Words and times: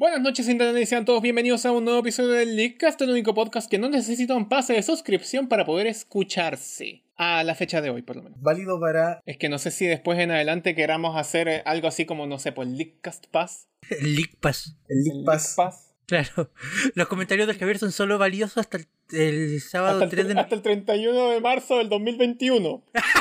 Buenas 0.00 0.22
noches, 0.22 0.48
internet, 0.48 0.82
y 0.82 0.86
sean 0.86 1.04
todos 1.04 1.20
bienvenidos 1.20 1.66
a 1.66 1.72
un 1.72 1.84
nuevo 1.84 2.00
episodio 2.00 2.30
del 2.30 2.56
Leakcast, 2.56 2.98
el 3.02 3.10
único 3.10 3.34
podcast 3.34 3.70
que 3.70 3.76
no 3.76 3.90
necesita 3.90 4.34
un 4.34 4.48
pase 4.48 4.72
de 4.72 4.82
suscripción 4.82 5.46
para 5.46 5.66
poder 5.66 5.86
escucharse. 5.86 7.04
A 7.18 7.44
la 7.44 7.54
fecha 7.54 7.82
de 7.82 7.90
hoy, 7.90 8.00
por 8.00 8.16
lo 8.16 8.22
menos. 8.22 8.40
Válido 8.40 8.80
para. 8.80 9.20
Es 9.26 9.36
que 9.36 9.50
no 9.50 9.58
sé 9.58 9.70
si 9.70 9.84
después 9.84 10.18
en 10.18 10.30
adelante 10.30 10.74
queramos 10.74 11.18
hacer 11.18 11.48
eh, 11.48 11.62
algo 11.66 11.86
así 11.86 12.06
como, 12.06 12.26
no 12.26 12.38
sé, 12.38 12.50
por 12.50 12.66
el 12.66 12.78
Leakcast 12.78 13.26
Pass. 13.26 13.68
El 13.90 14.14
Leak 14.14 14.36
Pass. 14.40 14.74
El 14.88 15.04
League 15.04 15.22
Pass. 15.26 15.52
Pass. 15.54 15.92
Claro. 16.06 16.50
Los 16.94 17.06
comentarios 17.06 17.46
del 17.46 17.58
Javier 17.58 17.78
son 17.78 17.92
solo 17.92 18.16
valiosos 18.16 18.56
hasta 18.56 18.78
el, 18.78 18.86
el 19.12 19.60
sábado 19.60 20.02
Hasta 20.02 20.08
3 20.08 20.26
el, 20.28 20.34
de 20.34 20.40
hasta 20.40 20.54
el 20.54 20.62
31 20.62 21.28
de 21.28 21.40
marzo 21.42 21.76
del 21.76 21.90
2021. 21.90 22.84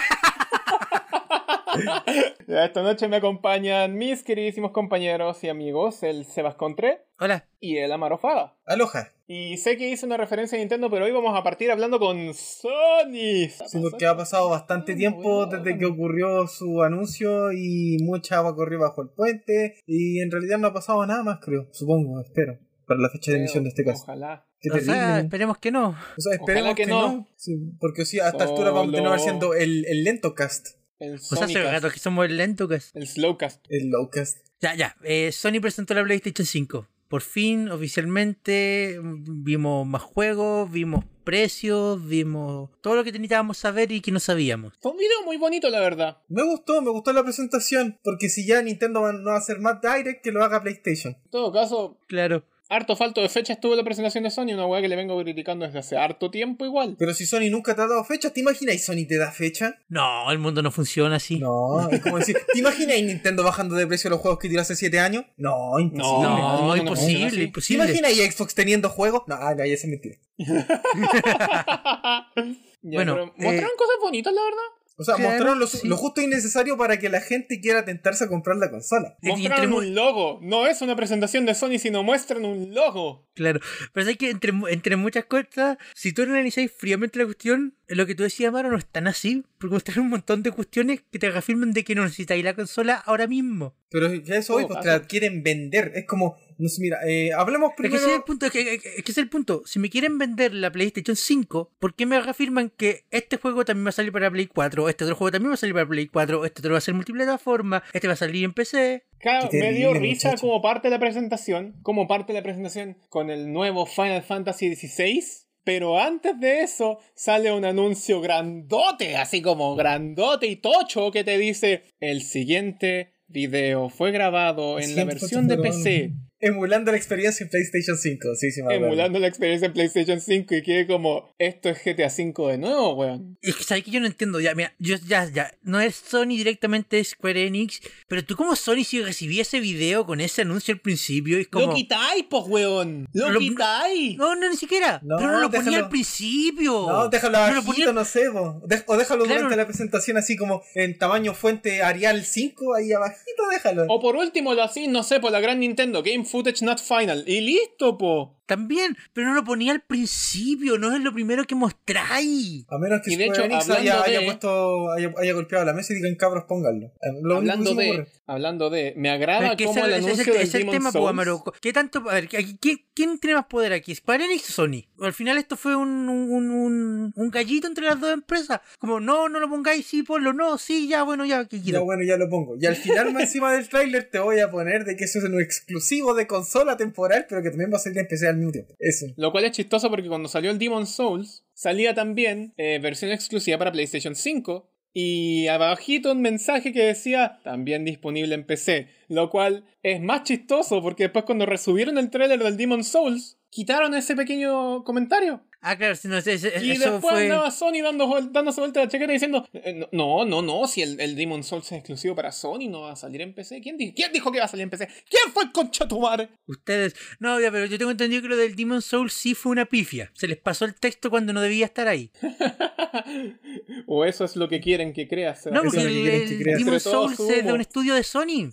Esta 2.48 2.82
noche 2.84 3.08
me 3.08 3.18
acompañan 3.18 3.96
mis 3.96 4.24
queridísimos 4.24 4.72
compañeros 4.72 5.44
y 5.44 5.50
amigos, 5.50 6.04
el 6.04 6.26
Sebas 6.26 6.56
Contré 6.56 7.02
Hola. 7.20 7.46
y 7.60 7.78
el 7.78 7.92
Amaro 7.92 8.18
Fada. 8.18 8.56
Aloha. 8.66 9.10
Y 9.28 9.58
sé 9.58 9.78
que 9.78 9.88
hice 9.90 10.06
una 10.08 10.18
referencia 10.18 10.58
a 10.58 10.60
Nintendo, 10.60 10.90
pero 10.90 11.06
hoy 11.06 11.12
vamos 11.12 11.38
a 11.38 11.44
partir 11.44 11.70
hablando 11.70 12.00
con 12.00 12.34
Sony. 12.34 13.48
Sí, 13.68 13.80
porque 13.82 14.08
ha 14.08 14.18
pasado 14.18 14.50
bastante 14.50 14.96
tiempo 14.96 15.46
desde 15.46 15.78
que 15.78 15.86
ocurrió 15.86 16.48
su 16.48 16.82
anuncio 16.82 17.52
y 17.52 17.98
mucha 18.02 18.38
agua 18.38 18.56
corrió 18.56 18.80
bajo 18.80 19.04
el 19.04 19.10
puente. 19.10 19.76
Y 19.86 20.20
en 20.22 20.32
realidad 20.32 20.58
no 20.58 20.68
ha 20.68 20.74
pasado 20.74 21.06
nada 21.06 21.22
más, 21.24 21.40
creo. 21.42 21.68
Supongo, 21.72 22.20
espero. 22.22 22.58
Para 22.88 23.02
la 23.02 23.10
fecha 23.12 23.32
de 23.32 23.38
emisión 23.38 23.64
de 23.66 23.70
este 23.70 23.84
caso. 23.86 24.02
Ojalá. 24.02 24.48
Qué 24.60 24.70
O 24.72 24.74
terrible. 24.74 24.94
sea, 24.96 25.20
esperemos 25.20 25.58
que 25.60 25.72
no. 25.72 25.90
O 25.90 26.22
sea, 26.22 26.34
esperemos 26.34 26.72
Ojalá 26.72 26.76
que 26.76 26.84
que, 26.86 26.90
no. 26.90 27.02
no. 27.14 27.28
Sí, 27.36 27.56
porque 27.80 28.06
sí, 28.06 28.20
a 28.20 28.30
esta 28.30 28.46
altura 28.46 28.72
vamos 28.72 28.92
a 28.96 28.98
tener 28.98 29.20
siendo 29.20 29.54
el, 29.54 29.86
el 29.86 30.04
lento 30.04 30.34
cast. 30.34 30.79
El 31.00 31.16
O 31.16 31.18
sea, 31.18 31.46
hace 31.46 31.54
Sonicast, 31.54 31.72
rato 31.74 31.90
que 31.94 32.00
somos 32.00 32.26
el 32.26 32.38
lento 32.38 32.68
que 32.68 32.76
es. 32.76 32.92
el 32.94 33.08
Slowcast. 33.08 33.66
El 33.70 33.90
low 33.90 34.10
cast. 34.10 34.40
Ya, 34.62 34.76
ya. 34.76 34.96
eh, 35.04 35.32
Sony 35.32 35.62
presentó 35.62 35.94
la 35.94 36.04
PlayStation 36.04 36.46
5. 36.46 36.88
Por 37.08 37.22
fin, 37.22 37.70
oficialmente, 37.70 39.00
vimos 39.02 39.88
más 39.88 40.02
juegos, 40.04 40.72
vimos 40.72 41.06
precios, 41.24 42.06
vimos 42.08 42.70
todo 42.82 42.96
lo 42.96 43.04
que 43.04 43.12
necesitábamos 43.12 43.58
saber 43.58 43.92
y 43.92 44.02
que 44.02 44.12
no 44.12 44.20
sabíamos. 44.20 44.74
Fue 44.82 44.92
un 44.92 44.98
video 44.98 45.24
muy 45.26 45.38
bonito, 45.38 45.70
la 45.70 45.80
verdad. 45.80 46.18
Me 46.28 46.44
gustó, 46.44 46.82
me 46.82 46.92
gustó 46.92 47.14
la 47.14 47.24
presentación. 47.24 47.98
Porque 48.04 48.30
si 48.30 48.46
ya 48.46 48.62
Nintendo 48.62 49.02
va- 49.02 49.14
no 49.14 49.30
va 49.30 49.36
a 49.36 49.40
hacer 49.40 49.60
más 49.60 49.80
direct, 49.82 50.24
que 50.24 50.32
lo 50.32 50.44
haga 50.44 50.62
PlayStation. 50.62 51.14
En 51.24 51.30
todo 51.32 51.52
caso, 51.52 51.98
Claro. 52.08 52.44
Harto 52.70 52.96
falto 52.96 53.22
de 53.22 53.30
fecha 53.30 53.54
estuvo 53.54 53.76
la 53.76 53.84
presentación 53.84 54.24
de 54.24 54.30
Sony, 54.30 54.54
una 54.54 54.68
weá 54.68 54.82
que 54.82 54.88
le 54.88 54.96
vengo 54.96 55.20
criticando 55.22 55.66
desde 55.66 55.80
hace 55.80 55.98
harto 55.98 56.30
tiempo 56.30 56.66
igual. 56.66 56.96
Pero 56.98 57.14
si 57.14 57.26
Sony 57.26 57.50
nunca 57.50 57.76
te 57.76 57.82
ha 57.82 57.88
dado 57.88 58.04
fecha, 58.04 58.32
¿te 58.32 58.40
imaginas 58.40 58.82
Sony 58.84 59.06
te 59.08 59.18
da 59.18 59.32
fecha? 59.32 59.80
No, 59.90 60.32
el 60.32 60.40
mundo 60.40 60.62
no 60.62 60.72
funciona 60.72 61.16
así. 61.18 61.40
No, 61.40 61.90
es 61.90 62.02
como 62.02 62.20
decir, 62.20 62.38
¿te 62.54 62.60
imaginas 62.60 63.02
Nintendo 63.02 63.44
bajando 63.44 63.76
de 63.76 63.88
precio 63.88 64.10
los 64.10 64.20
juegos 64.20 64.40
que 64.40 64.50
tiró 64.50 64.62
hace 64.62 64.76
7 64.76 65.00
años? 65.00 65.26
No, 65.38 65.80
imposible. 65.80 66.04
No, 66.04 66.22
No, 66.22 66.38
no, 66.38 66.68
no 66.68 66.78
imposible. 66.78 67.30
¿Te 67.32 67.44
imposible. 67.44 67.84
imaginas 67.86 68.34
Xbox 68.34 68.56
teniendo 68.56 68.90
juegos? 68.90 69.24
No, 69.28 69.36
ah, 69.36 69.56
no, 69.56 69.66
ya 69.66 69.78
se 69.78 69.88
mentira. 69.88 70.16
Ya, 72.82 72.96
Bueno, 72.96 73.14
pero 73.14 73.26
eh, 73.26 73.32
mostraron 73.36 73.72
cosas 73.78 73.96
bonitas, 74.02 74.34
la 74.34 74.42
verdad. 74.42 74.64
O 75.00 75.04
sea, 75.04 75.16
Claro, 75.16 75.30
mostraron 75.30 75.60
lo, 75.60 75.68
sí. 75.68 75.88
lo 75.88 75.96
justo 75.96 76.22
y 76.22 76.28
necesario 76.28 76.78
para 76.78 77.00
que 77.00 77.08
la 77.08 77.22
gente 77.22 77.62
quiera 77.62 77.86
tentarse 77.86 78.26
a 78.26 78.28
comprar 78.28 78.58
la 78.58 78.70
consola. 78.70 79.16
Mostraron 79.22 79.64
entre 79.64 79.78
un 79.78 79.96
logo. 79.96 80.40
No 80.42 80.68
es 80.68 80.82
una 80.82 80.96
presentación 80.98 81.46
de 81.46 81.56
Sony, 81.56 81.80
sino 81.80 82.04
muestran 82.04 82.44
un 82.44 82.74
logo. 82.74 83.30
Claro, 83.34 83.62
pero 83.94 84.10
es 84.10 84.18
que 84.18 84.30
entre, 84.30 84.52
entre 84.70 84.98
muchas 84.98 85.24
cosas, 85.24 85.78
si 85.96 86.12
tú 86.12 86.24
analizáis 86.24 86.70
fríamente 86.72 87.18
la 87.18 87.26
cuestión, 87.26 87.76
lo 87.88 88.06
que 88.06 88.14
tú 88.14 88.24
decías, 88.24 88.52
Maro, 88.52 88.70
no 88.70 88.78
es 88.78 88.86
tan 88.86 89.08
así, 89.08 89.46
porque 89.58 89.76
mostraron 89.76 90.04
un 90.04 90.10
montón 90.12 90.44
de 90.44 90.52
cuestiones 90.52 91.02
que 91.10 91.18
te 91.18 91.32
reafirman 91.32 91.72
de 91.72 91.86
que 91.86 91.96
no 91.96 92.04
necesitáis 92.04 92.44
la 92.44 92.54
consola 92.54 92.96
ahora 92.96 93.26
mismo. 93.28 93.76
Pero 93.92 94.14
ya 94.14 94.36
eso 94.36 94.56
hoy, 94.56 94.66
pues 94.66 94.80
te 94.82 94.88
la 94.88 95.02
quieren 95.02 95.42
vender. 95.42 95.92
Es 95.96 96.06
como, 96.06 96.38
no 96.60 96.70
sé, 96.70 96.80
mira, 96.82 97.00
eh, 97.08 97.32
hablemos 97.34 97.72
Es 97.72 97.76
que 97.76 97.82
primero. 97.84 98.02
ese 98.04 98.12
es 98.12 98.18
el 98.18 98.24
punto, 98.24 98.46
es 98.46 98.52
que, 98.52 98.60
es 98.76 98.82
que- 98.84 98.90
es 98.90 99.04
que 99.04 99.12
ese 99.12 99.12
es 99.12 99.18
el 99.18 99.30
punto. 99.30 99.64
Si 99.66 99.80
me 99.80 99.90
quieren 99.90 100.18
vender 100.20 100.54
la 100.54 100.72
PlayStation 100.72 101.16
5, 101.16 101.72
¿por 101.80 101.96
qué 101.96 102.06
me 102.06 102.22
reafirman 102.22 102.70
que 102.70 103.06
este 103.10 103.38
juego 103.38 103.66
también 103.66 103.86
va 103.88 103.90
a 103.90 103.94
salir 103.94 104.12
para 104.12 104.30
Play 104.30 104.46
4, 104.48 104.90
este 104.90 105.06
otro 105.06 105.16
juego 105.16 105.32
también 105.32 105.50
va 105.52 105.56
a 105.56 105.58
salir 105.58 105.74
para 105.74 105.88
Play 105.88 106.08
4, 106.08 106.46
este 106.46 106.62
otro 106.62 106.72
va 106.74 106.78
a 106.78 106.82
ser 106.82 106.94
multiplataforma, 106.94 107.82
este 107.94 108.08
va 108.08 108.14
a 108.14 108.18
salir 108.18 108.44
en 108.46 108.54
PC? 108.54 109.06
Claro, 109.20 109.50
me 109.52 109.74
dio 109.74 109.94
risa 109.94 110.30
muchacho. 110.30 110.42
como 110.48 110.62
parte 110.62 110.88
de 110.88 110.92
la 110.92 111.00
presentación, 111.00 111.76
como 111.82 112.08
parte 112.08 112.32
de 112.32 112.40
la 112.40 112.44
presentación 112.44 112.96
con 113.10 113.30
el 113.32 113.52
nuevo 113.52 113.86
Final 113.86 114.22
Fantasy 114.24 114.76
XVI. 114.76 115.24
Pero 115.66 116.00
antes 116.00 116.40
de 116.40 116.62
eso 116.62 117.00
sale 117.16 117.52
un 117.52 117.66
anuncio 117.66 118.22
grandote, 118.22 119.18
así 119.18 119.42
como 119.42 119.76
grandote 119.76 120.48
y 120.48 120.56
tocho, 120.56 121.12
que 121.12 121.24
te 121.24 121.38
dice: 121.38 121.84
El 122.00 122.22
siguiente 122.22 123.12
video 123.30 123.90
fue 123.90 124.12
grabado 124.12 124.80
en 124.80 124.96
la 124.96 125.06
versión 125.06 125.48
de. 125.48 125.58
PC, 125.58 126.14
Emulando 126.42 126.92
la 126.92 126.98
experiencia 126.98 127.44
en 127.44 127.50
PlayStation 127.50 127.98
5. 127.98 128.36
Sí, 128.36 128.52
sí, 128.52 128.62
me 128.62 128.68
acuerdo. 128.68 128.86
emulando 128.88 129.20
la 129.20 129.28
experiencia 129.28 129.66
en 129.68 129.74
PlayStation 129.74 130.22
5 130.22 130.56
y 130.56 130.64
quede 130.64 130.88
como: 130.88 131.36
Esto 131.38 131.70
es 131.70 131.80
GTA 131.84 132.08
V 132.08 132.52
de 132.52 132.58
nuevo, 132.58 132.94
weón. 132.96 133.38
Es 133.42 133.56
que 133.58 133.64
sabes 133.64 133.84
que 133.84 133.92
yo 133.92 134.00
no 134.00 134.06
entiendo, 134.08 134.40
ya, 134.40 134.56
mira, 134.56 134.74
yo 134.80 134.96
ya, 135.06 135.30
ya, 135.30 135.52
no 135.64 135.82
es 135.82 135.96
Sony 135.96 136.28
directamente, 136.38 137.00
es 137.00 137.10
Square 137.10 137.46
Enix, 137.48 137.82
pero 138.08 138.24
tú 138.24 138.36
como 138.38 138.56
Sony 138.56 138.84
si 138.86 139.02
recibí 139.02 139.40
ese 139.42 139.60
video 139.60 140.06
con 140.06 140.22
ese 140.22 140.44
anuncio 140.44 140.74
al 140.74 140.80
principio, 140.80 141.38
es 141.38 141.48
como... 141.50 141.68
Lo 141.68 141.74
quitáis, 141.76 142.24
pues, 142.30 142.44
weón. 142.48 143.08
Lo, 143.14 143.30
Lo- 143.32 143.40
quitáis. 143.40 144.18
No, 144.18 144.36
no, 144.36 144.50
ni 144.50 144.56
siquiera. 144.56 145.02
No, 145.04 145.18
pero 145.18 145.32
no 145.32 145.40
lo 145.42 145.50
ponía 145.50 145.64
déjalo. 145.66 145.84
al 145.86 145.90
principio. 145.90 146.72
No, 146.88 147.10
déjalo 147.10 147.54
No 147.54 147.64
ponía- 147.64 147.92
no 147.92 148.06
sé, 148.06 148.32
po. 148.32 148.62
De- 148.66 148.84
o 148.88 148.98
déjalo 148.98 149.26
Claro. 149.26 149.42
durante 149.42 149.58
la 149.58 149.66
presentación 149.68 150.16
así 150.18 150.38
como 150.38 150.64
en 150.76 150.98
tamaño 150.98 151.34
fuente 151.34 151.82
Arial 151.84 152.24
5, 152.24 152.76
ahí 152.76 152.92
abajito 152.94 153.44
déjalo. 153.52 153.86
O 153.90 154.00
por 154.00 154.16
último 154.16 154.54
lo 154.54 154.64
así, 154.64 154.88
no 154.88 155.04
sé, 155.04 155.20
por 155.20 155.32
la 155.34 155.40
gran 155.42 155.60
Nintendo, 155.60 156.02
Game 156.02 156.26
Footage 156.30 156.62
Not 156.62 156.80
Final. 156.80 157.26
Listo, 157.26 157.98
po. 157.98 158.39
También, 158.50 158.98
pero 159.14 159.28
no 159.28 159.36
lo 159.36 159.44
ponía 159.44 159.72
al 159.72 159.82
principio, 159.82 160.80
no 160.80 160.92
es 160.96 161.02
lo 161.04 161.14
primero 161.14 161.44
que 161.46 161.54
mostráis. 161.54 162.66
A 162.68 162.80
menos 162.80 163.02
que 163.04 163.14
Y 163.14 163.16
de 163.16 163.26
hecho, 163.26 163.44
Enix 163.44 163.70
haya, 163.70 164.02
de- 164.02 164.18
haya 164.18 164.26
puesto, 164.26 164.92
haya, 164.92 165.14
haya 165.18 165.34
golpeado 165.34 165.66
la 165.66 165.74
mesa 165.74 165.94
y 165.94 165.98
digan 165.98 166.16
cabros, 166.16 166.46
pónganlo. 166.48 166.88
Eh, 166.88 167.20
Lo 167.22 167.38
hablando 167.38 167.76
de, 167.76 167.90
ocurre. 167.92 168.08
hablando 168.26 168.70
de, 168.72 168.94
me 168.98 169.10
agrada 169.12 169.52
es 169.52 169.56
que 169.56 169.66
como 169.66 169.78
ese, 169.80 169.88
el 169.88 169.94
anuncio 169.94 170.14
es 170.14 170.28
el, 170.28 170.34
del 170.34 170.42
es 170.42 170.56
el 170.56 170.70
tema, 170.70 170.92
Souls. 170.92 171.10
Amaro. 171.10 171.44
¿Qué 171.62 171.74
tanto? 171.74 172.00
A 172.10 172.14
ver, 172.16 172.24
aquí, 172.26 172.58
¿quién, 172.60 172.78
quién 172.96 173.20
tiene 173.20 173.36
más 173.36 173.46
poder 173.46 173.72
aquí? 173.74 173.94
¿Square 173.94 174.26
Enix 174.26 174.50
o 174.50 174.54
Sony? 174.54 174.86
Al 175.00 175.14
final 175.14 175.38
esto 175.38 175.56
fue 175.56 175.76
un, 175.76 176.10
un, 176.10 176.50
un, 176.52 177.14
un 177.16 177.30
gallito 177.30 177.68
entre 177.68 177.86
las 177.86 178.00
dos 178.02 178.12
empresas. 178.12 178.62
Como, 178.80 179.00
no, 179.00 179.30
no 179.30 179.40
lo 179.40 179.48
pongáis, 179.48 179.86
sí, 179.86 180.02
ponlo, 180.04 180.34
no, 180.34 180.58
sí, 180.58 180.88
ya, 180.88 181.04
bueno, 181.04 181.24
ya, 181.26 181.46
que 181.46 181.58
Ya 181.58 181.64
quiero. 181.64 181.86
bueno, 181.86 182.04
ya 182.04 182.18
lo 182.18 182.28
pongo. 182.30 182.56
Y 182.60 182.66
al 182.66 182.76
final, 182.76 183.14
más 183.14 183.24
encima 183.24 183.54
del 183.54 183.70
tráiler, 183.70 184.10
te 184.12 184.18
voy 184.20 184.40
a 184.40 184.50
poner 184.50 184.86
de 184.86 184.96
que 184.96 185.04
eso 185.06 185.20
es 185.20 185.26
un 185.26 185.40
exclusivo 185.40 186.14
de 186.16 186.26
consola 186.26 186.78
temporal, 186.78 187.28
pero 187.30 187.44
que 187.44 187.50
también 187.50 187.72
va 187.72 187.78
a 187.78 187.80
salir 187.80 188.00
en 188.00 188.08
PC 188.08 188.28
al 188.28 188.38
Eso. 188.80 189.08
Lo 189.18 189.32
cual 189.32 189.46
es 189.46 189.52
chistoso 189.52 189.90
porque 189.90 190.08
cuando 190.08 190.30
salió 190.30 190.52
el 190.52 190.60
Demon's 190.60 190.90
Souls, 190.90 191.46
salía 191.54 191.94
también 191.94 192.54
eh, 192.58 192.80
versión 192.82 193.12
exclusiva 193.12 193.58
para 193.58 193.72
PlayStation 193.72 194.16
5. 194.16 194.70
Y 194.92 195.48
abajito 195.48 196.12
un 196.12 196.22
mensaje 196.22 196.74
que 196.74 196.84
decía 196.84 197.40
también 197.44 197.86
disponible 197.86 198.34
en 198.36 198.46
PC. 198.46 198.88
Lo 199.08 199.30
cual 199.30 199.66
es 199.84 200.02
más 200.02 200.24
chistoso 200.24 200.82
porque 200.82 201.04
después 201.04 201.26
cuando 201.26 201.46
resubieron 201.46 201.98
el 201.98 202.10
tráiler 202.10 202.44
del 202.44 202.58
Demon's 202.58 202.88
Souls, 202.88 203.38
quitaron 203.50 203.94
ese 203.94 204.16
pequeño 204.16 204.84
comentario. 204.84 205.44
Ah, 205.62 205.78
claro, 205.78 205.94
si 205.96 206.08
no, 206.08 206.18
ese- 206.18 206.34
ese- 206.36 206.66
Y 206.66 206.72
eso 206.72 206.94
después 206.94 207.14
fue... 207.14 207.24
andaba 207.24 207.52
Sony 207.52 207.82
dando, 207.84 208.10
dándose 208.32 208.62
vuelta 208.62 208.80
la 208.80 208.88
chaqueta 208.88 209.12
diciendo: 209.12 209.46
eh, 209.52 209.86
No, 209.92 210.24
no, 210.24 210.42
no, 210.42 210.66
si 210.68 210.82
el, 210.82 211.00
el 211.02 211.16
Demon 211.18 211.44
Souls 211.44 211.66
es 211.66 211.74
exclusivo 211.80 212.16
para 212.16 212.32
Sony, 212.32 212.70
no 212.70 212.82
va 212.82 212.94
a 212.94 212.96
salir 212.96 213.20
en 213.22 213.34
PC. 213.34 213.60
¿Quién 213.60 213.78
dijo, 213.78 213.94
¿Quién 213.94 214.14
dijo 214.14 214.32
que 214.32 214.40
va 214.40 214.46
a 214.46 214.48
salir 214.48 214.64
en 214.64 214.70
PC? 214.70 214.88
¿Quién 215.10 215.34
fue 215.34 215.44
el 215.44 215.52
concha 215.52 215.86
tu 215.86 216.00
madre? 216.00 216.30
Ustedes, 216.48 216.96
no, 217.20 217.40
ya, 217.42 217.52
pero 217.52 217.66
yo 217.66 217.78
tengo 217.78 217.92
entendido 217.92 218.22
que 218.22 218.30
lo 218.30 218.38
del 218.38 218.56
Demon 218.56 218.82
Soul 218.82 219.10
sí 219.12 219.36
fue 219.36 219.52
una 219.52 219.66
pifia. 219.66 220.10
Se 220.14 220.28
les 220.30 220.38
pasó 220.38 220.64
el 220.64 220.76
texto 220.76 221.10
cuando 221.10 221.34
no 221.34 221.42
debía 221.42 221.66
estar 221.66 221.90
ahí. 221.90 222.10
o 223.86 224.06
eso 224.06 224.26
es 224.26 224.36
lo 224.36 224.48
que 224.48 224.62
quieren 224.62 224.94
que 224.94 225.08
creas. 225.08 225.46
No, 225.48 225.62
Eso 225.62 225.72
porque 225.76 226.24
el. 226.24 226.44
Demon 226.58 226.80
Souls 226.80 227.20
es 227.20 227.46
de 227.46 227.52
un 227.54 227.62
estudio 227.62 227.96
de 227.96 228.04
Sony. 228.04 228.52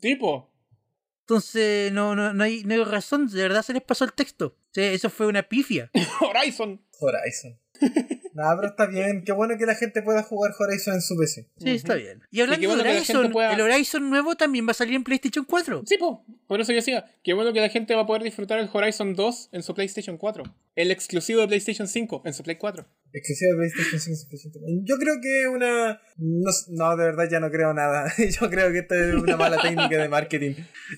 Tipo, 0.00 0.50
Entonces, 1.20 1.92
no, 1.92 2.14
no, 2.14 2.32
no, 2.34 2.44
hay, 2.44 2.64
no 2.64 2.74
hay 2.74 2.82
razón, 2.84 3.28
de 3.28 3.40
verdad 3.42 3.62
se 3.62 3.72
les 3.72 3.82
pasó 3.82 4.04
el 4.04 4.12
texto. 4.12 4.56
Sea, 4.76 4.92
eso 4.92 5.08
fue 5.08 5.26
una 5.26 5.42
pifia. 5.42 5.90
Horizon. 6.20 6.82
Horizon. 7.00 7.58
Nada, 8.34 8.56
pero 8.56 8.68
está 8.68 8.84
bien. 8.84 9.24
Qué 9.24 9.32
bueno 9.32 9.56
que 9.56 9.64
la 9.64 9.74
gente 9.74 10.02
pueda 10.02 10.22
jugar 10.22 10.52
Horizon 10.58 10.96
en 10.96 11.00
su 11.00 11.16
PC. 11.16 11.48
Sí, 11.56 11.70
está 11.70 11.94
bien. 11.94 12.20
Y 12.30 12.42
hablando 12.42 12.68
bueno 12.68 12.82
de 12.82 12.90
Horizon, 12.90 13.32
pueda- 13.32 13.54
el 13.54 13.60
Horizon 13.62 14.10
nuevo 14.10 14.34
también 14.36 14.66
va 14.66 14.72
a 14.72 14.74
salir 14.74 14.94
en 14.94 15.02
PlayStation 15.02 15.46
4. 15.46 15.84
Sí, 15.86 15.96
po. 15.96 16.26
Por 16.46 16.60
eso 16.60 16.72
yo 16.72 16.76
decía, 16.76 17.06
qué 17.24 17.32
bueno 17.32 17.54
que 17.54 17.60
la 17.62 17.70
gente 17.70 17.94
va 17.94 18.02
a 18.02 18.06
poder 18.06 18.22
disfrutar 18.22 18.58
el 18.58 18.68
Horizon 18.70 19.14
2 19.14 19.48
en 19.52 19.62
su 19.62 19.74
PlayStation 19.74 20.18
4. 20.18 20.44
El 20.74 20.90
exclusivo 20.90 21.40
de 21.40 21.46
PlayStation 21.48 21.88
5 21.88 22.20
en 22.26 22.34
su 22.34 22.42
Play 22.42 22.56
4. 22.56 22.86
Exclusiva 23.16 23.50
de 23.52 23.56
PlayStation 23.56 24.00
5 24.00 24.16
suficiente. 24.16 24.58
Yo 24.84 24.96
creo 24.98 25.14
que 25.22 25.48
una. 25.48 26.00
No, 26.18 26.50
no, 26.68 26.96
de 26.96 27.04
verdad 27.04 27.28
ya 27.30 27.40
no 27.40 27.50
creo 27.50 27.72
nada. 27.72 28.12
Yo 28.40 28.50
creo 28.50 28.70
que 28.72 28.80
esto 28.80 28.94
es 28.94 29.14
una 29.14 29.36
mala 29.36 29.60
técnica 29.60 29.96
de 29.96 30.08
marketing. 30.08 30.52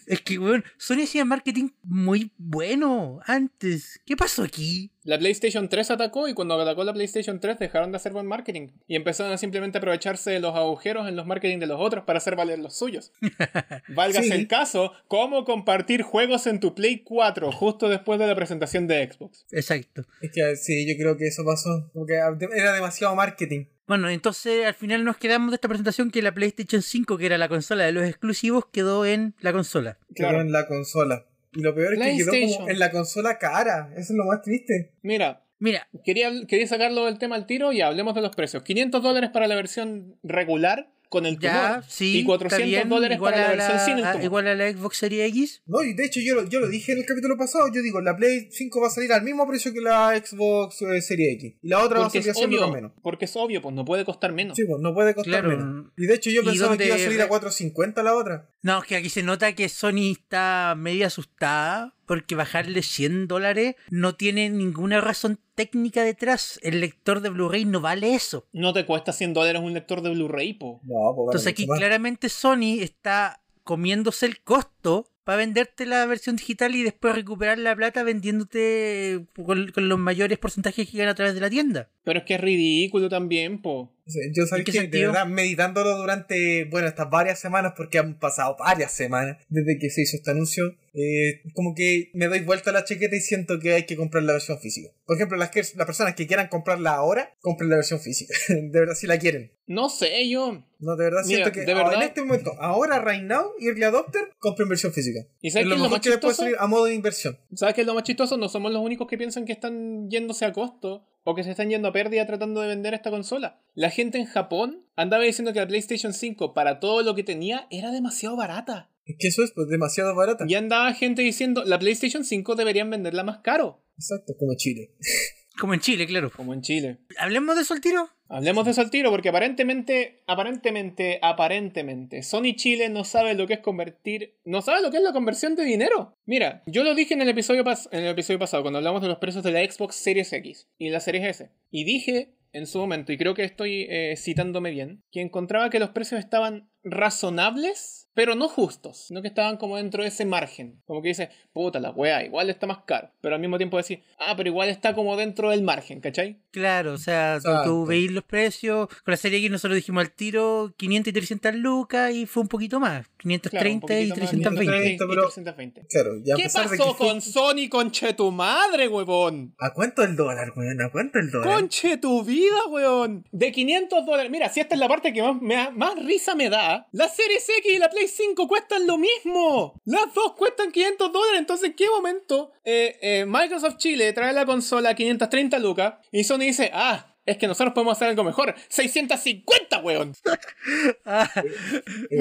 Es 0.06 0.20
que, 0.22 0.38
weón, 0.38 0.64
Sony 0.78 1.02
hacía 1.04 1.24
marketing 1.24 1.68
muy 1.82 2.32
bueno 2.36 3.20
antes. 3.24 4.00
¿Qué 4.04 4.16
pasó 4.16 4.42
aquí? 4.42 4.90
La 5.04 5.18
PlayStation 5.18 5.68
3 5.70 5.92
atacó 5.92 6.28
y 6.28 6.34
cuando 6.34 6.60
atacó 6.60 6.84
la 6.84 6.92
PlayStation 6.92 7.40
3 7.40 7.58
dejaron 7.58 7.92
de 7.92 7.96
hacer 7.96 8.12
buen 8.12 8.26
marketing 8.26 8.68
y 8.86 8.94
empezaron 8.96 9.32
a 9.32 9.38
simplemente 9.38 9.78
aprovecharse 9.78 10.30
de 10.32 10.40
los 10.40 10.54
agujeros 10.54 11.08
en 11.08 11.16
los 11.16 11.24
marketing 11.24 11.60
de 11.60 11.66
los 11.66 11.80
otros 11.80 12.04
para 12.04 12.18
hacer 12.18 12.36
valer 12.36 12.58
los 12.58 12.76
suyos. 12.76 13.12
Válgase 13.88 14.28
Sí. 14.28 14.32
el 14.34 14.48
caso, 14.48 14.92
cómo 15.06 15.44
compartir 15.44 16.02
juegos 16.02 16.46
en 16.46 16.60
tu 16.60 16.74
Play 16.74 16.98
4 17.04 17.52
justo 17.52 17.88
después 17.88 18.18
de 18.18 18.26
la 18.26 18.34
presentación 18.34 18.86
de 18.86 19.10
Xbox. 19.10 19.46
Exacto. 19.50 20.04
Es 20.20 20.30
que 20.32 20.56
sí, 20.56 20.86
yo 20.86 20.94
creo 21.00 21.16
que 21.16 21.28
eso 21.28 21.42
pasó. 21.44 21.88
Como 21.94 22.04
que 22.08 22.14
era 22.56 22.72
demasiado 22.72 23.14
marketing. 23.14 23.66
Bueno, 23.86 24.10
entonces 24.10 24.66
al 24.66 24.74
final 24.74 25.04
nos 25.04 25.16
quedamos 25.16 25.50
de 25.50 25.54
esta 25.54 25.68
presentación 25.68 26.10
que 26.10 26.20
la 26.22 26.32
PlayStation 26.32 26.82
5, 26.82 27.16
que 27.16 27.26
era 27.26 27.38
la 27.38 27.48
consola 27.48 27.84
de 27.84 27.92
los 27.92 28.04
exclusivos, 28.06 28.66
quedó 28.66 29.06
en 29.06 29.34
la 29.40 29.52
consola. 29.52 29.98
Quedó 30.14 30.28
Claro. 30.28 30.40
en 30.42 30.52
la 30.52 30.66
consola. 30.66 31.24
Y 31.54 31.62
lo 31.62 31.74
peor 31.74 31.94
es 31.94 32.00
que 32.00 32.16
quedó 32.18 32.30
como 32.56 32.68
en 32.68 32.78
la 32.78 32.90
consola 32.90 33.38
cara. 33.38 33.90
Eso 33.92 34.12
es 34.12 34.16
lo 34.18 34.24
más 34.26 34.42
triste. 34.42 34.92
Mira, 35.02 35.44
Mira, 35.60 35.88
quería, 36.04 36.30
quería 36.46 36.68
sacarlo 36.68 37.06
del 37.06 37.18
tema 37.18 37.34
al 37.34 37.46
tiro 37.46 37.72
y 37.72 37.80
hablemos 37.80 38.14
de 38.14 38.20
los 38.20 38.36
precios. 38.36 38.62
500 38.62 39.02
dólares 39.02 39.30
para 39.32 39.48
la 39.48 39.56
versión 39.56 40.16
regular 40.22 40.90
con 41.08 41.24
el 41.26 41.38
tumor 41.38 41.52
ya, 41.54 41.82
sí. 41.88 42.18
y 42.20 42.24
400 42.24 42.58
está 42.58 42.66
bien, 42.66 42.88
dólares 42.88 43.16
igual 43.16 43.32
para 43.34 43.44
la 43.46 43.50
a 43.52 43.56
versión 43.72 43.86
sin 43.86 43.98
el 43.98 44.04
a- 44.04 44.12
tumor. 44.12 44.24
Igual 44.24 44.46
a 44.48 44.54
la 44.54 44.70
Xbox 44.70 44.96
Series 44.98 45.28
X. 45.30 45.62
No, 45.66 45.82
y 45.82 45.94
de 45.94 46.04
hecho 46.04 46.20
yo, 46.20 46.34
lo- 46.34 46.48
yo 46.48 46.60
lo 46.60 46.68
dije 46.68 46.92
en 46.92 46.98
el 46.98 47.06
capítulo 47.06 47.36
pasado. 47.36 47.66
Yo 47.74 47.82
digo, 47.82 48.00
la 48.00 48.16
Play 48.16 48.48
5 48.50 48.80
va 48.80 48.88
a 48.88 48.90
salir 48.90 49.12
al 49.12 49.22
mismo 49.22 49.46
precio 49.48 49.72
que 49.72 49.80
la 49.80 50.14
Xbox 50.22 50.82
eh, 50.82 51.00
Series 51.00 51.34
X. 51.34 51.54
Y 51.62 51.68
la 51.68 51.82
otra 51.82 52.00
va 52.00 52.06
a 52.06 52.10
salir 52.10 52.28
es, 52.28 52.36
a 52.36 52.38
100 52.38 52.50
lucas 52.50 52.64
obvio, 52.66 52.74
menos. 52.74 52.92
porque 53.02 53.24
es 53.24 53.36
obvio, 53.36 53.62
pues 53.62 53.74
no 53.74 53.84
puede 53.84 54.04
costar 54.04 54.32
menos. 54.32 54.56
Sí, 54.56 54.64
pues 54.64 54.80
no 54.80 54.94
puede 54.94 55.14
costar 55.14 55.42
Claro. 55.42 55.48
menos. 55.48 55.92
Y 55.96 56.06
de 56.06 56.14
hecho 56.14 56.30
yo 56.30 56.42
¿Y 56.42 56.44
pensaba 56.44 56.76
que 56.76 56.86
iba 56.86 56.94
a 56.94 56.98
salir 56.98 57.22
a 57.22 57.28
4.50 57.28 58.02
la 58.02 58.14
otra. 58.14 58.50
No, 58.62 58.78
es 58.80 58.84
que 58.86 58.96
aquí 58.96 59.08
se 59.08 59.22
nota 59.22 59.52
que 59.54 59.68
Sony 59.68 60.12
está 60.12 60.74
medio 60.76 61.06
asustada 61.06 61.94
porque 62.08 62.34
bajarle 62.34 62.82
100 62.82 63.28
dólares 63.28 63.76
no 63.90 64.16
tiene 64.16 64.48
ninguna 64.48 65.00
razón 65.00 65.38
técnica 65.54 66.02
detrás. 66.02 66.58
El 66.62 66.80
lector 66.80 67.20
de 67.20 67.28
Blu-ray 67.28 67.66
no 67.66 67.80
vale 67.80 68.14
eso. 68.14 68.46
No 68.52 68.72
te 68.72 68.86
cuesta 68.86 69.12
100 69.12 69.34
dólares 69.34 69.62
un 69.62 69.74
lector 69.74 70.00
de 70.00 70.10
Blu-ray, 70.10 70.54
po. 70.54 70.80
No, 70.84 71.14
pues 71.14 71.26
Entonces 71.26 71.52
aquí 71.52 71.66
claramente 71.66 72.30
Sony 72.30 72.80
está 72.80 73.42
comiéndose 73.62 74.24
el 74.24 74.40
costo 74.40 75.06
para 75.24 75.36
venderte 75.36 75.84
la 75.84 76.06
versión 76.06 76.36
digital 76.36 76.74
y 76.74 76.82
después 76.82 77.14
recuperar 77.14 77.58
la 77.58 77.76
plata 77.76 78.02
vendiéndote 78.02 79.26
con, 79.44 79.70
con 79.72 79.90
los 79.90 79.98
mayores 79.98 80.38
porcentajes 80.38 80.86
que 80.86 80.92
llegan 80.92 81.10
a 81.10 81.14
través 81.14 81.34
de 81.34 81.42
la 81.42 81.50
tienda. 81.50 81.90
Pero 82.04 82.20
es 82.20 82.24
que 82.24 82.36
es 82.36 82.40
ridículo 82.40 83.10
también, 83.10 83.60
po. 83.60 83.92
Yo 84.34 84.46
sabía 84.46 84.60
¿En 84.60 84.64
qué 84.64 84.72
que 84.72 84.86
de 84.88 85.06
verdad 85.06 85.26
meditándolo 85.26 85.96
durante, 85.96 86.64
bueno, 86.64 86.88
estas 86.88 87.10
varias 87.10 87.38
semanas, 87.38 87.74
porque 87.76 87.98
han 87.98 88.18
pasado 88.18 88.56
varias 88.58 88.92
semanas 88.92 89.36
desde 89.48 89.78
que 89.78 89.90
se 89.90 90.02
hizo 90.02 90.16
este 90.16 90.30
anuncio, 90.30 90.76
eh, 90.94 91.42
como 91.54 91.74
que 91.74 92.10
me 92.14 92.26
doy 92.26 92.40
vuelta 92.40 92.70
a 92.70 92.72
la 92.72 92.84
chaqueta 92.84 93.14
y 93.14 93.20
siento 93.20 93.60
que 93.60 93.74
hay 93.74 93.84
que 93.86 93.96
comprar 93.96 94.24
la 94.24 94.32
versión 94.32 94.58
física. 94.58 94.90
Por 95.04 95.16
ejemplo, 95.16 95.36
las, 95.36 95.50
que, 95.50 95.60
las 95.60 95.86
personas 95.86 96.14
que 96.14 96.26
quieran 96.26 96.48
comprarla 96.48 96.92
ahora, 96.94 97.34
compren 97.40 97.70
la 97.70 97.76
versión 97.76 98.00
física. 98.00 98.34
de 98.48 98.70
verdad, 98.80 98.94
si 98.94 99.06
la 99.06 99.18
quieren. 99.18 99.52
No 99.66 99.90
sé, 99.90 100.28
yo. 100.28 100.64
No, 100.78 100.96
de 100.96 101.04
verdad 101.04 101.20
Mira, 101.26 101.36
siento 101.44 101.52
que 101.52 101.60
de 101.66 101.72
ahora, 101.72 101.84
verdad- 101.90 102.02
en 102.02 102.08
este 102.08 102.22
momento, 102.22 102.54
ahora, 102.58 103.04
right 103.04 103.22
now, 103.22 103.52
Early 103.60 103.82
Adopter, 103.84 104.22
compren 104.38 104.68
versión 104.68 104.92
física. 104.94 105.20
¿Y 105.42 105.48
Es 105.48 105.52
sabes 105.52 105.66
lo 105.68 105.74
es 105.74 105.78
lo 105.78 105.84
mejor 105.84 105.98
más 105.98 106.00
que 106.02 106.08
les 106.10 106.18
puede 106.18 106.32
chistoso? 106.32 106.42
salir 106.44 106.56
a 106.58 106.66
modo 106.66 106.84
de 106.86 106.94
inversión. 106.94 107.38
¿Sabes 107.54 107.74
qué 107.74 107.82
es 107.82 107.86
lo 107.86 107.94
más 107.94 108.04
chistoso? 108.04 108.36
No 108.38 108.48
somos 108.48 108.72
los 108.72 108.82
únicos 108.82 109.06
que 109.06 109.18
piensan 109.18 109.44
que 109.44 109.52
están 109.52 110.08
yéndose 110.08 110.46
a 110.46 110.52
costo 110.52 111.06
o 111.30 111.34
que 111.34 111.44
se 111.44 111.50
están 111.50 111.68
yendo 111.68 111.88
a 111.88 111.92
pérdida 111.92 112.24
tratando 112.24 112.62
de 112.62 112.68
vender 112.68 112.94
esta 112.94 113.10
consola. 113.10 113.60
La 113.74 113.90
gente 113.90 114.16
en 114.16 114.24
Japón 114.24 114.86
andaba 114.96 115.24
diciendo 115.24 115.52
que 115.52 115.60
la 115.60 115.68
PlayStation 115.68 116.14
5 116.14 116.54
para 116.54 116.80
todo 116.80 117.02
lo 117.02 117.14
que 117.14 117.22
tenía 117.22 117.66
era 117.70 117.90
demasiado 117.90 118.34
barata. 118.34 118.88
Es 119.04 119.16
que 119.18 119.28
eso 119.28 119.44
es 119.44 119.52
pues, 119.54 119.68
demasiado 119.68 120.14
barata. 120.14 120.46
Y 120.48 120.54
andaba 120.54 120.90
gente 120.94 121.20
diciendo, 121.20 121.64
la 121.66 121.78
PlayStation 121.78 122.24
5 122.24 122.54
deberían 122.54 122.88
venderla 122.88 123.24
más 123.24 123.40
caro, 123.40 123.82
Exacto, 123.98 124.36
como 124.38 124.54
Chile. 124.56 124.92
Como 125.60 125.74
en 125.74 125.80
Chile, 125.80 126.06
claro. 126.06 126.30
como 126.30 126.54
en 126.54 126.62
Chile. 126.62 126.98
Hablemos 127.18 127.56
de 127.56 127.62
eso 127.62 127.74
al 127.74 127.80
tiro. 127.80 128.08
Hablemos 128.28 128.64
de 128.66 128.72
eso 128.72 128.80
al 128.82 128.90
tiro, 128.90 129.10
porque 129.10 129.30
aparentemente, 129.30 130.22
aparentemente, 130.26 131.18
aparentemente, 131.22 132.22
Sony 132.22 132.54
Chile 132.54 132.88
no 132.90 133.04
sabe 133.04 133.34
lo 133.34 133.46
que 133.46 133.54
es 133.54 133.60
convertir, 133.60 134.34
no 134.44 134.60
sabe 134.60 134.82
lo 134.82 134.90
que 134.90 134.98
es 134.98 135.02
la 135.02 135.12
conversión 135.12 135.56
de 135.56 135.64
dinero. 135.64 136.14
Mira, 136.26 136.62
yo 136.66 136.84
lo 136.84 136.94
dije 136.94 137.14
en 137.14 137.22
el 137.22 137.28
episodio, 137.30 137.64
pas- 137.64 137.88
en 137.90 138.04
el 138.04 138.10
episodio 138.10 138.38
pasado, 138.38 138.62
cuando 138.62 138.78
hablamos 138.78 139.02
de 139.02 139.08
los 139.08 139.18
precios 139.18 139.42
de 139.44 139.52
la 139.52 139.64
Xbox 139.64 139.94
Series 139.96 140.32
X 140.32 140.68
y 140.78 140.90
la 140.90 141.00
Series 141.00 141.24
S. 141.26 141.50
Y 141.70 141.84
dije 141.84 142.34
en 142.52 142.66
su 142.66 142.78
momento, 142.78 143.12
y 143.12 143.18
creo 143.18 143.34
que 143.34 143.44
estoy 143.44 143.86
eh, 143.90 144.14
citándome 144.16 144.70
bien, 144.70 145.02
que 145.12 145.20
encontraba 145.20 145.68
que 145.70 145.78
los 145.78 145.90
precios 145.90 146.18
estaban 146.18 146.68
razonables, 146.90 148.08
pero 148.14 148.34
no 148.34 148.48
justos, 148.48 148.98
sino 149.06 149.22
que 149.22 149.28
estaban 149.28 149.56
como 149.56 149.76
dentro 149.76 150.02
de 150.02 150.08
ese 150.08 150.24
margen. 150.24 150.82
Como 150.86 151.02
que 151.02 151.08
dice, 151.08 151.30
puta 151.52 151.78
la 151.80 151.90
wea, 151.90 152.24
igual 152.24 152.50
está 152.50 152.66
más 152.66 152.78
caro. 152.84 153.10
Pero 153.20 153.34
al 153.34 153.40
mismo 153.40 153.58
tiempo 153.58 153.76
decir, 153.76 154.02
ah, 154.18 154.34
pero 154.36 154.48
igual 154.48 154.68
está 154.68 154.94
como 154.94 155.16
dentro 155.16 155.50
del 155.50 155.62
margen, 155.62 156.00
¿cachai? 156.00 156.40
Claro, 156.50 156.94
o 156.94 156.98
sea, 156.98 157.38
tú- 157.42 157.48
Exacto. 157.48 157.70
tú 157.70 157.86
veis 157.86 158.10
los 158.10 158.24
precios. 158.24 158.88
Con 158.88 159.12
la 159.12 159.16
serie 159.16 159.38
X 159.38 159.50
nosotros 159.50 159.76
dijimos 159.76 160.02
al 160.02 160.12
tiro 160.12 160.72
500 160.76 161.10
y 161.10 161.12
300 161.12 161.54
lucas 161.54 162.12
y 162.14 162.26
fue 162.26 162.42
un 162.42 162.48
poquito 162.48 162.80
más. 162.80 163.06
Claro, 163.18 163.34
un 163.34 163.40
530 163.40 164.00
y 164.00 164.08
poquito 164.08 164.20
más, 164.20 164.30
320. 164.30 164.64
530 164.64 165.04
y 165.04 165.08
pero- 165.08 165.22
320. 165.28 165.86
Claro, 165.88 166.10
y 166.24 166.30
a 166.30 166.36
¿Qué 166.36 166.42
pasó 166.44 166.70
que 166.70 166.76
fue- 166.94 167.08
con 167.08 167.20
Sony, 167.20 167.68
conche 167.70 168.12
tu 168.14 168.30
madre, 168.30 168.88
huevón? 168.88 169.54
¿A 169.58 169.72
cuánto 169.74 170.02
el 170.02 170.16
dólar, 170.16 170.52
weón? 170.56 170.80
¿A 170.80 170.90
cuánto 170.90 171.18
el 171.18 171.30
dólar? 171.30 171.54
Conche 171.54 171.96
tu 171.98 172.24
vida, 172.24 172.66
weón. 172.68 173.26
De 173.32 173.52
500 173.52 174.06
dólares. 174.06 174.30
Mira, 174.30 174.48
si 174.48 174.60
esta 174.60 174.74
es 174.74 174.80
la 174.80 174.88
parte 174.88 175.12
que 175.12 175.22
más, 175.22 175.40
me 175.42 175.70
más 175.72 175.94
risa 176.04 176.34
me 176.34 176.48
da, 176.48 176.86
la 176.92 177.08
Series 177.08 177.46
X 177.58 177.72
y 177.74 177.78
la 177.78 177.90
Play 177.90 178.08
5 178.08 178.48
cuestan 178.48 178.86
lo 178.86 178.96
mismo. 178.98 179.80
Las 179.84 180.14
dos 180.14 180.34
cuestan 180.36 180.72
500 180.72 181.12
dólares. 181.12 181.40
Entonces, 181.40 181.70
¿en 181.70 181.76
qué 181.76 181.88
momento 181.90 182.52
eh, 182.64 182.96
eh, 183.02 183.24
Microsoft 183.26 183.76
Chile 183.78 184.12
trae 184.12 184.32
la 184.32 184.46
consola 184.46 184.90
a 184.90 184.94
530 184.94 185.58
lucas 185.58 185.94
y 186.12 186.24
Sony 186.24 186.47
dice, 186.48 186.70
ah, 186.72 187.14
es 187.28 187.36
que 187.36 187.46
nosotros 187.46 187.74
podemos 187.74 187.96
hacer 187.96 188.08
algo 188.08 188.24
mejor. 188.24 188.54
650, 188.68 189.78
weón. 189.80 190.14
Ah, 191.04 191.30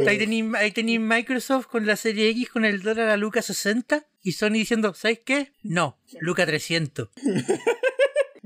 ahí 0.08 0.18
tenéis 0.18 0.46
ahí 0.56 0.72
tenéis 0.72 1.00
Microsoft 1.00 1.68
con 1.68 1.86
la 1.86 1.96
serie 1.98 2.30
X 2.30 2.50
con 2.50 2.64
el 2.64 2.82
dólar 2.82 3.10
a 3.10 3.18
Lucas 3.18 3.46
60 3.46 4.06
y 4.22 4.32
Sony 4.32 4.52
diciendo, 4.52 4.94
¿sabes 4.94 5.20
qué? 5.26 5.52
No, 5.64 6.00
Luca 6.22 6.46
300. 6.46 7.10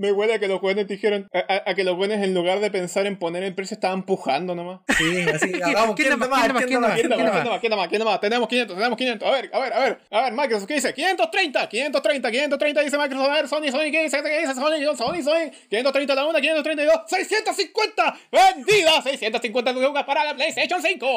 Me 0.02 0.12
huele 0.12 0.34
a 0.34 0.40
que 0.40 0.48
los 0.48 0.60
buenos 0.62 0.88
dijeron, 0.88 1.30
a, 1.34 1.40
a- 1.40 1.70
a 1.70 1.76
que 1.76 1.84
los 1.84 1.96
buenos 1.96 2.18
en 2.18 2.34
lugar 2.34 2.60
de 2.60 2.72
pensar 2.72 3.06
en 3.06 3.20
poner 3.20 3.44
el 3.44 3.54
precio 3.54 3.76
estaban 3.76 4.00
empujando 4.00 4.56
nomás. 4.56 4.80
Sí, 4.98 5.22
así, 5.34 5.52
hagamos, 5.64 5.96
¿Quién 5.96 6.08
¿quién 6.08 6.20
da 6.20 6.26
da 6.26 6.30
más? 6.32 6.42
¿Quién 6.42 6.54
más? 6.54 6.66
¿Quién 6.66 6.82
más? 6.82 6.94
¿Quién 6.94 7.08
¿Quién 7.08 7.10
da 7.10 7.16
da 7.18 7.24
más? 7.24 7.60
¿Quién 7.60 7.72
más? 7.78 7.88
¿Quién 7.88 8.00
da 8.00 8.06
más? 8.06 8.20
Tenemos 8.20 8.48
500, 8.50 8.76
tenemos 8.78 8.98
500. 8.98 9.28
A 9.28 9.32
ver, 9.32 9.50
a 9.54 9.60
ver, 9.60 9.74
a 9.74 9.80
ver. 9.80 10.00
A 10.10 10.22
ver, 10.24 10.34
Microsoft, 10.34 10.68
¿qué 10.68 10.74
dice? 10.74 10.94
530, 10.94 11.70
530 11.70 12.30
dice 12.30 12.32
530 12.32 12.82
dice 12.82 12.98
Microsoft. 12.98 13.30
A 13.30 13.34
ver, 13.34 13.48
Sony, 13.48 13.70
Sony, 13.72 13.92
¿qué 13.92 14.04
dice? 14.04 14.22
¿Qué 14.24 14.40
dice 14.42 14.54
Sony? 14.56 14.96
Sony, 14.98 15.22
Sony. 15.24 15.52
530 15.70 16.16
la 16.16 16.26
una, 16.26 16.42
532. 16.42 17.02
650. 17.08 18.20
Vendida. 18.32 19.02
650 19.04 19.72
lucas 19.74 20.04
para 20.06 20.26
la 20.26 20.36
PlayStation 20.36 20.82
5. 20.82 21.08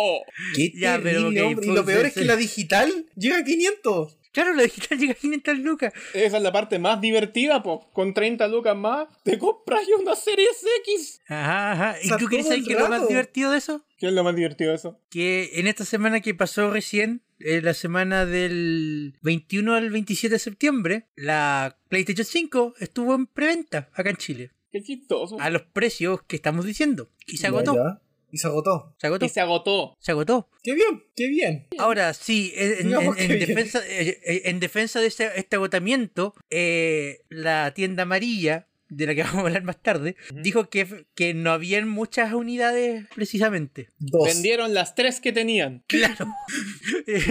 Qué 0.57 0.73
Ya, 0.75 1.01
pero. 1.03 1.33
Y 1.33 1.55
lo 1.73 1.85
peor 1.85 2.07
es 2.07 2.15
que 2.15 2.25
la 2.25 2.37
digital 2.37 2.93
llega 3.17 3.39
a 3.39 3.45
500. 3.45 4.19
Claro, 4.35 4.53
la 4.53 4.65
digital 4.65 4.99
llega 4.99 5.13
a 5.13 5.17
500 5.17 5.59
lucas. 5.61 5.93
Esa 6.13 6.37
es 6.37 6.43
la 6.43 6.53
parte 6.53 6.79
más 6.79 7.01
divertida, 7.01 7.63
po. 7.63 7.89
Con 7.93 8.13
30 8.13 8.47
lucas 8.49 8.77
más, 8.77 9.07
te 9.23 9.39
compras 9.39 9.81
ya 9.89 9.97
una 9.97 10.15
Series 10.17 10.65
X. 10.81 11.21
Ajá, 11.29 11.73
ajá. 11.73 11.97
¿Y 12.03 12.07
O 12.07 12.09
sea, 12.09 12.17
tú 12.19 12.27
quieres 12.27 12.49
saber 12.49 12.65
qué 12.65 12.73
es 12.73 12.79
lo 12.81 12.89
más 12.89 13.09
divertido 13.09 13.51
de 13.53 13.59
eso? 13.59 13.87
¿Qué 13.97 14.09
es 14.09 14.13
lo 14.13 14.25
más 14.25 14.35
divertido 14.35 14.71
de 14.71 14.77
eso? 14.77 15.01
Que 15.09 15.53
en 15.55 15.67
esta 15.69 15.85
semana 15.85 16.21
que 16.21 16.35
pasó 16.35 16.71
recién, 16.71 17.23
eh, 17.39 17.63
la 17.63 17.75
semana 17.75 18.27
del 18.27 19.17
21 19.23 19.75
al 19.75 19.91
27 19.91 20.35
de 20.35 20.39
septiembre, 20.41 21.07
la 21.15 21.79
PlayStation 21.89 22.27
5 22.27 22.75
estuvo 22.81 23.15
en 23.15 23.27
preventa 23.27 23.89
acá 23.95 24.11
en 24.11 24.17
Chile. 24.17 24.51
Qué 24.73 24.83
chistoso. 24.83 25.41
A 25.41 25.51
los 25.51 25.63
precios 25.63 26.23
que 26.25 26.35
estamos 26.35 26.65
diciendo. 26.65 27.09
Y 27.27 27.37
se 27.37 27.45
Ya, 27.45 27.49
agotó. 27.51 27.75
ya. 27.77 28.01
Y 28.35 28.39
se 28.39 28.49
agotó. 28.49 28.93
Se 28.99 29.07
agotó. 29.07 29.27
Y 29.27 29.29
se 29.29 29.41
agotó. 29.41 29.97
Se 30.01 30.11
agotó. 30.11 30.49
Qué 30.61 30.75
bien, 30.75 31.05
qué 31.15 31.29
bien. 31.29 31.69
Ahora, 31.79 32.13
sí, 32.15 32.53
en, 32.57 32.91
defensa, 33.39 33.81
eh, 33.87 34.19
eh, 34.25 34.43
en 34.47 34.59
defensa 34.59 35.01
de 35.01 35.07
este, 35.07 35.39
este 35.39 35.55
agotamiento, 35.55 36.35
eh, 36.51 37.21
la 37.29 37.73
tienda 37.75 38.03
amarilla, 38.03 38.67
de 38.89 39.07
la 39.07 39.15
que 39.15 39.23
vamos 39.25 39.39
a 39.39 39.47
hablar 39.47 39.63
más 39.65 39.83
tarde, 39.83 40.17
dijo 40.35 40.69
que, 40.69 41.07
que 41.15 41.35
no 41.35 41.51
habían 41.53 41.89
muchas 41.89 42.33
unidades 42.33 43.07
precisamente. 43.15 43.89
Dos. 43.99 44.25
Vendieron 44.27 44.75
las 44.75 44.95
tres 44.95 45.21
que 45.21 45.33
tenían. 45.33 45.85
Claro. 45.87 46.27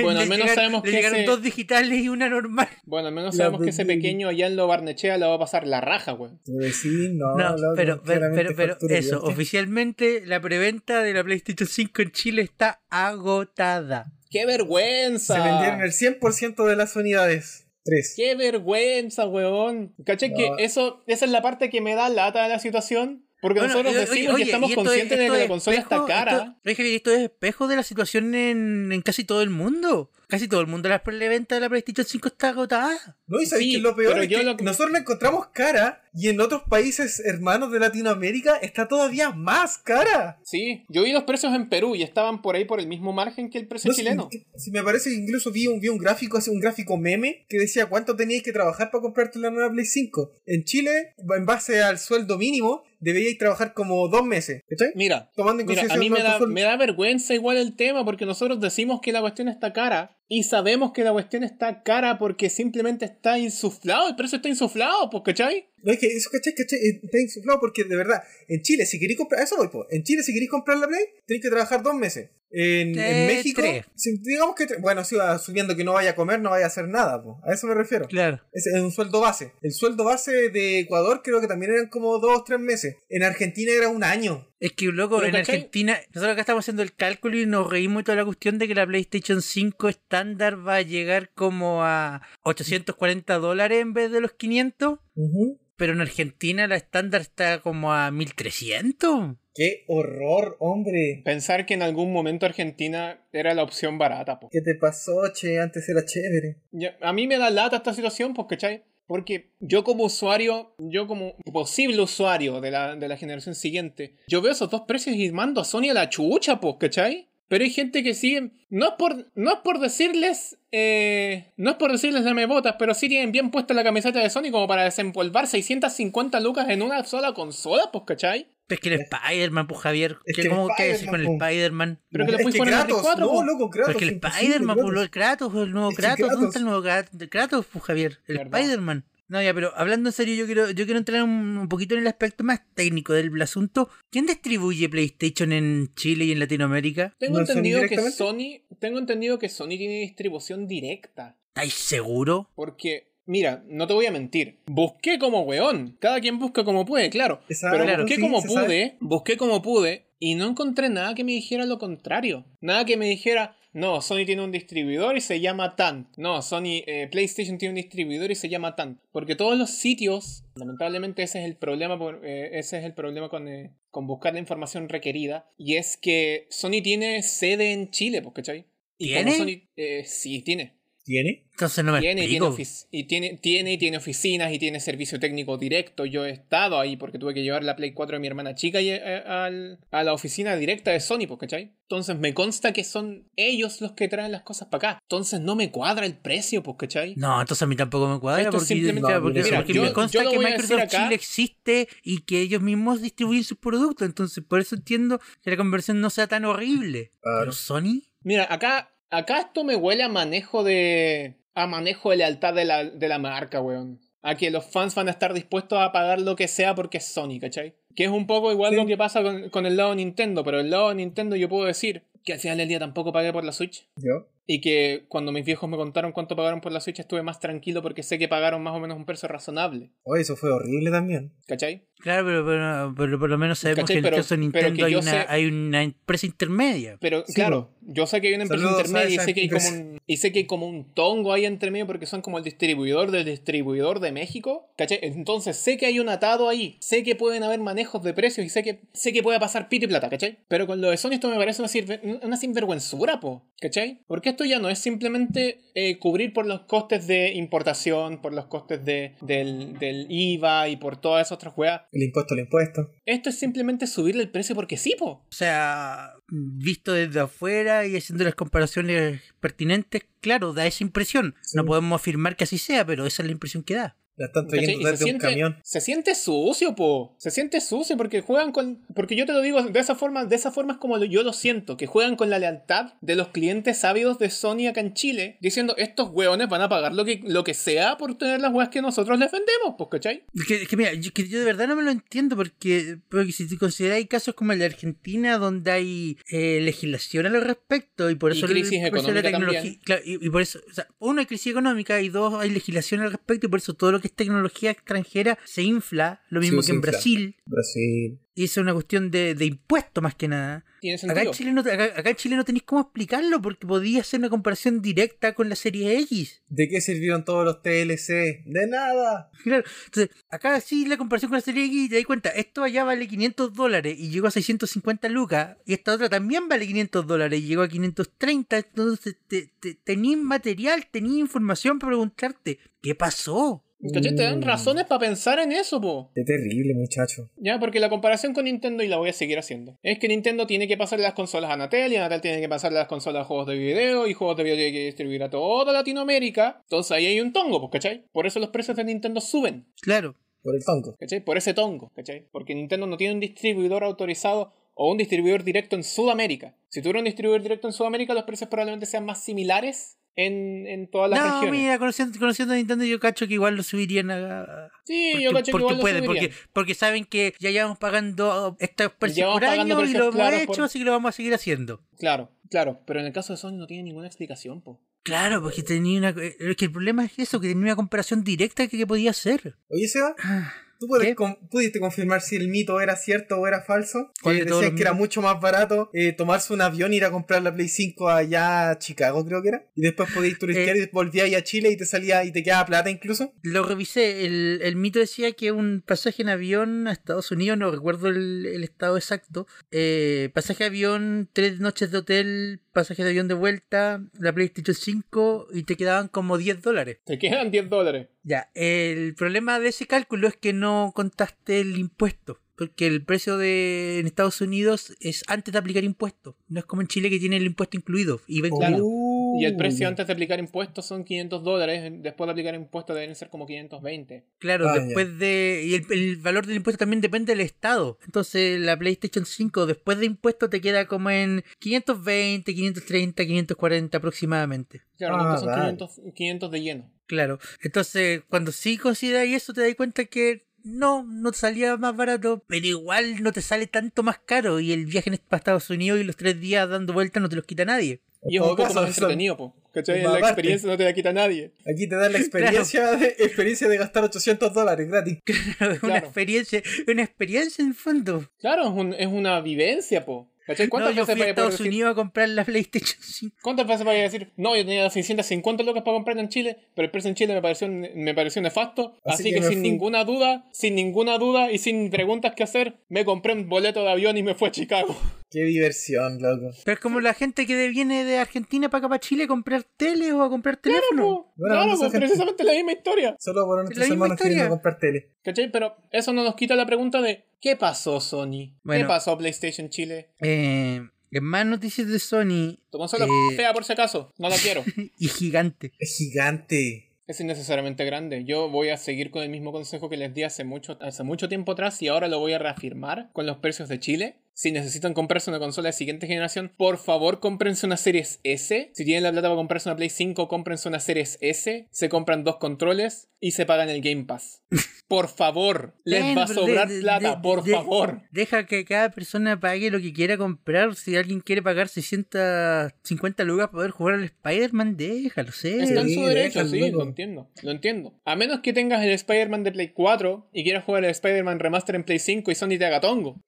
Bueno, 0.02 0.20
al 0.22 0.28
menos 0.30 0.52
sabemos 0.52 0.84
le 0.84 0.90
que 0.92 0.98
llegaron 0.98 1.20
ese- 1.20 1.28
dos 1.28 1.42
digitales 1.42 2.00
y 2.00 2.10
una 2.10 2.30
normal. 2.30 2.68
Bueno, 2.86 3.08
al 3.10 3.14
menos 3.14 3.36
La 3.36 3.46
sabemos 3.46 3.64
que 3.64 3.70
ese 3.70 3.86
pequeño 3.86 4.30
allá 4.30 4.48
en 4.48 4.56
lo 4.56 4.68
Barnechea 4.68 5.18
la 5.18 5.28
va 5.28 5.36
a 5.36 5.40
pasar 5.40 5.66
la 5.68 5.82
raja, 5.82 6.12
güey. 6.14 6.32
Eh, 6.62 6.72
Sí, 6.72 7.10
no, 7.14 7.36
No, 7.36 7.56
pero, 7.76 8.02
pero, 8.04 8.30
pero, 8.56 8.78
eso, 8.90 9.22
bien. 9.22 9.34
oficialmente 9.34 10.24
la 10.26 10.42
preventa 10.42 11.02
de 11.04 11.14
la 11.14 11.24
PlayStation 11.24 11.68
5 11.68 12.02
en 12.02 12.12
Chile 12.12 12.42
está 12.42 12.82
agotada. 12.90 14.12
¡Qué 14.30 14.46
vergüenza! 14.46 15.36
Se 15.36 15.40
vendieron 15.42 15.82
el 15.82 15.92
100% 15.92 16.66
de 16.68 16.76
las 16.76 16.96
unidades. 16.96 17.68
Tres. 17.84 18.14
¡Qué 18.16 18.36
vergüenza, 18.36 19.28
weón! 19.28 19.94
¿Cachai? 20.06 20.30
No. 20.30 20.38
Que 20.38 20.52
eso, 20.60 21.04
esa 21.08 21.26
es 21.26 21.32
la 21.32 21.42
parte 21.42 21.70
que 21.70 21.82
me 21.82 21.96
da 21.96 22.10
lata 22.10 22.44
de 22.44 22.50
la 22.50 22.60
situación. 22.60 23.28
Porque 23.44 23.60
Bueno, 23.60 23.74
nosotros 23.74 23.94
oye, 23.94 24.06
decimos 24.06 24.36
oye, 24.36 24.44
que 24.46 24.50
estamos 24.52 24.74
conscientes 24.74 25.20
es- 25.20 25.26
de 25.26 25.30
que 25.36 25.42
la 25.42 25.48
consola 25.50 25.78
está 25.78 26.06
cara. 26.06 26.56
Esto, 26.64 26.82
esto 26.82 27.12
es 27.12 27.20
espejo 27.24 27.68
de 27.68 27.76
la 27.76 27.84
situación 27.84 28.34
en, 28.36 28.90
en 28.94 29.02
casi 29.02 29.26
todo 29.26 29.42
el 29.42 29.50
mundo. 29.50 30.10
Casi 30.30 30.48
todo 30.48 30.62
el 30.62 30.68
mundo 30.68 30.88
la 30.90 31.04
preventa 31.04 31.54
de 31.54 31.62
la 31.62 31.70
PlayStation 31.70 32.08
5 32.08 32.28
está 32.30 32.50
agotada. 32.50 33.18
No, 33.28 33.40
y 33.42 33.46
sabéis 33.46 33.68
Sí, 33.68 33.76
que 33.76 33.82
lo 33.82 33.96
peor 33.96 34.18
es 34.24 34.30
que 34.30 34.44
lo- 34.44 34.56
nosotros 34.56 34.92
la 34.92 35.00
encontramos 35.00 35.48
cara 35.54 36.02
y 36.16 36.30
en 36.30 36.40
otros 36.40 36.64
países 36.70 37.20
hermanos 37.20 37.72
de 37.72 37.80
Latinoamérica 37.80 38.56
está 38.58 38.88
todavía 38.88 39.32
más 39.32 39.78
cara. 39.78 40.40
Sí, 40.44 40.86
yo 40.90 41.04
vi 41.04 41.12
los 41.12 41.24
precios 41.24 41.54
en 41.54 41.70
Perú 41.70 41.96
y 41.96 42.02
estaban 42.04 42.42
por 42.42 42.56
ahí 42.56 42.66
por 42.66 42.80
el 42.80 42.88
mismo 42.88 43.12
margen 43.14 43.50
que 43.50 43.58
el 43.60 43.68
precio 43.68 43.90
No 43.92 43.96
chileno. 43.96 44.30
Si 44.56 44.72
me 44.72 44.82
parece 44.82 45.10
que 45.10 45.18
incluso 45.18 45.52
vi 45.52 45.68
un, 45.68 45.80
vi 45.82 45.90
un 45.90 45.98
gráfico, 45.98 46.38
así 46.38 46.50
un 46.50 46.60
gráfico 46.62 46.98
meme 46.98 47.46
que 47.50 47.60
decía 47.60 47.86
cuánto 47.88 48.16
teníais 48.16 48.42
que 48.44 48.54
trabajar 48.54 48.90
para 48.90 49.02
comprarte 49.02 49.38
la 49.40 49.52
nueva 49.52 49.70
Play 49.72 49.86
5. 49.86 50.32
En 50.48 50.64
Chile, 50.64 51.14
en 51.36 51.46
base 51.46 51.84
al 51.84 52.00
sueldo 52.00 52.38
mínimo, 52.38 52.84
deberíais 53.04 53.38
trabajar 53.38 53.74
como 53.74 54.08
dos 54.08 54.26
meses. 54.26 54.62
¿Cachai? 54.68 54.94
Mira, 54.96 55.30
Tomando 55.36 55.62
en 55.62 55.68
mira, 55.68 55.84
a 55.90 55.98
mí 55.98 56.10
da, 56.10 56.40
me 56.40 56.62
da 56.62 56.78
vergüenza 56.78 57.34
igual 57.34 57.58
el 57.58 57.76
tema 57.76 58.06
porque 58.06 58.26
nosotros 58.26 58.60
decimos 58.60 59.02
que 59.02 59.12
la 59.12 59.22
cuestión 59.22 59.48
está 59.50 59.74
cara 59.74 60.18
y 60.28 60.44
sabemos 60.44 60.92
que 60.94 61.04
la 61.04 61.12
cuestión 61.12 61.44
está 61.44 61.84
cara 61.84 62.18
porque 62.18 62.50
simplemente 62.50 63.06
está 63.06 63.38
insuflado, 63.38 64.08
el 64.10 64.16
precio 64.16 64.38
está 64.38 64.50
insuflado, 64.50 65.10
pues, 65.10 65.24
¿cachai? 65.26 65.70
No 65.84 65.92
es 65.92 66.00
que 66.00 66.08
eso, 66.08 66.30
¿cachai? 66.32 66.54
¿cachai? 66.56 66.80
Eh, 66.80 67.00
Está 67.04 67.20
insuflado 67.20 67.60
porque 67.60 67.84
de 67.84 67.96
verdad, 67.96 68.24
en 68.48 68.62
Chile, 68.62 68.86
si 68.86 69.00
queréis 69.00 69.20
comprar, 69.20 69.44
eso 69.44 69.58
voy, 69.58 69.68
po. 69.68 69.86
en 69.90 70.04
Chile, 70.04 70.24
si 70.24 70.32
queréis 70.34 70.50
comprar 70.50 70.78
la 70.78 70.88
Play, 70.88 71.04
tenéis 71.28 71.44
que 71.44 71.50
trabajar 71.50 71.84
dos 71.84 71.94
meses. 71.96 72.30
En, 72.56 72.98
en 73.00 73.26
México, 73.28 73.64
si- 73.96 74.20
digamos 74.20 74.56
que, 74.56 74.68
bueno, 74.80 75.04
si 75.04 75.16
va 75.16 75.40
subiendo 75.40 75.76
que 75.76 75.84
no 75.84 75.94
vaya 75.94 76.12
a 76.12 76.16
comer, 76.16 76.40
no 76.40 76.52
vaya 76.52 76.66
a 76.66 76.68
hacer 76.68 76.88
nada, 76.88 77.22
po. 77.24 77.42
a 77.44 77.52
eso 77.52 77.66
me 77.66 77.74
refiero. 77.74 78.08
Claro. 78.08 78.40
Es, 78.54 78.68
es 78.68 78.80
un 78.80 78.92
sueldo 78.92 79.20
base. 79.22 79.54
El 79.64 79.72
sueldo 79.74 80.04
base 80.04 80.50
de 80.52 80.80
Ecuador 80.82 81.22
creo 81.24 81.42
que 81.42 81.48
también 81.48 81.72
eran 81.74 81.90
como 81.90 82.20
dos 82.20 82.40
o 82.42 82.44
tres 82.44 82.60
meses. 82.60 82.96
En 83.10 83.24
Argentina 83.24 83.72
era 83.74 83.90
un 83.90 84.04
año. 84.04 84.48
Es 84.64 84.72
que, 84.72 84.86
loco, 84.86 85.22
en 85.22 85.34
¿cachai? 85.34 85.56
Argentina, 85.56 86.00
nosotros 86.14 86.32
acá 86.32 86.40
estamos 86.40 86.64
haciendo 86.64 86.84
el 86.84 86.96
cálculo 86.96 87.38
y 87.38 87.46
nos 87.46 87.70
reímos 87.70 87.98
de 87.98 88.04
toda 88.06 88.16
la 88.16 88.24
cuestión 88.24 88.60
de 88.60 88.70
que 88.70 88.76
la 88.76 88.88
PlayStation 88.88 89.42
5 89.42 89.90
estándar 89.90 90.66
va 90.66 90.76
a 90.76 90.82
llegar 90.82 91.32
como 91.36 91.84
a 91.84 92.22
840 92.44 93.40
dólares 93.40 93.82
en 93.82 93.92
vez 93.92 94.10
de 94.10 94.22
los 94.22 94.32
500. 94.32 95.00
Ujú. 95.16 95.60
Pero 95.76 95.92
en 95.92 96.00
Argentina 96.00 96.66
la 96.66 96.78
estándar 96.78 97.20
está 97.20 97.60
como 97.60 97.92
a 97.92 98.10
1300. 98.10 99.36
¡Qué 99.54 99.84
horror, 99.90 100.56
hombre! 100.62 101.22
Pensar 101.26 101.66
que 101.66 101.74
en 101.74 101.82
algún 101.82 102.14
momento 102.14 102.46
Argentina 102.46 103.20
era 103.34 103.54
la 103.54 103.64
opción 103.64 103.98
barata, 103.98 104.40
pues. 104.40 104.50
¿Qué 104.50 104.62
te 104.62 104.76
pasó, 104.76 105.28
che? 105.34 105.60
Antes 105.60 105.90
era 105.90 106.06
chévere. 106.06 106.56
Ya, 106.72 106.96
A 107.02 107.12
mí 107.12 107.28
me 107.28 107.38
da 107.38 107.50
lata 107.50 107.76
esta 107.76 107.94
situación, 107.94 108.34
pues, 108.34 108.48
¿cachai? 108.50 108.86
Porque 109.08 109.52
yo 109.60 109.84
como 109.84 110.06
usuario, 110.06 110.76
yo 110.78 111.08
como 111.08 111.36
posible 111.52 112.02
usuario 112.02 112.62
de 112.62 112.72
la, 112.72 112.96
de 112.96 113.08
la 113.08 113.18
generación 113.18 113.56
siguiente, 113.56 114.16
yo 114.28 114.42
veo 114.42 114.52
esos 114.52 114.70
dos 114.70 114.82
precios 114.82 115.16
y 115.16 115.32
mando 115.32 115.62
a 115.62 115.66
Sony 115.66 115.90
a 115.92 115.94
la 115.94 116.10
chucha, 116.10 116.60
pues, 116.60 116.76
¿cachai? 116.80 117.28
Pero 117.50 117.66
hay 117.66 117.70
gente 117.70 118.02
que 118.02 118.14
sigue... 118.16 118.52
No 118.70 118.88
es 118.88 118.94
por, 118.98 119.32
no 119.36 119.52
es 119.52 119.60
por 119.60 119.80
decirles... 119.80 120.58
eh, 120.72 121.52
no 121.58 121.72
es 121.72 121.76
por 121.76 121.92
decirles 121.92 122.24
dame 122.24 122.46
botas, 122.48 122.76
pero 122.80 122.94
sí 122.96 123.10
tienen 123.10 123.32
bien 123.32 123.52
puesta 123.52 123.74
la 123.74 123.84
camiseta 123.84 124.20
de 124.20 124.30
Sony 124.30 124.50
como 124.52 124.68
para 124.68 124.86
desempolvar 124.86 125.46
650 125.48 126.40
lucas 126.40 126.70
en 126.70 126.82
una 126.82 127.04
sola 127.04 127.34
consola, 127.34 127.90
pues, 127.92 128.06
¿cachai? 128.08 128.48
Es 128.70 128.80
que 128.80 128.94
el 128.94 129.02
Spider-Man, 129.02 129.68
pues 129.68 129.82
Javier. 129.82 130.18
Es 130.26 130.36
¿Qué, 130.36 130.42
que 130.44 130.48
el 130.48 130.54
¿Cómo 130.56 130.70
qué 130.76 130.84
decir 130.88 131.10
con 131.10 131.20
el 131.20 131.28
Spider-Man, 131.28 131.38
po. 131.40 131.46
Spider-Man? 131.46 132.00
Pero 132.12 132.26
que 132.26 132.32
lo 132.32 132.38
poner 132.38 132.58
en 132.58 132.64
Kratos, 132.64 132.88
24, 133.04 133.26
no, 133.26 133.32
po. 133.32 133.44
loco, 133.44 133.70
Kratos. 133.70 133.94
Porque 133.94 134.06
el 134.06 134.12
Spider-Man, 134.16 134.76
Kratos. 134.78 134.92
pues 134.92 135.04
el 135.04 135.10
Kratos, 135.12 135.54
el 135.56 135.72
nuevo 135.72 135.92
Kratos. 135.92 136.20
¿Dónde 136.20 136.36
Kratos- 136.36 136.48
está 136.48 136.60
el 136.60 136.66
nuevo 136.66 137.30
Kratos, 137.30 137.66
pues 137.72 137.84
Javier? 137.86 138.20
El. 138.28 138.38
Spider-Man. 138.38 139.06
No, 139.30 139.42
ya, 139.42 139.54
pero 139.54 139.72
hablando 139.76 140.10
en 140.10 140.14
serio, 140.14 140.36
yo 140.36 140.46
quiero, 140.46 140.70
yo 140.72 140.86
quiero 140.86 141.00
entrar 141.00 141.24
un, 141.24 141.58
un 141.58 141.70
poquito 141.70 141.96
en 141.96 142.02
el 142.02 142.08
aspecto 142.08 142.44
más 142.44 142.62
técnico 142.76 143.14
del 143.14 143.42
asunto. 143.42 143.90
¿Quién 144.12 144.26
distribuye 144.28 144.90
PlayStation 144.90 145.52
en 145.54 145.92
Chile 145.96 146.26
y 146.26 146.32
en 146.34 146.40
Latinoamérica? 146.40 147.14
Tengo 147.18 147.38
¿No 147.38 147.44
es 147.44 147.48
Sony 147.50 147.58
entendido 147.58 147.82
que? 147.88 148.12
Sony... 148.12 148.62
Tengo 148.80 149.00
entendido 149.00 149.40
que 149.40 149.50
Sony 149.50 149.70
tiene 149.70 150.02
distribución 150.02 150.68
directa. 150.68 151.38
¿Estáis 151.48 151.74
seguro? 151.74 152.52
Porque, 152.54 153.13
mira, 153.26 153.64
no 153.68 153.88
te 153.88 153.94
voy 153.94 154.06
a 154.06 154.12
mentir. 154.12 154.60
Busqué 154.66 155.20
como 155.20 155.42
weón. 155.42 155.98
Cada 156.00 156.20
quien 156.22 156.40
busca 156.40 156.64
como 156.64 156.86
puede, 156.86 157.10
claro. 157.10 157.42
Pero 157.48 157.84
claro, 157.84 158.04
busqué 158.04 158.16
sí, 158.16 158.22
como 158.22 158.42
pude, 158.42 158.54
sabe. 158.54 158.98
busqué 159.00 159.38
como 159.38 159.62
pude, 159.62 160.06
y 160.20 160.36
no 160.36 160.48
encontré 160.48 160.90
nada 160.90 161.16
que 161.16 161.24
me 161.24 161.32
dijera 161.34 161.66
lo 161.66 161.80
contrario. 161.80 162.46
Nada 162.62 162.86
que 162.86 162.96
me 162.98 163.08
dijera, 163.08 163.58
no, 163.74 164.02
Sony 164.02 164.26
tiene 164.26 164.44
un 164.44 164.52
distribuidor 164.52 165.18
y 165.18 165.22
se 165.22 165.42
llama 165.42 165.76
TAN. 165.76 166.08
No, 166.16 166.42
Sony, 166.42 166.84
eh, 166.86 167.08
PlayStation 167.12 167.58
tiene 167.58 167.72
un 167.72 167.76
distribuidor 167.78 168.32
y 168.32 168.36
se 168.36 168.48
llama 168.48 168.76
TAN. 168.76 169.02
Porque 169.12 169.36
todos 169.36 169.58
los 169.58 169.72
sitios, 169.72 170.46
lamentablemente 170.56 171.24
ese 171.24 171.40
es 171.40 171.46
el 171.46 171.56
problema, 171.58 171.98
por- 171.98 172.22
eh, 172.24 172.52
ese 172.60 172.78
es 172.78 172.86
el 172.86 172.94
problema 172.94 173.30
con, 173.30 173.48
eh, 173.48 173.72
con 173.90 174.08
buscar 174.08 174.34
la 174.34 174.40
información 174.40 174.88
requerida. 174.90 175.50
Y 175.58 175.76
es 175.76 175.98
que 175.98 176.48
Sony 176.50 176.82
tiene 176.84 177.22
sede 177.24 177.74
en 177.74 177.90
Chile, 177.90 178.22
pues, 178.22 178.34
¿cachai? 178.36 178.66
Y 179.00 179.12
como 179.14 179.26
¿Tiene? 179.26 179.38
Sony, 179.38 179.68
eh, 179.76 180.04
sí, 180.06 180.42
tiene. 180.44 180.76
¿Tiene? 181.06 181.46
Entonces 181.52 181.84
no 181.84 181.92
me 181.92 182.00
Tiene 182.00 182.24
y 182.26 182.28
tiene, 182.30 182.48
y 182.92 183.04
tiene, 183.04 183.38
tiene 183.38 183.74
y 183.74 183.78
tiene 183.78 183.98
oficinas 183.98 184.52
y 184.54 184.58
tiene 184.60 184.80
servicio 184.80 185.20
técnico 185.20 185.58
directo. 185.58 186.06
Yo 186.06 186.26
he 186.26 186.32
estado 186.32 186.80
ahí 186.80 186.96
porque 186.96 187.20
tuve 187.20 187.34
que 187.34 187.44
llevar 187.44 187.64
la 187.64 187.76
Play 187.76 187.92
4 187.94 188.16
de 188.16 188.20
mi 188.22 188.28
hermana 188.28 188.56
chica 188.56 188.80
y, 188.82 188.90
eh, 188.90 189.02
al- 189.26 189.80
a 189.92 190.04
la 190.04 190.14
oficina 190.14 190.56
directa 190.56 190.92
de 190.92 191.00
Sony, 191.02 191.28
pues, 191.28 191.40
¿cachai? 191.42 191.74
Entonces 191.84 192.18
me 192.18 192.34
consta 192.34 192.72
que 192.74 192.84
son 192.86 193.28
ellos 193.36 193.82
los 193.82 193.92
que 193.92 194.08
traen 194.08 194.32
las 194.32 194.44
cosas 194.44 194.70
para 194.70 194.92
acá. 194.94 195.00
Entonces 195.04 195.42
no 195.42 195.56
me 195.56 195.72
cuadra 195.72 196.06
el 196.06 196.16
precio, 196.18 196.64
pues, 196.64 196.78
¿cachai? 196.80 197.16
No, 197.18 197.40
entonces 197.42 197.62
a 197.62 197.68
mí 197.68 197.76
tampoco 197.76 198.08
me 198.08 198.20
cuadra 198.20 198.42
Esto 198.44 198.58
es 198.58 198.64
porque, 198.64 198.74
simplemente- 198.74 199.20
porque, 199.20 199.44
Mira, 199.44 199.58
porque 199.58 199.74
yo- 199.74 199.84
me 199.84 199.94
consta 199.94 200.24
que 200.30 200.40
Microsoft 200.40 200.80
acá. 200.80 201.04
Chile 201.04 201.16
existe 201.16 201.88
y 202.02 202.22
que 202.22 202.40
ellos 202.42 202.62
mismos 202.62 203.02
distribuyen 203.02 203.44
sus 203.44 203.58
productos. 203.58 204.08
Entonces 204.08 204.44
por 204.44 204.62
eso 204.62 204.76
entiendo 204.76 205.20
que 205.44 205.52
la 205.52 205.58
conversión 205.58 206.00
no 206.00 206.10
sea 206.10 206.28
tan 206.28 206.46
horrible. 206.46 207.12
Claro. 207.22 207.40
Pero 207.42 207.52
Sony... 207.52 208.04
Mira, 208.26 208.48
acá, 208.50 208.93
acá 209.14 209.40
esto 209.40 209.64
me 209.64 209.76
huele 209.76 210.04
a 210.04 210.10
manejo 210.10 210.64
de. 210.64 211.36
a 211.56 211.68
manejo 211.68 212.10
de 212.12 212.18
lealtad 212.18 212.54
de 212.54 212.66
la, 212.66 212.84
de 212.84 213.08
la 213.08 213.20
marca, 213.20 213.62
weón. 213.62 214.00
A 214.22 214.36
que 214.36 214.52
los 214.52 214.66
fans 214.66 214.96
van 214.96 215.08
a 215.10 215.12
estar 215.12 215.34
dispuestos 215.34 215.80
a 215.80 215.92
pagar 215.92 216.22
lo 216.22 216.36
que 216.36 216.48
sea 216.48 216.76
porque 216.76 216.98
es 217.00 217.06
Sony, 217.06 217.40
¿cachai? 217.42 217.76
Que 217.96 218.06
es 218.06 218.10
un 218.10 218.26
poco 218.26 218.52
igual 218.52 218.72
Sí. 218.72 218.78
lo 218.78 218.86
que 218.86 218.98
pasa 218.98 219.22
con, 219.22 219.50
con 219.50 219.66
el 219.66 219.76
lado 219.76 219.94
Nintendo, 219.96 220.44
pero 220.44 220.60
el 220.62 220.70
lado 220.70 220.90
de 220.90 220.96
Nintendo 220.96 221.36
yo 221.36 221.50
puedo 221.50 221.66
decir 221.66 222.04
que 222.24 222.34
al 222.34 222.40
final 222.40 222.58
del 222.58 222.70
día 222.70 222.80
tampoco 222.80 223.12
pagué 223.12 223.34
por 223.34 223.44
la 223.44 223.52
Switch. 223.52 223.86
¿Yo? 223.98 224.30
Y 224.48 224.60
que 224.62 225.06
cuando 225.10 225.32
mis 225.32 225.46
viejos 225.46 225.70
me 225.70 225.78
contaron 225.78 226.12
cuánto 226.14 226.36
pagaron 226.38 226.60
por 226.62 226.72
la 226.72 226.80
Switch 226.82 227.00
estuve 227.00 227.22
más 227.22 227.40
tranquilo 227.42 227.82
porque 227.82 228.02
sé 228.04 228.18
que 228.18 228.28
pagaron 228.30 228.62
más 228.64 228.74
o 228.76 228.80
menos 228.80 228.98
un 228.98 229.06
precio 229.06 229.28
razonable. 229.30 229.90
Oye, 230.04 230.22
eso 230.22 230.36
fue 230.38 230.52
horrible 230.52 230.90
también. 230.92 231.34
¿Cachai? 231.48 231.84
Claro, 232.04 232.26
pero, 232.26 232.46
pero, 232.46 232.94
pero 232.98 233.18
por 233.20 233.30
lo 233.30 233.38
menos 233.38 233.60
sabemos 233.60 233.84
¿Cachai? 233.86 233.96
que 233.96 234.00
en 234.08 234.14
el 234.14 234.20
caso 234.20 234.36
de 234.36 234.50
pero 234.52 234.70
Nintendo 234.70 234.86
hay 234.86 234.96
una, 234.96 235.12
sé- 235.12 235.26
hay 235.30 235.46
una 235.46 235.84
empresa 235.84 236.26
intermedia. 236.26 236.98
Pero 237.00 237.24
Sí, 237.26 237.34
claro, 237.34 237.70
yo 237.82 238.06
sé 238.08 238.20
que 238.20 238.28
hay 238.28 238.34
una 238.34 238.44
empresa 238.44 238.62
Saludos 238.66 238.88
intermedia 238.88 239.16
y 239.16 239.26
sé, 239.26 239.34
que 239.34 239.42
hay 239.42 239.50
como 239.50 239.68
un, 239.70 240.02
y 240.06 240.18
sé 240.18 240.32
que 240.34 240.40
hay 240.40 240.46
como 240.46 240.68
un 240.68 240.84
tongo 240.94 241.32
ahí 241.32 241.46
entre 241.46 241.72
medio 241.72 241.88
porque 241.88 242.06
son 242.06 242.22
como 242.22 242.38
el 242.40 242.44
distribuidor 242.44 243.12
del 243.12 243.24
distribuidor 243.24 244.02
de 244.02 244.12
México. 244.12 244.68
¿Cachai? 244.78 245.00
Entonces 245.02 245.56
sé 245.56 245.78
que 245.78 245.86
hay 245.86 246.00
un 246.02 246.10
atado 246.10 246.50
ahí. 246.50 246.76
Sé 246.82 247.04
que 247.04 247.16
pueden 247.16 247.42
haber 247.44 247.62
manejos 247.62 248.04
de 248.04 248.14
precios 248.14 248.46
y 248.46 248.50
sé 248.50 248.64
que 248.64 248.82
sé 248.92 249.14
que 249.14 249.24
puede 249.24 249.40
pasar 249.40 249.70
pito 249.70 249.86
y 249.86 249.88
plata, 249.88 250.10
¿cachai? 250.10 250.40
Pero 250.50 250.68
con 250.68 250.82
lo 250.82 250.90
de 250.90 250.98
Sony 250.98 251.12
esto 251.14 251.30
me 251.30 251.38
parece 251.38 251.62
una, 251.62 251.70
sirve- 251.70 252.02
una 252.22 252.36
sinvergüenzura, 252.36 253.22
po. 253.22 253.46
¿Cachai? 253.62 254.02
Porque 254.08 254.28
esto 254.32 254.44
ya 254.44 254.60
no 254.60 254.68
es 254.70 254.80
simplemente 254.80 255.62
eh, 255.74 255.98
cubrir 255.98 256.34
por 256.34 256.46
los 256.46 256.62
costes 256.64 257.08
de 257.08 257.32
importación, 257.34 258.22
por 258.22 258.34
los 258.34 258.46
costes 258.48 258.84
de, 258.84 259.14
del, 259.22 259.80
del 259.80 260.08
IVA 260.10 260.68
y 260.68 260.76
por 260.76 260.98
todas 260.98 261.28
esas 261.28 261.34
otras 261.38 261.54
weas. 261.56 261.82
El 261.94 262.02
impuesto, 262.02 262.34
el 262.34 262.42
impuesto. 262.42 262.92
Esto 263.06 263.30
es 263.30 263.38
simplemente 263.38 263.86
subirle 263.86 264.24
el 264.24 264.32
precio 264.32 264.56
porque 264.56 264.78
sí, 264.78 264.96
po. 264.98 265.26
O 265.30 265.32
sea, 265.32 266.16
visto 266.28 266.92
desde 266.92 267.20
afuera 267.20 267.86
y 267.86 267.96
haciendo 267.96 268.24
las 268.24 268.34
comparaciones 268.34 269.22
pertinentes, 269.40 270.04
claro, 270.20 270.54
da 270.54 270.66
esa 270.66 270.84
impresión. 270.84 271.36
Sí. 271.42 271.56
No 271.56 271.66
podemos 271.66 272.02
afirmar 272.02 272.36
que 272.36 272.46
así 272.46 272.58
sea, 272.58 272.84
pero 272.86 273.06
esa 273.06 273.22
es 273.22 273.28
la 273.28 273.34
impresión 273.34 273.64
que 273.64 273.76
da. 273.76 273.96
La 274.16 274.28
están 274.28 274.48
trayendo 274.48 274.80
Y 274.80 274.84
se 274.84 274.92
desde 274.92 275.04
un 275.06 275.10
siente, 275.10 275.28
camión. 275.28 275.58
se 275.64 275.82
siente 275.82 276.14
sucio, 276.16 276.76
po. 276.76 277.16
Se 277.18 277.32
siente 277.32 277.60
sucio 277.62 277.98
porque 277.98 278.22
juegan 278.22 278.52
con. 278.52 278.86
Porque 278.96 279.16
yo 279.16 279.26
te 279.26 279.34
lo 279.34 279.42
digo 279.42 279.62
de 279.64 279.80
esa 279.80 279.96
forma, 279.96 280.26
de 280.26 280.36
esa 280.36 280.52
forma 280.52 280.74
es 280.74 280.80
como 280.80 281.04
yo 281.04 281.24
lo 281.24 281.34
siento, 281.34 281.78
que 281.78 281.88
juegan 281.88 282.16
con 282.16 282.30
la 282.30 282.38
lealtad 282.38 282.94
de 283.02 283.16
los 283.16 283.30
clientes 283.30 283.84
ávidos 283.84 284.20
de 284.20 284.30
Sony 284.30 284.68
acá 284.70 284.82
en 284.82 284.94
Chile, 284.94 285.38
diciendo 285.42 285.74
estos 285.78 286.10
hueones 286.12 286.48
van 286.48 286.62
a 286.62 286.70
pagar 286.70 286.94
lo 286.94 287.06
que, 287.06 287.22
lo 287.26 287.44
que 287.44 287.56
sea 287.56 287.98
por 287.98 288.16
tener 288.18 288.40
las 288.40 288.54
weas 288.54 288.70
que 288.70 288.84
nosotros 288.84 289.18
les 289.18 289.32
vendemos, 289.32 289.76
pues, 289.78 289.90
¿cachai? 289.92 290.24
Que, 290.48 290.68
que 290.68 290.78
mira, 290.78 290.94
yo, 290.94 291.12
que 291.12 291.28
yo 291.28 291.40
de 291.40 291.46
verdad 291.46 291.68
no 291.68 291.76
me 291.76 291.82
lo 291.82 291.90
entiendo 291.90 292.36
porque, 292.36 293.00
porque 293.10 293.32
si 293.32 293.48
te 293.48 293.58
consideráis 293.58 294.08
casos 294.08 294.36
como 294.36 294.52
el 294.54 294.60
de 294.60 294.66
Argentina 294.66 295.40
donde 295.40 295.72
hay 295.72 296.18
eh, 296.30 296.60
legislación 296.62 297.26
al 297.26 297.42
respecto 297.42 298.12
y 298.12 298.16
por 298.16 298.32
Y 298.34 298.38
eso 298.38 298.46
crisis 298.48 298.80
por 298.90 299.00
eso 299.00 299.12
la 299.12 299.20
económica 299.22 299.22
tecnología- 299.32 299.60
también. 299.62 299.80
claro, 299.84 300.02
y, 300.06 300.26
y 300.26 300.30
por 300.30 300.42
eso, 300.44 300.60
o 300.70 300.74
sea, 300.74 300.88
uno 301.00 301.20
hay 301.20 301.26
crisis 301.26 301.48
económica 301.52 302.00
y 302.00 302.10
dos 302.10 302.36
hay 302.36 302.52
legislación 302.52 303.02
al 303.02 303.12
respecto 303.12 303.48
y 303.48 303.50
por 303.50 303.58
eso 303.60 303.74
todo 303.74 303.92
lo 303.92 304.03
que 304.04 304.10
es 304.10 304.14
tecnología 304.14 304.72
extranjera 304.72 305.40
se 305.46 305.64
infla, 305.64 306.22
lo 306.30 306.42
mismo 306.42 306.62
Sí, 306.62 306.68
que 306.68 306.72
en 306.74 306.76
infla. 306.78 306.92
Brasil. 306.92 307.36
Brasil. 307.46 308.20
Y 308.36 308.46
eso 308.46 308.60
es 308.60 308.64
una 308.64 308.74
cuestión 308.74 309.12
de, 309.12 309.36
de 309.36 309.46
impuesto 309.46 310.02
más 310.02 310.16
que 310.16 310.28
nada. 310.28 310.66
Tiene 310.82 311.00
Acá 311.08 311.22
en. 311.22 311.32
Chile 311.32 311.54
no, 311.54 311.62
acá, 311.62 311.84
acá 311.96 312.10
en 312.10 312.16
Chile 312.16 312.36
no 312.36 312.44
tenéis 312.44 312.64
cómo 312.64 312.82
explicarlo 312.82 313.40
porque 313.42 313.68
podía 313.68 314.02
hacer 314.02 314.20
una 314.20 314.30
comparación 314.32 314.82
directa 314.82 315.34
con 315.36 315.50
la 315.50 315.56
serie 315.56 316.00
X. 316.00 316.42
¿De 316.50 316.68
qué 316.68 316.82
sirvieron 316.82 317.24
todos 317.26 317.46
los 317.46 317.62
TLC? 317.62 318.44
De 318.46 318.68
nada. 318.68 319.30
Claro. 319.44 319.64
Entonces, 319.86 320.16
acá 320.30 320.60
sí 320.62 320.86
la 320.86 320.98
comparación 320.98 321.30
con 321.30 321.38
la 321.38 321.42
serie 321.42 321.66
X 321.66 321.76
y 321.86 321.90
te 321.90 321.96
das 321.96 322.06
cuenta, 322.06 322.30
esto 322.30 322.64
allá 322.64 322.84
vale 322.84 323.08
500 323.08 323.54
dólares 323.54 323.96
y 324.00 324.10
llegó 324.10 324.28
a 324.28 324.32
650 324.32 325.10
lucas 325.10 325.58
y 325.66 325.74
esta 325.74 325.94
otra 325.94 326.10
también 326.10 326.48
vale 326.48 326.66
500 326.66 327.06
dólares 327.06 327.40
y 327.40 327.44
llegó 327.44 327.62
a 327.62 327.68
530. 327.68 328.58
Entonces, 328.58 329.16
te, 329.28 329.52
te, 329.60 329.76
tenís 329.76 330.18
material, 330.18 330.88
tenís 330.92 331.18
información 331.20 331.78
para 331.78 331.92
preguntarte, 331.92 332.60
¿qué 332.82 332.96
pasó? 332.96 333.64
¿Cachai? 333.92 334.16
Te 334.16 334.24
dan 334.24 334.40
Mm. 334.40 334.44
razones 334.44 334.86
para 334.86 335.00
pensar 335.00 335.40
en 335.40 335.52
eso, 335.52 335.82
po. 335.82 336.12
Qué 336.16 336.24
terrible, 336.24 336.74
muchacho. 336.74 337.30
Ya, 337.38 337.60
porque 337.60 337.80
la 337.80 337.90
comparación 337.90 338.34
con 338.34 338.46
Nintendo, 338.46 338.84
y 338.84 338.88
la 338.88 338.98
voy 338.98 339.10
a 339.10 339.14
seguir 339.14 339.38
haciendo, 339.40 339.78
es 339.84 340.00
que 340.00 340.08
Nintendo 340.08 340.46
tiene 340.48 340.68
que 340.68 340.78
pasarle 340.78 341.04
las 341.04 341.14
consolas 341.14 341.52
a 341.52 341.58
Natel, 341.58 341.92
y 341.94 341.98
Natel 341.98 342.22
tiene 342.22 342.40
que 342.42 342.48
pasarle 342.50 342.80
las 342.80 342.88
consolas 342.88 343.24
a 343.24 343.26
juegos 343.26 343.48
de 343.48 343.56
video, 343.56 344.08
y 344.08 344.14
juegos 344.14 344.38
de 344.38 344.44
video 344.44 344.56
tiene 344.58 344.72
que 344.72 344.86
distribuir 344.86 345.24
a 345.24 345.30
toda 345.30 345.74
Latinoamérica. 345.74 346.62
Entonces 346.64 346.92
ahí 346.92 347.06
hay 347.08 347.20
un 347.20 347.34
tongo, 347.34 347.60
pues, 347.60 347.72
¿cachai? 347.72 348.06
Por 348.12 348.26
eso 348.28 348.40
los 348.40 348.50
precios 348.50 348.78
de 348.78 348.84
Nintendo 348.84 349.20
suben, 349.22 349.66
Claro. 349.82 350.16
Por 350.42 350.56
el 350.56 350.64
tonco. 350.66 350.96
¿cachai? 351.00 351.24
Por 351.24 351.38
ese 351.38 351.54
tongo, 351.54 351.90
¿cachai? 351.96 352.28
Porque 352.32 352.54
Nintendo 352.54 352.86
no 352.86 352.98
tiene 352.98 353.14
un 353.14 353.22
distribuidor 353.22 353.84
autorizado 353.86 354.54
o 354.74 354.92
un 354.92 354.98
distribuidor 354.98 355.44
directo 355.44 355.76
en 355.78 355.84
Sudamérica. 355.84 356.56
Si 356.68 356.82
tuviera 356.82 357.00
un 357.00 357.06
distribuidor 357.06 357.42
directo 357.44 357.68
en 357.68 357.74
Sudamérica, 357.74 358.14
los 358.14 358.24
precios 358.26 358.50
probablemente 358.50 358.86
sean 358.86 359.06
más 359.06 359.24
similares 359.24 359.98
en, 360.16 360.68
en 360.68 360.90
todas 360.90 361.10
las 361.10 361.20
No, 361.20 361.26
regiones. 361.42 361.52
mira, 361.62 361.80
conociendo, 361.80 362.20
conociendo 362.20 362.54
a 362.54 362.58
Nintendo 362.58 362.86
yo 362.86 363.00
cacho 363.00 363.28
que 363.28 363.34
igual 363.34 363.56
lo 363.56 363.64
subirían 363.64 364.12
a... 364.12 364.70
Sí, 364.86 365.10
Porque, 365.14 365.24
yo 365.24 365.32
cacho 365.32 365.46
que 365.46 365.52
porque 365.52 365.64
igual 365.64 365.76
lo 365.76 365.82
pueden, 365.82 366.06
subirían. 366.06 366.32
porque 366.54 366.76
saben 366.76 367.06
que 367.06 367.34
ya 367.40 367.50
llevamos 367.52 367.78
pagando 367.80 368.56
estos 368.60 368.92
precios 368.94 369.18
Llevamos 369.18 369.40
por 369.40 369.48
pagando 369.50 369.78
año 369.78 369.86
y 369.90 369.94
lo 369.94 370.10
hemos 370.10 370.34
hecho, 370.34 370.54
por- 370.54 370.64
así 370.64 370.80
que 370.80 370.86
lo 370.86 370.92
vamos 370.92 371.10
a 371.10 371.12
seguir 371.14 371.34
haciendo. 371.34 371.82
Claro, 371.98 372.30
claro. 372.50 372.82
Pero 372.86 373.00
en 373.00 373.06
el 373.08 373.14
caso 373.14 373.34
de 373.34 373.38
Sony 373.38 373.54
no 373.58 373.68
tiene 373.68 373.84
ninguna 373.84 374.08
explicación, 374.08 374.62
po. 374.62 374.80
Claro, 375.04 375.42
porque 375.42 375.64
tenía 375.64 376.00
una... 376.00 376.10
Es 376.10 376.56
que 376.56 376.66
el 376.66 376.72
problema 376.72 377.04
es 377.06 377.18
eso, 377.20 377.42
que 377.42 377.48
tenía 377.50 377.64
una 377.64 377.76
comparación 377.76 378.24
directa 378.24 378.68
que, 378.68 378.78
que 378.78 378.88
podía 378.88 379.10
hacer. 379.12 379.58
Oye, 379.70 379.88
Seba, 379.88 380.16
Ah, 380.24 380.54
¿tú 380.84 380.88
puedes 380.90 381.16
pudiste 381.50 381.80
confirmar 381.80 382.22
si 382.22 382.36
el 382.36 382.50
mito 382.50 382.82
era 382.82 382.98
cierto 382.98 383.38
o 383.40 383.48
era 383.48 383.62
falso? 383.62 384.12
¿Cuál 384.22 384.36
Que 384.36 384.42
de 384.44 384.48
todos 384.48 384.62
decían 384.62 384.74
los 384.74 384.78
que 384.78 384.84
era 384.84 384.94
mucho 384.94 385.22
más 385.22 385.40
barato 385.40 385.90
eh, 385.94 386.12
tomarse 386.12 386.52
un 386.54 386.60
avión, 386.62 386.94
ir 386.94 387.06
a 387.06 387.12
comprar 387.12 387.42
la 387.42 387.54
Play 387.54 387.70
5 387.70 388.10
allá 388.10 388.72
a 388.72 388.80
Chicago, 388.80 389.26
creo 389.26 389.42
que 389.42 389.48
era. 389.50 389.66
Y 389.76 389.82
después 389.82 390.12
podías 390.14 390.38
turistear 390.38 390.76
Eh. 390.76 390.84
y 390.84 390.90
volvías 390.94 391.34
a 391.34 391.44
Chile 391.44 391.70
y 391.72 391.78
te 391.78 391.86
salía 391.86 392.24
y 392.26 392.32
te 392.34 392.44
quedaba 392.44 392.66
plata 392.66 392.90
incluso. 392.90 393.34
Lo 393.44 393.64
revisé, 393.64 394.26
el, 394.26 394.60
el 394.62 394.76
mito 394.76 395.00
decía 395.00 395.32
que 395.32 395.52
un 395.54 395.82
pasaje 395.86 396.22
en 396.24 396.30
avión 396.30 396.88
a 396.88 396.92
Estados 396.92 397.32
Unidos, 397.32 397.58
no 397.58 397.72
recuerdo 397.72 398.10
el, 398.10 398.46
el 398.46 398.64
estado 398.64 398.98
exacto, 398.98 399.48
eh, 399.72 400.30
pasaje 400.34 400.66
de 400.66 400.68
avión, 400.70 401.30
tres 401.32 401.60
noches 401.60 401.92
de 401.92 401.98
hotel, 402.00 402.60
pasaje 402.74 403.04
de 403.04 403.10
avión 403.12 403.28
de 403.28 403.36
vuelta, 403.36 404.04
la 404.20 404.34
PlayStation 404.34 404.76
5 404.76 405.48
y 405.54 405.64
te 405.64 405.76
quedaban 405.78 406.08
como 406.10 406.38
10 406.38 406.62
dólares. 406.62 406.98
Te 407.06 407.18
quedan 407.18 407.52
10 407.52 407.70
dólares. 407.70 408.08
Ya, 408.24 408.50
el 408.56 409.16
problema 409.16 409.60
de 409.60 409.70
ese 409.70 409.88
cálculo 409.88 410.28
es 410.28 410.36
que 410.36 410.52
no 410.54 410.92
contaste 410.96 411.62
el 411.62 411.78
impuesto. 411.78 412.40
Porque 412.56 412.86
el 412.86 413.04
precio 413.04 413.38
de 413.38 413.98
en 414.00 414.06
Estados 414.06 414.40
Unidos 414.40 414.94
es 415.00 415.24
antes 415.28 415.52
de 415.54 415.58
aplicar 415.58 415.84
impuestos. 415.84 416.36
No 416.48 416.60
es 416.60 416.66
como 416.66 416.84
en 416.84 416.88
Chile 416.88 417.10
que 417.10 417.18
tiene 417.20 417.38
el 417.38 417.46
impuesto 417.48 417.78
incluido. 417.78 418.22
Y 418.28 418.42
va 418.42 418.50
Claro. 418.50 418.76
incluido. 418.76 418.86
Uh. 418.86 419.13
Y 419.40 419.46
el 419.46 419.56
precio 419.56 419.88
antes 419.88 420.06
de 420.08 420.14
aplicar 420.14 420.40
impuestos 420.40 420.86
son 420.86 421.04
500 421.04 421.44
dólares. 421.44 421.92
Después 422.02 422.28
de 422.28 422.32
aplicar 422.32 422.56
impuestos 422.56 422.96
deben 422.96 423.16
ser 423.16 423.30
como 423.30 423.46
520. 423.46 424.24
Claro, 424.40 424.68
Ah, 424.70 424.80
después 424.80 425.18
de. 425.20 425.64
Y 425.66 425.74
el, 425.76 425.86
el 425.92 426.16
valor 426.18 426.46
del 426.46 426.58
impuesto 426.58 426.80
también 426.80 427.02
depende 427.02 427.32
del 427.34 427.42
estado. 427.42 427.98
Entonces, 428.06 428.60
la 428.60 428.78
PlayStation 428.78 429.26
5, 429.26 429.66
después 429.66 429.98
de 430.00 430.06
impuesto, 430.06 430.50
te 430.50 430.62
queda 430.62 430.88
como 430.88 431.10
en 431.10 431.44
520, 431.60 432.54
530, 432.54 433.26
540 433.26 433.98
aproximadamente. 433.98 434.82
Claro, 434.98 435.16
Ah, 435.20 435.38
son 435.38 435.48
vale. 435.48 435.62
500, 435.78 436.02
500 436.14 436.52
de 436.52 436.62
lleno. 436.62 436.92
Claro. 437.08 437.40
Entonces, 437.62 438.22
cuando 438.30 438.52
sí 438.52 438.78
consideras 438.78 439.28
eso, 439.28 439.54
te 439.54 439.62
das 439.62 439.76
cuenta 439.76 440.06
que 440.06 440.46
no, 440.64 441.04
no 441.04 441.32
te 441.32 441.38
salía 441.40 441.76
más 441.78 441.96
barato, 441.96 442.44
pero 442.48 442.66
igual 442.66 443.22
no 443.22 443.32
te 443.34 443.42
sale 443.42 443.68
tanto 443.68 444.02
más 444.04 444.20
caro. 444.20 444.60
Y 444.60 444.72
el 444.72 444.86
viaje 444.86 445.10
en- 445.10 445.18
para 445.28 445.40
Estados 445.40 445.70
Unidos 445.70 446.00
y 446.00 446.04
los 446.06 446.16
tres 446.16 446.40
días 446.40 446.70
dando 446.70 446.94
vueltas 446.94 447.22
no 447.22 447.30
te 447.30 447.36
los 447.36 447.46
quita 447.46 447.66
nadie. 447.66 448.00
Y 448.26 448.36
es 448.38 448.42
un 448.42 448.50
poco 448.50 448.64
caso, 448.64 448.76
más 448.82 448.90
entretenido, 448.90 449.36
po. 449.38 449.56
¿Cachai? 449.74 450.02
La 450.04 450.20
experiencia 450.20 450.70
no 450.70 450.78
te 450.78 450.84
la 450.84 450.94
quita 450.94 451.12
nadie. 451.14 451.52
Aquí 451.66 451.88
te 451.88 451.96
dan 451.96 452.12
la 452.14 452.18
experiencia, 452.20 452.96
de, 452.96 453.08
experiencia 453.20 453.68
de 453.68 453.78
gastar 453.78 454.04
800 454.04 454.54
dólares 454.54 454.88
gratis. 454.88 455.18
Es 455.26 455.38
una 455.62 455.80
Claro. 455.80 456.06
experiencia, 456.06 456.62
una 456.88 457.04
experiencia 457.04 457.64
en 457.66 457.74
fondo. 457.74 458.30
Claro, 458.40 458.64
es, 458.64 458.70
un- 458.70 458.94
es 458.94 459.08
una 459.08 459.42
vivencia, 459.42 460.06
po. 460.06 460.30
¿Cachai? 460.46 460.66
No, 460.68 460.70
¿Cuántas 460.72 460.96
yo 460.96 461.02
veces 461.04 461.16
fui 461.16 461.22
a 461.22 461.26
a 461.26 461.30
Estados 461.30 461.54
decir- 461.54 461.68
Unidos 461.68 461.92
a 461.92 461.96
comprar 461.96 462.30
la 462.30 462.44
PlayStation 462.44 463.02
5. 463.02 463.36
¿Cuántas 463.42 463.68
veces 463.68 463.86
vaya 463.86 464.00
a 464.02 464.04
decir, 464.04 464.32
no, 464.36 464.56
yo 464.56 464.66
tenía 464.66 464.90
650 464.90 465.64
lucas 465.64 465.84
para 465.84 465.96
comprar 465.96 466.18
en 466.18 466.30
Chile, 466.30 466.58
pero 466.76 466.86
el 466.86 466.92
precio 466.92 467.10
en 467.10 467.16
Chile 467.16 467.34
me 467.34 467.42
pareció, 467.42 467.68
me 467.70 468.14
pareció 468.14 468.42
nefasto, 468.42 468.98
Así 469.06 469.24
así, 469.24 469.30
que 469.30 469.36
que, 469.40 469.44
sin 469.44 469.60
fui. 469.60 469.70
ninguna 469.70 470.04
duda, 470.04 470.46
sin 470.52 470.76
ninguna 470.76 471.18
duda 471.18 471.52
y 471.52 471.58
sin 471.60 471.90
preguntas 471.90 472.34
que 472.36 472.44
hacer, 472.44 472.78
me 472.90 473.06
compré 473.06 473.34
un 473.34 473.48
boleto 473.48 473.84
de 473.84 473.92
avión 473.92 474.18
y 474.18 474.24
me 474.24 474.36
fui 474.36 474.48
a 474.50 474.52
Chicago. 474.52 474.96
Qué 475.32 475.46
diversión, 475.46 476.22
loco. 476.22 476.52
Pero 476.64 476.74
es 476.76 476.80
como 476.80 477.00
la 477.00 477.16
gente 477.16 477.48
que 477.48 477.68
viene 477.70 478.04
de 478.06 478.20
Argentina 478.20 478.70
para 478.70 478.80
acá 478.80 478.90
para 478.90 479.00
Chile 479.00 479.24
a 479.24 479.28
comprar 479.28 479.64
tele 479.64 480.12
o 480.14 480.22
a 480.22 480.30
comprar 480.30 480.58
teléfono. 480.58 481.02
Po, 481.02 481.34
Bueno, 481.38 481.56
claro, 481.56 481.76
pues, 481.80 481.92
precisamente 481.92 482.44
la 482.44 482.52
misma 482.54 482.74
historia. 482.74 483.16
Solo 483.20 483.44
por 483.48 483.64
nuestros 483.64 483.90
hermanos 483.90 484.16
queriendo 484.18 484.44
historia. 484.44 484.50
comprar 484.50 484.78
tele. 484.78 485.10
¿Cachai? 485.24 485.52
Pero 485.52 485.76
eso 485.92 486.14
no 486.14 486.24
nos 486.24 486.36
quita 486.36 486.56
la 486.56 486.68
pregunta 486.68 487.02
de 487.02 487.26
¿qué 487.44 487.58
pasó 487.58 488.00
Sony? 488.00 488.56
Bueno. 488.64 488.86
¿Qué 488.86 488.88
pasó 488.88 489.18
PlayStation 489.18 489.68
Chile? 489.70 490.12
Eh, 490.22 490.82
en 491.12 491.24
más 491.24 491.46
noticias 491.46 491.88
de 491.90 492.00
Sony 492.00 492.58
Tu 492.72 492.78
consola 492.78 493.06
Eh. 493.06 493.36
fea 493.36 493.52
por 493.54 493.66
si 493.66 493.74
acaso, 493.74 494.14
no 494.18 494.30
la 494.30 494.38
quiero. 494.38 494.64
y 494.98 495.08
gigante. 495.10 495.74
Es 495.78 495.98
gigante. 495.98 496.90
Es 497.06 497.20
innecesariamente 497.20 497.84
grande. 497.84 498.24
Yo 498.24 498.50
voy 498.50 498.70
a 498.70 498.78
seguir 498.78 499.12
con 499.12 499.24
el 499.24 499.30
mismo 499.30 499.52
consejo 499.52 499.90
que 499.90 499.98
les 499.98 500.14
di 500.14 500.24
hace 500.24 500.46
mucho, 500.46 500.78
hace 500.82 501.04
mucho 501.04 501.28
tiempo 501.28 501.52
atrás 501.52 501.82
y 501.82 501.90
ahora 501.90 502.08
lo 502.08 502.18
voy 502.20 502.32
a 502.32 502.40
reafirmar 502.40 503.10
con 503.12 503.26
los 503.26 503.38
precios 503.38 503.68
de 503.68 503.78
Chile. 503.82 504.16
Si 504.36 504.52
necesitan 504.52 504.94
comprarse 504.94 505.30
una 505.30 505.40
consola 505.40 505.70
de 505.70 505.74
siguiente 505.74 506.08
generación, 506.08 506.52
por 506.58 506.78
favor 506.78 507.20
cómprense 507.20 507.66
una 507.68 507.78
Series 507.78 508.20
S. 508.24 508.72
Si 508.74 508.84
tienen 508.86 509.04
la 509.04 509.12
plata 509.12 509.28
para 509.28 509.36
comprarse 509.38 509.70
una 509.70 509.76
Play 509.76 509.90
5, 509.90 510.28
cómprense 510.28 510.68
una 510.68 510.80
Series 510.80 511.18
S. 511.22 511.68
Se 511.72 511.90
compran 511.90 512.24
dos 512.24 512.38
controles 512.38 513.10
y 513.20 513.32
se 513.32 513.46
pagan 513.46 513.70
el 513.70 513.82
Game 513.82 514.06
Pass. 514.06 514.42
Por 514.88 515.08
favor, 515.08 515.76
les 515.86 516.16
va 516.16 516.24
a 516.24 516.28
de- 516.28 516.34
sobrar 516.34 516.68
de- 516.68 516.82
plata, 516.82 517.16
de- 517.16 517.22
por 517.22 517.48
favor. 517.50 518.02
Deja 518.12 518.46
que 518.46 518.64
cada 518.66 518.90
persona 518.92 519.40
pague 519.40 519.72
lo 519.72 519.80
que 519.80 519.94
quiera 519.94 520.18
comprar. 520.18 520.76
Si 520.76 520.96
alguien 520.96 521.22
quiere 521.22 521.42
pagar 521.42 521.68
650 521.68 523.24
lucas 523.24 523.48
para 523.48 523.52
poder 523.52 523.72
jugar 523.72 523.96
al 523.96 524.04
Spider-Man, 524.04 524.78
déjalo, 524.78 525.32
sé. 525.32 525.64
Está 525.64 525.82
en 525.82 525.90
su 525.94 526.06
derecho, 526.06 526.40
déjalo, 526.44 526.50
sí, 526.50 526.60
loco. 526.60 526.78
lo 526.78 526.84
entiendo. 526.90 527.30
Lo 527.42 527.52
entiendo. 527.52 528.00
A 528.06 528.16
menos 528.16 528.42
que 528.42 528.54
tengas 528.54 528.84
el 528.84 528.92
Spider-Man 528.92 529.44
de 529.44 529.52
Play 529.52 529.70
4 529.70 530.30
y 530.34 530.44
quieras 530.44 530.64
jugar 530.66 530.84
el 530.84 530.92
Spider-Man 530.92 531.40
Remaster 531.40 531.76
en 531.76 531.84
Play 531.86 532.00
5 532.00 532.30
y 532.32 532.36
Sony 532.36 532.58
te 532.60 532.66
haga 532.66 532.82
tongo. 532.82 533.22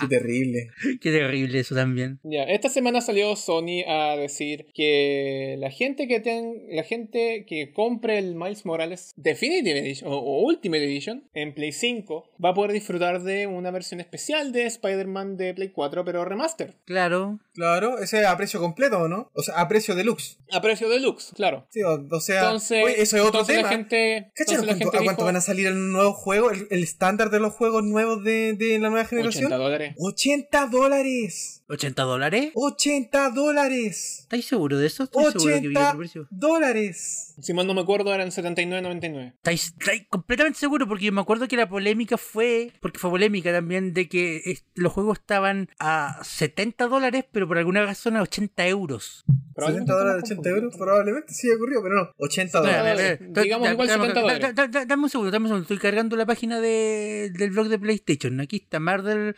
Qué 0.00 0.06
terrible. 0.08 0.70
Qué 1.00 1.10
terrible 1.10 1.60
eso 1.60 1.74
también. 1.74 2.20
Ya, 2.22 2.44
esta 2.44 2.68
semana 2.68 3.00
salió 3.00 3.34
Sony 3.36 3.82
a 3.86 4.16
decir 4.16 4.66
que 4.74 5.56
la 5.58 5.70
gente 5.70 6.06
que 6.08 6.20
ten, 6.20 6.62
la 6.70 6.82
gente 6.82 7.44
que 7.46 7.72
compre 7.72 8.18
el 8.18 8.34
Miles 8.34 8.64
Morales 8.66 9.12
Definitive 9.16 9.78
Edition 9.78 10.10
o, 10.12 10.16
o 10.18 10.42
Ultimate 10.46 10.84
Edition 10.84 11.28
en 11.34 11.54
Play 11.54 11.72
5 11.72 12.30
va 12.44 12.50
a 12.50 12.54
poder 12.54 12.72
disfrutar 12.72 13.22
de 13.22 13.46
una 13.46 13.70
versión 13.70 14.00
especial 14.00 14.52
de 14.52 14.66
Spider-Man 14.66 15.36
de 15.36 15.54
Play 15.54 15.68
4 15.70 16.04
pero 16.04 16.24
remaster. 16.24 16.74
Claro. 16.84 17.38
Claro, 17.54 17.98
ese 17.98 18.20
es 18.20 18.26
a 18.26 18.36
precio 18.36 18.60
completo, 18.60 18.98
¿o 19.00 19.08
no? 19.08 19.30
O 19.34 19.42
sea, 19.42 19.56
a 19.60 19.68
precio 19.68 19.94
deluxe. 19.96 20.38
A 20.52 20.60
precio 20.60 20.88
deluxe, 20.88 21.32
claro. 21.34 21.66
Sí, 21.70 21.82
o, 21.82 22.06
o 22.10 22.20
sea, 22.20 22.42
Entonces, 22.44 22.84
oye, 22.84 23.02
eso 23.02 23.16
es 23.16 23.22
otro 23.22 23.40
entonces 23.40 23.56
tema. 23.56 23.68
la 23.70 23.76
gente, 23.76 24.30
¿Cacharon 24.34 24.36
entonces 24.36 24.66
la 24.66 24.66
cuánto- 24.66 24.78
gente 24.84 24.96
a 24.96 25.04
cuánto 25.04 25.22
dijo, 25.22 25.24
van 25.26 25.36
a 25.36 25.40
salir 25.40 25.66
el 25.66 25.90
nuevo 25.92 26.12
juego? 26.12 26.50
El, 26.50 26.68
el 26.70 26.82
estándar 26.82 27.30
de 27.30 27.40
los 27.40 27.52
juegos 27.54 27.82
nuevos 27.82 28.22
de, 28.22 28.52
de 28.54 28.78
la 28.78 28.90
nueva 28.90 29.04
generación. 29.06 29.27
80 29.28 29.56
dólares. 29.56 29.94
80 29.98 30.66
dólares. 30.66 31.57
¿80 31.68 31.94
dólares? 32.04 32.50
80 32.54 33.30
dólares. 33.30 34.20
¿Estáis 34.22 34.46
seguro 34.46 34.78
de 34.78 34.86
eso? 34.86 35.04
Estoy 35.04 35.24
seguro 35.24 35.44
que 35.44 35.60
vi 35.60 35.66
80 35.76 35.86
otro 35.88 35.98
precio. 35.98 36.26
dólares. 36.30 37.34
Si 37.40 37.52
mal 37.54 37.66
no 37.66 37.74
me 37.74 37.82
acuerdo 37.82 38.12
eran 38.12 38.28
79.99. 38.30 39.34
¿Estáis, 39.36 39.74
estáis 39.78 40.06
completamente 40.08 40.58
seguro? 40.58 40.88
Porque 40.88 41.04
yo 41.06 41.12
me 41.12 41.20
acuerdo 41.20 41.46
que 41.46 41.56
la 41.56 41.68
polémica 41.68 42.16
fue, 42.18 42.72
porque 42.80 42.98
fue 42.98 43.10
polémica 43.10 43.52
también, 43.52 43.92
de 43.94 44.08
que 44.08 44.58
los 44.74 44.92
juegos 44.92 45.18
estaban 45.18 45.68
a 45.78 46.18
70 46.24 46.88
dólares, 46.88 47.24
pero 47.30 47.46
por 47.46 47.58
alguna 47.58 47.84
razón 47.84 48.16
a 48.16 48.22
80 48.22 48.66
euros. 48.66 49.24
70 49.56 49.92
dólares, 49.92 50.22
80 50.24 50.48
euros, 50.50 50.76
probablemente 50.76 51.32
sí 51.34 51.50
ocurrió, 51.50 51.82
pero 51.82 51.94
no. 51.96 52.10
80 52.18 52.58
Espera, 52.58 52.78
dólares. 52.78 53.18
Digamos 53.44 53.70
igual 53.70 53.88
dame- 53.88 54.06
70 54.08 54.14
da- 54.14 54.20
dólares. 54.20 54.54
da- 54.54 54.68
da- 54.68 54.84
Dame 54.84 55.02
un 55.04 55.10
segundo, 55.10 55.30
dame 55.30 55.44
un 55.44 55.48
segundo. 55.48 55.62
Estoy 55.62 55.78
cargando 55.78 56.16
la 56.16 56.26
página 56.26 56.60
de, 56.60 57.30
del 57.36 57.50
blog 57.50 57.68
de 57.68 57.78
PlayStation. 57.78 58.40
Aquí 58.40 58.56
está 58.56 58.78
Marvel, 58.80 59.34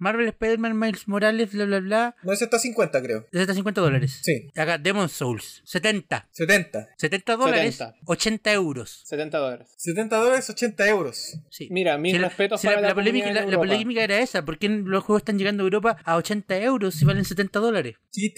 Marvel 0.00 0.26
Spider-Man 0.28 0.76
Miles 0.78 1.06
Morales, 1.06 1.52
bla, 1.52 1.64
bla, 1.66 1.78
bla. 1.80 2.16
No, 2.24 2.32
ese 2.32 2.44
está 2.44 2.56
a 2.56 2.60
50, 2.60 3.00
creo. 3.02 3.20
De 3.30 3.38
750 3.38 3.80
dólares. 3.80 4.18
Sí. 4.22 4.48
Acá, 4.56 4.78
Demon 4.78 5.08
Souls, 5.08 5.62
70. 5.64 6.26
70. 6.32 6.88
70 6.96 7.36
dólares, 7.36 7.76
70. 7.76 7.98
80 8.06 8.52
euros. 8.52 9.02
70 9.04 9.38
dólares. 9.38 9.68
70 9.76 10.16
dólares, 10.16 10.50
80 10.50 10.88
euros. 10.88 11.38
Sí. 11.50 11.68
Mira, 11.70 11.96
mis 11.98 12.12
Si 12.12 12.18
respetos 12.18 12.60
si 12.60 12.66
para 12.66 12.76
la, 12.78 12.82
la, 12.82 12.88
la 12.88 12.94
polémica, 12.94 13.30
la, 13.32 13.44
la 13.46 13.56
polémica 13.56 14.02
era 14.02 14.18
esa. 14.18 14.44
¿Por 14.44 14.58
qué 14.58 14.68
los 14.68 15.04
juegos 15.04 15.20
están 15.20 15.38
llegando 15.38 15.62
a 15.62 15.66
Europa 15.66 15.96
a 16.04 16.16
80 16.16 16.56
euros 16.58 16.94
si 16.94 17.04
valen 17.04 17.24
70 17.24 17.60
dólares? 17.60 17.96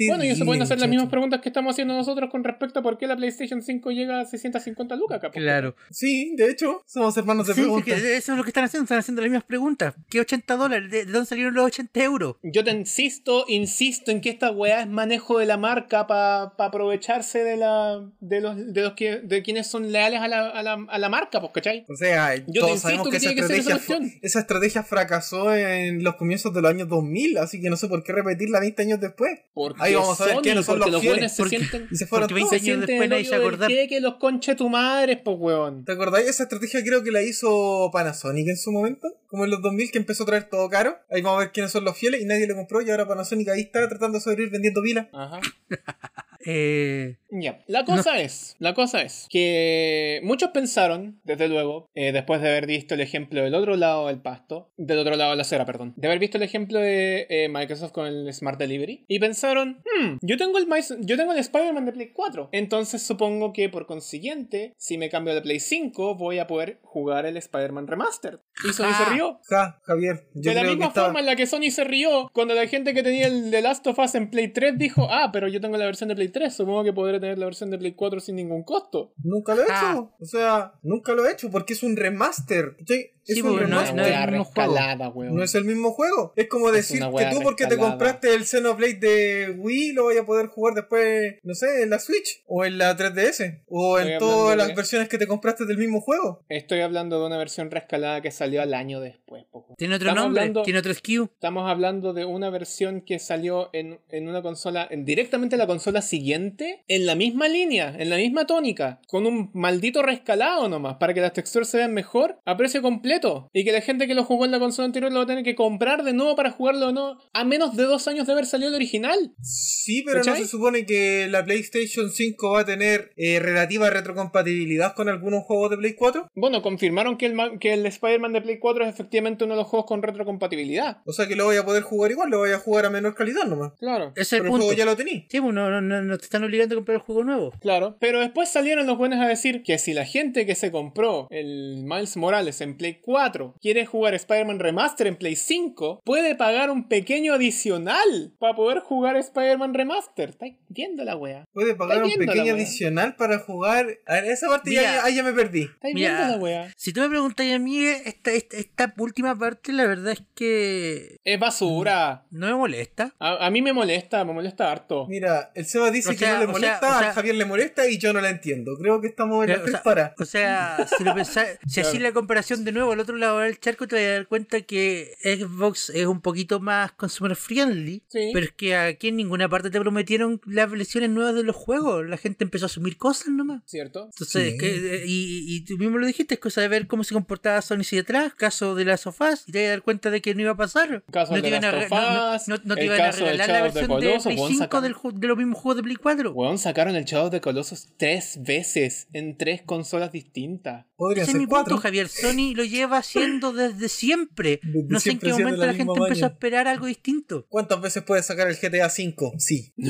Bueno, 0.08 0.24
y 0.24 0.34
se 0.36 0.44
pueden 0.44 0.60
hacer 0.62 0.78
las 0.80 0.88
mismas 0.88 1.08
preguntas 1.08 1.40
que 1.40 1.48
estamos 1.48 1.72
haciendo 1.74 1.94
nosotros 1.94 2.28
con 2.30 2.44
respecto 2.44 2.80
a 2.80 2.82
por 2.82 2.98
qué 2.98 3.06
la 3.06 3.16
PlayStation 3.16 3.62
5 3.62 3.90
llega 3.92 4.20
a 4.20 4.24
650 4.26 4.96
lucas, 4.96 5.20
capaz. 5.20 5.32
Claro. 5.32 5.76
Sí, 5.90 6.34
de 6.36 6.50
hecho, 6.50 6.82
somos 6.86 7.16
hermanos 7.16 7.46
de 7.46 7.54
Sí, 7.54 7.60
es 7.60 7.66
preguntas. 7.66 8.00
que 8.02 8.16
eso 8.16 8.32
es 8.32 8.38
lo 8.38 8.44
que 8.44 8.50
están 8.50 8.64
haciendo. 8.64 8.84
Están 8.84 8.98
haciendo 8.98 9.22
las 9.22 9.30
mismas 9.30 9.44
preguntas. 9.44 9.94
¿Qué 10.10 10.20
80 10.20 10.56
dólares? 10.56 10.90
¿De, 10.90 11.04
de 11.06 11.12
dónde 11.12 11.26
salieron 11.26 11.51
los 11.54 11.64
80 11.66 12.02
euros? 12.02 12.36
Yo 12.42 12.64
te 12.64 12.70
insisto, 12.70 13.44
insisto 13.48 14.10
en 14.10 14.20
que 14.20 14.30
esta 14.30 14.50
weá 14.50 14.80
es 14.82 14.88
manejo 14.88 15.38
de 15.38 15.46
la 15.46 15.56
marca 15.56 16.06
para 16.06 16.52
aprovecharse 16.58 17.44
de 17.44 17.56
la 17.56 18.00
de 18.20 18.40
los 18.40 18.72
de 18.72 18.82
los 18.82 18.92
que 18.94 19.18
de 19.18 19.42
quienes 19.42 19.66
son 19.66 19.92
leales 19.92 20.20
a 20.20 20.28
la, 20.28 20.48
a 20.48 20.62
la, 20.62 20.84
a 20.88 20.98
la 20.98 21.08
marca, 21.08 21.40
pues, 21.40 21.52
¿cachai? 21.52 21.84
O 21.88 21.96
sea, 21.96 22.34
Yo 22.36 22.44
te 22.46 22.52
todos 22.60 22.70
insisto 22.70 22.88
sabemos 22.88 23.06
que 23.06 23.10
que, 23.12 23.16
esa, 23.18 23.26
tiene 23.28 23.40
que 23.42 23.46
ser 23.48 23.56
esa 23.60 23.74
estrategia, 23.76 24.18
esa 24.22 24.40
estrategia 24.40 24.82
fracasó 24.82 25.54
en 25.54 26.02
los 26.02 26.16
comienzos 26.16 26.52
de 26.54 26.62
los 26.62 26.70
años 26.70 26.88
2000, 26.88 27.38
así 27.38 27.60
que 27.60 27.70
no 27.70 27.76
sé 27.76 27.88
por 27.88 28.02
qué 28.02 28.12
repetirla 28.12 28.60
20 28.60 28.82
años 28.82 29.00
después. 29.00 29.38
Porque 29.54 29.82
Ahí 29.82 29.94
vamos 29.94 30.20
a 30.20 30.26
ver 30.26 30.36
quiénes 30.42 30.64
son 30.66 30.78
los 30.78 31.00
fieles, 31.00 31.32
se 31.32 31.42
porque- 31.42 31.58
sienten 31.58 31.88
Y 31.90 31.96
se 31.96 32.06
fueron 32.06 32.28
Porque 32.28 32.34
20 32.42 32.56
todos. 32.56 32.62
años 32.68 32.86
después 32.86 33.08
nadie 33.10 33.24
se 33.24 33.34
acordar. 33.34 33.70
que 33.88 34.00
los 34.00 34.14
conche 34.16 34.54
tu 34.54 34.68
madre, 34.68 35.16
pues 35.16 35.36
weón. 35.38 35.84
¿Te 35.84 35.92
acordáis? 35.92 36.28
Esa 36.28 36.44
estrategia 36.44 36.82
creo 36.84 37.02
que 37.02 37.10
la 37.10 37.22
hizo 37.22 37.90
Panasonic 37.92 38.48
en 38.48 38.56
su 38.56 38.72
momento, 38.72 39.08
como 39.26 39.44
en 39.44 39.50
los 39.50 39.60
2000 39.62 39.90
que 39.90 39.98
empezó 39.98 40.22
a 40.22 40.26
traer 40.26 40.44
todo 40.44 40.68
caro. 40.68 40.96
Ahí 41.10 41.20
vamos 41.22 41.38
a 41.38 41.40
ver 41.40 41.41
quiénes 41.50 41.72
son 41.72 41.84
los 41.84 41.96
fieles 41.96 42.20
y 42.20 42.24
nadie 42.24 42.46
le 42.46 42.54
compró 42.54 42.80
y 42.82 42.90
ahora 42.90 43.06
Panasonic 43.06 43.48
ahí 43.48 43.62
está 43.62 43.88
tratando 43.88 44.18
de 44.18 44.24
sobrevivir 44.24 44.52
vendiendo 44.52 44.82
pilas. 44.82 45.08
Ajá. 45.12 45.40
Eh, 46.46 47.16
Ya, 47.34 47.60
la 47.66 47.84
cosa 47.84 48.20
es, 48.20 48.56
la 48.58 48.74
cosa 48.74 49.00
es 49.00 49.26
que 49.30 50.20
muchos 50.22 50.50
pensaron, 50.50 51.18
desde 51.24 51.48
luego, 51.48 51.88
eh, 51.94 52.12
después 52.12 52.42
de 52.42 52.50
haber 52.50 52.66
visto 52.66 52.94
el 52.94 53.00
ejemplo 53.00 53.42
del 53.42 53.54
otro 53.54 53.74
lado 53.76 54.08
del 54.08 54.20
pasto, 54.20 54.70
del 54.76 54.98
otro 54.98 55.16
lado 55.16 55.30
de 55.30 55.36
la 55.36 55.42
acera, 55.42 55.64
perdón, 55.64 55.94
de 55.96 56.08
haber 56.08 56.18
visto 56.18 56.36
el 56.36 56.42
ejemplo 56.42 56.78
de 56.78 57.26
eh, 57.30 57.48
Microsoft 57.48 57.92
con 57.92 58.06
el 58.06 58.32
Smart 58.34 58.58
Delivery, 58.58 59.06
y 59.08 59.18
pensaron, 59.18 59.82
hmm, 59.84 60.18
yo 60.20 60.36
tengo 60.36 60.58
el, 60.58 60.66
yo 61.00 61.16
tengo 61.16 61.32
el 61.32 61.38
Spider-Man 61.38 61.86
de 61.86 61.92
Play 61.92 62.10
4, 62.12 62.50
entonces 62.52 63.02
supongo 63.02 63.54
que 63.54 63.70
por 63.70 63.86
consiguiente, 63.86 64.74
si 64.76 64.98
me 64.98 65.08
cambio 65.08 65.34
de 65.34 65.40
Play 65.40 65.60
5, 65.60 66.16
voy 66.16 66.38
a 66.38 66.46
poder 66.46 66.80
jugar 66.82 67.24
el 67.24 67.38
Spider-Man 67.38 67.86
Remastered. 67.86 68.40
Y 68.68 68.74
Sony 68.74 68.92
se 68.92 69.10
rió. 69.14 69.40
Ja, 69.48 69.80
Javier. 69.84 70.28
Yo 70.34 70.50
de 70.50 70.56
la 70.56 70.64
misma 70.64 70.86
estaba... 70.88 71.06
forma 71.06 71.20
en 71.20 71.26
la 71.26 71.36
que 71.36 71.46
Sony 71.46 71.70
se 71.70 71.84
rió 71.84 72.30
cuando 72.34 72.54
la 72.54 72.66
gente 72.66 72.92
que 72.92 73.02
tenía 73.02 73.26
el 73.26 73.50
The 73.50 73.62
Last 73.62 73.86
of 73.86 73.98
Us 73.98 74.14
en 74.16 74.30
Play 74.30 74.48
3 74.48 74.76
dijo, 74.76 75.08
ah, 75.10 75.30
pero 75.32 75.48
yo 75.48 75.60
tengo 75.60 75.78
la 75.78 75.86
versión 75.86 76.08
de 76.08 76.14
Play 76.14 76.28
3, 76.32 76.52
supongo 76.54 76.82
que 76.84 76.92
podré 76.92 77.20
tener 77.20 77.38
la 77.38 77.44
versión 77.44 77.70
de 77.70 77.78
Play 77.78 77.92
4 77.92 78.18
sin 78.20 78.36
ningún 78.36 78.64
costo. 78.64 79.12
Nunca 79.22 79.54
lo 79.54 79.62
he 79.62 79.66
Ah. 79.70 79.90
hecho. 79.92 80.12
O 80.20 80.24
sea, 80.24 80.72
nunca 80.82 81.12
lo 81.12 81.26
he 81.26 81.32
hecho 81.32 81.50
porque 81.50 81.74
es 81.74 81.82
un 81.82 81.96
remaster. 81.96 82.74
¿cachai? 82.78 83.10
Es 83.26 83.36
Sí, 83.36 83.42
un 83.42 83.50
porque 83.50 83.66
no 83.66 83.80
es- 83.80 83.88
remaster. 83.90 83.94
no 83.96 84.02
es 84.02 84.08
el 84.12 84.30
mismo 84.30 84.44
juego. 84.44 84.72
rescalada. 84.74 85.12
No 85.14 85.42
es 85.44 85.54
el 85.54 85.64
mismo 85.64 85.90
juego. 85.92 86.32
Es 86.36 86.48
como 86.48 86.72
decir 86.72 87.00
que 87.00 87.26
tú 87.30 87.40
porque 87.42 87.66
te 87.66 87.76
compraste 87.76 88.34
el 88.34 88.44
Xenoblade 88.44 88.94
de 88.94 89.50
Wii 89.58 89.92
lo 89.92 90.06
vayas 90.06 90.22
a 90.22 90.26
poder 90.26 90.46
jugar 90.48 90.74
después, 90.74 91.36
no 91.42 91.54
sé, 91.54 91.82
en 91.82 91.90
la 91.90 91.98
Switch 92.00 92.42
o 92.46 92.64
en 92.64 92.78
la 92.78 92.96
3DS 92.96 93.62
o 93.68 93.98
Estoy 93.98 94.12
en 94.14 94.18
todas 94.18 94.50
de- 94.50 94.56
las 94.56 94.74
versiones 94.74 95.08
que 95.08 95.18
te 95.18 95.26
compraste 95.26 95.64
del 95.66 95.78
mismo 95.78 96.00
juego. 96.00 96.44
Estoy 96.48 96.80
hablando 96.80 97.20
de 97.20 97.26
una 97.26 97.38
versión 97.38 97.70
rescalada 97.70 98.20
que 98.22 98.30
salió 98.30 98.60
al 98.62 98.74
año 98.74 99.00
después. 99.00 99.22
poco. 99.50 99.74
Tiene 99.78 99.94
otro 99.94 100.08
Estamos 100.08 100.24
nombre, 100.26 100.42
hablando- 100.42 100.62
tiene 100.62 100.78
otro 100.78 100.92
SKU. 100.92 101.24
Estamos 101.32 101.70
hablando 101.70 102.12
de 102.12 102.26
una 102.26 102.50
versión 102.50 103.00
que 103.00 103.18
salió 103.18 103.70
en, 103.72 103.98
en 104.10 104.28
una 104.28 104.42
consola, 104.42 104.86
en, 104.90 105.06
directamente 105.06 105.54
en 105.56 105.58
la 105.58 105.66
consola 105.66 106.02
siguiente, 106.02 106.84
en 106.86 107.06
la 107.06 107.14
misma 107.14 107.48
línea, 107.48 107.94
en 107.98 108.10
la 108.10 108.16
misma 108.16 108.46
tónica, 108.46 109.00
con 109.08 109.26
un 109.26 109.50
maldito 109.54 110.02
rescalado 110.02 110.68
nomás, 110.68 110.96
para 110.96 111.14
que 111.14 111.20
las 111.22 111.32
texturas 111.32 111.68
se 111.68 111.78
vean 111.78 111.94
mejor 111.94 112.40
a 112.44 112.56
precio 112.58 112.82
completo. 112.82 113.11
Y 113.52 113.64
que 113.64 113.72
la 113.72 113.80
gente 113.80 114.06
que 114.06 114.14
lo 114.14 114.24
jugó 114.24 114.44
en 114.44 114.50
la 114.50 114.58
consola 114.58 114.86
anterior 114.86 115.12
lo 115.12 115.18
va 115.18 115.24
a 115.24 115.26
tener 115.26 115.44
que 115.44 115.54
comprar 115.54 116.02
de 116.04 116.12
nuevo 116.12 116.34
para 116.36 116.50
jugarlo 116.50 116.88
de 116.88 116.92
nuevo, 116.92 117.18
a 117.32 117.44
menos 117.44 117.76
de 117.76 117.84
dos 117.84 118.08
años 118.08 118.26
de 118.26 118.32
haber 118.32 118.46
salido 118.46 118.70
el 118.70 118.74
original. 118.74 119.34
Sí, 119.42 120.02
pero 120.04 120.22
no 120.22 120.36
se 120.36 120.46
supone 120.46 120.86
que 120.86 121.26
la 121.28 121.44
PlayStation 121.44 122.10
5 122.10 122.50
va 122.52 122.60
a 122.60 122.64
tener 122.64 123.12
eh, 123.16 123.38
relativa 123.40 123.90
retrocompatibilidad 123.90 124.94
con 124.94 125.08
algunos 125.08 125.44
juegos 125.44 125.70
de 125.70 125.76
Play 125.76 125.94
4. 125.94 126.30
Bueno, 126.34 126.62
confirmaron 126.62 127.16
que 127.16 127.26
el, 127.26 127.58
que 127.60 127.72
el 127.74 127.84
Spider-Man 127.86 128.32
de 128.32 128.42
Play 128.42 128.58
4 128.58 128.84
es 128.84 128.90
efectivamente 128.90 129.44
uno 129.44 129.54
de 129.54 129.60
los 129.60 129.68
juegos 129.68 129.86
con 129.86 130.02
retrocompatibilidad. 130.02 130.98
O 131.04 131.12
sea 131.12 131.26
que 131.26 131.36
lo 131.36 131.44
voy 131.44 131.56
a 131.56 131.64
poder 131.64 131.82
jugar 131.82 132.10
igual, 132.10 132.30
lo 132.30 132.38
voy 132.38 132.52
a 132.52 132.58
jugar 132.58 132.86
a 132.86 132.90
menor 132.90 133.14
calidad 133.14 133.44
nomás. 133.44 133.72
Claro. 133.78 134.12
Ese 134.16 134.22
es 134.22 134.32
el 134.34 134.38
Pero 134.40 134.44
el 134.46 134.50
punto. 134.52 134.66
juego 134.66 134.78
ya 134.78 134.84
lo 134.84 134.96
tení. 134.96 135.26
Sí, 135.30 135.40
pues 135.40 135.54
no, 135.54 135.70
no, 135.70 135.80
no, 135.80 136.02
no 136.02 136.18
te 136.18 136.24
están 136.24 136.44
obligando 136.44 136.74
a 136.74 136.78
comprar 136.78 136.96
el 136.96 137.02
juego 137.02 137.24
nuevo. 137.24 137.52
Claro, 137.60 137.96
pero 138.00 138.20
después 138.20 138.48
salieron 138.48 138.86
los 138.86 138.98
buenos 138.98 139.20
a 139.20 139.28
decir 139.28 139.62
que 139.62 139.78
si 139.78 139.92
la 139.92 140.04
gente 140.04 140.46
que 140.46 140.54
se 140.54 140.70
compró 140.70 141.26
el 141.30 141.82
Miles 141.84 142.16
Morales 142.16 142.60
en 142.60 142.76
Play 142.76 143.00
4 143.02 143.54
quiere 143.60 143.84
jugar 143.86 144.14
Spider-Man 144.14 144.58
Remaster 144.58 145.06
en 145.06 145.16
Play 145.16 145.36
5, 145.36 146.00
puede 146.04 146.34
pagar 146.34 146.70
un 146.70 146.88
pequeño 146.88 147.34
adicional 147.34 148.32
para 148.38 148.54
poder 148.54 148.78
jugar 148.80 149.16
Spider-Man 149.16 149.74
Remaster. 149.74 150.30
¿Estáis 150.30 150.56
viendo 150.68 151.04
la 151.04 151.16
wea? 151.16 151.44
Puede 151.52 151.74
pagar 151.74 152.02
un 152.02 152.12
pequeño 152.12 152.54
adicional 152.54 153.16
para 153.16 153.38
jugar. 153.38 153.86
A 154.06 154.14
ver, 154.14 154.24
esa 154.26 154.48
parte 154.48 154.72
ya, 154.72 154.80
Mira. 154.80 155.04
ahí 155.04 155.14
ya 155.16 155.22
me 155.22 155.32
perdí. 155.32 155.62
¿Estáis 155.62 155.94
Mira, 155.94 156.16
viendo 156.16 156.36
la 156.36 156.42
wea? 156.42 156.72
Si 156.76 156.92
tú 156.92 157.00
me 157.00 157.08
preguntas 157.08 157.46
a 157.52 157.58
mí, 157.58 157.84
esta, 157.84 158.30
esta, 158.32 158.56
esta 158.56 158.94
última 158.98 159.36
parte, 159.38 159.72
la 159.72 159.86
verdad 159.86 160.12
es 160.12 160.22
que 160.34 161.16
Es 161.24 161.38
basura. 161.40 162.24
no 162.30 162.46
me 162.46 162.54
molesta. 162.54 163.14
A, 163.18 163.46
a 163.46 163.50
mí 163.50 163.62
me 163.62 163.72
molesta, 163.72 164.24
me 164.24 164.32
molesta 164.32 164.70
harto. 164.70 165.06
Mira, 165.08 165.50
el 165.54 165.66
Seba 165.66 165.90
dice 165.90 166.10
O 166.10 166.16
que 166.16 166.26
no 166.26 166.32
le 166.34 166.38
sea, 166.40 166.46
molesta, 166.52 166.96
o 166.96 166.98
sea- 167.00 167.10
a 167.10 167.12
Javier 167.14 167.34
le 167.34 167.44
molesta 167.44 167.86
y 167.88 167.98
yo 167.98 168.12
no 168.12 168.20
la 168.20 168.30
entiendo. 168.30 168.76
Creo 168.78 169.00
que 169.00 169.08
estamos 169.08 169.44
en 169.44 169.50
las 169.50 169.58
o 169.60 169.62
tres 169.62 169.72
sea, 169.74 169.82
para. 169.82 170.14
O 170.18 170.24
sea, 170.24 170.86
si, 170.96 171.04
lo 171.04 171.14
pensás- 171.14 171.58
si 171.66 171.80
así 171.80 171.98
la 171.98 172.12
comparación 172.12 172.64
de 172.64 172.72
nuevo 172.72 172.91
al 172.92 173.00
otro 173.00 173.16
lado 173.16 173.38
del 173.40 173.58
charco, 173.60 173.86
te 173.86 173.96
vas 173.96 174.04
a 174.04 174.08
dar 174.12 174.26
cuenta 174.26 174.60
que 174.62 175.12
Xbox 175.22 175.90
es 175.90 176.06
un 176.06 176.20
poquito 176.20 176.60
más 176.60 176.92
consumer 176.92 177.36
friendly. 177.36 178.02
Sí. 178.08 178.30
Pero 178.32 178.46
es 178.46 178.52
que 178.52 178.76
aquí 178.76 179.08
en 179.08 179.16
ninguna 179.16 179.48
parte 179.48 179.70
te 179.70 179.80
prometieron 179.80 180.40
las 180.46 180.70
versiones 180.70 181.10
nuevas 181.10 181.34
de 181.34 181.42
los 181.42 181.56
juegos. 181.56 182.06
La 182.08 182.16
gente 182.16 182.44
empezó 182.44 182.64
a 182.64 182.66
asumir 182.66 182.96
cosas 182.96 183.28
nomás. 183.28 183.62
¿Cierto? 183.66 184.04
Entonces, 184.12 184.52
Sí. 184.52 184.58
que, 184.58 184.96
eh, 184.96 185.04
y, 185.06 185.56
y 185.56 185.64
tú 185.64 185.76
mismo 185.78 185.98
lo 185.98 186.06
dijiste, 186.06 186.34
es 186.34 186.40
cosa 186.40 186.60
de 186.60 186.68
ver 186.68 186.86
cómo 186.86 187.04
se 187.04 187.14
comportaba 187.14 187.60
Sony 187.62 187.82
si 187.84 187.96
detrás, 187.96 188.34
caso 188.34 188.74
de 188.74 188.84
las 188.84 189.00
sofás, 189.02 189.44
y 189.46 189.52
te 189.52 189.60
vas 189.60 189.66
a 189.66 189.70
dar 189.70 189.82
cuenta 189.82 190.10
de 190.10 190.20
que 190.22 190.34
no 190.34 190.42
iba 190.42 190.52
a 190.52 190.56
pasar. 190.56 191.04
Caso 191.10 191.32
no 191.32 191.36
de 191.36 191.42
te 191.42 191.48
iban 191.48 191.64
a, 191.64 191.70
of 191.70 191.90
no, 191.90 192.00
no- 192.00 192.38
no- 192.46 192.62
no 192.64 192.74
te 192.74 192.80
el 192.80 192.86
iban 192.86 193.00
a 193.00 193.04
caso 193.04 193.24
de 193.24 193.30
regalar 193.32 193.48
la 193.50 193.62
versión 193.62 193.82
de 193.84 193.88
Colossus, 193.88 194.22
Play 194.24 194.36
weón, 194.36 194.52
5 194.52 194.64
sacaron- 194.64 194.82
del 195.12 195.20
de 195.20 195.26
los 195.28 195.36
mismos 195.38 195.58
juegos 195.58 195.76
de 195.76 195.82
Play 195.82 195.96
4. 195.96 196.32
Weón, 196.32 196.58
sacaron 196.58 196.96
el 196.96 197.04
Shadow 197.04 197.30
the 197.30 197.40
Colossus 197.40 197.88
tres 197.96 198.38
veces 198.42 199.08
en 199.12 199.36
tres 199.36 199.62
consolas 199.62 200.12
distintas. 200.12 200.86
Podría 200.96 201.22
Ese 201.24 201.30
es 201.30 201.32
ser 201.32 201.40
mi 201.40 201.46
cuatro. 201.48 201.74
punto, 201.76 201.82
Javier. 201.82 202.08
Sony 202.08 202.54
lo 202.54 202.64
lleva 202.64 202.81
haciendo 202.98 203.52
desde 203.52 203.88
siempre. 203.88 204.60
Desde 204.62 204.88
no 204.88 205.00
sé 205.00 205.10
en 205.10 205.20
siempre 205.20 205.28
qué 205.28 205.32
haciendo 205.32 205.50
momento 205.50 205.60
la 205.66 205.66
la, 205.72 205.72
gente 205.78 205.90
misma 205.92 206.06
empezó 206.08 206.24
a 206.26 206.28
esperar 206.28 206.68
algo 206.68 206.86
distinto. 206.86 207.46
¿Cuántas 207.48 207.80
veces 207.80 208.02
puedes 208.02 208.26
sacar 208.26 208.48
el 208.48 208.56
GTA 208.56 208.86
V? 208.86 209.32
Sí. 209.38 209.72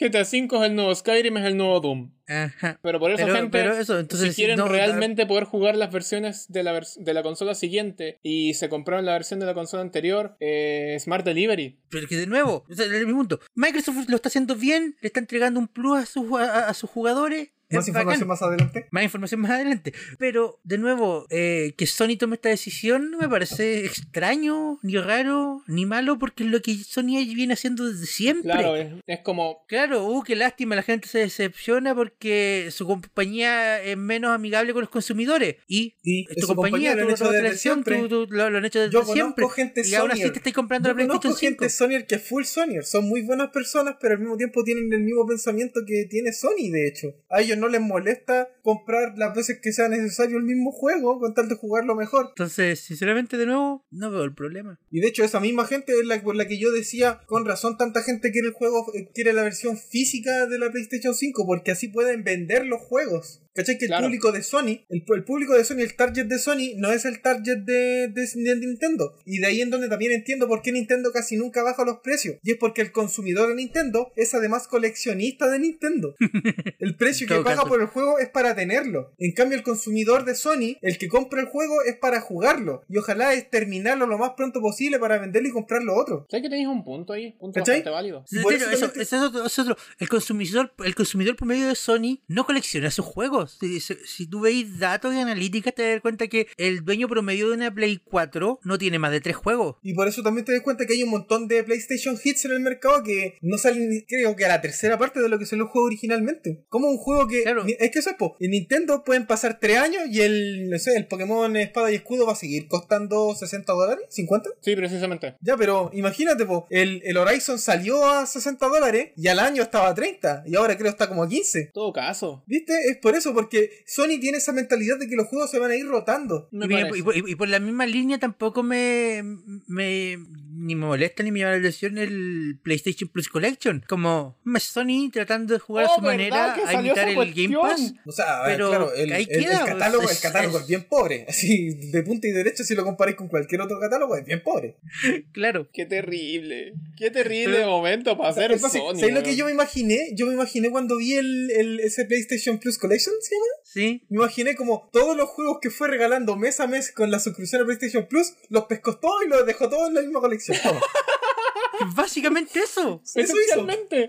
GTA 0.00 0.22
V 0.22 0.48
es 0.56 0.62
el 0.62 0.74
nuevo 0.74 0.94
Skyrim, 0.94 1.36
es 1.36 1.44
el 1.46 1.56
nuevo 1.56 1.80
Doom. 1.80 2.10
Ajá. 2.26 2.78
Pero 2.82 2.98
por 2.98 3.10
eso, 3.12 3.22
Pero- 3.24 3.34
gente, 3.34 3.50
pero 3.50 3.76
eso, 3.76 3.98
entonces, 3.98 4.30
si 4.30 4.34
quieren 4.42 4.56
no, 4.58 4.66
realmente 4.68 5.26
poder 5.26 5.44
jugar 5.44 5.76
las 5.76 5.92
versiones 5.92 6.46
de 6.50 6.62
la, 6.62 6.72
vers- 6.78 6.96
de 6.98 7.14
la 7.14 7.22
consola 7.22 7.54
siguiente 7.54 8.18
y 8.22 8.54
se 8.54 8.68
compraron 8.68 9.04
la 9.06 9.12
versión 9.12 9.38
de 9.40 9.46
la 9.46 9.54
consola 9.54 9.82
anterior, 9.82 10.36
eh, 10.40 10.96
Smart 11.00 11.24
Delivery. 11.24 11.78
Pero 11.88 12.08
que 12.08 12.16
de 12.16 12.26
nuevo, 12.26 12.64
o 12.68 12.74
sea, 12.74 12.86
el 12.86 13.06
mismo 13.06 13.20
punto. 13.20 13.40
Microsoft 13.54 14.08
lo 14.08 14.16
está 14.16 14.28
haciendo 14.28 14.56
bien, 14.56 14.96
le 15.00 15.06
está 15.06 15.20
entregando 15.20 15.60
un 15.60 15.68
plus 15.68 15.98
a 16.00 16.06
sus, 16.06 16.32
a, 16.38 16.68
a 16.68 16.74
sus 16.74 16.90
jugadores. 16.90 17.50
Más 17.76 17.84
es 17.84 17.88
información 17.88 18.20
bacán. 18.20 18.28
más 18.28 18.42
adelante. 18.42 18.86
Más 18.90 19.02
información 19.04 19.40
más 19.40 19.50
adelante. 19.52 19.92
Pero, 20.18 20.58
de 20.64 20.78
nuevo, 20.78 21.26
eh, 21.30 21.74
que 21.76 21.86
Sony 21.86 22.16
tome 22.18 22.36
esta 22.36 22.48
decisión 22.48 23.10
no 23.10 23.18
me 23.18 23.28
parece 23.28 23.84
extraño, 23.84 24.78
ni 24.82 24.96
raro, 24.98 25.62
ni 25.66 25.86
malo, 25.86 26.18
porque 26.18 26.44
es 26.44 26.50
lo 26.50 26.60
que 26.62 26.74
Sony 26.76 27.24
viene 27.34 27.54
haciendo 27.54 27.86
desde 27.90 28.06
siempre. 28.06 28.50
Claro, 28.50 28.76
es, 28.76 28.88
es 29.06 29.20
como. 29.20 29.64
Claro, 29.68 30.04
uh, 30.06 30.22
qué 30.22 30.34
lástima, 30.36 30.74
la 30.74 30.82
gente 30.82 31.08
se 31.08 31.18
decepciona 31.20 31.94
porque 31.94 32.68
su 32.70 32.86
compañía 32.86 33.82
es 33.82 33.96
menos 33.96 34.32
amigable 34.32 34.72
con 34.72 34.80
los 34.82 34.90
consumidores. 34.90 35.56
Y 35.68 35.94
Y 36.02 36.26
tu 36.40 36.46
compañía 36.48 36.94
lo 36.96 37.14
tu- 37.14 37.24
desde 37.30 37.56
siempre. 37.56 37.98
tú- 38.00 38.26
tú- 38.26 38.26
lo, 38.30 38.50
lo 38.50 38.58
han 38.58 38.64
hecho 38.64 38.80
desde 38.80 38.92
Yo 38.92 39.04
siempre. 39.04 39.42
conozco 39.42 39.50
gente 39.56 39.82
y 39.84 39.94
aún 39.94 40.10
así 40.10 40.20
Sonyer. 40.20 40.32
te 40.32 40.38
estás 40.38 40.52
comprando 40.52 40.88
Yo 40.88 40.92
la 40.92 40.94
PlayStation 40.96 41.20
conozco 41.22 41.38
5. 41.40 41.50
gente 41.60 41.68
Sonyer 41.70 42.06
que 42.06 42.14
es 42.16 42.22
full 42.28 42.44
Sonyer. 42.44 42.84
Son 42.84 43.08
muy 43.08 43.22
buenas 43.22 43.50
personas, 43.50 43.96
pero 44.00 44.14
al 44.14 44.20
mismo 44.20 44.36
tiempo 44.36 44.64
tienen 44.64 44.92
el 44.92 45.00
mismo 45.00 45.26
pensamiento 45.26 45.80
que 45.86 46.06
tiene 46.10 46.32
Sony, 46.32 46.70
de 46.72 46.88
hecho. 46.88 47.08
A 47.28 47.40
ellos 47.40 47.58
no 47.60 47.68
les 47.68 47.80
molesta 47.80 48.48
comprar 48.62 49.16
las 49.16 49.34
veces 49.34 49.60
que 49.62 49.72
sea 49.72 49.88
necesario 49.88 50.38
el 50.38 50.44
mismo 50.44 50.72
juego 50.72 51.20
con 51.20 51.34
tal 51.34 51.48
de 51.48 51.54
jugarlo 51.54 51.94
mejor. 51.94 52.28
Entonces, 52.30 52.80
sinceramente, 52.80 53.36
de 53.36 53.46
nuevo, 53.46 53.86
no 53.90 54.10
veo 54.10 54.24
el 54.24 54.34
problema. 54.34 54.80
Y 54.90 55.00
de 55.00 55.08
hecho, 55.08 55.24
esa 55.24 55.40
misma 55.40 55.66
gente 55.66 55.92
es 55.92 56.06
la 56.06 56.20
por 56.22 56.36
la 56.36 56.46
que 56.46 56.58
yo 56.58 56.72
decía, 56.72 57.20
con 57.26 57.44
razón, 57.44 57.76
tanta 57.76 58.02
gente 58.02 58.30
quiere 58.30 58.48
el 58.48 58.54
juego, 58.54 58.92
eh, 58.94 59.10
quiere 59.14 59.32
la 59.32 59.42
versión 59.42 59.76
física 59.76 60.46
de 60.46 60.58
la 60.58 60.70
PlayStation 60.70 61.14
5, 61.14 61.46
porque 61.46 61.70
así 61.70 61.88
pueden 61.88 62.24
vender 62.24 62.66
los 62.66 62.80
juegos. 62.80 63.42
¿Cachai? 63.60 63.78
Que 63.78 63.86
el 63.86 63.92
público 64.04 64.32
de 64.32 64.42
Sony, 64.42 64.84
el, 64.88 65.04
el 65.06 65.24
público 65.24 65.54
de 65.54 65.64
Sony, 65.64 65.78
el 65.80 65.94
target 65.96 66.26
de 66.26 66.38
Sony, 66.38 66.74
no 66.76 66.92
es 66.92 67.04
el 67.04 67.20
target 67.22 67.58
de, 67.58 68.08
de, 68.08 68.26
de 68.34 68.56
Nintendo. 68.56 69.14
Y 69.24 69.38
de 69.38 69.46
ahí 69.46 69.60
en 69.60 69.70
donde 69.70 69.88
también 69.88 70.12
entiendo 70.12 70.48
por 70.48 70.62
qué 70.62 70.72
Nintendo 70.72 71.12
casi 71.12 71.36
nunca 71.36 71.62
baja 71.62 71.84
los 71.84 71.98
precios. 71.98 72.36
Y 72.42 72.52
es 72.52 72.56
porque 72.58 72.82
el 72.82 72.92
consumidor 72.92 73.48
de 73.48 73.54
Nintendo 73.54 74.10
es 74.16 74.34
además 74.34 74.66
coleccionista 74.68 75.48
de 75.48 75.58
Nintendo. 75.58 76.14
El 76.78 76.96
precio 76.96 77.26
que 77.26 77.34
paga 77.42 77.62
por 77.64 77.80
el 77.80 77.86
juego 77.88 78.18
es 78.18 78.28
para 78.30 78.54
tenerlo. 78.54 79.12
En 79.18 79.32
cambio, 79.32 79.56
el 79.58 79.62
consumidor 79.64 80.24
de 80.24 80.34
Sony, 80.34 80.76
el 80.82 80.98
que 80.98 81.08
compra 81.08 81.40
el 81.40 81.46
juego, 81.46 81.82
es 81.82 81.96
para 81.96 82.20
jugarlo. 82.20 82.82
Y 82.88 82.96
ojalá 82.96 83.34
es 83.34 83.50
terminarlo 83.50 84.06
lo 84.06 84.18
más 84.18 84.30
pronto 84.36 84.60
posible 84.60 84.98
para 84.98 85.18
venderlo 85.18 85.48
y 85.48 85.52
comprarlo 85.52 85.94
otro. 85.94 86.26
¿Sabes 86.30 86.44
que 86.44 86.48
tenéis 86.50 86.68
un 86.68 86.84
punto 86.84 87.12
ahí? 87.12 87.32
Punto 87.38 87.60
¿Cachai? 87.60 87.76
bastante 87.76 87.90
válido. 87.90 88.24
Pero 88.30 88.50
eso 88.50 88.70
eso, 88.70 88.70
también 88.86 88.92
te- 88.92 89.02
eso 89.02 89.16
es 89.16 89.22
otro, 89.22 89.46
eso 89.46 89.62
es 89.62 89.68
otro. 89.68 89.76
El 89.98 90.08
consumidor, 90.08 90.72
el 90.84 90.94
consumidor 90.94 91.36
promedio 91.36 91.68
de 91.68 91.74
Sony 91.74 92.20
no 92.28 92.44
colecciona 92.46 92.90
sus 92.90 93.04
juegos. 93.04 93.49
Si, 93.58 93.80
si- 93.80 94.26
tú 94.26 94.40
veis 94.40 94.78
datos 94.78 95.14
y 95.14 95.18
analíticas, 95.18 95.74
te 95.74 95.90
das 95.92 96.00
cuenta 96.00 96.28
que 96.28 96.46
el 96.56 96.84
dueño 96.84 97.08
promedio 97.08 97.48
de 97.48 97.54
una 97.54 97.74
Play 97.74 97.98
4 98.04 98.60
no 98.62 98.78
tiene 98.78 98.98
más 98.98 99.10
de 99.12 99.20
tres 99.20 99.36
juegos. 99.36 99.76
Y 99.82 99.94
por 99.94 100.08
eso 100.08 100.22
también 100.22 100.44
te 100.44 100.52
das 100.52 100.62
cuenta 100.62 100.86
que 100.86 100.94
hay 100.94 101.02
un 101.02 101.10
montón 101.10 101.48
de 101.48 101.62
PlayStation 101.64 102.16
Hits 102.22 102.44
en 102.44 102.52
el 102.52 102.60
mercado 102.60 103.02
que 103.02 103.38
no 103.42 103.58
salen, 103.58 104.04
creo 104.08 104.36
que 104.36 104.44
a 104.44 104.48
la 104.48 104.60
tercera 104.60 104.98
parte 104.98 105.20
de 105.20 105.28
lo 105.28 105.38
que 105.38 105.46
salió 105.46 105.64
el 105.64 105.70
juego 105.70 105.86
originalmente. 105.86 106.64
Como 106.68 106.88
un 106.88 106.98
juego 106.98 107.26
que. 107.26 107.42
Claro. 107.42 107.64
Es 107.66 107.90
que 107.90 107.98
eso 107.98 108.10
es, 108.10 108.16
po. 108.16 108.36
En 108.40 108.50
Nintendo 108.52 109.04
pueden 109.04 109.26
pasar 109.26 109.58
tres 109.60 109.78
años 109.78 110.02
y 110.10 110.20
el, 110.20 110.68
no 110.70 110.78
sé, 110.78 110.96
el 110.96 111.06
Pokémon 111.06 111.56
Espada 111.56 111.90
y 111.90 111.96
Escudo 111.96 112.26
va 112.26 112.32
a 112.32 112.36
seguir 112.36 112.68
costando 112.68 113.34
60 113.34 113.72
dólares, 113.72 114.04
50. 114.10 114.50
Sí, 114.60 114.76
precisamente. 114.76 115.36
Ya, 115.40 115.56
pero 115.56 115.90
imagínate, 115.92 116.44
po, 116.46 116.66
el, 116.70 117.02
el 117.04 117.16
Horizon 117.16 117.58
salió 117.58 118.08
a 118.08 118.26
60 118.26 118.66
dólares 118.66 119.10
y 119.16 119.28
al 119.28 119.38
año 119.38 119.62
estaba 119.62 119.88
a 119.88 119.94
30 119.94 120.44
y 120.46 120.56
ahora 120.56 120.76
creo 120.76 120.90
está 120.90 121.08
como 121.08 121.22
a 121.22 121.28
15. 121.28 121.70
Todo 121.72 121.92
caso. 121.92 122.42
¿Viste? 122.46 122.72
Es 122.90 122.98
por 122.98 123.14
eso, 123.14 123.29
porque 123.34 123.70
Sony 123.86 124.18
tiene 124.20 124.38
esa 124.38 124.52
mentalidad 124.52 124.98
de 124.98 125.08
que 125.08 125.16
los 125.16 125.26
juegos 125.28 125.50
se 125.50 125.58
van 125.58 125.70
a 125.70 125.76
ir 125.76 125.86
rotando. 125.86 126.48
Y, 126.52 126.56
mira, 126.56 126.80
parece. 126.82 126.98
y 126.98 127.02
por- 127.02 127.16
y 127.16 127.34
por 127.34 127.48
la 127.48 127.60
misma 127.60 127.86
línea 127.86 128.18
tampoco 128.18 128.62
me, 128.62 129.22
me 129.66 130.18
ni 130.52 130.74
me 130.74 130.84
molesta 130.86 131.22
ni 131.22 131.30
me 131.32 131.38
llama 131.40 131.52
la 131.52 131.58
atención 131.58 131.96
el 131.96 132.58
PlayStation 132.62 133.08
Plus 133.08 133.28
Collection. 133.28 133.82
Como 133.88 134.38
Sony 134.58 135.10
tratando 135.12 135.54
de 135.54 135.60
jugar 135.60 135.86
Oh, 135.86 135.92
a 135.92 135.94
su 135.96 136.00
¿verdad 136.02 136.12
manera 136.16 136.54
a 136.68 136.74
imitar 136.82 137.08
el 137.08 137.34
Game? 137.34 137.56
Pass. 137.56 137.94
O 138.04 138.12
sea, 138.12 138.40
a 138.42 138.46
ver, 138.46 138.56
Pero 138.56 138.68
claro, 138.68 138.92
el, 138.94 139.12
ahí 139.12 139.26
el- 139.28 139.36
el 139.36 139.44
queda, 139.44 139.64
catálogo, 139.64 140.04
es- 140.04 140.16
el 140.16 140.22
catálogo 140.22 140.56
es, 140.58 140.62
es- 140.62 140.68
bien 140.68 140.84
pobre. 140.88 141.24
Así, 141.28 141.90
de 141.90 142.02
punta 142.02 142.28
y 142.28 142.32
derecha, 142.32 142.62
si 142.64 142.74
lo 142.74 142.84
comparáis 142.84 143.16
con 143.16 143.28
cualquier 143.28 143.60
otro 143.62 143.78
catálogo, 143.80 144.16
es 144.16 144.24
bien 144.26 144.42
pobre. 144.42 144.76
Claro. 145.32 145.68
Qué 145.72 145.86
terrible. 145.86 146.74
Qué 146.96 147.10
terrible 147.10 147.56
Pero- 147.58 147.68
momento 147.70 148.16
para 148.18 148.30
hacer. 148.30 148.58
Sony. 148.58 148.98
¿Sabes 148.98 149.14
lo 149.14 149.22
que 149.22 149.36
yo 149.36 149.46
me 149.46 149.52
imaginé? 149.52 150.10
Yo 150.14 150.26
me 150.26 150.34
imaginé 150.34 150.70
cuando 150.70 150.96
vi 150.98 151.14
el, 151.14 151.50
el- 151.52 151.80
ese 151.80 152.04
PlayStation 152.04 152.58
Plus 152.58 152.76
Collection, 152.78 153.14
¿se 153.20 153.34
llama? 153.34 153.46
Sí. 153.64 154.06
Me 154.08 154.16
imaginé 154.16 154.54
como 154.54 154.88
todos 154.92 155.16
los 155.16 155.28
juegos 155.28 155.58
que 155.60 155.70
fue 155.70 155.88
regalando 155.88 156.36
mes 156.36 156.60
a 156.60 156.66
mes 156.66 156.92
con 156.92 157.10
la 157.10 157.20
suscripción 157.20 157.62
a 157.62 157.64
PlayStation 157.64 158.06
Plus, 158.06 158.34
los 158.48 158.64
pescó 158.64 158.98
todos 158.98 159.24
y 159.24 159.28
los 159.28 159.46
dejó 159.46 159.68
todos 159.68 159.88
en 159.88 159.94
la 159.94 160.00
misma 160.02 160.20
colección. 160.20 160.58
Básicamente 161.94 162.60
eso. 162.60 163.02
Eso 163.14 163.36
hizo. 163.38 163.66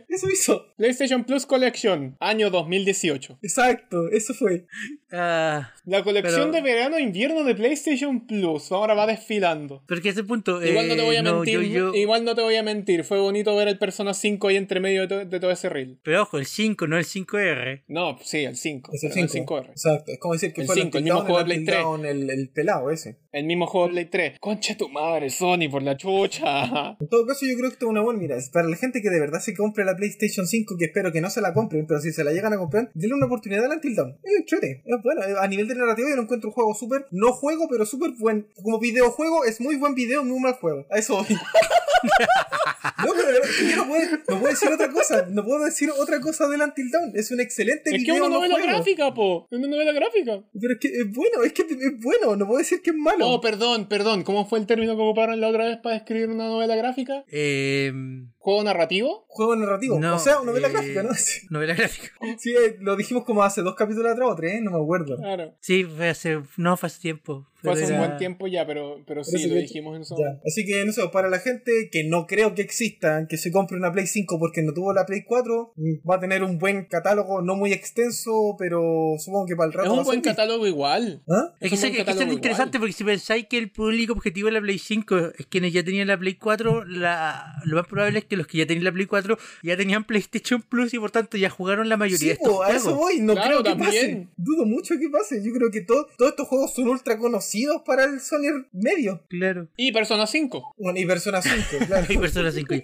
Eso 0.07 0.29
hizo. 0.29 0.65
PlayStation 0.77 1.23
Plus 1.23 1.45
Collection, 1.45 2.17
año 2.19 2.49
2018. 2.49 3.39
Exacto, 3.41 4.09
eso 4.09 4.33
fue. 4.33 4.67
Ah, 5.11 5.71
La 5.85 6.03
colección 6.03 6.51
Pero- 6.51 6.51
de 6.51 6.61
verano-invierno 6.61 7.43
de 7.43 7.55
PlayStation 7.55 8.25
Plus 8.27 8.71
ahora 8.71 8.93
va 8.93 9.07
desfilando. 9.07 9.83
porque 9.87 10.09
a 10.09 10.11
ese 10.11 10.23
punto. 10.23 10.63
Igual 10.63 10.87
no 10.87 10.95
te 10.95 11.01
eh, 11.01 11.05
voy 11.05 11.15
a 11.15 11.21
no, 11.23 11.35
mentir, 11.37 11.59
yo- 11.61 11.91
yo- 11.91 11.95
igual 11.95 12.23
no 12.23 12.35
te 12.35 12.41
voy 12.41 12.55
a 12.55 12.63
mentir, 12.63 13.03
fue 13.03 13.19
bonito 13.19 13.55
ver 13.55 13.67
el 13.67 13.77
Persona 13.77 14.13
5 14.13 14.47
ahí 14.47 14.55
entre 14.57 14.79
medio 14.79 15.01
de, 15.01 15.07
to- 15.07 15.25
de 15.25 15.39
todo 15.39 15.51
ese 15.51 15.69
reel. 15.69 15.99
Pero 16.03 16.21
ojo, 16.23 16.37
el 16.37 16.45
5, 16.45 16.87
no 16.87 16.97
el 16.97 17.05
5R. 17.05 17.83
No, 17.87 18.17
sí, 18.21 18.43
el 18.43 18.55
5, 18.55 18.91
Es 18.93 19.03
el 19.03 19.09
pero 19.11 19.21
no 19.23 19.27
5. 19.29 19.57
el 19.57 19.63
5R. 19.65 19.69
Exacto, 19.71 20.11
es 20.11 20.19
como 20.19 20.33
decir 20.33 20.53
que 20.53 20.61
El 20.61 20.67
fue 20.67 20.75
5, 20.75 20.97
el 20.97 21.03
Until 21.03 21.03
mismo 21.03 21.21
juego 21.21 21.37
de 21.39 21.45
Play 21.45 21.65
3. 21.65 21.77
Dawn, 21.77 22.05
El, 22.05 22.29
el 22.29 22.49
pelado 22.49 22.91
ese. 22.91 23.17
El 23.31 23.45
mismo 23.45 23.65
juego 23.65 23.87
de 23.87 23.93
Play 23.93 24.05
3. 24.05 24.39
Concha 24.39 24.75
tu 24.77 24.89
madre, 24.89 25.29
Sony, 25.29 25.69
por 25.69 25.81
la 25.83 25.97
chucha. 25.97 26.97
En 26.99 27.07
todo 27.09 27.25
caso, 27.25 27.45
yo 27.45 27.55
creo 27.57 27.69
que 27.69 27.73
esto 27.73 27.85
es 27.85 27.89
una 27.89 28.01
buena 28.01 28.19
mira. 28.19 28.37
Para 28.53 28.67
la 28.67 28.75
gente 28.77 29.01
que 29.01 29.09
de 29.09 29.19
verdad 29.19 29.39
se 29.39 29.53
compre 29.55 29.83
la 29.85 29.95
PlayStation 29.95 30.45
5, 30.47 30.75
que 30.77 30.85
espero 30.85 31.11
que 31.11 31.21
no 31.21 31.29
se 31.29 31.41
la 31.41 31.53
compren, 31.53 31.85
pero 31.87 31.99
si 32.01 32.11
se 32.11 32.23
la 32.23 32.31
llegan 32.31 32.53
a 32.53 32.57
comprar, 32.57 32.91
denle 32.93 33.15
una 33.15 33.25
oportunidad 33.25 33.65
al 33.65 33.71
Until 33.71 33.95
Dawn. 33.95 34.17
Es 34.23 34.31
es 34.53 35.00
bueno. 35.01 35.21
A 35.39 35.47
nivel 35.47 35.67
de 35.67 35.75
narrativa, 35.75 36.09
yo 36.09 36.15
lo 36.15 36.21
encuentro 36.23 36.49
un 36.49 36.53
juego 36.53 36.73
súper, 36.75 37.07
no 37.11 37.33
juego, 37.33 37.67
pero 37.69 37.85
súper 37.85 38.11
buen. 38.17 38.47
Como 38.61 38.79
videojuego, 38.79 39.45
es 39.45 39.59
muy 39.61 39.75
buen 39.75 39.95
video, 39.95 40.23
muy 40.23 40.39
mal 40.39 40.53
juego. 40.53 40.85
A 40.89 40.97
eso 40.97 41.15
voy. 41.17 41.25
no, 43.05 43.13
pero 43.13 43.39
yo 43.69 43.75
no 43.75 43.87
puedo, 43.87 44.03
no 44.27 44.39
puedo 44.39 44.47
decir 44.51 44.69
otra 44.71 44.89
cosa. 44.91 45.25
No 45.29 45.43
puedo 45.45 45.65
decir 45.65 45.89
otra 45.97 46.19
cosa 46.19 46.47
del 46.47 46.61
Until 46.61 46.89
Dawn. 46.91 47.11
Es 47.15 47.31
un 47.31 47.39
excelente 47.39 47.89
Es 47.89 47.97
que 47.97 48.11
video. 48.11 48.15
es 48.15 48.21
una 48.21 48.29
no 48.29 48.35
novela 48.35 48.55
juego. 48.55 48.69
gráfica, 48.69 49.13
po. 49.13 49.47
Es 49.51 49.57
una 49.57 49.67
novela 49.67 49.91
gráfica. 49.91 50.43
Pero 50.59 50.73
es 50.73 50.79
que 50.79 50.87
es 50.87 51.11
bueno, 51.11 51.43
es 51.43 51.53
que 51.53 51.61
es 51.63 51.99
bueno. 51.99 52.35
No 52.35 52.47
puedo 52.47 52.59
decir 52.59 52.81
que 52.81 52.91
es 52.91 52.95
malo. 52.95 53.27
Oh, 53.29 53.41
perdón, 53.41 53.87
perdón. 53.87 54.23
¿Cómo 54.23 54.47
fue 54.47 54.59
el 54.59 54.65
término 54.65 54.95
que 54.95 55.01
ocuparon 55.01 55.39
la 55.39 55.47
otra 55.49 55.65
vez 55.65 55.77
para 55.77 55.95
describir 55.95 56.29
una 56.29 56.47
novela 56.47 56.75
gráfica? 56.75 57.23
Eh, 57.31 57.91
¿Juego 58.41 58.63
narrativo? 58.63 59.25
Juego 59.27 59.55
narrativo. 59.55 59.99
No, 59.99 60.15
o 60.15 60.19
sea, 60.19 60.39
novela 60.43 60.67
eh, 60.67 60.71
gráfica, 60.71 61.03
¿no? 61.03 61.13
Sí, 61.15 61.45
novela 61.51 61.75
gráfica. 61.75 62.11
sí, 62.39 62.49
eh, 62.55 62.75
lo 62.79 62.95
dijimos 62.95 63.23
como 63.23 63.43
hace 63.43 63.61
dos 63.61 63.75
capítulos 63.75 64.11
atrás 64.11 64.29
o 64.31 64.35
tres, 64.35 64.63
no 64.63 64.71
me 64.71 64.81
acuerdo. 64.81 65.15
Claro. 65.15 65.53
Sí, 65.59 65.83
fue 65.83 66.09
hace. 66.09 66.41
No, 66.57 66.75
fue 66.75 66.87
hace 66.87 66.99
tiempo. 66.99 67.47
Fue 67.61 67.73
hace 67.73 67.91
un 67.93 67.99
buen 67.99 68.17
tiempo 68.17 68.47
ya, 68.47 68.65
pero, 68.65 69.03
pero 69.05 69.23
sí, 69.23 69.35
eso 69.37 69.47
lo 69.47 69.53
que- 69.55 69.61
dijimos 69.61 69.95
en 69.97 70.05
su 70.05 70.15
Ya. 70.17 70.39
Así 70.45 70.65
que, 70.65 70.83
no 70.85 70.91
sé, 70.93 71.01
para 71.11 71.29
la 71.29 71.39
gente 71.39 71.71
que 71.91 72.03
no 72.03 72.25
creo 72.27 72.55
que 72.55 72.61
exista, 72.61 73.27
que 73.27 73.37
se 73.37 73.51
compre 73.51 73.77
una 73.77 73.91
Play 73.91 74.07
5 74.07 74.39
porque 74.39 74.61
no 74.63 74.73
tuvo 74.73 74.93
la 74.93 75.05
Play 75.05 75.23
4, 75.23 75.73
mm, 75.75 76.09
va 76.09 76.15
a 76.15 76.19
tener 76.19 76.43
un 76.43 76.57
buen 76.57 76.85
catálogo, 76.85 77.41
no 77.41 77.55
muy 77.55 77.71
extenso, 77.73 78.55
pero 78.57 79.13
supongo 79.19 79.45
que 79.47 79.55
para 79.55 79.67
el 79.67 79.73
rato 79.73 79.85
Es 79.85 79.89
va 79.89 79.93
un 79.93 79.99
a 79.99 80.03
buen 80.03 80.15
servir. 80.23 80.31
catálogo 80.35 80.67
igual. 80.67 81.23
¿Ah? 81.29 81.53
Es 81.59 81.69
que, 81.69 81.75
Es 81.75 81.81
sé- 81.81 81.87
es 81.87 82.03
que 82.03 82.11
es 82.11 82.21
interesante 82.33 82.79
porque 82.79 82.93
si 82.93 83.03
pensáis 83.03 83.45
que 83.47 83.57
el 83.57 83.69
público 83.71 84.13
objetivo 84.13 84.47
de 84.47 84.53
la 84.53 84.61
Play 84.61 84.79
5 84.79 85.17
es 85.37 85.45
quienes 85.47 85.73
ya 85.73 85.83
tenían 85.83 86.07
la 86.07 86.17
Play 86.17 86.35
4, 86.35 86.85
la, 86.85 87.61
lo 87.65 87.77
más 87.77 87.87
probable 87.87 88.19
es 88.19 88.25
que 88.25 88.37
los 88.37 88.47
que 88.47 88.57
ya 88.59 88.65
tenían 88.65 88.83
la 88.85 88.91
Play 88.91 89.05
4 89.05 89.37
ya 89.63 89.77
tenían 89.77 90.03
PlayStation 90.05 90.61
Plus 90.61 90.93
y 90.93 90.99
por 90.99 91.11
tanto 91.11 91.37
ya 91.37 91.49
jugaron 91.49 91.89
la 91.89 91.97
mayoría 91.97 92.17
Sí, 92.17 92.25
de 92.27 92.31
estos 92.33 92.49
po, 92.49 92.63
a 92.63 92.71
eso 92.71 92.79
juegos. 92.95 92.99
voy, 92.99 93.19
no 93.21 93.33
Claro, 93.33 93.47
creo 93.49 93.63
que 93.63 93.69
también. 93.69 94.23
pase. 94.25 94.27
Dudo 94.37 94.65
mucho 94.65 94.95
que 94.99 95.09
pase. 95.09 95.43
Yo 95.43 95.53
creo 95.53 95.69
que 95.71 95.81
todo- 95.81 96.07
todos 96.17 96.31
estos 96.31 96.47
juegos 96.47 96.73
son 96.73 96.87
ultra 96.87 97.17
conocidos 97.17 97.50
para 97.85 98.05
el 98.05 98.19
Sony 98.19 98.65
medio. 98.71 99.23
Claro. 99.29 99.67
Y 99.77 99.91
Persona 99.91 100.27
5. 100.27 100.75
Bueno, 100.77 100.99
y 100.99 101.05
Persona 101.05 101.41
5, 101.41 101.55
claro. 101.87 102.05
Hay 102.09 102.17
Persona 102.17 102.51
5 102.51 102.75
ya. 102.75 102.83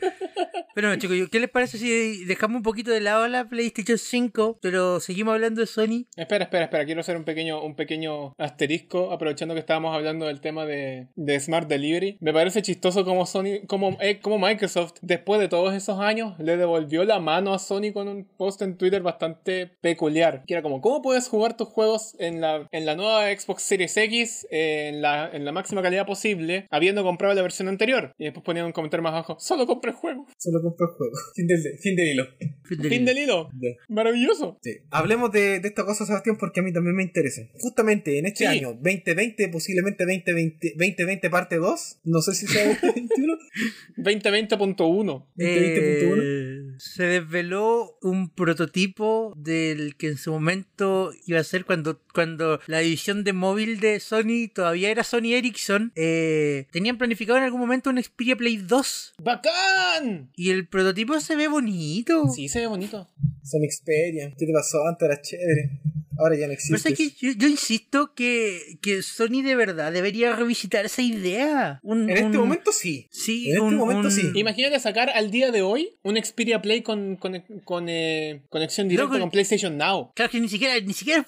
Pero 0.78 0.90
bueno, 0.90 1.02
chicos, 1.02 1.30
¿qué 1.32 1.40
les 1.40 1.50
parece 1.50 1.80
si 1.80 2.24
dejamos 2.26 2.58
un 2.58 2.62
poquito 2.62 2.92
de 2.92 3.02
lado 3.02 3.28
la 3.28 3.50
PlayStation 3.50 3.98
5, 3.98 4.60
pero 4.62 5.00
seguimos 5.00 5.34
hablando 5.34 5.60
de 5.60 5.66
Sony? 5.66 6.06
Espera, 6.16 6.44
espera, 6.44 6.66
espera. 6.66 6.86
Quiero 6.86 7.02
hacer 7.02 7.18
un 7.18 7.24
pequeño, 7.24 7.64
un 7.64 7.74
pequeño 7.74 8.36
asterisco, 8.38 9.12
aprovechando 9.12 9.56
que 9.56 9.60
estábamos 9.60 9.96
hablando 9.96 10.28
del 10.28 10.40
tema 10.40 10.68
de, 10.68 11.08
de 11.16 11.40
Smart 11.40 11.68
Delivery. 11.68 12.20
Me 12.20 12.32
parece 12.32 12.62
chistoso 12.62 13.04
como 13.06 13.26
Sony, 13.26 13.66
como, 13.66 13.98
eh, 14.02 14.20
como 14.20 14.38
Microsoft, 14.38 15.00
después 15.02 15.40
de 15.40 15.48
todos 15.48 15.74
esos 15.74 16.00
años, 16.00 16.38
le 16.38 16.58
devolvió 16.58 17.06
la 17.06 17.20
mano 17.20 17.56
a 17.56 17.58
Sony 17.58 17.92
con 17.92 18.08
un 18.08 18.26
post 18.38 18.62
en 18.62 18.78
Twitter 18.78 19.02
bastante 19.02 19.72
peculiar. 19.82 20.44
Que 20.46 20.54
era 20.54 20.62
como, 20.62 20.80
¿cómo 20.82 21.02
puedes 21.02 21.28
jugar 21.28 21.58
tus 21.58 21.70
juegos 21.70 22.16
en 22.20 22.40
la, 22.40 22.68
en 22.70 22.86
la 22.86 22.96
nueva 22.96 23.36
Xbox 23.36 23.64
Series 23.64 23.98
X 23.98 24.46
eh, 24.52 24.92
en, 24.94 25.02
la, 25.02 25.28
en 25.34 25.44
la 25.44 25.52
máxima 25.52 25.82
calidad 25.82 26.06
posible, 26.06 26.68
habiendo 26.70 27.04
comprado 27.04 27.34
la 27.34 27.42
versión 27.42 27.68
anterior? 27.68 28.14
Y 28.20 28.26
después 28.26 28.44
ponían 28.44 28.68
un 28.68 28.74
comentario 28.74 29.02
más 29.02 29.14
abajo, 29.14 29.38
solo 29.40 29.66
compré 29.66 29.90
el 29.90 29.98
juego. 29.98 30.28
Solo 30.38 30.67
compré 30.70 30.88
el 30.88 30.94
juego. 30.98 31.14
Fin 31.36 31.48
del, 31.48 31.62
fin 31.80 31.96
del 31.96 32.08
hilo. 32.10 32.28
Fin 32.90 33.06
del 33.06 33.18
hilo. 33.18 33.50
Maravilloso. 33.90 34.58
Sí. 34.62 34.78
Hablemos 34.92 35.32
de, 35.32 35.60
de 35.60 35.68
esta 35.68 35.86
cosa, 35.86 36.06
Sebastián, 36.06 36.38
porque 36.38 36.60
a 36.60 36.64
mí 36.64 36.74
también 36.74 36.96
me 36.96 37.04
interesa. 37.04 37.42
Justamente 37.60 38.18
en 38.20 38.26
este 38.26 38.38
Sí. 38.40 38.46
año, 38.46 38.74
2020, 38.74 39.48
posiblemente 39.50 40.04
2020, 40.06 40.74
2020 40.78 41.30
parte 41.30 41.56
2, 41.58 42.00
no 42.04 42.22
sé 42.22 42.34
si 42.34 42.46
sea 42.48 42.68
2021. 42.68 43.34
2020.1. 43.98 45.26
2020.1. 45.36 46.18
Eh, 46.20 46.76
se 46.80 47.04
desveló 47.04 47.98
un 48.02 48.30
prototipo 48.30 49.34
del 49.38 49.96
que 49.96 50.08
en 50.10 50.18
su 50.18 50.32
momento 50.32 51.12
iba 51.26 51.40
a 51.40 51.44
ser 51.44 51.66
cuando, 51.66 52.02
cuando 52.14 52.60
la 52.68 52.80
división 52.80 53.24
de 53.24 53.34
móvil 53.34 53.80
de 53.80 54.00
Sony 54.00 54.50
todavía 54.54 54.90
era 54.92 55.04
Sony 55.04 55.34
Ericsson. 55.34 55.92
eh, 55.96 56.68
tenían 56.72 56.98
planificado 56.98 57.38
en 57.38 57.46
algún 57.46 57.60
momento 57.60 57.90
un 57.90 58.02
Xperia 58.02 58.36
Play 58.36 58.58
2 58.58 59.16
¡Bacán! 59.24 60.32
y 60.36 60.52
el 60.52 60.57
prototipo 60.66 61.20
se 61.20 61.36
ve 61.36 61.48
bonito. 61.48 62.28
Sí, 62.30 62.48
se 62.50 62.60
ve 62.62 62.68
bonito. 62.68 63.08
Son 63.44 63.62
Xperia. 63.70 64.34
¿Qué 64.38 64.46
te 64.46 64.54
pasó? 64.54 64.86
Antes 64.88 65.06
era 65.10 65.22
chévere. 65.22 65.82
Ahora 66.20 66.34
ya 66.36 66.48
no 66.48 66.54
Pero 66.54 66.54
existe. 66.54 66.90
es 66.94 66.98
que 66.98 67.10
yo, 67.28 67.32
yo 67.38 67.48
insisto 67.48 68.16
que, 68.16 68.80
que 68.82 69.04
Sony 69.04 69.44
de 69.44 69.56
verdad 69.56 69.92
debería 69.94 70.36
revisitar 70.36 70.84
esa 70.88 71.04
idea. 71.04 71.80
Un- 71.84 72.10
En 72.10 72.18
este 72.18 72.26
un- 72.26 72.38
momento 72.38 72.72
sí. 72.72 73.08
Sí, 73.12 73.46
en 73.50 73.58
este 73.58 73.62
un- 73.62 73.76
momento 73.76 74.08
un- 74.08 74.12
sí. 74.12 74.32
Imagínate 74.34 74.80
sacar 74.80 75.12
al 75.12 75.30
día 75.30 75.52
de 75.52 75.62
hoy 75.62 75.92
un 76.02 76.18
Xperia 76.18 76.60
Play 76.60 76.82
con, 76.82 77.18
con, 77.18 77.44
con, 77.64 77.86
eh, 77.88 78.42
conexión 78.50 78.88
directa 78.88 79.20
con 79.20 79.30
PlayStation 79.30 79.78
Now. 79.78 80.12
Claro 80.16 80.32
que 80.32 80.40
ni 80.40 80.50
siquiera, 80.50 80.80
ni 80.80 80.94
siquiera 80.94 81.24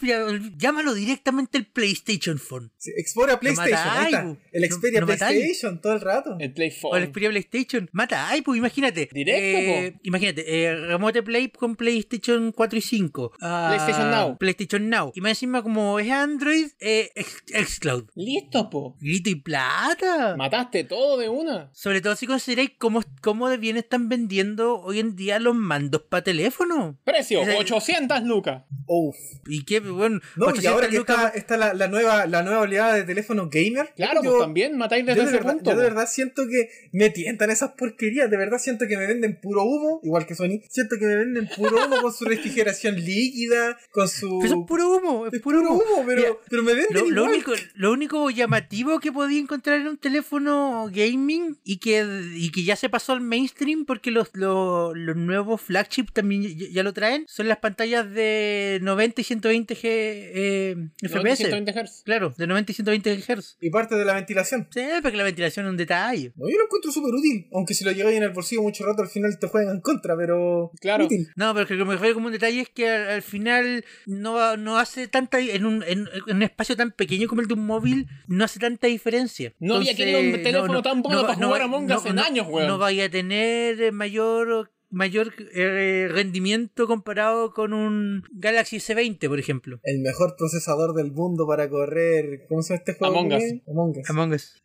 llámalo 0.58 0.96
directamente 0.96 1.60
el 1.60 1.68
PlayStation 1.68 2.40
Phone. 2.40 2.72
Sí, 2.78 2.90
Explora 2.98 3.40
PlayStation. 3.40 3.72
mata 3.78 4.00
ahí 4.02 4.06
está. 4.14 4.38
El 4.52 4.72
Xperia 4.72 5.02
no. 5.02 5.06
PlayStation 5.06 5.82
todo 5.82 5.94
el 5.94 6.02
rato. 6.02 6.36
El 6.40 6.52
Play 6.52 6.70
O 6.82 6.96
el 6.96 7.04
Phone. 7.04 7.06
Xperia 7.12 7.30
PlayStation. 7.30 7.90
Mata, 7.92 8.28
ay, 8.28 8.42
pues 8.42 8.58
imagínate. 8.58 9.08
Directo, 9.24 9.58
Eh, 9.60 10.00
imagínate, 10.04 10.44
eh, 10.64 10.76
Remote 10.76 11.24
Play 11.24 11.50
con 11.50 11.76
PlayStation 11.76 12.52
4 12.52 12.80
y 12.80 12.82
5. 12.82 13.34
Ah, 13.42 13.68
PlayStation 13.76 14.12
Now. 14.12 14.38
PlayStation 14.38 14.90
Now. 14.90 15.12
Y 15.16 15.22
más 15.22 15.32
encima, 15.32 15.62
como 15.64 16.00
es 16.00 16.10
Android, 16.10 16.68
eh, 16.80 17.10
Xcloud. 17.54 18.06
Listo, 18.16 18.70
po. 18.70 18.96
Grito 19.02 19.30
y 19.30 19.36
plata. 19.36 20.36
Mataste 20.38 20.84
todo 20.84 21.18
de 21.18 21.30
una. 21.30 21.70
Sobre 21.74 22.02
todo 22.02 22.16
si 22.16 22.28
consideráis 22.28 22.72
cómo, 22.78 23.02
cómo 23.22 23.50
de 23.50 23.58
bien 23.58 23.78
están 23.78 24.10
vendiendo 24.10 24.80
hoy 24.80 25.00
en 25.00 25.16
día 25.16 25.40
los 25.40 25.56
mandos 25.56 26.04
para 26.10 26.24
teléfono. 26.24 26.98
Precio, 27.04 27.42
Ese- 27.42 27.56
800 27.58 28.24
lucas. 28.24 28.64
Uf. 28.88 29.16
Y 29.48 29.64
que, 29.66 29.80
bueno, 29.80 30.20
No, 30.36 30.46
y 30.46 30.50
800 30.50 30.66
ahora 30.74 30.90
que 30.90 30.98
lucas- 30.98 31.26
está, 31.26 31.38
está 31.38 31.58
la, 31.58 31.74
la 31.74 31.88
nueva, 31.88 32.26
la 32.28 32.44
nueva 32.44 32.62
oleada 32.62 32.94
de 32.94 33.04
teléfonos 33.04 33.50
gamer. 33.50 33.94
Claro, 33.96 34.22
yo- 34.24 34.32
pues 34.32 34.42
también 34.44 34.78
matáis 34.78 35.06
desde 35.06 35.18
Yo 35.20 35.24
de, 35.24 35.30
ese 35.30 35.38
verdad, 35.38 35.54
punto. 35.54 35.72
yo 35.72 35.78
de 35.78 35.84
po. 35.84 35.90
verdad 35.96 36.08
siento 36.10 36.44
que 36.48 36.70
me 36.92 37.10
tientan 37.10 37.50
esas 37.50 37.72
porquerías. 37.74 38.30
De 38.30 38.38
verdad 38.38 38.58
siento 38.60 38.86
que 38.88 38.98
me 39.00 39.08
venden 39.08 39.40
puro 39.42 39.64
humo, 39.64 40.00
igual 40.04 40.26
que 40.26 40.36
Sony. 40.36 40.62
Siento 40.70 40.98
que 41.00 41.06
me 41.06 41.16
venden 41.16 41.50
puro 41.56 41.86
humo 41.86 42.02
con 42.02 42.14
su 42.14 42.26
refrigeración 42.26 42.96
líquida, 42.96 43.78
con 43.92 44.08
su. 44.08 44.42
Es 44.44 44.54
puro 44.68 44.96
humo, 44.96 45.28
es 45.28 45.34
es 45.34 45.42
puro 45.42 45.62
humo. 45.62 45.82
pero, 46.06 46.22
Mira, 46.22 46.34
pero 46.50 46.64
me 46.64 46.74
venden 46.74 47.16
Lo, 47.16 47.26
único, 47.26 47.54
lo 47.76 47.92
único 47.92 48.30
llamativo 48.30 49.00
que 49.00 49.12
podía 49.12 49.40
encontrar 49.40 49.80
en 49.82 49.88
un 49.88 49.98
teléfono 49.98 50.90
gaming 50.94 51.58
y 51.64 51.78
que, 51.78 52.06
y 52.36 52.52
que 52.52 52.64
ya 52.64 52.76
se 52.76 52.90
pasó 52.90 53.14
al 53.14 53.22
mainstream 53.22 53.86
porque 53.86 54.12
los, 54.12 54.30
los, 54.34 54.96
los 54.96 55.16
nuevos 55.16 55.62
flagship 55.62 56.08
también 56.14 56.44
ya, 56.44 56.68
ya 56.72 56.84
lo 56.84 56.94
traen 56.94 57.26
son 57.28 57.48
las 57.48 57.58
pantallas 57.58 58.12
de 58.12 58.80
90 58.82 59.22
y 59.22 59.24
120 59.24 59.76
G, 59.76 59.80
eh, 59.84 60.76
90, 61.02 61.20
FPS. 61.20 61.38
120 61.38 61.72
Hz. 61.72 62.04
Claro, 62.04 62.34
de 62.38 62.48
90 62.48 62.72
y 62.72 62.76
120 62.76 63.18
Hz. 63.22 63.58
Y 63.62 63.70
parte 63.70 63.96
de 63.96 64.06
la 64.06 64.14
ventilación. 64.16 64.68
Sí, 64.72 64.82
porque 65.02 65.18
la 65.18 65.24
ventilación 65.24 65.66
es 65.66 65.70
un 65.70 65.78
detalle. 65.78 66.34
No, 66.36 66.50
yo 66.50 66.58
lo 66.58 66.66
encuentro 66.66 66.92
súper 66.92 67.14
útil. 67.14 67.48
Aunque 67.54 67.74
si 67.74 67.86
lo 67.86 67.92
lleváis 67.92 68.18
en 68.18 68.24
el 68.24 68.32
bolsillo 68.32 68.62
mucho 68.62 68.84
rato, 68.90 69.04
al 69.04 69.10
final 69.10 69.38
te 69.40 69.48
juegan 69.48 69.76
en 69.76 69.82
contra, 69.82 70.16
pero. 70.18 70.72
Claro. 70.82 71.06
Útil. 71.06 71.28
No, 71.36 71.54
pero 71.54 71.68
que 71.68 71.76
lo 71.76 71.86
que 71.86 71.90
me 71.90 71.94
refiero 71.96 72.16
como 72.16 72.28
un 72.28 72.34
detalle 72.34 72.62
es 72.62 72.70
que 72.70 72.90
al, 72.90 73.10
al 73.10 73.22
final 73.22 73.86
no, 74.06 74.58
no 74.58 74.78
hace 74.78 75.08
tanta 75.08 75.40
en 75.40 75.66
un, 75.66 75.84
en, 75.84 76.08
en 76.28 76.36
un 76.36 76.44
espacio 76.44 76.76
tan 76.76 76.92
pequeño 76.92 77.28
como 77.28 77.42
el 77.42 77.48
de 77.48 77.54
un 77.54 77.66
móvil, 77.66 78.08
no 78.28 78.44
hace 78.44 78.60
tanta 78.60 78.88
diferencia. 78.88 79.54
No 79.60 79.76
había 79.76 79.96
querido 79.96 80.20
un 80.20 80.32
teléfono 80.44 80.82
tan 80.82 81.02
bueno 81.02 81.22
para 81.22 81.36
jugar 81.36 81.62
Among 81.62 81.92
Us 81.92 82.06
en 82.06 82.20
años, 82.20 82.48
weón. 82.50 82.68
No 82.68 82.78
vaya 82.78 83.06
a 83.06 83.10
tener 83.10 83.92
mayor 83.92 84.72
mayor 84.92 85.34
eh, 85.54 86.08
rendimiento 86.12 86.88
comparado 86.88 87.54
con 87.54 87.74
un 87.74 88.24
Galaxy 88.32 88.78
S20, 88.78 89.28
por 89.28 89.40
ejemplo. 89.40 89.80
El 89.84 90.00
mejor 90.00 90.36
procesador 90.38 90.96
del 90.96 91.12
mundo 91.12 91.46
para 91.48 91.70
correr. 91.70 92.46
¿Cómo 92.48 92.62
se 92.62 92.74
llama 92.74 92.80
este 92.80 92.94
juego? 92.96 93.20
Among 93.20 93.34
Us. 93.34 93.44
Among 93.68 93.98
Us. 93.98 94.10
Among 94.10 94.32
Us. 94.34 94.62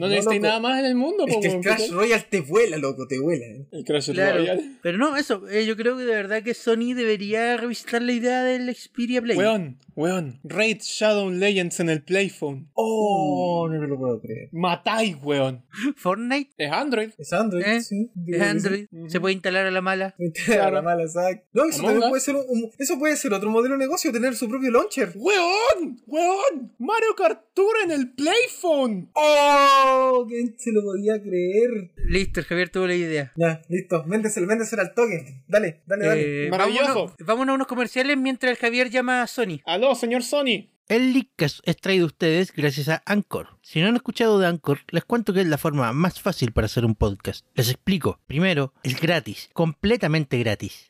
No 0.00 0.06
No, 0.06 0.12
necesitáis 0.12 0.40
nada 0.40 0.60
más 0.60 0.78
en 0.80 0.86
el 0.86 0.94
mundo, 0.94 1.24
Es 1.28 1.34
po, 1.34 1.40
que 1.40 1.48
el 1.48 1.60
Crash 1.60 1.86
¿qué? 1.88 1.92
Royale 1.92 2.26
te 2.30 2.40
vuela, 2.40 2.76
loco, 2.78 3.06
te 3.06 3.18
vuela. 3.20 3.44
eh. 3.46 3.66
El 3.70 3.84
Crash 3.84 4.10
Claro. 4.12 4.38
Royale. 4.38 4.62
Pero 4.82 4.98
no, 4.98 5.16
eso, 5.16 5.46
eh, 5.48 5.66
yo 5.66 5.76
creo 5.76 5.96
que 5.96 6.04
de 6.04 6.14
verdad 6.14 6.42
que 6.42 6.54
Sony 6.54 6.94
debería 6.94 7.56
revisitar 7.56 8.02
la 8.02 8.12
idea 8.12 8.42
del 8.42 8.74
Xperia 8.74 9.20
Play. 9.22 9.36
Weón, 9.36 9.78
weón. 9.94 10.40
Raid 10.42 10.78
Shadow 10.80 11.30
Legends 11.30 11.80
en 11.80 11.90
el 11.90 12.02
Playphone. 12.02 12.70
Oh, 12.74 13.68
no 13.70 13.78
me 13.80 13.86
lo 13.86 13.98
puedo 13.98 14.20
creer. 14.20 14.48
Matáis, 14.52 15.16
weón. 15.22 15.64
Fortnite 15.96 16.50
Es 16.56 16.72
Android. 16.72 17.10
Es 17.18 17.32
Android, 17.32 17.62
¿eh? 17.64 17.80
sí. 17.82 18.10
es 18.26 18.36
sí. 18.38 18.42
Android, 18.42 18.86
se 19.08 19.20
puede 19.20 19.34
instalar 19.34 19.66
a 19.66 19.70
la 19.70 19.80
mala. 19.82 20.14
A 20.60 20.70
la 20.70 20.80
mala, 20.82 21.02
exacto. 21.02 21.46
No, 21.52 21.64
eso 21.66 21.82
también 21.82 22.08
puede 22.08 22.20
ser 22.22 22.36
un, 22.36 22.44
un- 22.48 22.70
eso 22.78 22.98
puede 22.98 23.16
ser 23.16 23.34
otro 23.34 23.50
modelo 23.50 23.74
de 23.74 23.80
negocio, 23.80 24.10
tener 24.12 24.34
su 24.34 24.48
propio 24.48 24.70
launcher. 24.70 25.12
¡Weón! 25.14 26.00
¡Weón! 26.06 26.72
¡Mario 26.78 27.14
Kart 27.16 27.42
Tour 27.54 27.74
en 27.84 27.90
el 27.90 28.12
Playphone! 28.12 29.10
¡Oh! 29.14 29.89
¿Quién 30.28 30.54
se 30.58 30.72
lo 30.72 30.82
podía 30.82 31.20
creer? 31.20 31.90
Listo, 32.06 32.40
el 32.40 32.46
Javier 32.46 32.68
tuvo 32.70 32.86
la 32.86 32.94
idea. 32.94 33.32
Ya, 33.36 33.62
listo. 33.68 34.04
Véndeselo, 34.06 34.46
véndeselo 34.46 34.82
al 34.82 34.94
toque. 34.94 35.42
Dale, 35.48 35.82
dale, 35.86 36.06
dale. 36.06 36.46
Eh, 36.46 36.50
Maravilloso. 36.50 36.86
vámonos, 36.86 37.16
vámonos 37.20 37.52
a 37.52 37.54
unos 37.56 37.66
comerciales 37.66 38.16
mientras 38.16 38.50
el 38.52 38.56
Javier 38.58 38.90
llama 38.90 39.22
a 39.22 39.26
Sony. 39.26 39.60
Aló, 39.64 39.94
señor 39.94 40.22
Sony. 40.22 40.68
El 40.88 41.12
Leadcast 41.12 41.60
es 41.62 41.76
traído 41.76 42.04
a 42.04 42.06
ustedes 42.08 42.52
gracias 42.52 42.88
a 42.88 43.00
Anchor. 43.06 43.46
Si 43.62 43.80
no 43.80 43.86
han 43.86 43.94
escuchado 43.94 44.40
de 44.40 44.48
Anchor, 44.48 44.80
les 44.90 45.04
cuento 45.04 45.32
que 45.32 45.40
es 45.40 45.46
la 45.46 45.56
forma 45.56 45.92
más 45.92 46.20
fácil 46.20 46.50
para 46.50 46.64
hacer 46.64 46.84
un 46.84 46.96
podcast. 46.96 47.46
Les 47.54 47.68
explico. 47.68 48.18
Primero, 48.26 48.74
es 48.82 49.00
gratis, 49.00 49.50
completamente 49.52 50.36
gratis. 50.40 50.89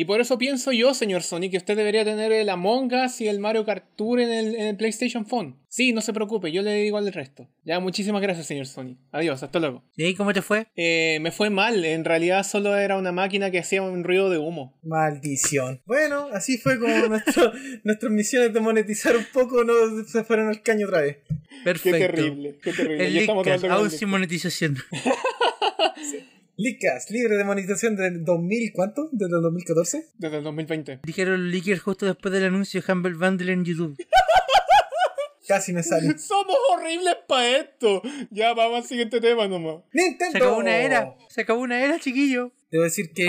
Y 0.00 0.04
por 0.04 0.20
eso 0.20 0.38
pienso 0.38 0.70
yo, 0.70 0.94
señor 0.94 1.24
Sony, 1.24 1.50
que 1.50 1.56
usted 1.56 1.76
debería 1.76 2.04
tener 2.04 2.30
el 2.30 2.48
Among 2.50 2.92
Us 2.94 3.20
y 3.20 3.26
el 3.26 3.40
Mario 3.40 3.64
Kart 3.64 3.84
Tour 3.96 4.20
en 4.20 4.30
el, 4.32 4.54
en 4.54 4.68
el 4.68 4.76
PlayStation 4.76 5.26
Phone. 5.26 5.56
Sí, 5.66 5.92
no 5.92 6.02
se 6.02 6.12
preocupe, 6.12 6.52
yo 6.52 6.62
le 6.62 6.72
digo 6.74 6.98
al 6.98 7.12
resto. 7.12 7.48
Ya, 7.64 7.80
muchísimas 7.80 8.22
gracias, 8.22 8.46
señor 8.46 8.66
Sony. 8.66 8.96
Adiós, 9.10 9.42
hasta 9.42 9.58
luego. 9.58 9.82
¿Y 9.96 10.14
cómo 10.14 10.32
te 10.32 10.40
fue? 10.40 10.68
Eh, 10.76 11.18
me 11.20 11.32
fue 11.32 11.50
mal, 11.50 11.84
en 11.84 12.04
realidad 12.04 12.44
solo 12.44 12.76
era 12.76 12.96
una 12.96 13.10
máquina 13.10 13.50
que 13.50 13.58
hacía 13.58 13.82
un 13.82 14.04
ruido 14.04 14.30
de 14.30 14.38
humo. 14.38 14.78
Maldición. 14.84 15.82
Bueno, 15.84 16.28
así 16.32 16.58
fue 16.58 16.78
como 16.78 16.94
nuestro- 17.08 17.52
nuestras 17.82 18.12
misiones 18.12 18.52
de 18.54 18.60
monetizar 18.60 19.16
un 19.16 19.26
poco 19.32 19.64
no 19.64 19.72
se 20.06 20.22
fueron 20.22 20.46
al 20.46 20.62
caño 20.62 20.86
otra 20.86 21.00
vez. 21.00 21.16
Perfecto. 21.64 21.98
Qué 21.98 22.06
terrible, 22.06 22.58
qué 22.62 22.72
terrible. 22.72 23.04
El 23.08 23.12
Ya 23.14 23.20
estamos 23.22 23.64
aún 23.64 23.90
sin 23.90 24.08
monetización. 24.10 24.76
Licas, 26.60 27.08
libre 27.12 27.36
de 27.36 27.44
monetización 27.44 27.94
del 27.94 28.24
2000, 28.24 28.72
¿cuánto? 28.72 29.08
¿Desde 29.12 29.36
el 29.36 29.42
2014? 29.42 30.08
Desde 30.18 30.38
el 30.38 30.42
2020. 30.42 30.98
Dijeron 31.04 31.44
los 31.44 31.52
leakers 31.52 31.80
justo 31.80 32.04
después 32.04 32.34
del 32.34 32.46
anuncio 32.46 32.82
de 32.82 32.92
Humble 32.92 33.14
Bundle 33.14 33.52
en 33.52 33.64
YouTube. 33.64 33.96
Casi 35.46 35.72
me 35.72 35.84
sale. 35.84 36.18
Somos 36.18 36.56
horribles 36.72 37.14
para 37.28 37.58
esto. 37.58 38.02
Ya, 38.32 38.54
vamos 38.54 38.78
al 38.78 38.88
siguiente 38.88 39.20
tema 39.20 39.46
nomás. 39.46 39.84
¡Nintendo! 39.92 40.32
Se 40.32 40.38
acabó 40.38 40.58
una 40.58 40.76
era. 40.78 41.14
Se 41.28 41.40
acabó 41.42 41.60
una 41.60 41.80
era, 41.80 42.00
chiquillo. 42.00 42.50
Debo 42.70 42.84
decir 42.84 43.12
que 43.14 43.24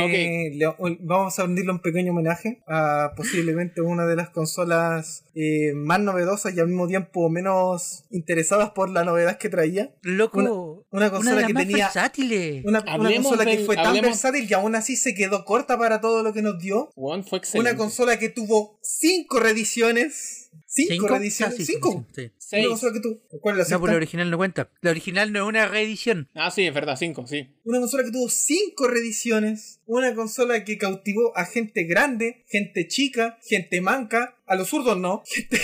le- 0.53 0.97
vamos 0.99 1.39
a 1.39 1.43
rendirle 1.43 1.71
un 1.71 1.79
pequeño 1.81 2.11
homenaje 2.11 2.61
a 2.67 3.13
posiblemente 3.15 3.79
una 3.81 4.05
de 4.05 4.15
las 4.17 4.29
consolas 4.31 5.23
eh, 5.33 5.71
más 5.75 6.01
novedosas 6.01 6.53
y 6.53 6.59
al 6.59 6.67
mismo 6.67 6.87
tiempo 6.87 7.29
menos 7.29 8.03
interesadas 8.09 8.71
por 8.71 8.89
la 8.89 9.05
novedad 9.05 9.37
que 9.37 9.47
traía. 9.47 9.95
Loco. 10.01 10.85
Una 10.91 11.09
consola 11.11 11.47
que 11.47 11.53
más 11.53 11.63
tenía- 11.67 11.85
versátiles. 11.85 12.65
Una, 12.65 12.79
una 12.81 13.13
consola 13.15 13.45
que 13.45 13.59
fue 13.65 13.75
tan 13.75 13.85
hablemos- 13.87 14.01
versátil 14.09 14.47
y 14.49 14.53
aún 14.53 14.75
así 14.75 14.95
se 14.97 15.13
quedó 15.13 15.45
corta 15.45 15.77
para 15.77 16.01
todo 16.01 16.21
lo 16.23 16.33
que 16.33 16.41
nos 16.41 16.59
dio. 16.59 16.89
Juan 16.95 17.23
fue 17.23 17.37
excelente. 17.39 17.69
Una 17.71 17.77
consola 17.77 18.19
que 18.19 18.27
tuvo 18.29 18.77
cinco 18.81 19.39
reediciones. 19.39 20.51
Cinco, 20.71 21.07
reediciones. 21.07 21.65
Cinco. 21.65 22.05
sí. 22.15 22.29
Seis. 22.37 22.65
Una 22.65 22.73
consola 22.73 22.93
que 22.93 22.99
tuvo. 22.99 23.19
¿Cuál 23.41 23.59
es 23.59 23.69
la 23.69 23.75
No, 23.75 23.79
pues 23.79 23.91
la 23.91 23.97
original 23.97 24.29
no 24.29 24.37
cuenta. 24.37 24.69
La 24.81 24.91
original 24.91 25.31
no 25.33 25.39
es 25.39 25.45
una 25.49 25.67
reedición. 25.67 26.29
Ah, 26.35 26.51
sí, 26.51 26.67
es 26.67 26.73
verdad, 26.73 26.95
cinco, 26.95 27.25
sí. 27.25 27.47
Una 27.63 27.79
consola 27.79 28.03
que 28.03 28.11
tuvo 28.11 28.29
cinco 28.29 28.87
reediciones. 28.87 29.81
Una 29.87 30.13
consola 30.13 30.63
que 30.63 30.77
cautivó 30.77 31.35
a 31.35 31.45
gente 31.45 31.85
grande, 31.85 32.45
gente 32.47 32.87
chica, 32.87 33.39
gente 33.41 33.81
manca. 33.81 34.37
A 34.45 34.55
los 34.55 34.69
zurdos 34.69 34.97
no. 34.97 35.23
Gente... 35.25 35.59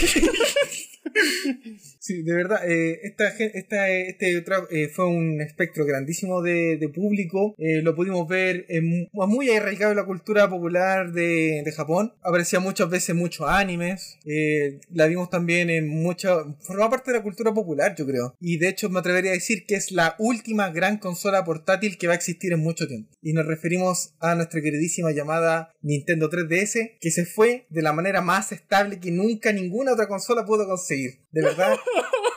sí, 1.99 2.23
de 2.23 2.33
verdad. 2.35 2.59
eh, 2.69 2.99
esta, 3.03 3.27
esta, 3.29 3.89
este 3.89 4.43
eh, 4.71 4.87
fue 4.89 5.07
un 5.07 5.41
espectro 5.41 5.85
grandísimo 5.85 6.41
de, 6.41 6.77
de 6.77 6.89
público. 6.89 7.55
Eh, 7.57 7.81
lo 7.81 7.95
pudimos 7.95 8.27
ver 8.27 8.65
muy 9.13 9.49
arraigado 9.49 9.91
en 9.91 9.97
la 9.97 10.05
cultura 10.05 10.49
popular 10.49 11.11
de, 11.11 11.61
de 11.63 11.71
Japón. 11.71 12.13
Aparecía 12.21 12.59
muchas 12.59 12.89
veces 12.89 13.15
muchos 13.15 13.47
animes. 13.49 14.17
eh, 14.25 14.79
la 14.91 15.07
vimos 15.07 15.29
también 15.29 15.69
en 15.69 15.87
mucha... 15.87 16.35
Formaba 16.61 16.91
parte 16.91 17.11
de 17.11 17.17
la 17.17 17.23
cultura 17.23 17.53
popular, 17.53 17.95
yo 17.97 18.05
creo. 18.05 18.35
Y 18.39 18.57
de 18.57 18.69
hecho 18.69 18.89
me 18.89 18.99
atrevería 18.99 19.31
a 19.31 19.35
decir 19.35 19.65
que 19.65 19.75
es 19.75 19.91
la 19.91 20.15
última 20.19 20.69
gran 20.69 20.97
consola 20.97 21.43
portátil 21.43 21.97
que 21.97 22.07
va 22.07 22.13
a 22.13 22.17
existir 22.17 22.53
en 22.53 22.59
mucho 22.59 22.87
tiempo. 22.87 23.09
Y 23.21 23.33
nos 23.33 23.45
referimos 23.45 24.13
a 24.19 24.35
nuestra 24.35 24.61
queridísima 24.61 25.11
llamada 25.11 25.71
Nintendo 25.81 26.29
3DS, 26.29 26.97
que 26.99 27.11
se 27.11 27.25
fue 27.25 27.65
de 27.69 27.81
la 27.81 27.93
manera 27.93 28.21
más 28.21 28.51
estable 28.51 28.99
que 28.99 29.11
nunca 29.11 29.51
ninguna 29.51 29.93
otra 29.93 30.07
consola 30.07 30.45
pudo 30.45 30.65
conseguir. 30.67 30.94
De 31.31 31.41
verdad. 31.41 31.77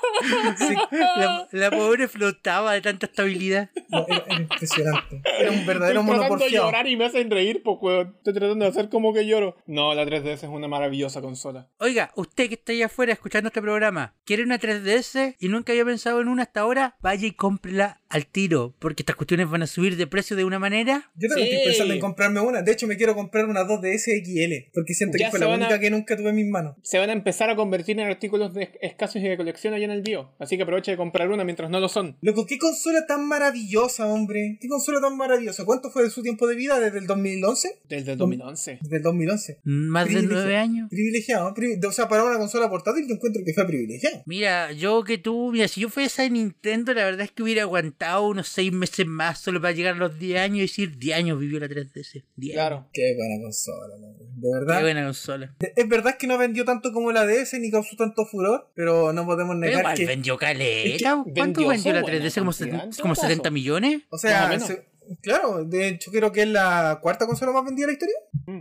Sí, 0.59 0.75
La, 0.93 1.49
la 1.51 1.71
pobre 1.71 2.09
flotaba 2.09 2.73
de 2.75 2.81
tanta 2.81 3.07
estabilidad. 3.07 3.71
no, 3.89 4.07
era, 4.09 4.25
era 4.27 4.41
impresionante. 4.41 5.23
Era 5.39 5.51
un 5.53 5.67
verdadero 5.67 6.01
Estoy 6.01 6.17
tratando 6.19 6.45
de 6.45 6.51
llorar 6.51 6.87
y 6.87 6.97
me 6.97 7.05
hacen 7.07 7.31
reír, 7.31 7.63
pues, 7.63 7.77
weón. 7.81 8.15
Estoy 8.19 8.35
tratando 8.35 8.65
de 8.65 8.71
hacer 8.71 8.89
como 8.89 9.13
que 9.13 9.27
lloro. 9.27 9.57
No, 9.67 9.95
la 9.95 10.05
3DS 10.05 10.33
es 10.35 10.43
una 10.45 10.69
maravillosa 10.69 11.21
consola. 11.21 11.69
Oiga, 11.79 12.13
usted 12.17 12.49
que 12.49 12.55
está 12.55 12.73
allá 12.73 12.87
afuera 12.87 13.13
escuchando 13.13 13.49
este 13.49 13.63
programa, 13.63 14.15
¿quiere 14.25 14.43
una 14.43 14.59
3DS 14.59 15.37
y 15.39 15.49
nunca 15.49 15.73
había 15.73 15.85
pensado 15.85 16.21
en 16.21 16.29
una 16.29 16.43
hasta 16.45 16.61
ahora? 16.61 16.97
Vaya 17.01 17.27
y 17.27 17.33
cómprela 17.33 18.01
al 18.09 18.27
tiro, 18.27 18.75
porque 18.79 19.03
estas 19.03 19.17
cuestiones 19.17 19.51
van 19.51 19.63
a 19.63 19.67
subir 19.67 19.97
de 19.97 20.07
precio 20.07 20.37
de 20.37 20.45
una 20.45 20.59
manera. 20.59 21.11
Yo 21.15 21.29
también 21.29 21.49
Sí. 21.49 21.55
estoy 21.55 21.67
pensando 21.73 21.95
en 21.95 22.01
comprarme 22.01 22.41
una. 22.41 22.63
De 22.63 22.73
hecho, 22.73 22.87
me 22.87 22.97
quiero 22.97 23.15
comprar 23.15 23.45
una 23.47 23.65
2DS 23.65 24.23
XL. 24.25 24.71
Porque 24.73 24.95
siento 24.95 25.19
Ya 25.19 25.27
que 25.27 25.31
fue 25.31 25.39
se 25.39 25.45
la 25.45 25.51
van 25.51 25.63
a- 25.63 25.67
única 25.67 25.79
que 25.81 25.91
nunca 25.91 26.17
tuve 26.17 26.31
en 26.31 26.37
mis 26.37 26.49
manos. 26.49 26.77
Se 26.83 26.99
van 26.99 27.11
a 27.11 27.13
empezar 27.13 27.51
a 27.51 27.57
convertir 27.57 27.99
en 28.01 28.07
artículos 28.09 28.55
de 28.55 28.71
escasos 28.81 29.17
y 29.23 29.29
de 29.29 29.37
colección 29.37 29.75
allá 29.75 29.85
en 29.85 29.91
el 29.91 30.03
Así 30.39 30.57
que 30.57 30.63
aproveche 30.63 30.91
de 30.93 30.97
comprar 30.97 31.29
una 31.31 31.45
mientras 31.45 31.71
no 31.71 31.81
lo 31.81 31.89
son. 31.89 32.17
Loco, 32.21 32.47
qué 32.47 32.59
consola 32.59 33.07
tan 33.07 33.27
maravillosa, 33.27 34.07
hombre. 34.07 34.59
Qué 34.61 34.69
consola 34.69 35.01
tan 35.01 35.17
maravillosa. 35.17 35.65
¿Cuánto 35.65 35.91
fue 35.91 36.03
de 36.05 36.11
su 36.11 36.23
tiempo 36.23 36.47
de 36.47 36.55
vida? 36.57 36.79
¿Desde 36.81 36.99
el 36.99 37.07
2011? 37.07 37.81
Desde 37.89 38.13
el 38.13 38.19
2011. 38.19 38.79
Desde 38.83 38.97
el 38.97 39.03
2011. 39.03 39.61
Más 39.65 40.09
de 40.09 40.23
nueve 40.23 40.57
años. 40.57 40.89
Privilegiado. 40.91 41.53
pri- 41.55 41.79
o 41.87 41.93
sea, 41.93 42.09
para 42.09 42.25
una 42.25 42.39
consola 42.39 42.69
portátil 42.69 43.07
yo 43.09 43.15
encuentro 43.15 43.43
que 43.45 43.53
fue 43.55 43.67
privilegiado. 43.67 44.23
Mira, 44.27 44.73
yo 44.73 45.03
que 45.05 45.19
tú, 45.19 45.51
mira, 45.53 45.69
si 45.69 45.81
yo 45.81 45.89
fuese 45.89 46.23
a 46.23 46.29
Nintendo, 46.29 46.93
la 46.95 47.05
verdad 47.05 47.23
es 47.23 47.33
que 47.33 47.43
hubiera 47.43 47.63
aguantado 47.63 48.27
unos 48.29 48.49
seis 48.49 48.73
meses 48.73 49.07
más 49.07 49.41
solo 49.41 49.61
para 49.61 49.73
llegar 49.73 49.95
a 49.95 49.99
los 49.99 50.19
10 50.19 50.41
años 50.41 50.59
y 50.59 50.61
decir 50.63 50.99
10 50.99 51.17
años 51.19 51.39
vivió 51.39 51.59
la 51.61 51.69
3DS. 51.69 52.25
10 52.37 52.57
años. 52.57 52.69
Claro. 52.69 52.89
Qué 52.93 53.15
buena 53.17 53.43
consola, 53.43 53.97
loco. 53.97 54.25
De 54.25 54.49
Qué 54.49 54.55
verdad. 54.59 54.81
buena 54.83 55.05
consola. 55.05 55.57
Es 55.77 55.89
verdad 55.89 56.17
que 56.19 56.27
no 56.27 56.39
vendió 56.39 56.65
tanto 56.65 56.93
como 56.93 57.11
la 57.13 57.27
DS 57.27 57.59
ni 57.59 57.71
causó 57.71 57.97
tanto 57.97 58.25
furor, 58.27 58.71
pero 58.75 59.13
no 59.13 59.27
podemos 59.27 59.57
negar 59.57 59.85
que. 59.99 60.07
vendió 60.07 60.37
caleta. 60.39 60.89
es 60.89 61.25
que 61.25 61.33
¿Cuánto 61.35 61.61
vendió 61.69 61.93
la 61.93 62.01
su 62.01 62.07
buena 62.07 62.19
3DS? 62.25 62.39
¿Como, 62.39 62.53
cantidad, 62.53 63.03
como 63.03 63.15
caso. 63.15 63.27
70 63.29 63.51
millones? 63.51 64.01
O 64.11 64.19
sea, 64.19 64.59
se- 64.61 64.87
claro, 65.23 65.65
de 65.65 65.89
hecho 65.89 66.11
creo 66.11 66.33
que 66.33 66.43
es 66.43 66.49
la 66.49 66.99
cuarta 67.03 67.27
consola 67.27 67.53
más 67.53 67.65
vendida 67.65 67.87
de 67.87 67.93
la 67.93 67.95
historia. 67.95 68.17
Mm. 68.47 68.61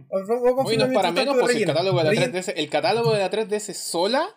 Oye, 0.66 0.78
no 0.78 0.86
es 0.86 0.94
para 0.94 1.12
menos, 1.12 1.38
pues 1.40 1.56
el 1.56 1.66
catálogo 1.66 1.98
de 2.00 2.04
la 2.04 2.10
Relleno. 2.12 2.34
3DS, 2.34 2.54
el 2.56 2.70
catálogo 2.70 3.14
de 3.14 3.20
la 3.20 3.30
3DS 3.32 3.74
sola 3.74 4.28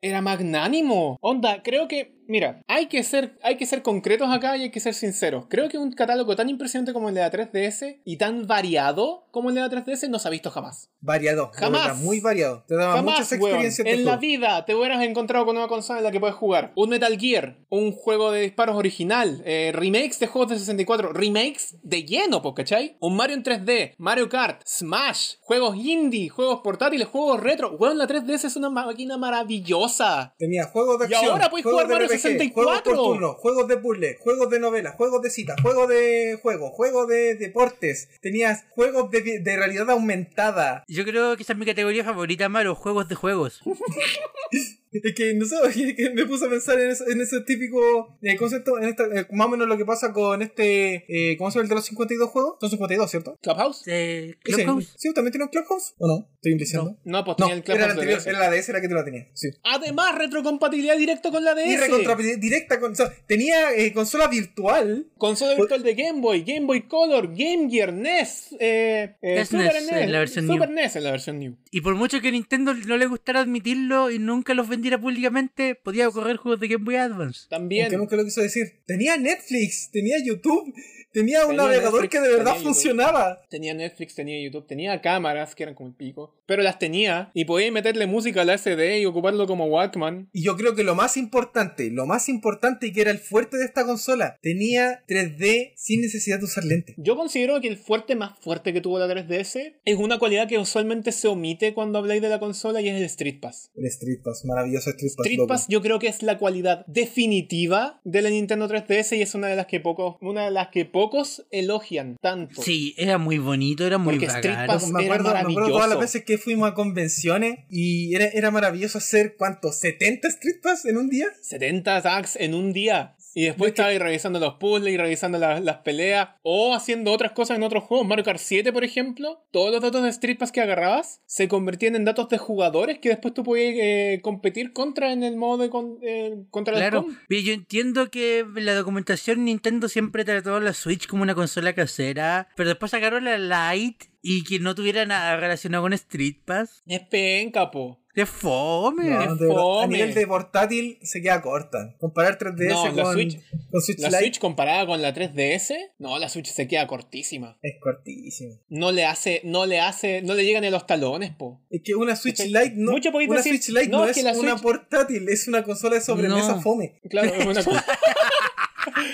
era 0.00 0.20
magnánimo. 0.20 1.18
Onda, 1.20 1.62
creo 1.62 1.88
que, 1.88 2.13
mira, 2.26 2.60
hay 2.66 2.86
que 2.86 3.02
ser, 3.02 3.38
hay 3.42 3.56
que 3.56 3.66
ser 3.66 3.82
concretos 3.82 4.28
acá 4.30 4.56
y 4.56 4.62
hay 4.62 4.70
que 4.70 4.80
ser 4.80 4.94
sinceros. 4.94 5.46
Creo 5.48 5.68
que 5.68 5.78
un 5.78 5.92
catálogo 5.92 6.36
tan 6.36 6.48
impresionante 6.48 6.92
como 6.92 7.08
el 7.08 7.14
de 7.14 7.20
la 7.22 7.30
3DS 7.30 8.00
y 8.04 8.16
tan 8.16 8.46
variado 8.46 9.26
como 9.30 9.48
el 9.48 9.54
de 9.56 9.60
la 9.62 9.70
3DS 9.70 10.08
no 10.08 10.18
se 10.18 10.28
ha 10.28 10.30
visto 10.30 10.50
jamás. 10.50 10.90
Variado, 11.00 11.50
Jamás. 11.54 11.98
muy 11.98 12.20
variado. 12.20 12.64
Te 12.66 12.76
daba 12.76 12.94
Jamás, 12.94 13.14
muchas 13.16 13.32
experiencias 13.32 13.86
En 13.86 14.04
la 14.04 14.16
vida 14.16 14.64
te 14.64 14.74
hubieras 14.74 15.02
encontrado 15.02 15.44
con 15.44 15.56
una 15.56 15.68
consola 15.68 15.98
en 15.98 16.04
la 16.04 16.10
que 16.12 16.20
puedes 16.20 16.36
jugar 16.36 16.72
un 16.76 16.88
Metal 16.90 17.18
Gear, 17.18 17.58
un 17.68 17.92
juego 17.92 18.30
de 18.30 18.40
disparos 18.42 18.76
original, 18.76 19.42
eh, 19.44 19.72
remakes 19.74 20.18
de 20.20 20.26
juegos 20.28 20.52
de 20.52 20.58
64, 20.58 21.12
remakes 21.12 21.76
de 21.82 22.04
lleno, 22.04 22.42
¿cachai? 22.54 22.96
Un 23.00 23.16
Mario 23.16 23.36
en 23.36 23.42
3D, 23.42 23.94
Mario 23.98 24.28
Kart, 24.28 24.62
Smash, 24.66 25.34
juegos 25.40 25.76
indie, 25.76 26.28
juegos 26.28 26.60
portátiles, 26.62 27.08
juegos 27.08 27.40
retro. 27.40 27.72
Weón, 27.76 27.98
la 27.98 28.06
3DS 28.06 28.44
es 28.44 28.56
una 28.56 28.70
máquina 28.70 29.18
maravillosa. 29.18 30.34
Tenía 30.38 30.64
juegos 30.66 30.98
de 31.00 31.06
Y 31.10 31.14
acción. 31.14 31.32
ahora 31.32 31.50
puedes 31.50 31.64
jugar 31.66 31.88
Mario 31.88 32.08
64. 32.18 32.54
Juegos 32.54 32.82
por 32.82 32.96
turno, 32.96 33.34
juegos 33.34 33.68
de 33.68 33.76
puzzle, 33.76 34.16
juegos 34.20 34.50
de 34.50 34.60
novela, 34.60 34.92
juegos 34.92 35.22
de 35.22 35.30
cita, 35.30 35.56
juegos 35.62 35.88
de 35.88 36.38
juego, 36.42 36.70
juegos 36.70 37.08
de 37.08 37.34
deportes. 37.34 38.08
Tenías 38.20 38.64
juegos 38.70 39.10
de, 39.10 39.40
de 39.40 39.56
realidad 39.56 39.90
aumentada. 39.90 40.84
Yo 40.88 41.04
creo 41.04 41.36
que 41.36 41.42
esa 41.42 41.52
es 41.52 41.58
mi 41.58 41.66
categoría 41.66 42.04
favorita, 42.04 42.48
Maro, 42.48 42.74
juegos 42.74 43.08
de 43.08 43.14
juegos. 43.14 43.62
Es 45.02 45.14
que 45.14 45.34
no 45.34 45.44
sé, 45.44 45.56
es 45.68 45.94
que 45.96 46.10
me 46.10 46.24
puse 46.26 46.46
a 46.46 46.48
pensar 46.48 46.78
en, 46.80 46.90
eso- 46.90 47.04
en 47.10 47.20
ese 47.20 47.40
típico 47.40 48.16
eh, 48.22 48.36
concepto, 48.36 48.78
en 48.78 48.84
esta, 48.84 49.04
eh, 49.06 49.26
más 49.32 49.46
o 49.48 49.50
menos 49.50 49.66
lo 49.68 49.76
que 49.76 49.84
pasa 49.84 50.12
con 50.12 50.40
este. 50.42 51.04
Eh, 51.08 51.36
¿Cómo 51.36 51.50
se 51.50 51.56
llama 51.58 51.64
el 51.64 51.68
de 51.70 51.74
los 51.74 51.84
52 51.86 52.30
juegos? 52.30 52.56
Son 52.60 52.70
52, 52.70 53.10
¿cierto? 53.10 53.36
¿Clubhouse? 53.42 53.82
Eh, 53.86 54.34
Sí, 54.44 54.52
Clubhouse. 54.52 54.94
sí, 54.96 55.12
¿también 55.12 55.32
tiene 55.32 55.44
un 55.44 55.50
Clubhouse? 55.50 55.94
¿O 55.98 56.06
no? 56.06 56.28
Estoy 56.36 56.54
diciendo. 56.56 56.96
No, 57.04 57.24
pues 57.24 57.36
No, 57.38 57.46
tenía 57.48 57.62
el 57.62 57.70
era 57.70 57.86
la 57.88 57.94
Clubhouse 57.94 57.96
de 57.96 58.00
anterior, 58.00 58.18
DS. 58.20 58.26
era 58.28 58.38
la 58.38 58.50
DS 58.50 58.68
la 58.72 58.80
que 58.80 58.88
tú 58.88 58.94
la 58.94 59.04
tenías. 59.04 59.26
Sí. 59.34 59.48
Además, 59.64 60.14
retrocompatibilidad 60.16 60.96
directa 60.96 61.30
con 61.30 61.44
la 61.44 61.54
DS. 61.54 61.66
Y 61.66 61.76
recontra 61.76 62.16
directa 62.16 62.80
con. 62.80 62.92
o 62.92 62.94
sea, 62.94 63.12
tenía 63.26 63.72
eh, 63.74 63.92
consola 63.92 64.28
virtual. 64.28 65.06
Consola 65.18 65.54
virtual 65.54 65.82
de 65.82 65.94
Game 65.94 66.20
Boy, 66.20 66.42
Game 66.44 66.66
Boy 66.66 66.82
Color, 66.82 67.28
Game 67.34 67.68
Gear, 67.70 67.92
NES, 67.92 68.54
eh, 68.60 69.16
eh, 69.22 69.44
SNES 69.44 69.48
Super 69.48 70.02
en 70.02 70.12
la 70.12 70.18
versión 70.20 70.46
Super 70.46 70.68
New. 70.68 70.76
NES 70.76 70.96
en 70.96 71.04
la 71.04 71.10
versión 71.10 71.38
New. 71.38 71.56
Y 71.70 71.80
por 71.80 71.94
mucho 71.94 72.20
que 72.20 72.30
Nintendo 72.30 72.74
no 72.74 72.96
le 72.96 73.06
gustara 73.06 73.40
admitirlo 73.40 74.10
y 74.10 74.18
nunca 74.18 74.54
los 74.54 74.68
vendiera 74.84 75.00
públicamente, 75.00 75.74
podía 75.74 76.10
correr 76.10 76.36
juegos 76.36 76.60
de 76.60 76.68
Game 76.68 76.84
Boy 76.84 76.96
Advance. 76.96 77.46
También. 77.48 77.84
Aunque 77.84 77.96
nunca 77.96 78.16
lo 78.16 78.24
quiso 78.24 78.42
decir. 78.42 78.80
Tenía 78.86 79.16
Netflix, 79.16 79.90
tenía 79.90 80.16
YouTube, 80.22 80.74
tenía 81.10 81.40
un 81.46 81.48
Tenía 81.52 81.62
navegador 81.62 82.02
Netflix, 82.02 82.10
que 82.10 82.20
de 82.20 82.28
verdad 82.28 82.44
tenía 82.44 82.58
YouTube. 82.58 82.74
funcionaba. 82.74 83.42
Tenía 83.48 83.72
Netflix, 83.74 84.14
tenía 84.14 84.42
YouTube, 84.42 84.66
tenía 84.66 85.00
cámaras 85.00 85.54
que 85.54 85.62
eran 85.62 85.74
como 85.74 85.88
el 85.88 85.94
pico, 85.94 86.34
pero 86.46 86.62
las 86.62 86.78
tenía 86.78 87.30
y 87.34 87.44
podía 87.44 87.70
meterle 87.72 88.06
música 88.06 88.42
a 88.42 88.44
la 88.44 88.56
SD 88.58 89.00
y 89.00 89.06
ocuparlo 89.06 89.46
como 89.46 89.66
Walkman. 89.66 90.28
Y 90.32 90.42
yo 90.44 90.56
creo 90.56 90.74
que 90.74 90.84
lo 90.84 90.94
más 90.94 91.16
importante, 91.16 91.90
lo 91.90 92.06
más 92.06 92.28
importante 92.28 92.86
y 92.86 92.92
que 92.92 93.00
era 93.02 93.10
el 93.10 93.18
fuerte 93.18 93.56
de 93.56 93.64
esta 93.64 93.84
consola, 93.84 94.38
tenía 94.42 95.02
3D 95.08 95.72
sin 95.76 96.00
necesidad 96.00 96.38
de 96.38 96.44
usar 96.44 96.64
lentes. 96.64 96.94
Yo 96.98 97.16
considero 97.16 97.60
que 97.60 97.68
el 97.68 97.76
fuerte 97.76 98.14
más 98.16 98.38
fuerte 98.40 98.72
que 98.72 98.80
tuvo 98.80 98.98
la 98.98 99.06
3DS 99.08 99.74
es 99.84 99.96
una 99.96 100.18
cualidad 100.18 100.48
que 100.48 100.58
usualmente 100.58 101.12
se 101.12 101.28
omite 101.28 101.74
cuando 101.74 101.98
habláis 101.98 102.22
de 102.22 102.28
la 102.28 102.38
consola 102.38 102.80
y 102.80 102.88
es 102.88 102.96
el 102.96 103.04
Street 103.04 103.40
Pass. 103.40 103.70
El 103.76 103.86
Street 103.86 104.18
Pass, 104.22 104.44
maravilloso 104.44 104.90
Street 104.90 105.12
Pass. 105.16 105.24
Street 105.26 105.38
loco. 105.38 105.48
Pass 105.48 105.66
yo 105.68 105.80
creo 105.82 105.98
que 105.98 106.08
es 106.08 106.22
la 106.22 106.38
cualidad 106.38 106.84
definitiva 106.86 108.00
de 108.04 108.22
la 108.22 108.30
Nintendo 108.30 108.68
3DS 108.68 109.16
y 109.16 109.22
es 109.22 109.34
una 109.34 109.48
de 109.48 109.56
las 109.56 109.66
que 109.66 109.80
pocos, 109.80 110.16
una 110.20 110.44
de 110.44 110.50
las 110.50 110.68
que 110.68 110.84
pocos 110.84 111.46
elogian 111.50 112.16
tanto. 112.20 112.62
Sí, 112.62 112.94
era 112.98 113.18
muy 113.18 113.38
bonito, 113.38 113.86
era 113.86 113.98
muy 113.98 114.14
Porque 114.18 114.26
Street. 114.26 114.66
Pass- 114.66 114.90
me 114.90 115.04
era 115.06 115.14
acuerdo, 115.16 115.32
me 115.32 115.38
acuerdo 115.40 115.54
todas 115.54 115.72
las 115.72 115.72
maravilloso. 115.96 116.00
veces 116.00 116.24
que 116.24 116.33
fuimos 116.38 116.70
a 116.70 116.74
convenciones 116.74 117.60
y 117.68 118.14
era, 118.14 118.26
era 118.26 118.50
maravilloso 118.50 118.98
hacer, 118.98 119.36
¿cuántos? 119.36 119.82
¿70 119.82 120.26
Street 120.28 120.60
Pass 120.62 120.84
en 120.84 120.96
un 120.96 121.08
día? 121.08 121.26
70 121.42 122.02
tags 122.02 122.36
en 122.36 122.54
un 122.54 122.72
día. 122.72 123.16
Y 123.36 123.46
después 123.46 123.70
estaba 123.70 123.88
ahí 123.88 123.98
revisando 123.98 124.38
los 124.38 124.54
puzzles 124.54 124.94
y 124.94 124.96
revisando 124.96 125.38
las, 125.38 125.60
las 125.60 125.78
peleas. 125.78 126.28
O 126.42 126.72
haciendo 126.72 127.10
otras 127.10 127.32
cosas 127.32 127.56
en 127.56 127.64
otros 127.64 127.82
juegos. 127.82 128.06
Mario 128.06 128.24
Kart 128.24 128.38
7, 128.40 128.72
por 128.72 128.84
ejemplo. 128.84 129.44
Todos 129.50 129.72
los 129.72 129.80
datos 129.82 130.04
de 130.04 130.08
Street 130.10 130.38
Pass 130.38 130.52
que 130.52 130.60
agarrabas 130.60 131.20
se 131.26 131.48
convertían 131.48 131.96
en 131.96 132.04
datos 132.04 132.28
de 132.28 132.38
jugadores 132.38 133.00
que 133.00 133.08
después 133.08 133.34
tú 133.34 133.42
podías 133.42 133.74
eh, 133.76 134.20
competir 134.22 134.72
contra 134.72 135.12
en 135.12 135.24
el 135.24 135.36
modo 135.36 135.64
de 135.64 135.68
con- 135.70 135.98
eh, 136.02 136.44
contra 136.50 136.74
Claro. 136.74 137.06
Mira, 137.28 137.42
yo 137.42 137.52
entiendo 137.54 138.08
que 138.08 138.38
en 138.40 138.66
la 138.66 138.74
documentación 138.74 139.44
Nintendo 139.44 139.88
siempre 139.88 140.24
trató 140.24 140.54
a 140.54 140.60
la 140.60 140.72
Switch 140.72 141.08
como 141.08 141.24
una 141.24 141.34
consola 141.34 141.72
casera, 141.74 142.46
pero 142.54 142.68
después 142.68 142.92
sacaron 142.92 143.24
la 143.24 143.72
Lite 143.74 144.06
y 144.26 144.42
que 144.44 144.58
no 144.58 144.74
tuviera 144.74 145.04
nada 145.04 145.36
relacionado 145.36 145.82
con 145.84 145.92
Street 145.92 146.36
Pass. 146.46 146.82
Es 146.86 147.00
penca, 147.02 147.70
po. 147.70 148.00
¡Qué 148.14 148.26
fome! 148.26 149.10
No, 149.10 149.10
de 149.10 149.26
verdad, 149.26 149.50
a 149.50 149.54
fome. 149.54 149.96
nivel 149.98 150.14
de 150.14 150.26
portátil 150.28 150.98
se 151.02 151.20
queda 151.20 151.42
corta. 151.42 151.96
Comparar 151.98 152.38
3DS 152.38 152.68
No, 152.70 152.82
con, 152.84 152.96
la 152.96 153.12
Switch- 153.12 153.42
con 153.72 153.82
Switch 153.82 153.98
La 153.98 154.08
Lite 154.08 154.20
Switch 154.20 154.38
comparada 154.38 154.86
con 154.86 155.02
la 155.02 155.12
3DS, 155.12 155.74
no, 155.98 156.16
la 156.20 156.28
Switch 156.28 156.46
se 156.46 156.68
queda 156.68 156.86
cortísima. 156.86 157.58
es 157.60 157.74
cortísimo. 157.80 158.60
No 158.68 158.92
le 158.92 159.04
hace, 159.04 159.40
no 159.44 159.66
le 159.66 159.80
hace, 159.80 160.22
no 160.22 160.34
le 160.34 160.44
llegan 160.44 160.64
a 160.64 160.70
los 160.70 160.86
talones, 160.86 161.32
po. 161.32 161.60
Es 161.70 161.82
que 161.84 161.96
una 161.96 162.14
Switch. 162.16 162.38
Lite 162.38 162.74
no, 162.76 162.92
Mucho 162.92 163.10
una 163.10 163.36
decir, 163.36 163.60
Switch 163.60 163.68
Lite 163.76 163.88
no, 163.88 163.98
no, 163.98 164.04
es 164.04 164.10
es 164.10 164.16
que 164.18 164.22
la 164.22 164.38
una 164.38 164.52
Switch- 164.52 164.62
portátil, 164.62 165.28
es 165.28 165.48
una 165.48 165.64
consola 165.64 165.96
de 165.96 166.00
sobremesa 166.00 166.54
No. 166.54 166.62
fome. 166.62 167.00
Claro, 167.10 167.34
es 167.34 167.44
una, 167.44 167.60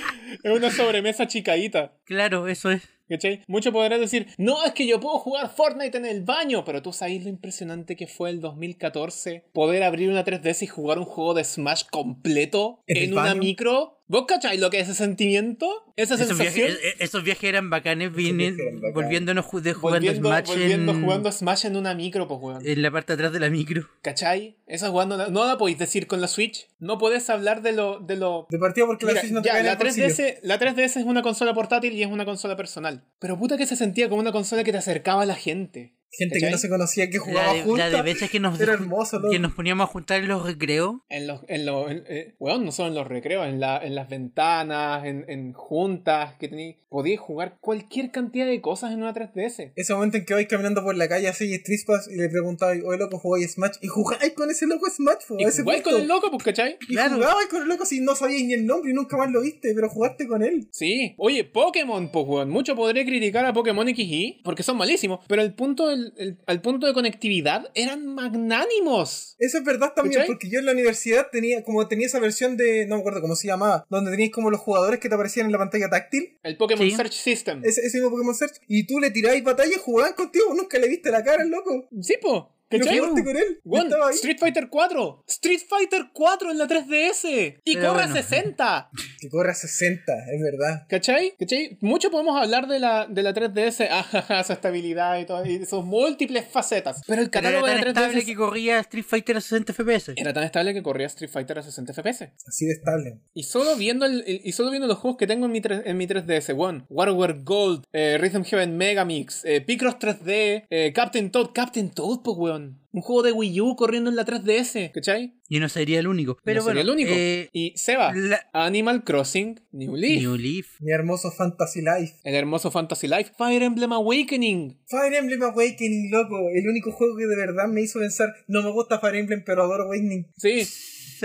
es 0.44 0.52
una 0.52 0.70
sobremesa 0.70 1.26
chicadita. 1.26 1.94
Claro, 2.04 2.48
eso 2.48 2.70
es. 2.70 2.82
¿Cachai? 3.10 3.42
Muchos 3.48 3.72
podrán 3.72 4.00
decir, 4.00 4.28
no, 4.38 4.64
es 4.64 4.72
que 4.72 4.86
yo 4.86 5.00
puedo 5.00 5.18
jugar 5.18 5.52
Fortnite 5.54 5.98
en 5.98 6.06
el 6.06 6.22
baño, 6.22 6.64
pero 6.64 6.80
tú 6.80 6.92
sabes 6.92 7.22
lo 7.24 7.28
impresionante 7.28 7.96
que 7.96 8.06
fue 8.06 8.30
el 8.30 8.40
2014 8.40 9.44
poder 9.52 9.82
abrir 9.82 10.08
una 10.08 10.24
3DS 10.24 10.62
y 10.62 10.66
jugar 10.68 10.98
un 10.98 11.04
juego 11.04 11.34
de 11.34 11.44
Smash 11.44 11.82
completo 11.90 12.82
¿En 12.86 13.12
una 13.12 13.22
baño? 13.24 13.40
micro. 13.40 13.96
¿Vos 14.06 14.24
cacháis 14.26 14.60
lo 14.60 14.70
que 14.70 14.80
es 14.80 14.88
ese 14.88 15.04
sentimiento? 15.04 15.68
Esa 15.94 16.14
Esos 16.14 16.26
sensación. 16.28 16.66
viajes, 16.66 16.84
e- 16.98 17.04
esos 17.04 17.22
viajes 17.22 17.44
eran 17.44 17.70
bacanes, 17.70 18.12
vinen, 18.12 18.56
viajes 18.56 18.58
eran 18.60 18.74
bacanes. 18.80 18.94
volviéndonos 18.94 19.44
de 19.62 19.72
jugando 19.72 20.06
volviendo, 20.06 20.28
Smash 20.28 20.46
volviendo 20.48 20.92
en, 20.92 21.02
jugando 21.04 21.30
Smash 21.32 21.66
en 21.66 21.76
una 21.76 21.94
micro, 21.94 22.26
pues 22.26 22.40
weón. 22.42 22.66
en 22.66 22.82
la 22.82 22.90
parte 22.90 23.12
de 23.12 23.14
atrás 23.14 23.32
de 23.32 23.38
la 23.38 23.50
micro. 23.50 23.88
¿Cachai? 24.02 24.56
Esa 24.66 24.88
jugando. 24.90 25.30
No 25.30 25.46
la 25.46 25.56
podéis 25.58 25.78
decir 25.78 26.08
con 26.08 26.20
la 26.20 26.26
Switch. 26.26 26.66
No 26.80 26.98
podés 26.98 27.30
hablar 27.30 27.62
de 27.62 27.70
lo. 27.72 28.00
De 28.00 28.16
lo 28.16 28.46
De 28.50 28.58
partida 28.58 28.86
porque 28.86 29.06
Mira, 29.06 29.14
la 29.14 29.20
Switch 29.20 29.32
no 29.32 29.42
te 29.42 29.46
ya, 29.46 29.52
cae 29.52 29.60
en 29.60 29.66
la 29.66 29.72
el 29.74 29.78
bolsillo. 29.78 30.06
3DS, 30.08 30.38
la 30.42 30.58
3DS 30.58 30.96
es 31.00 31.04
una 31.06 31.22
consola 31.22 31.54
portátil 31.54 31.92
y 31.92 32.02
es 32.02 32.08
una 32.10 32.24
consola 32.24 32.56
personal. 32.56 32.99
Pero 33.18 33.38
puta 33.38 33.56
que 33.56 33.66
se 33.66 33.76
sentía 33.76 34.08
como 34.08 34.20
una 34.20 34.32
consola 34.32 34.64
que 34.64 34.72
te 34.72 34.78
acercaba 34.78 35.22
a 35.22 35.26
la 35.26 35.34
gente. 35.34 35.94
Gente 36.12 36.38
que 36.40 36.50
no 36.50 36.58
se 36.58 36.68
conocía 36.68 37.08
que 37.08 37.18
jugaba 37.18 37.46
La 37.48 37.52
de, 37.52 37.58
la 37.60 37.64
juntas. 37.64 37.92
de 37.92 38.02
veces 38.02 38.30
que 38.30 38.40
nos, 38.40 38.60
Era 38.60 38.72
hermoso, 38.72 39.18
loco. 39.18 39.30
que 39.30 39.38
nos 39.38 39.52
poníamos 39.54 39.84
a 39.88 39.92
juntar 39.92 40.20
en 40.20 40.28
los 40.28 40.44
recreos. 40.44 40.96
En 41.08 41.26
los, 41.26 41.40
en 41.48 41.64
los, 41.66 41.90
en- 41.90 42.04
eh, 42.08 42.34
weón, 42.38 42.64
no 42.64 42.72
solo 42.72 42.88
en 42.88 42.94
los 42.96 43.06
recreos, 43.06 43.46
en, 43.46 43.60
la, 43.60 43.78
en 43.78 43.94
las 43.94 44.08
ventanas, 44.08 45.04
en, 45.04 45.24
en 45.28 45.52
juntas, 45.52 46.34
que 46.38 46.48
tení, 46.48 46.76
podías 46.88 47.20
jugar 47.20 47.58
cualquier 47.60 48.10
cantidad 48.10 48.46
de 48.46 48.60
cosas 48.60 48.92
en 48.92 49.02
una 49.02 49.14
3DS. 49.14 49.72
Ese 49.76 49.94
momento 49.94 50.16
en 50.16 50.24
que 50.24 50.34
vais 50.34 50.48
caminando 50.48 50.82
por 50.82 50.96
la 50.96 51.08
calle 51.08 51.28
así 51.28 51.52
Street 51.54 51.80
Pass 51.86 52.08
y 52.10 52.16
le 52.16 52.28
preguntabais, 52.28 52.82
oye 52.84 52.98
loco, 52.98 53.18
jugáis 53.18 53.52
Smash 53.52 53.76
y 53.80 53.86
jugáis 53.86 54.32
con 54.32 54.50
ese 54.50 54.66
loco 54.66 54.90
Smash, 54.90 55.26
po, 55.28 55.36
Y 55.38 55.44
ese 55.44 55.62
con 55.62 55.94
el 56.00 56.08
loco, 56.08 56.30
pues, 56.30 56.42
¿cachai? 56.42 56.76
Y 56.88 56.94
Claro. 56.94 57.14
jugabais 57.16 57.46
con 57.48 57.62
el 57.62 57.68
loco 57.68 57.84
si 57.86 58.00
no 58.00 58.16
sabíais 58.16 58.44
ni 58.46 58.54
el 58.54 58.66
nombre 58.66 58.90
y 58.90 58.94
nunca 58.94 59.16
más 59.16 59.30
lo 59.30 59.40
viste, 59.42 59.72
pero 59.74 59.88
jugaste 59.88 60.26
con 60.26 60.42
él. 60.42 60.68
Sí. 60.72 61.14
Oye, 61.18 61.44
Pokémon, 61.44 62.10
pues, 62.10 62.24
weón. 62.26 62.50
Mucho 62.50 62.74
podré 62.74 63.04
criticar 63.06 63.44
a 63.44 63.52
Pokémon 63.52 63.86
XY 63.86 64.40
porque 64.42 64.62
son 64.64 64.76
malísimos, 64.76 65.20
pero 65.28 65.42
el 65.42 65.54
punto 65.54 65.88
del, 65.88 65.99
el- 66.16 66.38
al 66.46 66.60
punto 66.60 66.86
de 66.86 66.92
conectividad 66.94 67.70
eran 67.74 68.06
magnánimos. 68.06 69.36
Eso 69.38 69.58
es 69.58 69.64
verdad 69.64 69.92
también, 69.94 70.14
¿Cachai? 70.20 70.26
porque 70.26 70.50
yo 70.50 70.58
en 70.58 70.66
la 70.66 70.72
universidad 70.72 71.28
tenía, 71.30 71.62
como 71.64 71.86
tenía 71.88 72.06
esa 72.06 72.18
versión 72.20 72.56
de, 72.56 72.86
no 72.86 72.96
me 72.96 73.00
acuerdo 73.00 73.20
cómo 73.20 73.36
se 73.36 73.46
llamaba, 73.48 73.86
donde 73.90 74.10
tenías 74.10 74.30
como 74.30 74.50
los 74.50 74.60
jugadores 74.60 75.00
que 75.00 75.08
te 75.08 75.14
aparecían 75.14 75.46
en 75.46 75.52
la 75.52 75.58
pantalla 75.58 75.88
táctil, 75.88 76.38
El 76.42 76.56
Pokémon 76.56 76.88
Sí. 76.88 76.96
Search 76.96 77.12
System. 77.12 77.62
ese, 77.64 77.80
ese 77.86 77.98
mismo 77.98 78.10
Pokémon 78.10 78.34
Search, 78.34 78.54
y 78.68 78.86
tú 78.86 78.98
le 79.00 79.10
tirabas 79.10 79.42
batalla 79.42 79.72
y 79.74 79.78
jugaban 79.78 80.14
contigo, 80.14 80.54
nunca 80.54 80.78
le 80.78 80.88
viste 80.88 81.10
la 81.10 81.22
cara 81.24 81.42
al 81.42 81.50
loco. 81.50 81.88
Sí, 82.00 82.14
po. 82.20 82.54
No 82.70 82.78
¿Cachai? 82.78 82.98
jugaste 82.98 83.24
con 83.24 83.36
él. 83.36 83.60
ahí. 84.08 84.14
Street 84.14 84.38
Fighter 84.38 84.68
4. 84.70 85.24
Street 85.26 85.60
Fighter 85.68 86.06
4 86.12 86.50
en 86.52 86.58
la 86.58 86.66
3DS. 86.66 87.60
Y 87.64 87.74
Pero 87.74 87.88
corre 87.88 88.02
a 88.02 88.06
bueno. 88.06 88.14
60. 88.22 88.90
Que 89.20 89.28
corre 89.28 89.50
a 89.50 89.54
60, 89.54 90.12
es 90.32 90.42
verdad. 90.42 90.86
¿Cachai? 90.88 91.34
¿Cachai? 91.38 91.76
Mucho 91.82 92.10
podemos 92.10 92.40
hablar 92.40 92.66
de 92.68 92.78
la, 92.78 93.06
de 93.06 93.22
la 93.22 93.34
3DS, 93.34 93.86
ajaja, 93.90 94.42
su 94.44 94.52
estabilidad 94.54 95.18
y, 95.20 95.26
todo, 95.26 95.44
y 95.44 95.66
sus 95.66 95.84
múltiples 95.84 96.46
facetas. 96.48 97.02
Pero 97.06 97.20
el 97.20 97.28
Pero 97.28 97.48
era 97.48 97.60
catálogo 97.60 97.66
de 97.66 97.72
tan 97.72 97.80
la 97.80 97.86
3DS 97.92 98.04
estable 98.06 98.24
que 98.24 98.34
corría 98.36 98.78
Street 98.80 99.04
Fighter 99.06 99.36
a 99.36 99.40
60 99.42 99.72
FPS. 99.74 100.12
era 100.16 100.32
tan 100.32 100.44
estable 100.44 100.72
que 100.72 100.82
corría 100.82 101.06
Street 101.08 101.30
Fighter 101.30 101.58
a 101.58 101.62
60 101.62 101.92
FPS. 101.92 102.32
Así 102.46 102.64
de 102.66 102.72
estable. 102.72 103.20
Y 103.34 103.42
solo 103.42 103.76
viendo 103.76 104.06
el, 104.06 104.24
el- 104.26 104.40
y 104.42 104.52
solo 104.52 104.70
viendo 104.70 104.86
los 104.88 104.96
juegos 104.98 105.18
que 105.18 105.26
tengo 105.26 105.44
en 105.46 105.52
mi, 105.52 105.60
tre- 105.60 105.82
en 105.84 105.96
mi 105.98 106.06
3DS, 106.06 106.54
One, 106.56 106.84
WarWare 106.88 107.40
Gold, 107.42 107.84
eh, 107.92 108.16
Rhythm 108.18 108.44
Heaven 108.44 108.76
Megamix, 108.78 109.44
eh, 109.44 109.60
Picross 109.60 109.96
3D, 109.98 110.64
eh, 110.70 110.92
Captain 110.94 111.30
Toad, 111.30 111.50
Captain 111.52 111.90
Toad, 111.90 112.20
pues 112.24 112.36
weón. 112.38 112.59
Un 112.92 113.00
juego 113.02 113.22
de 113.22 113.32
Wii 113.32 113.60
U 113.60 113.76
corriendo 113.76 114.10
en 114.10 114.16
la 114.16 114.24
3DS, 114.24 114.90
¿cachai? 114.92 115.34
Y 115.48 115.58
no 115.60 115.68
sería 115.68 115.98
el 116.00 116.06
único. 116.08 116.38
Pero 116.44 116.60
no 116.60 116.66
sería 116.66 116.82
bueno, 116.82 116.92
el 116.92 117.00
único. 117.00 117.12
eh, 117.16 117.48
y 117.52 117.72
Seba, 117.76 118.12
la- 118.14 118.48
Animal 118.52 119.04
Crossing 119.04 119.60
New 119.72 119.96
Leaf. 119.96 120.20
New 120.22 120.36
Leaf. 120.36 120.66
Mi 120.80 120.92
hermoso 120.92 121.30
Fantasy 121.30 121.80
Life. 121.80 122.14
El 122.24 122.34
hermoso 122.34 122.70
Fantasy 122.70 123.06
Life. 123.08 123.32
Fire 123.38 123.62
Emblem 123.62 123.92
Awakening. 123.92 124.78
Fire 124.86 125.14
Emblem 125.14 125.42
Awakening, 125.42 126.10
loco. 126.10 126.36
El 126.54 126.68
único 126.68 126.92
juego 126.92 127.16
que 127.16 127.26
de 127.26 127.36
verdad 127.36 127.68
me 127.68 127.82
hizo 127.82 127.98
pensar, 127.98 128.28
no 128.48 128.62
me 128.62 128.70
gusta 128.72 128.98
Fire 129.00 129.16
Emblem, 129.16 129.42
pero 129.44 129.62
adoro 129.62 129.84
Awakening. 129.84 130.26
Sí. 130.36 130.62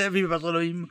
A 0.01 0.09
mí 0.09 0.21
me 0.23 0.27
pasó 0.29 0.51
lo 0.51 0.59
mismo. 0.59 0.87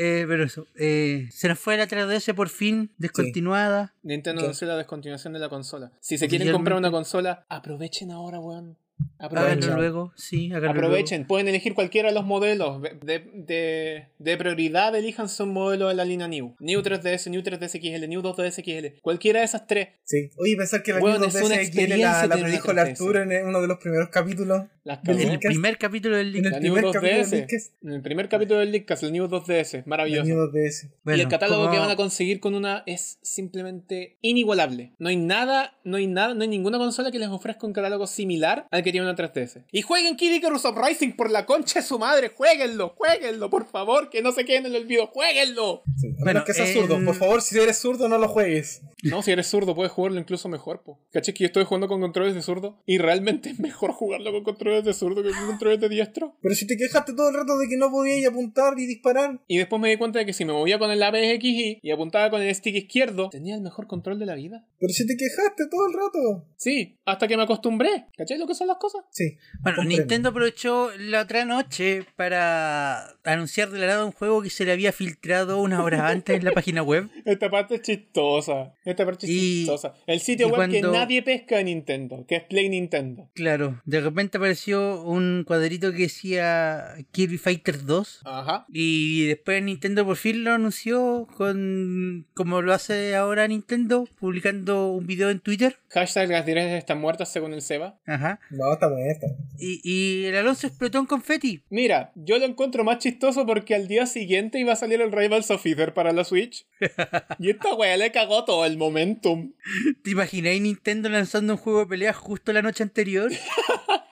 Eh, 0.00 0.26
pero 0.28 0.44
eso, 0.44 0.64
eh, 0.78 1.26
se 1.32 1.48
nos 1.48 1.58
fue 1.58 1.76
la 1.76 1.88
3DS 1.88 2.32
por 2.32 2.48
fin, 2.50 2.92
descontinuada. 2.98 3.96
Nintendo 4.04 4.40
¿Qué? 4.40 4.46
anunció 4.46 4.68
la 4.68 4.76
descontinuación 4.76 5.32
de 5.32 5.40
la 5.40 5.48
consola. 5.48 5.90
Si 6.00 6.16
se 6.18 6.28
quieren 6.28 6.52
comprar 6.52 6.78
una 6.78 6.90
consola, 6.92 7.44
aprovechen 7.48 8.12
ahora, 8.12 8.38
weón. 8.38 8.78
Háganlo 9.20 9.40
Aprovechen. 9.40 9.74
luego, 9.74 10.12
sí, 10.16 10.46
háganlo 10.52 10.70
Aprovechen, 10.70 11.26
pueden 11.26 11.48
elegir 11.48 11.74
cualquiera 11.74 12.08
de 12.08 12.14
los 12.14 12.24
modelos. 12.24 12.80
De, 12.82 13.18
de, 13.34 14.06
de 14.18 14.36
prioridad, 14.36 14.94
elíjanse 14.94 15.42
un 15.42 15.52
modelo 15.52 15.88
de 15.88 15.94
la 15.94 16.04
línea 16.04 16.28
New. 16.28 16.54
New 16.60 16.80
3DS, 16.82 17.28
New 17.30 17.42
3DS 17.42 17.80
XL, 17.80 18.08
New 18.08 18.22
2DS 18.22 18.62
XL. 18.62 19.00
Cualquiera 19.02 19.40
de 19.40 19.46
esas 19.46 19.66
tres. 19.66 19.88
Sí. 20.04 20.30
Oye, 20.36 20.56
pensar 20.56 20.82
que 20.82 20.92
la 20.92 21.00
Weón, 21.00 21.20
New 21.20 21.28
es 21.28 21.34
una 21.34 21.56
2DS 21.56 21.72
XL 21.72 21.98
la, 22.00 22.36
predijo 22.38 22.70
el 22.70 22.78
Arturo 22.78 23.22
en 23.22 23.46
uno 23.46 23.60
de 23.60 23.66
los 23.68 23.78
primeros 23.78 24.08
capítulos. 24.10 24.66
Cagó. 25.04 25.18
El 25.18 25.38
primer 25.38 25.76
capítulo 25.76 26.16
del 26.16 26.28
En 26.28 26.32
link. 26.32 26.46
el 26.46 26.52
La 26.52 26.60
New 26.60 26.74
primer 26.74 26.92
capítulo 26.92 27.12
de 27.12 27.22
2DS. 27.24 27.30
Linkcast. 27.36 27.72
En 27.82 27.92
el 27.92 28.02
primer 28.02 28.28
capítulo 28.28 28.60
del 28.60 28.74
el 28.74 29.12
New 29.12 29.26
2DS. 29.28 29.74
La 29.78 29.82
Maravilloso. 29.84 30.24
New 30.28 30.36
2DS. 30.38 30.84
y 30.86 30.90
Bueno, 31.04 31.22
el 31.22 31.28
catálogo 31.28 31.60
como- 31.62 31.72
que 31.74 31.78
van 31.80 31.90
a 31.90 31.96
conseguir 31.96 32.40
con 32.40 32.54
una 32.54 32.84
es 32.86 33.18
simplemente 33.22 34.16
inigualable. 34.22 34.92
No 34.98 35.08
hay 35.08 35.16
nada, 35.16 35.78
no 35.84 35.96
hay 35.98 36.06
nada, 36.06 36.34
no 36.34 36.42
hay 36.42 36.48
ninguna 36.48 36.78
consola 36.78 37.10
que 37.10 37.18
les 37.18 37.28
ofrezca 37.28 37.66
un 37.66 37.72
catálogo 37.74 38.06
similar 38.06 38.66
al 38.70 38.82
que 38.82 38.87
tiene 38.92 39.06
una 39.06 39.16
3DS. 39.16 39.64
Y 39.72 39.82
jueguen 39.82 40.16
Kid 40.16 40.32
Icarus 40.34 40.64
Uprising 40.64 41.16
por 41.16 41.30
la 41.30 41.46
concha 41.46 41.80
de 41.80 41.86
su 41.86 41.98
madre, 41.98 42.28
jueguenlo, 42.34 42.94
jueguenlo, 42.96 43.50
por 43.50 43.66
favor, 43.66 44.10
que 44.10 44.22
no 44.22 44.32
se 44.32 44.44
queden 44.44 44.66
en 44.66 44.74
el 44.74 44.82
olvido, 44.82 45.06
jueguenlo. 45.08 45.82
Sí. 45.98 46.08
Bueno, 46.12 46.24
menos 46.24 46.44
que 46.44 46.54
seas 46.54 46.70
en- 46.70 46.74
zurdo. 46.74 47.04
Por 47.04 47.14
favor, 47.14 47.42
si 47.42 47.58
eres 47.58 47.78
zurdo, 47.78 48.08
no 48.08 48.18
lo 48.18 48.28
juegues. 48.28 48.82
No, 49.04 49.22
si 49.22 49.30
eres 49.30 49.46
zurdo 49.46 49.74
puedes 49.76 49.92
jugarlo 49.92 50.18
incluso 50.18 50.48
mejor, 50.48 50.82
po. 50.82 50.98
¿Caché 51.12 51.32
que 51.32 51.44
yo 51.44 51.46
estoy 51.46 51.64
jugando 51.64 51.86
con 51.86 52.00
controles 52.00 52.34
de 52.34 52.42
zurdo? 52.42 52.82
Y 52.84 52.98
realmente 52.98 53.50
es 53.50 53.60
mejor 53.60 53.92
jugarlo 53.92 54.32
con 54.32 54.42
controles 54.42 54.84
de 54.84 54.92
zurdo 54.92 55.22
que 55.22 55.30
con 55.30 55.46
controles 55.46 55.78
de 55.80 55.88
diestro. 55.88 56.36
Pero 56.42 56.54
si 56.56 56.66
te 56.66 56.76
quejaste 56.76 57.14
todo 57.14 57.28
el 57.28 57.34
rato 57.36 57.56
de 57.58 57.68
que 57.68 57.76
no 57.76 57.90
podías 57.92 58.28
apuntar 58.30 58.74
y 58.78 58.86
disparar. 58.86 59.40
Y 59.46 59.58
después 59.58 59.80
me 59.80 59.90
di 59.90 59.96
cuenta 59.96 60.18
de 60.18 60.26
que 60.26 60.32
si 60.32 60.44
me 60.44 60.52
movía 60.52 60.78
con 60.80 60.90
el 60.90 61.00
APXY 61.00 61.78
y 61.80 61.90
apuntaba 61.92 62.30
con 62.30 62.42
el 62.42 62.52
stick 62.54 62.74
izquierdo, 62.74 63.28
tenía 63.30 63.54
el 63.54 63.60
mejor 63.60 63.86
control 63.86 64.18
de 64.18 64.26
la 64.26 64.34
vida. 64.34 64.66
Pero 64.80 64.92
si 64.92 65.06
te 65.06 65.16
quejaste 65.16 65.66
todo 65.70 65.86
el 65.86 65.92
rato. 65.92 66.46
Sí, 66.56 66.98
hasta 67.04 67.28
que 67.28 67.36
me 67.36 67.44
acostumbré. 67.44 68.06
¿Cachai 68.16 68.36
lo 68.38 68.48
que 68.48 68.54
son 68.54 68.66
las 68.66 68.77
cosas? 68.78 69.04
Sí. 69.10 69.36
Bueno, 69.60 69.76
comprendo. 69.76 69.98
Nintendo 70.02 70.28
aprovechó 70.30 70.90
la 70.98 71.22
otra 71.22 71.44
noche 71.44 72.04
para 72.16 73.16
anunciar 73.24 73.70
de 73.70 73.78
la 73.78 73.86
nada 73.86 74.04
un 74.04 74.12
juego 74.12 74.42
que 74.42 74.50
se 74.50 74.64
le 74.64 74.72
había 74.72 74.92
filtrado 74.92 75.60
una 75.60 75.82
hora 75.82 76.08
antes 76.08 76.36
en 76.36 76.44
la 76.44 76.52
página 76.52 76.82
web. 76.82 77.08
Esta 77.24 77.50
parte 77.50 77.76
es 77.76 77.82
chistosa. 77.82 78.74
Esta 78.84 79.04
parte 79.04 79.26
es 79.26 79.32
Y- 79.32 79.38
chistosa. 79.60 79.94
El 80.06 80.20
sitio 80.20 80.48
web 80.48 80.70
que 80.70 80.80
nadie 80.82 81.22
pesca 81.22 81.56
de 81.56 81.64
Nintendo, 81.64 82.24
que 82.26 82.36
es 82.36 82.42
Play 82.44 82.68
Nintendo. 82.68 83.28
Claro, 83.34 83.80
de 83.84 84.00
repente 84.00 84.38
apareció 84.38 85.02
un 85.02 85.44
cuadrito 85.46 85.92
que 85.92 85.98
decía 86.02 86.94
Kirby 87.12 87.38
Fighter 87.38 87.84
2. 87.84 88.22
Ajá. 88.24 88.66
Y 88.68 89.26
después 89.26 89.62
Nintendo 89.62 90.04
por 90.04 90.16
fin 90.16 90.44
lo 90.44 90.52
anunció 90.52 91.26
con 91.36 92.26
como 92.34 92.62
lo 92.62 92.72
hace 92.72 93.14
ahora 93.16 93.46
Nintendo, 93.48 94.06
publicando 94.18 94.88
un 94.92 95.06
video 95.06 95.30
en 95.30 95.40
Twitter. 95.40 95.78
Hashtag 95.90 96.28
las 96.30 96.44
directas 96.46 96.74
están 96.78 97.00
muertas 97.00 97.30
según 97.32 97.52
el 97.54 97.62
Seba. 97.62 97.98
Ajá. 98.06 98.40
No, 98.68 98.74
está 98.74 98.88
muerta. 98.88 99.26
Y, 99.58 99.80
y 99.82 100.26
el 100.26 100.36
Alonso 100.36 100.66
explotó 100.66 100.98
en 100.98 101.06
confeti. 101.06 101.64
Mira, 101.70 102.12
yo 102.14 102.38
lo 102.38 102.44
encuentro 102.44 102.84
más 102.84 102.98
chistoso 102.98 103.46
porque 103.46 103.74
al 103.74 103.88
día 103.88 104.06
siguiente 104.06 104.58
iba 104.58 104.74
a 104.74 104.76
salir 104.76 105.00
el 105.00 105.10
Rivals 105.10 105.50
of 105.50 105.64
Ether 105.64 105.94
para 105.94 106.12
la 106.12 106.24
Switch. 106.24 106.66
y 107.38 107.50
esta 107.50 107.74
wea 107.74 107.96
le 107.96 108.12
cagó 108.12 108.44
todo 108.44 108.66
el 108.66 108.76
momentum. 108.76 109.54
¿Te 110.02 110.10
imagináis 110.10 110.60
Nintendo 110.60 111.08
lanzando 111.08 111.54
un 111.54 111.58
juego 111.58 111.80
de 111.80 111.86
pelea 111.86 112.12
justo 112.12 112.52
la 112.52 112.62
noche 112.62 112.82
anterior? 112.82 113.30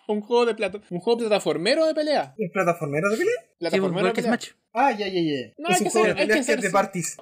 Un 0.08 0.20
juego 0.20 0.46
de 0.46 0.54
plata 0.54 0.80
un 0.90 1.00
juego 1.00 1.18
plataformero 1.18 1.84
de 1.84 1.92
pelea. 1.92 2.32
¿Es 2.38 2.52
plataformero 2.52 3.10
de 3.10 3.16
pelea? 3.16 3.34
Sí, 3.34 3.54
Plataformero 3.58 3.98
igual 3.98 4.04
de 4.04 4.12
que 4.12 4.22
pelea. 4.22 4.38
Smash. 4.38 4.50
Ah, 4.78 4.92
ya, 4.92 5.08
ya, 5.08 5.20
ya. 5.20 5.52
No, 5.56 5.70
es 5.70 5.78
hay 5.78 5.84
que 5.84 5.90
ser- 5.90 6.14
de 6.14 6.20
hay 6.20 6.28
que 6.28 6.42
ser-. 6.42 6.60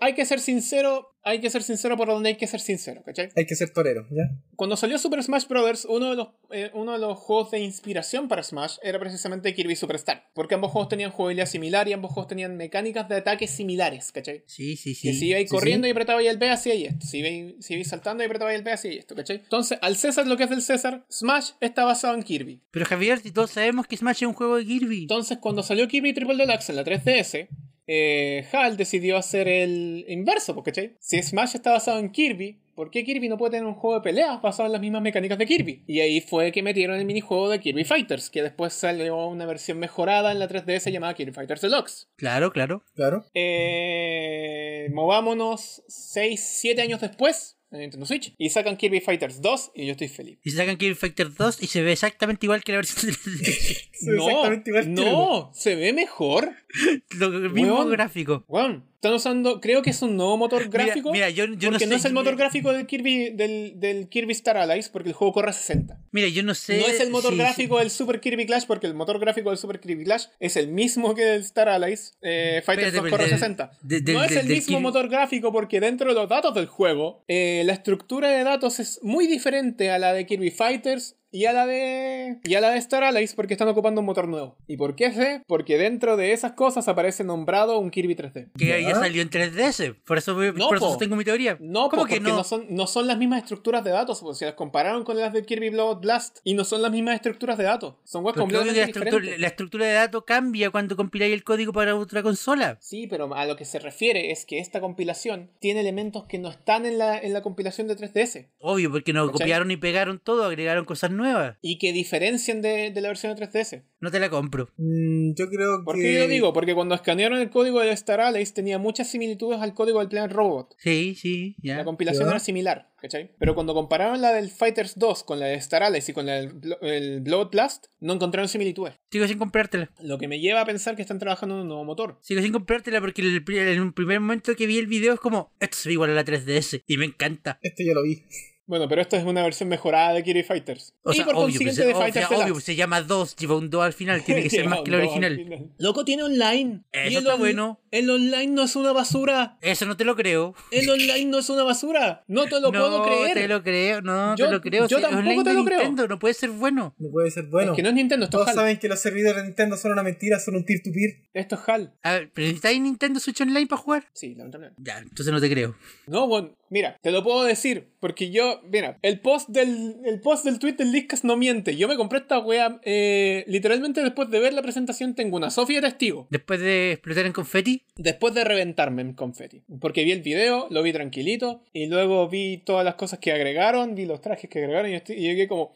Hay 0.01 0.15
que 0.15 0.27
ser 0.27 0.41
sincero, 0.41 1.15
hay 1.23 1.41
que 1.41 1.49
ser 1.51 1.63
sincero 1.63 1.97
por 1.97 2.09
donde 2.09 2.31
hay 2.31 2.37
que 2.37 2.49
ser 2.49 2.61
sincero, 2.61 3.03
¿cachai? 3.05 3.29
Hay 3.37 3.47
que 3.47 3.55
ser 3.55 3.71
torero, 3.71 4.07
¿ya? 4.11 4.25
Cuando 4.57 4.77
salió 4.77 4.99
Super 4.99 5.23
Smash 5.23 5.47
Bros., 5.47 5.85
uno 5.89 6.11
de, 6.11 6.17
los, 6.17 6.29
eh, 6.51 6.71
uno 6.75 6.93
de 6.93 6.99
los 6.99 7.17
juegos 7.19 7.53
de 7.53 7.61
inspiración 7.61 8.27
para 8.27 8.43
Smash 8.43 8.79
era 8.83 8.99
precisamente 8.99 9.55
Kirby 9.55 9.77
Superstar. 9.77 10.25
Porque 10.35 10.57
ambos 10.57 10.73
juegos 10.73 10.89
tenían 10.89 11.13
jugabilidad 11.13 11.47
similar 11.47 11.87
y 11.89 11.93
ambos 11.93 12.11
juegos 12.13 12.27
tenían 12.29 12.57
mecánicas 12.57 13.09
de 13.09 13.17
ataque 13.17 13.47
similares, 13.47 14.11
¿cachai? 14.11 14.43
Sí, 14.47 14.77
sí, 14.77 14.91
Que 15.01 15.13
si 15.13 15.21
sí. 15.21 15.29
ibais 15.29 15.49
sí, 15.49 15.55
corriendo 15.55 15.85
sí. 15.85 15.89
y 15.89 15.93
apretaba 15.93 16.23
y 16.23 16.27
el 16.27 16.39
B, 16.39 16.51
hacía 16.51 16.75
y 16.75 16.85
esto. 16.87 17.07
Si 17.07 17.19
ibais, 17.19 17.55
si 17.65 17.85
saltando 17.85 18.25
y 18.25 18.27
apretaba 18.27 18.53
y 18.53 18.57
el 18.57 18.63
B, 18.65 18.73
hacía 18.73 18.93
y 18.95 18.99
esto, 18.99 19.15
¿cachai? 19.15 19.37
Entonces, 19.37 19.79
al 19.81 19.97
César 19.97 20.27
lo 20.27 20.37
que 20.37 20.43
es 20.45 20.51
del 20.51 20.61
César, 20.63 21.05
Smash 21.09 21.51
está 21.61 21.85
basado 21.85 22.15
en 22.15 22.25
Kirby. 22.25 22.61
Pero 22.73 22.85
Javier, 22.85 23.21
si 23.21 23.31
todos 23.31 23.53
sabemos 23.53 23.87
que 23.87 23.97
Smash 23.97 24.17
es 24.25 24.29
un 24.29 24.35
juego 24.35 24.57
de 24.57 24.65
Kirby. 24.67 25.03
Entonces, 25.03 25.39
cuando 25.39 25.63
salió 25.63 25.87
Kirby 25.87 26.13
Triple 26.13 26.37
Deluxe 26.37 26.71
en 26.71 26.77
la 26.77 26.85
3DS, 26.85 27.44
eh, 27.87 28.47
HAL 28.53 28.77
decidió 28.77 29.17
hacer 29.17 29.49
el 29.49 30.05
inverso, 30.09 30.61
¿cachai? 30.63 30.97
Si 31.01 31.23
Smash 31.23 31.57
está 31.57 31.73
basado 31.73 31.99
en 31.99 32.11
Kirby, 32.11 32.59
¿por 32.75 32.91
qué 32.91 33.05
Kirby 33.05 33.29
no 33.29 33.37
puede 33.37 33.53
tener 33.53 33.67
un 33.67 33.75
juego 33.75 33.97
de 33.97 34.03
peleas 34.03 34.41
basado 34.41 34.67
en 34.67 34.73
las 34.73 34.81
mismas 34.81 35.03
mecánicas 35.03 35.39
de 35.39 35.47
Kirby? 35.47 35.85
Y 35.87 36.01
ahí 36.01 36.21
fue 36.21 36.51
que 36.51 36.63
metieron 36.63 36.97
el 36.99 37.05
minijuego 37.05 37.51
de 37.51 37.61
Kirby 37.61 37.85
Fighters, 37.85 38.31
que 38.31 38.43
después 38.43 38.73
salió 38.73 39.27
una 39.27 39.47
versión 39.47 39.79
mejorada 39.79 40.33
en 40.33 40.39
la 40.39 40.49
3DS 40.49 40.91
llamada 40.91 41.15
Kirby 41.15 41.33
Fighters 41.33 41.61
Deluxe. 41.61 42.09
Claro, 42.17 42.53
claro. 42.53 42.83
Claro. 42.95 43.27
Eh, 43.35 44.89
movámonos 44.93 45.83
6, 45.89 46.41
7 46.43 46.81
años 46.81 47.01
después 47.01 47.59
en 47.71 47.81
Nintendo 47.81 48.07
Switch 48.07 48.35
y 48.39 48.51
sacan 48.51 48.77
Kirby 48.77 49.01
Fighters 49.01 49.41
2 49.41 49.73
y 49.75 49.87
yo 49.87 49.93
estoy 49.93 50.09
feliz. 50.09 50.39
Y 50.43 50.51
sacan 50.51 50.77
Kirby 50.77 50.95
Fighter 50.95 51.35
2 51.35 51.63
y 51.63 51.67
se 51.67 51.83
ve 51.83 51.93
exactamente 51.93 52.47
igual 52.47 52.63
que 52.63 52.73
la 52.73 52.79
versión 52.79 53.13
de 53.13 53.19
3DS. 53.19 53.89
Se 53.93 54.11
ve 54.11 54.17
No, 54.17 54.29
exactamente 54.29 54.71
igual 54.71 54.85
que 54.85 54.91
no, 54.91 55.51
se 55.55 55.75
ve 55.77 55.93
mejor. 55.93 56.53
Lo 57.19 57.31
mismo 57.31 57.75
Weón. 57.77 57.91
gráfico. 57.91 58.45
Weón, 58.49 58.85
están 59.05 59.15
usando, 59.15 59.61
creo 59.61 59.83
que 59.83 59.91
es 59.91 60.01
un 60.03 60.17
nuevo 60.17 60.37
motor 60.37 60.69
gráfico. 60.69 61.13
Mira, 61.13 61.27
mira, 61.27 61.31
yo, 61.31 61.45
yo 61.55 61.69
no 61.71 61.73
porque 61.73 61.85
sé. 61.85 61.91
no, 61.91 61.97
es 61.97 62.05
el 62.05 62.13
motor 62.15 62.37
gráfico 62.37 62.73
del 62.73 62.87
Kirby, 62.87 63.31
del, 63.31 63.73
del 63.79 64.09
Kirby 64.09 64.33
Star 64.33 64.57
Allies, 64.57 64.89
porque 64.89 65.11
el 65.11 65.15
juego 65.15 65.33
corre 65.35 65.51
a 65.51 65.53
60. 65.53 65.99
Mira, 66.13 66.29
yo 66.29 66.43
no 66.43 66.55
sé. 66.55 66.79
no 66.79 66.87
es 66.87 67.01
el 67.01 67.11
motor 67.11 67.37
gráfico 67.37 67.79
del 67.79 67.91
Super 67.91 68.21
Kirby 68.21 68.47
Clash, 68.47 68.65
porque 68.67 68.87
el 68.87 68.95
motor 68.95 69.19
gráfico 69.19 69.51
del 69.51 69.59
Super 69.59 69.81
Kirby 69.81 70.05
Clash 70.05 70.27
es 70.41 70.57
el 70.57 70.69
mismo 70.69 71.15
que 71.15 71.23
del 71.25 71.41
Star 71.43 71.69
Allies. 71.69 72.17
Eh, 72.23 72.63
Fighters 72.65 72.89
Espérate, 72.89 72.97
2 72.97 73.03
pero 73.03 73.11
corre 73.11 73.25
a 73.25 73.27
del- 73.29 73.39
60. 73.39 73.71
de- 73.83 74.01
del- 74.01 74.15
no 74.15 74.25
es 74.25 74.33
el 74.33 74.47
mismo 74.47 74.79
Kirby- 74.79 74.83
motor 74.83 75.09
gráfico, 75.09 75.53
porque 75.53 75.81
dentro 75.81 76.09
de 76.09 76.15
los 76.15 76.29
datos 76.29 76.55
del 76.55 76.67
juego, 76.67 77.25
eh, 77.29 77.63
la 77.67 77.73
estructura 77.75 78.31
de 78.31 78.43
datos 78.45 78.81
es 78.81 79.01
muy 79.03 79.27
diferente 79.27 79.91
a 79.91 79.99
la 79.99 80.13
de 80.13 80.25
Kirby 80.27 80.51
Fighters 80.51 81.17
y 81.35 81.47
a 81.47 81.53
la 81.53 81.67
de 81.67 82.39
y 82.45 82.55
a 82.55 82.61
la 82.61 82.71
de 82.71 82.79
Star 82.79 83.03
Allies 83.03 83.35
porque 83.35 83.55
están 83.55 83.67
ocupando 83.67 84.01
un 84.01 84.07
motor 84.07 84.29
nuevo. 84.29 84.57
¿Y 84.69 84.77
por 84.77 84.95
qué 84.95 85.13
sé? 85.13 85.43
Porque 85.49 85.77
dentro 85.77 86.17
de 86.17 86.33
esas 86.33 86.53
cosas 86.53 86.87
aparece 86.87 87.25
nombrado 87.25 87.77
un 87.81 87.91
Kirby 87.91 88.15
3D. 88.15 88.53
Que 88.57 88.67
ya, 88.69 88.79
Ya. 88.79 88.95
salió 88.95 89.21
en 89.21 89.31
3DS. 89.31 89.97
Por 90.07 90.19
eso, 90.19 90.35
No, 90.53 90.69
por 90.69 90.77
eso 90.77 90.97
tengo 90.97 91.17
mi 91.17 91.25
teoría. 91.25 91.57
No, 91.59 91.89
¿Cómo 91.89 92.03
po, 92.03 92.09
que 92.09 92.17
porque 92.17 92.21
no? 92.21 92.37
no? 92.37 92.45
son, 92.45 92.67
no 92.71 92.87
son 92.87 93.09
las 93.09 93.19
mismas 93.19 93.43
estructuras 93.43 93.83
de 93.83 93.91
datos, 93.91 94.21
pues, 94.21 94.39
si 94.39 94.45
las 94.45 94.55
compararon 94.55 95.03
con 95.03 95.19
las 95.19 95.33
del 95.33 95.45
Kirby 95.45 95.71
Blood 95.71 96.03
Blast 96.03 96.39
y 96.45 96.55
no 96.55 96.63
son 96.63 96.83
las 96.83 96.93
mismas 96.93 97.17
estructuras 97.17 97.59
de 97.59 97.65
datos, 97.65 97.97
son 98.05 98.25
webs 98.25 98.39
completamente 98.39 98.79
la, 98.81 98.87
estructura, 98.87 99.17
diferentes. 99.17 99.41
la 99.41 99.47
estructura 99.49 99.87
de 99.87 99.93
datos 99.93 100.23
cambia 100.25 100.71
cuando 100.71 100.95
compiláis 100.95 101.33
el 101.35 101.43
código 101.43 101.73
para 101.73 101.97
otra 101.97 102.23
consola. 102.23 102.79
Sí, 102.81 103.09
pero 103.09 103.35
a 103.35 103.45
lo 103.45 103.57
que 103.57 103.65
se 103.65 103.81
refiere 103.81 104.31
es 104.31 104.47
que 104.47 104.61
esta 104.61 104.81
compilación 104.81 105.51
tiene 105.59 105.81
elementos 105.81 106.27
que 106.27 106.39
no 106.39 106.49
están 106.49 106.87
en 106.87 106.99
la, 106.99 107.19
en 107.19 107.33
la 107.33 107.43
compilación 107.43 107.89
de 107.89 107.97
3DS 107.97 108.47
Obvio, 108.61 108.93
porque 108.93 109.13
no 109.13 109.33
copiaron 109.33 109.73
y 109.73 109.77
pegaron 109.77 110.21
todo, 110.21 110.45
agregaron 110.45 110.85
cosas 110.85 111.11
nuevas. 111.11 111.24
Y 111.63 111.79
que 111.79 111.93
diferencian 111.93 112.61
de, 112.63 112.91
de 112.91 113.01
la 113.01 113.09
versión 113.09 113.35
de 113.35 113.47
3DS. 113.47 113.83
No 114.01 114.11
te 114.11 114.21
la 114.21 114.29
compro. 114.29 114.69
Mm, 114.77 115.33
yo 115.35 115.49
creo 115.49 115.83
¿Por 115.85 115.97
que. 115.97 116.03
qué 116.03 116.15
yo 116.15 116.29
digo? 116.29 116.53
Porque 116.53 116.75
cuando 116.75 116.95
escanearon 116.95 117.39
el 117.39 117.51
código 117.51 117.81
de 117.81 117.91
Star 117.93 118.21
Allies 118.21 118.53
tenía 118.53 118.79
muchas 118.79 119.11
similitudes 119.11 119.61
al 119.61 119.73
código 119.75 120.01
del 120.01 120.09
Planet 120.09 120.33
Robot. 120.33 120.75
Sí, 120.79 121.15
sí, 121.15 121.57
ya. 121.63 121.77
La 121.79 121.85
compilación 121.85 122.25
Ya. 122.25 122.31
era 122.33 122.39
similar, 122.41 122.91
¿cachai? 123.01 123.31
Pero 123.39 123.55
cuando 123.55 123.73
compararon 123.75 124.21
la 124.21 124.33
del 124.33 124.51
Fighters 124.51 124.99
2 124.99 125.25
con 125.25 125.41
la 125.41 125.47
de 125.47 125.55
Star 125.55 125.83
Allies 125.83 126.09
y 126.09 126.13
con 126.13 126.27
la 126.27 126.35
del 126.35 126.77
el 126.83 127.21
Blood 127.23 127.51
Blast, 127.51 127.87
no 128.01 128.13
encontraron 128.13 128.49
similitudes. 128.49 128.95
Sigo 129.11 129.27
sin 129.27 129.39
comprártela. 129.39 129.91
Lo 130.01 130.19
que 130.19 130.29
me 130.29 130.39
lleva 130.41 130.61
a 130.61 130.67
pensar 130.67 130.97
que 130.97 131.03
están 131.03 131.19
trabajando 131.19 131.55
en 131.57 131.63
un 131.63 131.69
nuevo 131.69 131.85
motor. 131.85 132.19
Sigo 132.21 132.43
sin 132.43 132.53
comprártela 132.53 133.01
porque 133.01 133.23
en, 133.23 133.81
un 133.81 133.93
primer 133.93 134.21
momento 134.21 134.55
que 134.55 134.67
vi 134.67 134.79
el 134.79 134.87
video 134.87 135.15
es 135.15 135.21
como, 135.21 135.51
esto 135.61 135.77
se 135.79 135.89
ve 135.89 135.95
igual 135.95 136.11
a 136.11 136.15
la 136.15 136.25
3DS. 136.25 136.83
Y 136.87 136.99
me 136.99 137.07
encanta. 137.07 137.59
Esto 137.63 137.83
ya 137.83 137.95
lo 137.95 138.03
vi. 138.03 138.23
Bueno, 138.67 138.89
pero 138.89 139.03
esto 139.03 139.17
es 139.17 139.25
una 139.25 139.43
versión 139.43 139.69
mejorada 139.69 140.15
de 140.15 140.23
Kirby 140.23 140.43
Fighters. 140.43 140.95
O 141.03 141.13
y 141.13 141.17
sea, 141.17 141.25
por 141.27 141.35
obvio, 141.35 141.45
consiguiente 141.45 141.83
pues, 141.83 141.89
de 141.95 142.01
Fighters 142.03 142.27
obvio, 142.29 142.39
Deluxe. 142.45 142.65
se 142.65 142.77
llama 142.77 143.03
2, 143.03 143.37
lleva 143.37 143.57
un 143.59 143.69
2 143.69 143.83
al 143.85 143.93
final, 143.93 144.25
tiene 144.25 144.43
que 144.43 144.51
ser 144.51 144.67
más 144.69 144.81
que 144.81 144.91
el 144.91 144.97
original. 144.97 145.71
Loco, 145.79 146.05
tiene 146.05 146.23
online. 146.23 146.81
Eso 146.93 147.11
Y 147.11 147.15
el 147.17 147.19
está 147.19 147.35
on- 147.35 147.41
bueno. 147.41 147.81
El 147.91 148.11
online 148.11 148.47
no 148.49 148.63
es 148.65 148.75
una 148.75 148.93
basura. 148.93 149.59
Eso 149.61 149.85
no 149.87 149.97
te 149.97 150.05
lo 150.05 150.17
creo. 150.17 150.55
El 150.71 150.89
online 150.89 151.27
no 151.27 151.39
es 151.39 151.49
una 151.51 151.63
basura. 151.63 152.25
No 152.27 152.45
te 152.47 152.53
lo 152.61 152.61
no 152.63 152.71
puedo 152.73 153.03
creer. 153.05 153.35
te 153.35 153.49
lo 153.49 153.63
creo, 153.63 154.01
no 154.03 154.35
Yo- 154.37 154.47
te 154.47 154.53
lo 154.53 154.61
creo. 154.61 154.87
yo 154.89 154.97
Si 154.97 155.03
tampoco 155.03 155.21
online 155.21 155.45
te 155.45 155.53
lo 155.55 155.65
creo. 155.65 155.79
Nintendo, 155.81 156.09
no 156.09 156.19
puede 156.19 156.35
ser 156.35 156.51
bueno. 156.51 156.95
No 156.99 157.11
puede 157.11 157.31
ser 157.31 157.45
bueno. 157.45 157.73
Es 157.73 157.77
que 157.77 157.83
no 157.83 157.91
es 157.91 157.95
Nintendo, 157.95 158.25
esto 158.25 158.39
es 158.39 158.45
Todos 158.45 158.49
HAL. 158.49 158.55
saben 158.55 158.79
que 158.79 158.89
los 158.89 158.99
servidores 159.01 159.43
de 159.43 159.49
Nintendo 159.49 159.77
son 159.77 159.93
una 159.93 160.03
mentira, 160.03 160.41
son 160.41 160.57
un 160.57 160.65
peer-to-peer. 160.65 161.29
Esto 161.35 161.55
es 161.57 161.69
HAL. 161.69 161.93
A 162.03 162.13
ver, 162.13 162.31
¿pero 162.33 162.47
necesitáis 162.47 162.81
Nintendo 162.81 163.21
Switch 163.21 163.41
Online 163.43 163.67
para 163.67 163.81
jugar? 163.83 164.07
Sí, 164.15 164.35
lamentablemente. 164.35 164.81
Ya, 164.83 164.99
entonces 164.99 165.33
no 165.33 165.41
te 165.41 165.51
creo. 165.51 165.77
No, 166.07 166.27
bueno, 166.27 166.57
mira, 166.75 166.99
te 167.03 167.13
lo 167.13 167.23
puedo 167.23 167.45
decir, 167.45 167.87
porque 168.01 168.31
yo, 168.33 168.61
mira, 168.69 168.99
el 169.03 169.21
post 169.21 169.49
del, 169.49 169.95
el 170.05 170.21
post 170.21 170.45
del 170.45 170.59
tweet 170.59 170.73
del 170.73 170.91
Leadcast 170.91 171.23
no 171.23 171.37
miente. 171.37 171.77
Yo 171.77 171.87
me 171.87 171.95
compré 171.97 172.19
esta 172.19 172.41
wea, 172.41 172.81
eh, 172.83 173.45
literalmente 173.47 174.03
después 174.03 174.29
de 174.29 174.41
ver 174.41 174.53
la 174.53 174.61
presentación 174.63 175.15
tengo 175.15 175.37
una 175.37 175.51
Sofía 175.51 175.81
testigo. 175.81 176.27
Después 176.31 176.59
de 176.61 176.93
explotar 176.93 177.27
en 177.27 177.33
confeti, 177.33 177.83
Después 177.97 178.35
de 178.35 178.43
reventarme 178.43 179.03
en 179.03 179.13
confeti. 179.13 179.63
Porque 179.81 180.03
vi 180.03 180.11
el 180.11 180.23
video, 180.23 180.67
lo 180.71 180.83
vi 180.83 180.93
tranquilito, 180.93 181.63
y 181.73 181.87
luego 181.87 182.29
vi 182.29 182.59
todas 182.59 182.85
las 182.85 182.97
cosas 182.97 183.21
que 183.21 183.31
agregaron, 183.31 183.95
vi 183.95 184.05
los 184.07 184.21
trajes 184.21 184.51
que 184.51 184.59
agregaron, 184.59 184.91
y, 184.91 184.95
estoy- 184.97 185.17
y 185.17 185.21
llegué 185.21 185.47
como... 185.47 185.73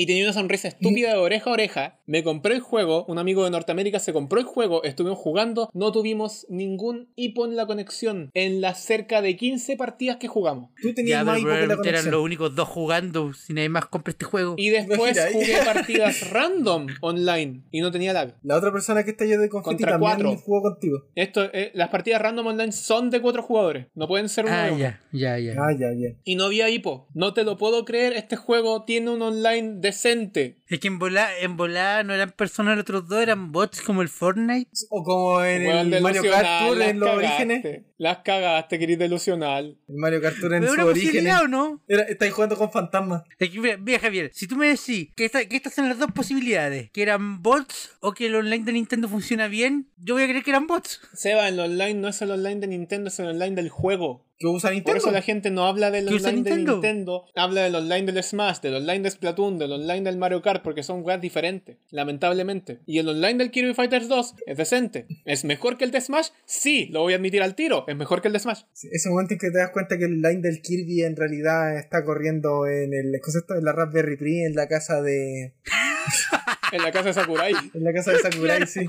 Y 0.00 0.06
tenía 0.06 0.22
una 0.22 0.32
sonrisa 0.32 0.68
estúpida 0.68 1.10
de 1.12 1.18
oreja 1.18 1.50
a 1.50 1.52
oreja. 1.54 1.98
Me 2.06 2.22
compré 2.22 2.54
el 2.54 2.60
juego, 2.60 3.04
un 3.08 3.18
amigo 3.18 3.42
de 3.44 3.50
Norteamérica 3.50 3.98
se 3.98 4.12
compró 4.12 4.38
el 4.38 4.46
juego, 4.46 4.84
estuvimos 4.84 5.18
jugando, 5.18 5.70
no 5.74 5.90
tuvimos 5.90 6.46
ningún 6.48 7.08
hipo 7.16 7.44
en 7.46 7.56
la 7.56 7.66
conexión 7.66 8.30
en 8.34 8.60
las 8.60 8.78
cerca 8.84 9.22
de 9.22 9.36
15 9.36 9.76
partidas 9.76 10.18
que 10.18 10.28
jugamos. 10.28 10.70
Tú 10.80 10.94
tenías 10.94 11.18
ya 11.20 11.24
más 11.24 11.38
hipo 11.40 11.48
que 11.48 11.52
la 11.52 11.56
probablemente 11.58 11.88
eran 11.88 12.02
conexión. 12.02 12.12
los 12.14 12.22
únicos 12.24 12.54
dos 12.54 12.68
jugando. 12.68 13.32
Si 13.34 13.52
nadie 13.52 13.68
más 13.70 13.86
compra 13.86 14.12
este 14.12 14.24
juego. 14.24 14.54
Y 14.56 14.70
después 14.70 15.18
jugué 15.32 15.56
partidas 15.64 16.30
random 16.30 16.86
online 17.00 17.62
y 17.72 17.80
no 17.80 17.90
tenía 17.90 18.12
lag. 18.12 18.36
La 18.44 18.56
otra 18.56 18.70
persona 18.70 19.02
que 19.02 19.10
está 19.10 19.24
yo 19.24 19.40
de 19.40 19.48
confeti 19.48 19.82
Contra 19.82 19.92
también 19.98 20.12
cuatro. 20.12 20.36
jugó 20.44 20.62
contigo. 20.62 20.98
Esto, 21.16 21.42
eh, 21.52 21.72
las 21.74 21.88
partidas 21.88 22.22
random 22.22 22.46
online 22.46 22.70
son 22.72 23.10
de 23.10 23.20
cuatro 23.20 23.42
jugadores, 23.42 23.86
no 23.96 24.06
pueden 24.06 24.28
ser 24.28 24.44
uno 24.44 24.54
Ah, 24.54 24.66
de 24.66 24.70
uno. 24.72 24.78
ya, 24.80 25.00
ya, 25.12 25.38
ya. 25.40 25.54
Ah, 25.58 25.72
ya, 25.72 25.92
ya. 25.92 26.14
Y 26.22 26.36
no 26.36 26.44
había 26.44 26.70
hipo. 26.70 27.08
No 27.14 27.34
te 27.34 27.42
lo 27.42 27.56
puedo 27.56 27.84
creer, 27.84 28.12
este 28.12 28.36
juego 28.36 28.84
tiene 28.84 29.10
un 29.10 29.22
online 29.22 29.80
decente. 29.88 30.56
Es 30.68 30.80
que 30.80 30.88
en 30.88 30.98
volá, 30.98 31.36
en 31.38 31.56
volá 31.56 32.02
no 32.04 32.14
eran 32.14 32.30
personas 32.32 32.76
los 32.76 32.82
otros 32.82 33.08
dos, 33.08 33.22
eran 33.22 33.52
bots 33.52 33.82
como 33.82 34.02
el 34.02 34.08
Fortnite. 34.08 34.70
O 34.90 35.02
como 35.02 35.42
en 35.42 35.66
el 35.66 36.00
Mario 36.00 36.22
Kart 36.22 36.66
Tour 36.66 36.80
en 36.82 37.00
los 37.00 37.08
cagaste. 37.08 37.26
orígenes. 37.44 37.82
Las 37.98 38.18
cagaste, 38.18 38.78
querido 38.78 39.00
delusional. 39.00 39.76
El 39.88 39.94
Mario 39.96 40.20
Kart 40.22 40.38
Tour 40.40 40.54
en 40.54 40.62
sus 40.62 40.70
orígenes. 40.72 40.94
posibilidad 41.04 41.42
o 41.42 41.48
no? 41.48 41.82
Era, 41.88 42.02
estáis 42.02 42.32
jugando 42.32 42.56
con 42.56 42.70
fantasmas. 42.70 43.22
Es 43.38 43.50
que, 43.50 43.60
mira, 43.60 43.76
mira, 43.76 43.98
Javier, 43.98 44.30
si 44.32 44.46
tú 44.46 44.56
me 44.56 44.68
decís 44.68 45.08
que, 45.16 45.24
esta- 45.24 45.44
que 45.48 45.56
estas 45.56 45.74
son 45.74 45.88
las 45.88 45.98
dos 45.98 46.12
posibilidades, 46.12 46.90
que 46.92 47.02
eran 47.02 47.42
bots 47.42 47.96
o 48.00 48.12
que 48.12 48.26
el 48.26 48.34
online 48.36 48.64
de 48.64 48.72
Nintendo 48.72 49.08
funciona 49.08 49.48
bien, 49.48 49.88
yo 49.96 50.14
voy 50.14 50.22
a 50.24 50.28
creer 50.28 50.44
que 50.44 50.50
eran 50.50 50.66
bots. 50.66 51.00
Seba, 51.14 51.48
el 51.48 51.58
online 51.58 51.94
no 51.94 52.08
es 52.08 52.20
el 52.22 52.30
online 52.30 52.60
de 52.60 52.66
Nintendo, 52.68 53.08
es 53.08 53.18
el 53.18 53.26
online 53.26 53.56
del 53.56 53.68
juego. 53.70 54.27
Que 54.38 54.46
usa 54.46 54.68
Por 54.68 54.74
Nintendo. 54.74 54.98
eso 54.98 55.10
la 55.10 55.22
gente 55.22 55.50
no 55.50 55.66
habla 55.66 55.90
del 55.90 56.06
¿Qué 56.06 56.14
usa 56.14 56.30
online 56.30 56.44
de 56.44 56.50
Nintendo? 56.50 56.72
Nintendo, 56.74 57.24
habla 57.34 57.62
del 57.64 57.74
online 57.74 58.12
del 58.12 58.22
Smash, 58.22 58.60
del 58.60 58.76
online 58.76 59.00
de 59.00 59.10
Splatoon, 59.10 59.58
del 59.58 59.72
online 59.72 60.02
del 60.02 60.16
Mario 60.16 60.42
Kart, 60.42 60.62
porque 60.62 60.84
son 60.84 61.02
weas 61.04 61.20
diferentes, 61.20 61.76
lamentablemente. 61.90 62.78
Y 62.86 62.98
el 62.98 63.08
online 63.08 63.38
del 63.38 63.50
Kirby 63.50 63.74
Fighters 63.74 64.08
2 64.08 64.34
es 64.46 64.56
decente. 64.56 65.06
¿Es 65.24 65.44
mejor 65.44 65.76
que 65.76 65.84
el 65.84 65.90
de 65.90 66.00
Smash? 66.00 66.28
Sí, 66.44 66.86
lo 66.92 67.00
voy 67.00 67.14
a 67.14 67.16
admitir 67.16 67.42
al 67.42 67.56
tiro, 67.56 67.84
es 67.88 67.96
mejor 67.96 68.22
que 68.22 68.28
el 68.28 68.34
de 68.34 68.38
Smash. 68.38 68.62
Sí, 68.72 68.88
Ese 68.92 69.10
momento 69.10 69.34
en 69.34 69.40
que 69.40 69.50
te 69.50 69.58
das 69.58 69.70
cuenta 69.70 69.98
que 69.98 70.04
el 70.04 70.22
line 70.22 70.40
del 70.40 70.62
Kirby 70.62 71.02
en 71.02 71.16
realidad 71.16 71.76
está 71.76 72.04
corriendo 72.04 72.66
en 72.68 72.94
el 72.94 73.20
concepto 73.20 73.54
de 73.54 73.62
la 73.62 73.72
Raspberry 73.72 74.16
Pi 74.16 74.44
en 74.44 74.54
la 74.54 74.68
casa 74.68 75.02
de. 75.02 75.54
En 76.72 76.82
la 76.82 76.92
casa 76.92 77.08
de 77.08 77.14
Sakurai. 77.14 77.52
En 77.74 77.82
la 77.82 77.92
casa 77.92 78.12
de 78.12 78.18
Sakurai, 78.18 78.66
sí. 78.66 78.86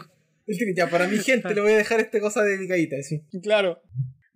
Ya, 0.76 0.89
para 0.89 1.08
mi 1.08 1.18
gente 1.20 1.54
le 1.54 1.62
voy 1.62 1.72
a 1.74 1.78
dejar 1.78 2.00
esta 2.00 2.20
cosa 2.20 2.43
de 2.43 2.58
picadita, 2.58 2.95
sí. 3.04 3.24
Claro. 3.41 3.82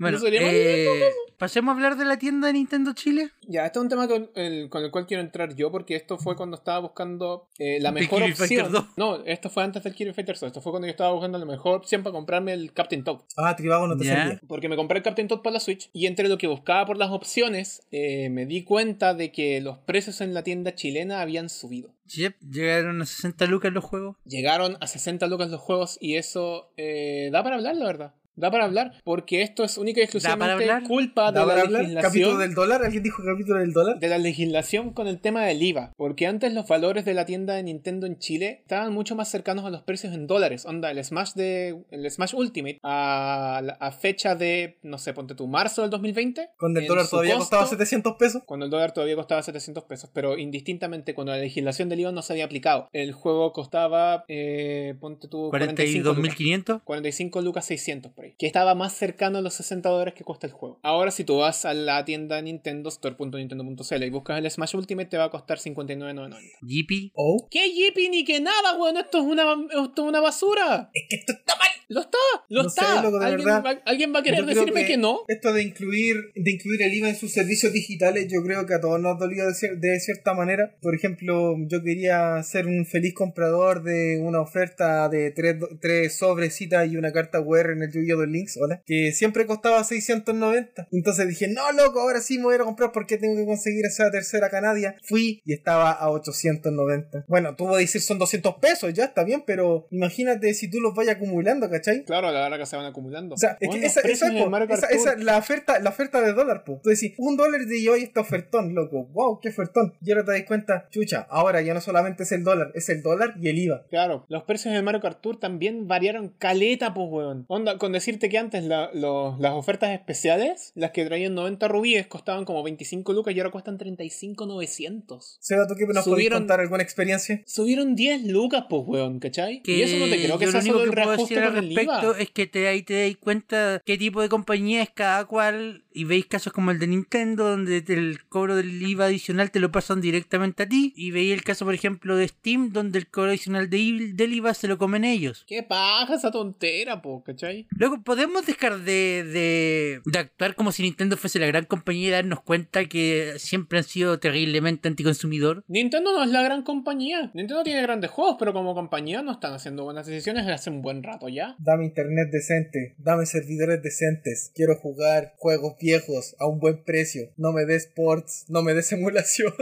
Bueno, 0.04 0.20
eh, 0.26 1.12
pasemos 1.38 1.72
a 1.72 1.76
hablar 1.76 1.98
de 1.98 2.06
la 2.06 2.18
tienda 2.18 2.48
de 2.48 2.54
Nintendo 2.54 2.94
Chile. 2.94 3.32
Ya, 3.48 3.66
este 3.66 3.80
es 3.80 3.84
un 3.84 3.90
tema 3.90 4.08
con 4.08 4.30
el, 4.36 4.70
con 4.70 4.84
el 4.84 4.92
cual 4.92 5.06
quiero 5.06 5.22
entrar 5.22 5.56
yo, 5.56 5.72
porque 5.72 5.96
esto 5.96 6.18
fue 6.18 6.36
cuando 6.36 6.58
estaba 6.58 6.80
buscando 6.80 7.48
eh, 7.58 7.80
la 7.82 7.92
mejor 7.92 8.22
Kirby 8.22 8.34
Fighter 8.34 8.62
opción. 8.66 8.86
2. 8.96 8.98
No, 8.98 9.26
esto 9.26 9.50
fue 9.50 9.64
antes 9.64 9.84
del 9.84 9.94
Kirby 9.94 10.14
Fighters 10.14 10.40
2. 10.40 10.48
Esto 10.48 10.62
fue 10.62 10.72
cuando 10.72 10.88
yo 10.88 10.92
estaba 10.92 11.12
buscando 11.12 11.38
la 11.38 11.46
mejor 11.46 11.76
opción 11.76 12.04
para 12.04 12.14
comprarme 12.14 12.54
el 12.54 12.74
Captain 12.74 13.04
Toad. 13.04 13.22
Ah, 13.38 13.56
Tribago 13.56 13.88
no 13.88 13.98
te 13.98 14.06
servía. 14.06 14.40
Porque 14.48 14.70
me 14.70 14.76
compré 14.76 14.98
el 14.98 15.04
Captain 15.04 15.28
Toad 15.28 15.42
para 15.42 15.54
la 15.54 15.60
Switch 15.60 15.90
y 15.94 16.06
entre 16.08 16.28
lo 16.28 16.38
que 16.38 16.48
buscaba 16.48 16.86
por 16.86 16.98
las 16.98 17.12
opciones, 17.12 17.82
eh, 17.92 18.30
me 18.30 18.46
di 18.46 18.64
cuenta 18.64 19.14
de 19.14 19.32
que 19.32 19.62
los 19.62 19.80
precios 19.80 20.22
en 20.22 20.34
la 20.34 20.44
tienda 20.44 20.76
chilena 20.76 21.22
habían 21.22 21.50
subido. 21.50 21.94
Yep, 22.08 22.36
llegaron 22.52 23.02
a 23.02 23.06
60 23.06 23.46
lucas 23.48 23.74
los 23.74 23.84
juegos. 23.84 24.18
Llegaron 24.26 24.78
a 24.82 24.88
60 24.88 25.26
lucas 25.28 25.50
los 25.50 25.62
juegos 25.62 25.98
y 26.00 26.18
eso 26.18 26.72
eh, 26.78 27.30
da 27.32 27.44
para 27.44 27.56
hablar, 27.56 27.76
la 27.76 27.86
verdad. 27.86 28.14
Da 28.36 28.50
para 28.50 28.66
hablar, 28.66 28.94
porque 29.04 29.42
esto 29.44 29.64
es 29.64 29.78
única 29.78 30.00
y 30.00 30.04
exclusivamente 30.04 30.68
culpa 30.88 31.32
de 31.32 31.40
¿Da 31.40 31.46
la 31.46 31.56
legislación. 31.66 32.02
¿Capítulo 32.02 32.38
del 32.40 32.54
dólar? 32.56 32.84
¿Alguien 32.84 33.04
dijo 33.04 33.24
capítulo 33.24 33.60
del 33.60 33.74
dólar? 33.74 34.00
de 34.00 34.08
la 34.08 34.18
legislación 34.18 34.92
con 34.92 35.08
el 35.08 35.20
tema 35.20 35.46
del 35.46 35.62
IVA, 35.62 35.94
porque 35.98 36.26
antes 36.26 36.52
los 36.54 36.68
valores 36.68 37.06
de 37.06 37.14
la 37.14 37.26
tienda 37.26 37.54
de 37.54 37.64
Nintendo 37.64 38.08
en 38.08 38.18
Chile 38.18 38.60
estaban 38.62 38.92
mucho 38.92 39.16
más 39.16 39.30
cercanos 39.30 39.66
a 39.66 39.70
los 39.70 39.84
precios 39.84 40.14
en 40.14 40.26
dólares. 40.28 40.66
Onda, 40.66 40.90
el 40.90 41.04
Smash 41.04 41.34
de 41.34 41.84
el 41.92 42.10
Smash 42.10 42.34
Ultimate 42.36 42.80
a, 42.84 43.92
fecha 44.00 44.36
de, 44.36 44.78
no 44.82 44.98
sé, 44.98 45.14
ponte 45.14 45.36
tu 45.36 45.48
marzo 45.48 45.82
del 45.82 45.92
2020. 45.92 46.50
Cuando 46.58 46.80
el 46.80 46.88
dólar 46.88 47.08
todavía 47.08 47.36
costo- 47.36 47.58
costaba 47.58 47.68
700 47.68 48.16
pesos. 48.18 48.42
Cuando 48.46 48.66
el 48.66 48.72
dólar 48.72 48.94
todavía 48.94 49.16
costaba 49.16 49.44
700 49.44 49.84
pesos, 49.84 50.10
pero 50.14 50.38
indistintamente 50.38 51.14
cuando 51.14 51.32
la 51.34 51.38
legislación 51.40 51.90
del 51.90 52.00
IVA 52.00 52.12
no 52.12 52.22
se 52.22 52.34
había 52.34 52.46
aplicado. 52.46 52.90
El 52.94 53.12
juego 53.14 53.54
costaba, 53.54 54.26
eh, 54.28 54.96
ponte 55.00 55.28
tu 55.28 55.50
45 55.50 56.14
lucas. 56.14 56.36
42.500. 56.36 56.82
45 56.84 57.42
lucas 57.42 57.66
600 57.66 58.12
por 58.24 58.30
ahí. 58.30 58.36
Que 58.38 58.48
estaba 58.48 58.76
más 58.76 58.94
cercano 58.94 59.38
a 59.38 59.42
los 59.42 59.54
60 59.56 59.90
dólares 59.90 60.14
que 60.14 60.24
cuesta 60.24 60.48
el 60.48 60.54
juego. 60.54 60.80
Ahora, 60.84 61.12
si 61.12 61.24
tú 61.24 61.38
vas 61.38 61.66
a 61.66 61.74
la 61.74 62.06
tienda 62.06 62.42
Nintendo, 62.42 62.90
store.nintendo.cl 62.90 64.04
y 64.04 64.10
buscas 64.10 64.38
el 64.40 64.50
Smash 64.50 64.76
Ultimate, 64.76 65.10
te 65.10 65.18
va 65.18 65.26
a 65.26 65.30
costar 65.30 65.58
59.990. 65.60 66.38
GP. 66.62 67.12
Oh. 67.16 67.48
¿Qué 67.50 67.72
Yippie 67.72 68.10
ni 68.10 68.24
que 68.24 68.40
nada, 68.42 68.78
weón? 68.78 68.98
Esto 68.98 69.20
es 69.20 69.24
una, 69.26 69.44
esto 69.72 70.04
es 70.04 70.08
una 70.10 70.20
basura. 70.22 70.90
Es 70.94 71.04
que 71.10 71.16
esto 71.18 71.34
está 71.34 71.56
mal. 71.58 71.68
Lo 71.90 72.00
está, 72.00 72.18
lo 72.50 72.64
No 72.64 72.70
sé, 72.70 72.82
está. 72.82 73.04
loco, 73.04 73.20
de 73.20 73.26
¿Alguien, 73.26 73.46
verdad. 73.46 73.64
va, 73.66 73.82
alguien 73.86 74.16
va 74.16 74.20
a 74.20 74.24
querer 74.24 74.46
decirme 74.46 74.86
que... 74.86 74.98
no? 74.98 75.20
Esto 75.28 75.52
de 75.54 75.62
incluir, 75.64 76.16
de 76.34 76.52
incluir 76.52 76.82
el 76.82 76.94
IVA 76.94 77.10
en 77.10 77.16
sus 77.16 77.34
servicios 77.34 77.72
digitales, 77.74 78.28
yo 78.32 78.42
creo 78.42 78.66
que 78.66 78.74
a 78.74 78.80
todos 78.82 79.00
nos 79.02 79.20
dolió 79.20 79.46
de, 79.46 79.52
cier- 79.52 79.78
de 79.80 80.00
cierta 80.00 80.34
manera. 80.34 80.76
Por 80.82 80.96
ejemplo, 80.96 81.56
yo 81.68 81.84
quería 81.84 82.42
ser 82.42 82.66
un 82.68 82.86
feliz 82.88 83.14
comprador 83.14 83.84
de 83.84 84.18
una 84.24 84.40
oferta 84.42 85.08
de 85.10 85.32
tres, 85.32 85.58
tres 85.82 86.18
sobrecitas 86.18 86.90
y 86.92 86.96
una 86.98 87.12
carta 87.12 87.44
QR 87.44 87.72
en 87.74 87.84
el 87.84 87.92
Yu-Gi-Oh! 87.92 88.13
Saludos 88.14 88.30
Links, 88.30 88.58
hola, 88.62 88.82
que 88.86 89.12
siempre 89.12 89.46
costaba 89.46 89.84
690. 89.84 90.88
Entonces 90.92 91.28
dije, 91.28 91.48
no, 91.48 91.72
loco, 91.72 92.00
ahora 92.00 92.22
sí 92.22 92.38
me 92.38 92.46
voy 92.46 92.56
a 92.56 92.60
comprar 92.60 92.92
porque 92.92 93.18
tengo 93.18 93.36
que 93.36 93.46
conseguir 93.46 93.86
esa 93.86 94.10
tercera 94.12 94.50
canadia. 94.50 94.96
Fui 95.04 95.42
y 95.46 95.54
estaba 95.54 95.92
a 95.92 96.10
890. 96.12 97.26
Bueno, 97.28 97.56
tú 97.56 97.66
vas 97.66 97.76
a 97.76 97.80
decir 97.80 98.02
son 98.02 98.20
200 98.20 98.56
pesos, 98.56 98.94
ya 98.94 99.06
está 99.06 99.24
bien, 99.24 99.44
pero 99.46 99.88
imagínate 99.92 100.54
si 100.54 100.70
tú 100.70 100.80
los 100.80 100.94
vayas 100.94 101.16
acumulando, 101.16 101.70
¿cachai? 101.70 102.04
Claro, 102.04 102.32
la 102.32 102.42
verdad 102.42 102.58
que 102.58 102.66
se 102.66 102.76
van 102.76 102.86
acumulando. 102.86 103.36
O 103.36 103.38
sea, 103.38 103.58
es 103.60 103.70
que 103.70 103.86
esa, 103.86 104.02
esa, 104.02 105.16
la 105.18 105.38
oferta, 105.38 105.80
la 105.80 105.90
oferta 105.90 106.22
de 106.22 106.34
dólar, 106.34 106.64
po. 106.64 106.80
Tú 106.84 106.90
decís, 106.90 107.14
un 107.18 107.38
dólar 107.38 107.62
de 107.66 107.90
hoy 107.90 108.04
está 108.04 108.22
ofertón, 108.22 108.76
loco. 108.76 109.06
Wow, 109.14 109.40
qué 109.40 109.50
ofertón. 109.50 109.94
Y 110.02 110.12
ahora 110.12 110.26
te 110.26 110.32
das 110.32 110.44
cuenta, 110.44 110.88
chucha, 110.90 111.28
ahora 111.30 111.62
ya 111.62 111.74
no 111.74 111.82
solamente 111.82 112.24
es 112.24 112.32
el 112.32 112.44
dólar, 112.44 112.72
es 112.76 112.90
el 112.90 113.02
dólar 113.02 113.36
y 113.40 113.50
el 113.50 113.58
IVA. 113.58 113.86
Claro, 113.90 114.26
los 114.30 114.44
precios 114.44 114.74
de 114.74 114.82
Mario 114.82 115.02
Kart 115.02 115.22
Tour 115.22 115.40
también 115.40 115.88
variaron 115.88 116.30
caleta, 116.30 116.94
pues, 116.94 117.08
weón. 117.10 117.46
Onda, 117.48 117.78
con 117.78 117.96
decirte 118.06 118.30
que 118.30 118.38
antes 118.38 118.64
la- 118.64 118.90
las 118.94 119.54
ofertas 119.54 119.92
especiales, 119.92 120.72
las 120.76 120.92
que 120.92 121.06
traían 121.06 121.34
90 121.36 121.68
rubíes, 121.68 122.08
costaban 122.08 122.46
como 122.46 122.62
25 122.64 123.14
lucas 123.14 123.34
y 123.36 123.40
ahora 123.40 123.52
cuestan 123.52 123.78
35,900. 123.78 125.38
Seba, 125.40 125.68
¿tú 125.68 125.76
qué 125.76 125.86
nos 125.86 126.04
podés 126.04 126.06
Subieron- 126.06 126.40
contar 126.40 126.60
alguna 126.60 126.84
experiencia? 126.84 127.42
Subieron 127.46 127.96
10 127.96 128.24
lucas, 128.26 128.66
pues, 128.70 128.84
weón, 128.86 129.20
¿cachai? 129.20 129.62
y 129.66 129.82
eso 129.82 129.98
no 129.98 130.06
te 130.06 130.24
creo 130.24 130.38
que 130.38 130.48
sea 130.48 130.54
lo 130.54 130.60
único 130.60 130.74
solo 130.80 130.84
el 130.84 130.90
que 130.90 130.96
puedo 130.96 131.08
reajuste 131.08 131.36
decir 131.36 131.48
al 131.48 131.54
por 131.54 131.64
el 131.64 131.70
respecto 131.76 132.08
IVA. 132.12 132.20
es 132.20 132.32
que 132.32 132.48
te, 132.48 132.68
ahí 132.68 132.82
te 132.84 133.08
das 133.08 133.18
cuenta 133.18 133.82
qué 133.86 133.98
tipo 133.98 134.22
de 134.22 134.30
compañía 134.30 134.82
es 134.84 134.90
cada 134.90 135.26
cual 135.26 135.84
y 135.96 136.06
veis 136.06 136.26
casos 136.26 136.52
como 136.54 136.72
el 136.72 136.80
de 136.80 136.88
Nintendo 136.88 137.50
donde 137.50 137.84
el 137.88 138.26
cobro 138.28 138.56
del 138.56 138.82
IVA 138.82 139.06
adicional 139.06 139.52
te 139.52 139.60
lo 139.60 139.72
pasan 139.72 140.02
directamente 140.02 140.64
a 140.64 140.70
ti 140.70 140.94
y 140.96 141.12
veis 141.12 141.34
el 141.34 141.44
caso 141.44 141.66
por 141.66 141.74
ejemplo 141.74 142.16
de 142.16 142.28
Steam 142.28 142.72
donde 142.72 143.00
el 143.00 143.08
cobro 143.08 143.30
adicional 143.30 143.70
de 143.70 144.12
del 144.14 144.34
IVA 144.34 144.54
se 144.54 144.68
lo 144.68 144.78
comen 144.78 145.04
ellos. 145.04 145.44
Qué 145.48 145.62
paja 145.64 146.16
esa 146.16 146.32
tontera, 146.32 147.02
pues, 147.02 147.24
¿cachai? 147.26 147.68
Luego, 147.78 147.93
¿podemos 148.04 148.46
dejar 148.46 148.80
de, 148.80 149.24
de, 149.24 150.02
de 150.06 150.20
actuar 150.20 150.56
como 150.56 150.72
si 150.72 150.84
Nintendo 150.84 151.18
fuese 151.18 151.40
la 151.40 151.48
gran 151.48 151.66
compañía 151.66 152.08
y 152.08 152.12
darnos 152.12 152.42
cuenta 152.42 152.86
que 152.86 153.34
siempre 153.38 153.80
han 153.80 153.84
sido 153.84 154.20
terriblemente 154.20 154.88
anticonsumidor? 154.88 155.64
Nintendo 155.68 156.14
no 156.14 156.24
es 156.24 156.30
la 156.30 156.42
gran 156.42 156.64
compañía. 156.64 157.32
Nintendo 157.34 157.64
tiene 157.64 157.82
grandes 157.82 158.12
juegos, 158.12 158.38
pero 158.40 158.54
como 158.54 158.74
compañía 158.76 159.22
no 159.22 159.32
están 159.32 159.54
haciendo 159.54 159.84
buenas 159.84 160.06
decisiones 160.06 160.44
desde 160.44 160.56
hace 160.56 160.70
un 160.70 160.82
buen 160.82 161.04
rato 161.04 161.30
ya. 161.30 161.56
Dame 161.60 161.86
internet 161.86 162.30
decente, 162.32 162.96
dame 162.98 163.26
servidores 163.26 163.82
decentes, 163.82 164.52
quiero 164.54 164.76
jugar 164.76 165.34
juegos 165.38 165.76
viejos 165.80 166.36
a 166.40 166.48
un 166.48 166.60
buen 166.60 166.84
precio, 166.84 167.30
no 167.38 167.54
me 167.54 167.66
des 167.66 167.88
ports, 167.88 168.46
no 168.50 168.62
me 168.62 168.74
des 168.74 168.92
emulación. 168.92 169.54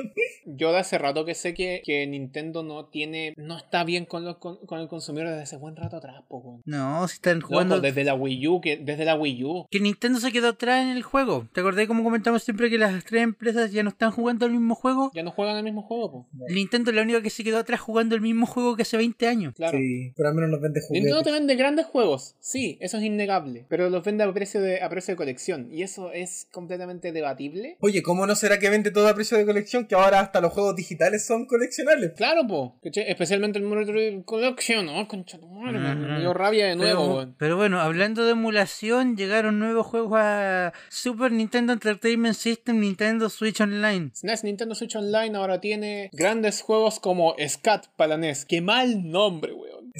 Yo 0.45 0.71
de 0.71 0.79
hace 0.79 0.97
rato 0.97 1.25
que 1.25 1.35
sé 1.35 1.53
que, 1.53 1.81
que 1.83 2.07
Nintendo 2.07 2.63
no 2.63 2.87
tiene. 2.87 3.33
no 3.37 3.57
está 3.57 3.83
bien 3.83 4.05
con, 4.05 4.25
los, 4.25 4.37
con, 4.37 4.57
con 4.65 4.79
el 4.79 4.87
consumidor 4.87 5.29
desde 5.29 5.43
hace 5.43 5.57
buen 5.57 5.75
rato 5.75 5.97
atrás. 5.97 6.23
No, 6.65 7.07
si 7.07 7.15
están 7.15 7.39
Loco, 7.39 7.47
jugando... 7.49 7.81
desde 7.81 8.03
la 8.03 8.13
Wii 8.21 8.47
U, 8.47 8.61
que, 8.61 8.77
desde 8.77 9.05
la 9.05 9.15
Wii 9.15 9.43
U. 9.43 9.67
Que 9.69 9.79
Nintendo 9.79 10.19
se 10.19 10.31
quedó 10.31 10.49
atrás 10.49 10.81
en 10.83 10.89
el 10.89 11.03
juego. 11.03 11.47
¿Te 11.53 11.61
acordás 11.61 11.87
como 11.87 12.03
comentamos 12.03 12.43
siempre 12.43 12.69
que 12.69 12.77
las 12.77 13.03
tres 13.03 13.23
empresas 13.23 13.71
ya 13.71 13.83
no 13.83 13.89
están 13.89 14.11
jugando 14.11 14.45
el 14.45 14.51
mismo 14.51 14.75
juego? 14.75 15.11
Ya 15.13 15.23
no 15.23 15.31
juegan 15.31 15.57
el 15.57 15.63
mismo 15.63 15.81
juego, 15.81 16.11
po. 16.11 16.27
Nintendo 16.49 16.91
es 16.91 16.95
la 16.95 17.01
única 17.03 17.21
que 17.21 17.29
se 17.29 17.43
quedó 17.43 17.57
atrás 17.59 17.79
jugando 17.79 18.15
el 18.15 18.21
mismo 18.21 18.45
juego 18.45 18.75
que 18.75 18.83
hace 18.83 18.97
20 18.97 19.27
años. 19.27 19.53
Claro. 19.55 19.77
Sí, 19.77 20.13
pero 20.15 20.29
al 20.29 20.35
menos 20.35 20.49
nos 20.51 20.61
vende 20.61 20.79
Nintendo 20.81 21.15
juguetes. 21.15 21.23
te 21.23 21.31
vende 21.39 21.55
grandes 21.55 21.85
juegos, 21.85 22.35
sí, 22.39 22.77
eso 22.81 22.97
es 22.97 23.03
innegable, 23.03 23.65
pero 23.69 23.89
los 23.89 24.03
vende 24.03 24.23
a 24.23 24.33
precio 24.33 24.61
de, 24.61 24.81
a 24.81 24.89
precio 24.89 25.13
de 25.13 25.17
colección, 25.17 25.67
y 25.71 25.83
eso 25.83 26.11
es 26.11 26.47
completamente 26.51 27.11
debatible. 27.11 27.77
Oye, 27.79 28.01
¿cómo 28.03 28.27
no 28.27 28.35
será 28.35 28.59
que 28.59 28.69
vende 28.69 28.91
todo 28.91 29.07
a 29.07 29.13
precio 29.15 29.37
de 29.37 29.45
colección? 29.45 29.85
Que 29.87 29.95
ahora 29.95 30.19
hasta 30.19 30.41
los 30.41 30.51
juegos 30.53 30.75
digitales 30.75 31.25
son 31.25 31.45
coleccionables. 31.45 32.11
Claro, 32.17 32.45
po, 32.47 32.79
especialmente 32.83 33.57
el 33.59 33.65
Metroid 33.65 34.23
Collection, 34.25 34.85
¿no? 34.85 35.07
Concha 35.07 35.39
tu 35.39 35.47
madre, 35.47 35.79
me- 35.79 36.19
dio 36.19 36.33
rabia 36.33 36.67
de 36.67 36.75
nuevo, 36.75 37.19
Pero, 37.19 37.33
pero 37.37 37.55
bueno, 37.57 37.79
hablando 37.79 38.10
de 38.15 38.31
emulación, 38.31 39.15
llegaron 39.15 39.59
nuevos 39.59 39.87
juegos 39.87 40.19
a 40.21 40.73
Super 40.89 41.31
Nintendo 41.31 41.73
Entertainment 41.73 42.35
System, 42.35 42.79
Nintendo 42.79 43.29
Switch 43.29 43.61
Online. 43.61 44.11
SNES 44.13 44.43
Nintendo 44.43 44.75
Switch 44.75 44.95
Online 44.95 45.37
ahora 45.37 45.61
tiene 45.61 46.09
grandes 46.13 46.61
juegos 46.61 46.99
como 46.99 47.35
Scat 47.47 47.87
para 47.95 48.17
NES. 48.17 48.45
¡Qué 48.45 48.61
mal 48.61 49.09
nombre, 49.09 49.53
weón! 49.53 49.91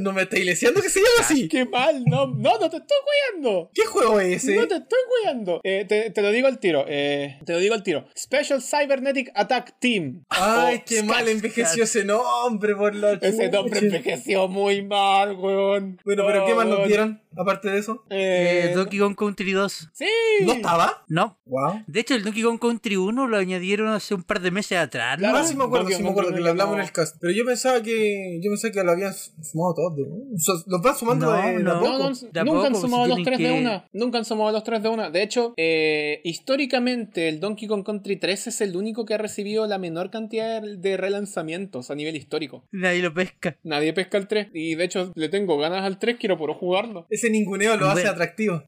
No 0.00 0.12
me 0.12 0.22
estáis 0.22 0.44
leseando 0.44 0.80
que 0.82 0.88
se 0.88 1.00
llama 1.00 1.10
así. 1.20 1.48
¡Qué 1.48 1.64
mal 1.64 2.04
nombre! 2.04 2.42
¡No, 2.42 2.58
no 2.58 2.70
te 2.70 2.76
estoy 2.76 2.96
cuidando! 3.32 3.70
¿Qué 3.74 3.82
juego 3.86 4.20
es 4.20 4.44
ese? 4.44 4.54
No 4.54 4.68
te 4.68 4.76
estoy 4.76 4.98
cuidando. 5.08 5.60
Eh, 5.64 5.84
te, 5.88 6.10
te 6.10 6.22
lo 6.22 6.30
digo 6.30 6.46
al 6.46 6.58
tiro. 6.60 6.84
Eh, 6.86 7.38
te 7.44 7.52
lo 7.54 7.58
digo 7.58 7.74
al 7.74 7.82
tiro. 7.82 8.06
Special 8.16 8.60
Cybernetic 8.62 9.32
Attack 9.34 9.78
Team. 9.80 10.24
Ay, 10.28 10.76
O 10.76 10.82
qué 10.86 10.96
Scat. 10.98 11.06
mal 11.06 11.28
envejeció 11.28 11.84
ese 11.84 12.04
nombre 12.04 12.76
por 12.76 12.94
la 12.94 13.14
Ese 13.14 13.48
nombre 13.50 13.80
envejeció 13.80 14.46
muy 14.46 14.82
mal, 14.82 15.34
weón. 15.36 15.98
Bueno, 16.04 16.24
pero 16.26 16.46
¿qué 16.46 16.54
más 16.54 16.66
nos 16.66 16.76
Weón. 16.78 16.88
dieron? 16.88 17.22
Aparte 17.36 17.68
de 17.70 17.78
eso. 17.78 18.04
Eh, 18.10 18.70
Eh, 18.70 18.74
Donkey 18.74 18.98
Kong 18.98 19.14
Country 19.14 19.52
2. 19.52 19.90
Sí. 19.92 20.04
¿No 20.44 20.52
estaba? 20.52 21.04
No. 21.08 21.38
Wow. 21.46 21.82
De 21.86 22.00
hecho, 22.00 22.14
el 22.14 22.24
Donkey 22.24 22.42
Kong 22.42 22.58
Country 22.58 22.96
1 22.96 23.26
lo 23.26 23.36
añadieron 23.36 23.88
hace 23.88 24.14
un 24.14 24.22
par 24.22 24.40
de 24.40 24.50
meses 24.50 24.78
atrás, 24.78 25.18
¿no? 25.20 25.30
Claro. 25.30 25.44
Sí 25.46 25.54
me 25.56 25.64
acuerdo, 25.64 25.84
Donkey 25.84 25.96
sí 25.96 26.02
me 26.02 26.08
Kong 26.08 26.18
acuerdo 26.18 26.34
que 26.36 26.40
lo 26.42 26.50
hablamos 26.50 26.76
no. 26.76 26.80
en 26.82 26.86
el 26.86 26.92
cast. 26.92 27.16
Pero 27.20 27.32
yo 27.32 27.44
pensaba 27.44 27.82
que. 27.82 28.40
Yo 28.42 28.50
pensaba 28.50 28.72
que 28.72 28.84
lo 28.84 28.90
habían 28.92 29.12
sumado 29.14 29.74
todos. 29.74 29.96
de- 29.96 30.02
o 30.02 30.38
sea, 30.38 30.54
los 30.66 30.82
van 30.82 30.96
sumando 30.96 31.26
No, 31.26 31.32
de, 31.36 31.42
de 31.42 31.48
a 31.56 31.58
no. 31.60 31.80
poco. 31.80 31.90
No, 31.98 32.10
no, 32.10 32.14
De 32.32 32.40
a 32.40 32.44
nunca 32.44 32.66
han 32.66 32.72
poco, 32.72 32.86
sumado 32.86 33.04
si 33.04 33.10
los 33.10 33.22
tres 33.22 33.38
de 33.38 33.52
una. 33.52 33.88
Nunca 33.92 34.18
han 34.18 34.24
sumado 34.24 34.52
los 34.52 34.64
tres 34.64 34.82
de 34.82 34.88
una. 34.88 35.10
De 35.10 35.22
hecho, 35.22 35.54
eh, 35.56 36.20
históricamente 36.24 37.28
el 37.28 37.40
Donkey 37.40 37.68
Kong 37.68 37.84
Country 37.84 38.16
3 38.16 38.48
es 38.48 38.60
el 38.60 38.76
único 38.76 39.04
que 39.04 39.14
ha 39.14 39.18
recibido 39.18 39.66
la 39.66 39.78
menor 39.78 40.10
cantidad 40.10 40.60
de 40.62 40.96
relanzamientos 40.96 41.90
a 41.90 41.94
nivel 41.94 42.16
histórico. 42.16 42.64
Nadie 42.72 43.02
lo 43.02 43.14
pesca. 43.14 43.56
Nadie 43.62 43.92
pesca 43.92 44.18
el 44.18 44.26
3. 44.26 44.48
Y 44.52 44.74
de 44.74 44.84
hecho, 44.84 45.12
le 45.14 45.28
tengo 45.28 45.58
ganas 45.58 45.84
al 45.84 45.98
3, 45.98 46.16
quiero 46.18 46.36
puro 46.38 46.54
jugarlo. 46.54 47.06
Ese 47.20 47.30
ninguneo 47.30 47.76
lo 47.76 47.88
hace 47.90 48.08
atractivo. 48.08 48.64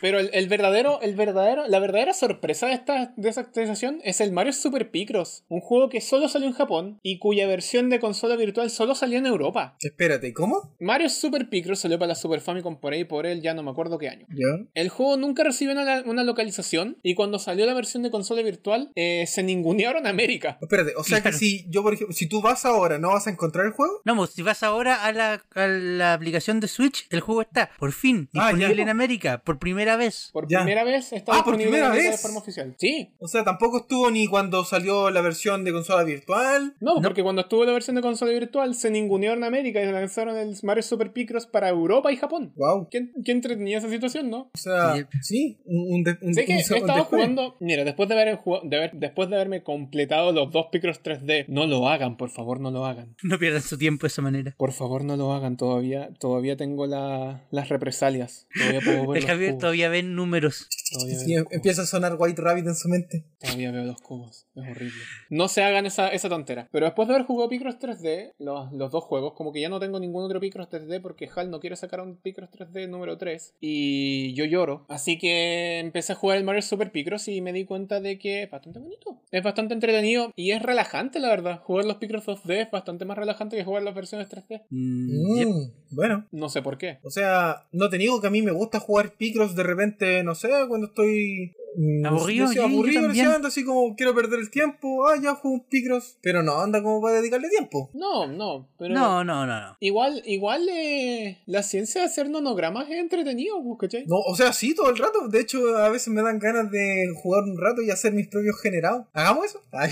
Pero 0.00 0.18
el, 0.18 0.30
el 0.32 0.48
verdadero, 0.48 1.00
el 1.02 1.14
verdadero, 1.14 1.66
la 1.68 1.78
verdadera 1.78 2.14
sorpresa 2.14 2.66
de 2.68 2.72
esta, 2.74 3.12
de 3.16 3.28
esta 3.28 3.42
actualización 3.42 4.00
es 4.04 4.20
el 4.20 4.32
Mario 4.32 4.52
Super 4.52 4.90
Picross. 4.90 5.44
Un 5.48 5.60
juego 5.60 5.88
que 5.88 6.00
solo 6.00 6.28
salió 6.28 6.48
en 6.48 6.54
Japón 6.54 6.98
y 7.02 7.18
cuya 7.18 7.46
versión 7.46 7.90
de 7.90 8.00
consola 8.00 8.36
virtual 8.36 8.70
solo 8.70 8.94
salió 8.94 9.18
en 9.18 9.26
Europa. 9.26 9.76
Espérate, 9.80 10.32
¿cómo? 10.32 10.74
Mario 10.80 11.08
Super 11.10 11.48
Picross 11.50 11.80
salió 11.80 11.98
para 11.98 12.08
la 12.08 12.14
Super 12.14 12.40
Famicom 12.40 12.80
por 12.80 12.92
ahí 12.92 13.04
por 13.04 13.26
él, 13.26 13.42
ya 13.42 13.54
no 13.54 13.62
me 13.62 13.70
acuerdo 13.70 13.98
qué 13.98 14.08
año. 14.08 14.26
Ya. 14.30 14.64
El 14.74 14.88
juego 14.88 15.16
nunca 15.16 15.44
recibió 15.44 15.72
una, 15.74 16.02
una 16.06 16.24
localización 16.24 16.96
y 17.02 17.14
cuando 17.14 17.38
salió 17.38 17.66
la 17.66 17.74
versión 17.74 18.02
de 18.02 18.10
consola 18.10 18.42
virtual 18.42 18.90
eh, 18.94 19.24
se 19.26 19.42
ningunearon 19.42 20.06
América. 20.06 20.58
Espérate, 20.60 20.92
o 20.96 21.04
sea 21.04 21.20
Claro. 21.20 21.32
que 21.32 21.38
si 21.38 21.66
yo, 21.70 21.82
por 21.82 21.94
ejemplo, 21.94 22.14
si 22.14 22.28
tú 22.28 22.40
vas 22.42 22.64
ahora, 22.64 22.98
¿no 22.98 23.10
vas 23.10 23.26
a 23.26 23.30
encontrar 23.30 23.66
el 23.66 23.72
juego? 23.72 24.00
No, 24.04 24.16
pues 24.16 24.30
si 24.30 24.42
vas 24.42 24.62
ahora 24.62 25.04
a 25.04 25.12
la, 25.12 25.42
a 25.54 25.66
la 25.66 26.14
aplicación 26.14 26.60
de 26.60 26.68
Switch, 26.68 27.06
el 27.10 27.20
juego 27.20 27.42
está, 27.42 27.70
por 27.78 27.92
fin, 27.92 28.28
Ah, 28.34 28.48
disponible 28.48 28.76
ya. 28.76 28.82
en 28.82 28.88
América, 28.88 29.42
por 29.44 29.58
primera 29.58 29.96
vez. 29.96 30.30
Por 30.32 30.48
Ya. 30.48 30.58
primera 30.60 30.84
vez 30.84 31.12
está 31.12 31.32
Ah, 31.32 31.44
por 31.44 31.56
disponible 31.56 31.70
primera 31.82 31.86
en 31.88 31.92
vez. 32.02 32.10
de 32.12 32.18
forma 32.18 32.38
oficial. 32.40 32.74
Sí. 32.78 33.10
O 33.18 33.28
sea, 33.28 33.44
tampoco 33.44 33.78
estuvo 33.78 34.10
ni 34.10 34.26
cuando 34.26 34.64
salió 34.64 35.10
la 35.10 35.20
versión 35.20 35.64
de 35.64 35.72
consola 35.72 36.04
virtual. 36.04 36.74
No, 36.80 37.00
porque 37.02 37.22
cuando 37.22 37.42
estuvo 37.42 37.64
la 37.64 37.72
versión 37.72 37.96
de 37.96 38.02
consola 38.02 38.32
virtual 38.32 38.74
se 38.74 38.90
ningunearon 38.90 39.38
en 39.38 39.44
América 39.44 39.82
y 39.82 39.90
lanzaron 39.90 40.36
el 40.36 40.56
Mario 40.62 40.82
Super 40.82 41.12
Picross 41.12 41.46
para 41.46 41.68
Europa 41.68 42.12
y 42.12 42.16
Japón. 42.16 42.52
Wow. 42.56 42.88
¿Qué, 42.90 43.10
qué 43.24 43.32
entretenía 43.32 43.78
esa 43.78 43.88
situación, 43.88 44.30
no? 44.30 44.50
O 44.54 44.58
sea, 44.58 44.94
sí, 45.22 45.58
un, 45.64 46.02
de- 46.04 46.18
un, 46.20 46.34
Sé 46.34 46.44
que 46.44 46.52
un- 46.52 46.58
he 46.58 46.60
estado 46.60 47.04
jugando. 47.04 47.56
Mira, 47.60 47.84
después 47.84 48.08
de, 48.08 48.14
haber, 48.20 48.36
jugado- 48.36 48.68
de 48.68 48.76
haber- 48.76 48.92
después 48.94 49.28
de 49.28 49.36
haberme 49.36 49.62
completado 49.62 50.32
los 50.32 50.50
dos 50.50 50.66
Picross 50.72 51.02
3D, 51.02 51.46
no 51.48 51.66
lo 51.66 51.88
hagan, 51.88 52.16
por 52.16 52.30
favor, 52.30 52.60
no 52.60 52.70
lo 52.70 52.84
hagan. 52.86 53.14
No 53.22 53.38
pierdan 53.38 53.62
su 53.62 53.76
tiempo 53.78 54.02
de 54.02 54.08
esa 54.08 54.22
manera. 54.22 54.54
Por 54.56 54.72
favor, 54.72 55.04
no 55.04 55.16
lo 55.16 55.32
hagan. 55.32 55.56
Todavía, 55.56 56.10
todavía 56.18 56.56
tengo 56.56 56.86
la- 56.86 57.42
las 57.64 57.68
represalias. 57.70 58.46
Todavía 58.54 58.80
puedo 58.80 59.06
ver 59.08 59.18
El 59.22 59.26
Javier 59.26 59.58
todavía 59.58 59.88
ven 59.88 60.14
números. 60.14 60.68
Todavía 60.92 61.18
Sí, 61.18 61.34
veo- 61.34 61.46
empieza 61.50 61.82
a 61.82 61.86
sonar 61.86 62.14
White 62.18 62.40
Rabbit 62.40 62.66
en 62.66 62.74
su 62.76 62.88
mente. 62.88 63.24
Todavía 63.40 63.72
veo 63.72 63.84
los 63.84 64.00
cubos. 64.00 64.46
Es 64.54 64.62
horrible. 64.70 65.00
No 65.30 65.48
se 65.48 65.62
hagan 65.62 65.86
esa, 65.86 66.08
esa 66.08 66.28
tontera. 66.28 66.68
Pero 66.70 66.86
después 66.86 67.08
de 67.08 67.14
haber 67.14 67.26
jugado 67.26 67.48
Picross 67.48 67.78
3D, 67.78 68.32
los, 68.38 68.72
los 68.72 68.90
dos 68.92 69.02
juegos, 69.04 69.32
como 69.34 69.52
que 69.52 69.60
ya 69.60 69.68
no 69.68 69.80
tengo 69.80 69.98
ningún 69.98 70.24
otro 70.24 70.38
Picross 70.40 70.68
3D 70.68 71.00
porque 71.00 71.28
HAL 71.34 71.50
no 71.50 71.58
quiere 71.58 71.74
sacar 71.76 72.00
un 72.00 72.16
Picross 72.16 72.50
3D 72.50 72.88
número 72.88 73.18
3. 73.18 73.54
Y 73.60 74.34
yo 74.34 74.44
lloro. 74.44 74.84
Así 74.88 75.18
que 75.18 75.80
empecé 75.80 76.12
a 76.12 76.16
jugar 76.16 76.38
el 76.38 76.44
Mario 76.44 76.62
Super 76.62 76.92
Picross 76.92 77.26
y 77.28 77.40
me 77.40 77.52
di 77.52 77.64
cuenta 77.64 78.00
de 78.00 78.18
que 78.18 78.44
es 78.44 78.50
bastante 78.50 78.78
bonito. 78.78 79.20
Es 79.32 79.42
bastante 79.42 79.74
entretenido 79.74 80.32
y 80.36 80.52
es 80.52 80.62
relajante, 80.62 81.18
la 81.18 81.28
verdad. 81.28 81.60
Jugar 81.62 81.86
los 81.86 81.96
Picross 81.96 82.24
2D 82.26 82.62
es 82.66 82.70
bastante 82.70 83.04
más 83.04 83.18
relajante 83.18 83.56
que 83.56 83.64
jugar 83.64 83.82
las 83.82 83.94
versiones 83.94 84.28
3D. 84.28 84.62
Mm, 84.70 85.36
yep. 85.38 85.48
Mm, 85.48 85.70
Bueno, 85.90 86.26
No 86.30 86.48
sé 86.48 86.62
por 86.62 86.78
qué. 86.78 86.98
o 87.02 87.10
sea, 87.10 87.53
no 87.72 87.88
te 87.88 87.98
digo 87.98 88.20
que 88.20 88.26
a 88.26 88.30
mí 88.30 88.42
me 88.42 88.52
gusta 88.52 88.80
jugar 88.80 89.12
Picross 89.12 89.54
de 89.54 89.62
repente, 89.62 90.22
no 90.24 90.34
sé, 90.34 90.50
cuando 90.68 90.88
estoy 90.88 91.54
Mm, 91.76 92.06
Aburrido, 92.06 92.52
yo 92.52 92.64
aburrido, 92.64 93.08
decía, 93.08 93.34
anda 93.34 93.48
así 93.48 93.64
como 93.64 93.96
quiero 93.96 94.14
perder 94.14 94.40
el 94.40 94.50
tiempo, 94.50 95.06
ah, 95.06 95.16
ya 95.20 95.34
juego 95.34 95.56
un 95.56 95.64
Picross, 95.68 96.18
pero 96.22 96.42
no, 96.42 96.60
anda 96.60 96.82
como 96.82 97.00
para 97.00 97.16
dedicarle 97.16 97.48
tiempo. 97.48 97.90
No, 97.94 98.26
no, 98.26 98.68
pero. 98.78 98.94
No, 98.94 99.24
no, 99.24 99.46
no, 99.46 99.60
no. 99.60 99.76
Igual, 99.80 100.22
igual 100.24 100.68
eh, 100.70 101.42
la 101.46 101.62
ciencia 101.62 102.02
de 102.02 102.06
hacer 102.06 102.30
nonogramas 102.30 102.88
es 102.88 102.96
entretenido, 102.96 103.62
pues, 103.62 103.78
¿cachai? 103.80 104.06
No, 104.06 104.16
o 104.18 104.36
sea, 104.36 104.52
sí, 104.52 104.74
todo 104.74 104.90
el 104.90 104.98
rato. 104.98 105.28
De 105.28 105.40
hecho, 105.40 105.76
a 105.76 105.88
veces 105.88 106.08
me 106.08 106.22
dan 106.22 106.38
ganas 106.38 106.70
de 106.70 107.12
jugar 107.16 107.44
un 107.44 107.58
rato 107.58 107.82
y 107.82 107.90
hacer 107.90 108.12
mis 108.12 108.28
propios 108.28 108.60
generados. 108.60 109.06
¿Hagamos 109.12 109.46
eso? 109.46 109.62
Ah. 109.72 109.88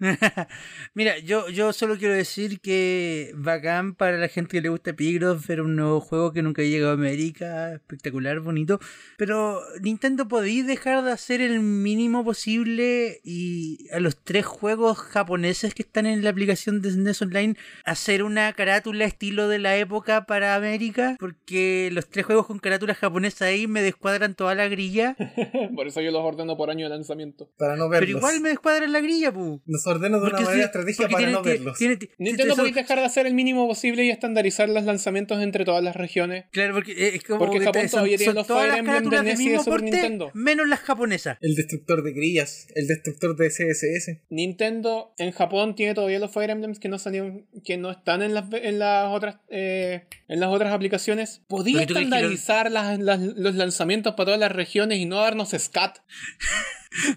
Mira, 0.94 1.18
yo, 1.18 1.48
yo 1.48 1.72
solo 1.72 1.96
quiero 1.96 2.14
decir 2.14 2.60
que 2.60 3.32
bacán 3.36 3.94
para 3.94 4.18
la 4.18 4.28
gente 4.28 4.52
que 4.52 4.60
le 4.60 4.68
gusta 4.68 4.92
Picross 4.92 5.46
ver 5.46 5.60
un 5.60 5.76
nuevo 5.76 6.00
juego 6.00 6.32
que 6.32 6.42
nunca 6.42 6.62
ha 6.62 6.64
llegado 6.64 6.92
a 6.92 6.94
América, 6.94 7.74
espectacular, 7.74 8.40
bonito. 8.40 8.80
Pero 9.16 9.60
Nintendo 9.80 10.26
podéis 10.28 10.66
dejar 10.66 11.04
de 11.04 11.11
hacer 11.12 11.40
el 11.40 11.60
mínimo 11.60 12.24
posible 12.24 13.20
y 13.24 13.88
a 13.92 14.00
los 14.00 14.16
tres 14.16 14.44
juegos 14.46 14.98
japoneses 14.98 15.74
que 15.74 15.82
están 15.82 16.06
en 16.06 16.22
la 16.24 16.30
aplicación 16.30 16.82
de 16.82 16.90
SNES 16.90 17.22
Online 17.22 17.56
hacer 17.84 18.22
una 18.22 18.52
carátula 18.52 19.04
estilo 19.04 19.48
de 19.48 19.58
la 19.58 19.76
época 19.76 20.26
para 20.26 20.54
América, 20.54 21.16
porque 21.18 21.90
los 21.92 22.08
tres 22.08 22.26
juegos 22.26 22.46
con 22.46 22.58
carátula 22.58 22.94
japonesa 22.94 23.46
ahí 23.46 23.66
me 23.66 23.82
descuadran 23.82 24.34
toda 24.34 24.54
la 24.54 24.68
grilla, 24.68 25.16
Por 25.76 25.86
eso 25.86 26.00
yo 26.00 26.10
los 26.10 26.22
ordeno 26.22 26.56
por 26.56 26.70
año 26.70 26.86
de 26.88 26.90
lanzamiento. 26.90 27.50
Para 27.58 27.76
no 27.76 27.88
verlos. 27.88 28.06
pero 28.08 28.18
igual 28.18 28.40
me 28.40 28.48
descuadran 28.50 28.92
la 28.92 29.00
grilla, 29.00 29.32
pu. 29.32 29.60
Los 29.66 29.86
ordeno 29.86 30.18
de 30.18 30.22
una 30.22 30.30
Porque 30.30 30.44
manera 30.44 30.62
sí, 30.62 30.66
estratégica 30.66 31.08
para 31.08 31.18
tiene- 31.18 31.32
no 31.32 31.42
tiene- 31.42 31.58
verlos. 31.58 31.78
tiene- 31.78 31.96
tiene- 31.96 32.14
Nintendo 32.18 32.56
podéis 32.56 32.74
dejar 32.74 32.98
de 32.98 33.04
hacer 33.04 33.26
el 33.26 33.34
mínimo 33.34 33.66
posible 33.66 34.04
y 34.04 34.10
estandarizar 34.10 34.68
los 34.68 34.84
lanzamientos 34.84 35.40
entre 35.42 35.64
todas 35.64 35.82
las 35.82 35.96
regiones. 35.96 36.46
Claro, 36.52 36.74
porque 36.74 36.92
eh, 36.92 37.16
es 37.16 37.24
como 37.24 37.38
Porque 37.40 37.58
que 37.58 37.64
Japón 37.66 37.82
son, 37.82 37.90
todavía 37.90 38.16
tiene 38.16 38.30
son 38.30 38.34
los 38.36 38.46
todas 38.46 38.66
Fire 38.66 38.78
Emblem 38.78 39.10
de 39.10 39.22
NES 39.22 39.40
y 39.40 39.44
de 39.44 39.48
mismo 39.50 39.64
Super 39.64 39.80
porte, 39.80 39.96
Nintendo. 39.96 40.30
menos 40.34 40.68
las 40.68 40.80
japonesas. 40.80 41.01
El 41.40 41.54
destructor 41.54 42.02
de 42.02 42.12
grillas, 42.12 42.66
el 42.74 42.86
destructor 42.86 43.36
de 43.36 43.48
CSS. 43.48 44.20
Nintendo 44.30 45.12
en 45.18 45.32
Japón 45.32 45.74
tiene 45.74 45.94
todavía 45.94 46.18
los 46.18 46.30
Fire 46.32 46.50
Emblems 46.50 46.78
que 46.78 46.88
no 46.88 46.98
salieron, 46.98 47.46
que 47.64 47.76
no 47.76 47.90
están 47.90 48.22
en 48.22 48.34
las, 48.34 48.44
en 48.52 48.78
las 48.78 49.12
otras 49.14 49.36
eh, 49.48 50.04
en 50.28 50.40
las 50.40 50.48
otras 50.50 50.72
aplicaciones. 50.72 51.42
¿Podía 51.48 51.82
estandarizar 51.82 52.70
las- 52.70 52.98
las- 52.98 53.20
los 53.20 53.54
lanzamientos 53.54 54.14
para 54.14 54.26
todas 54.26 54.40
las 54.40 54.52
regiones 54.52 54.98
y 54.98 55.06
no 55.06 55.16
darnos 55.18 55.50
SCAT? 55.50 55.98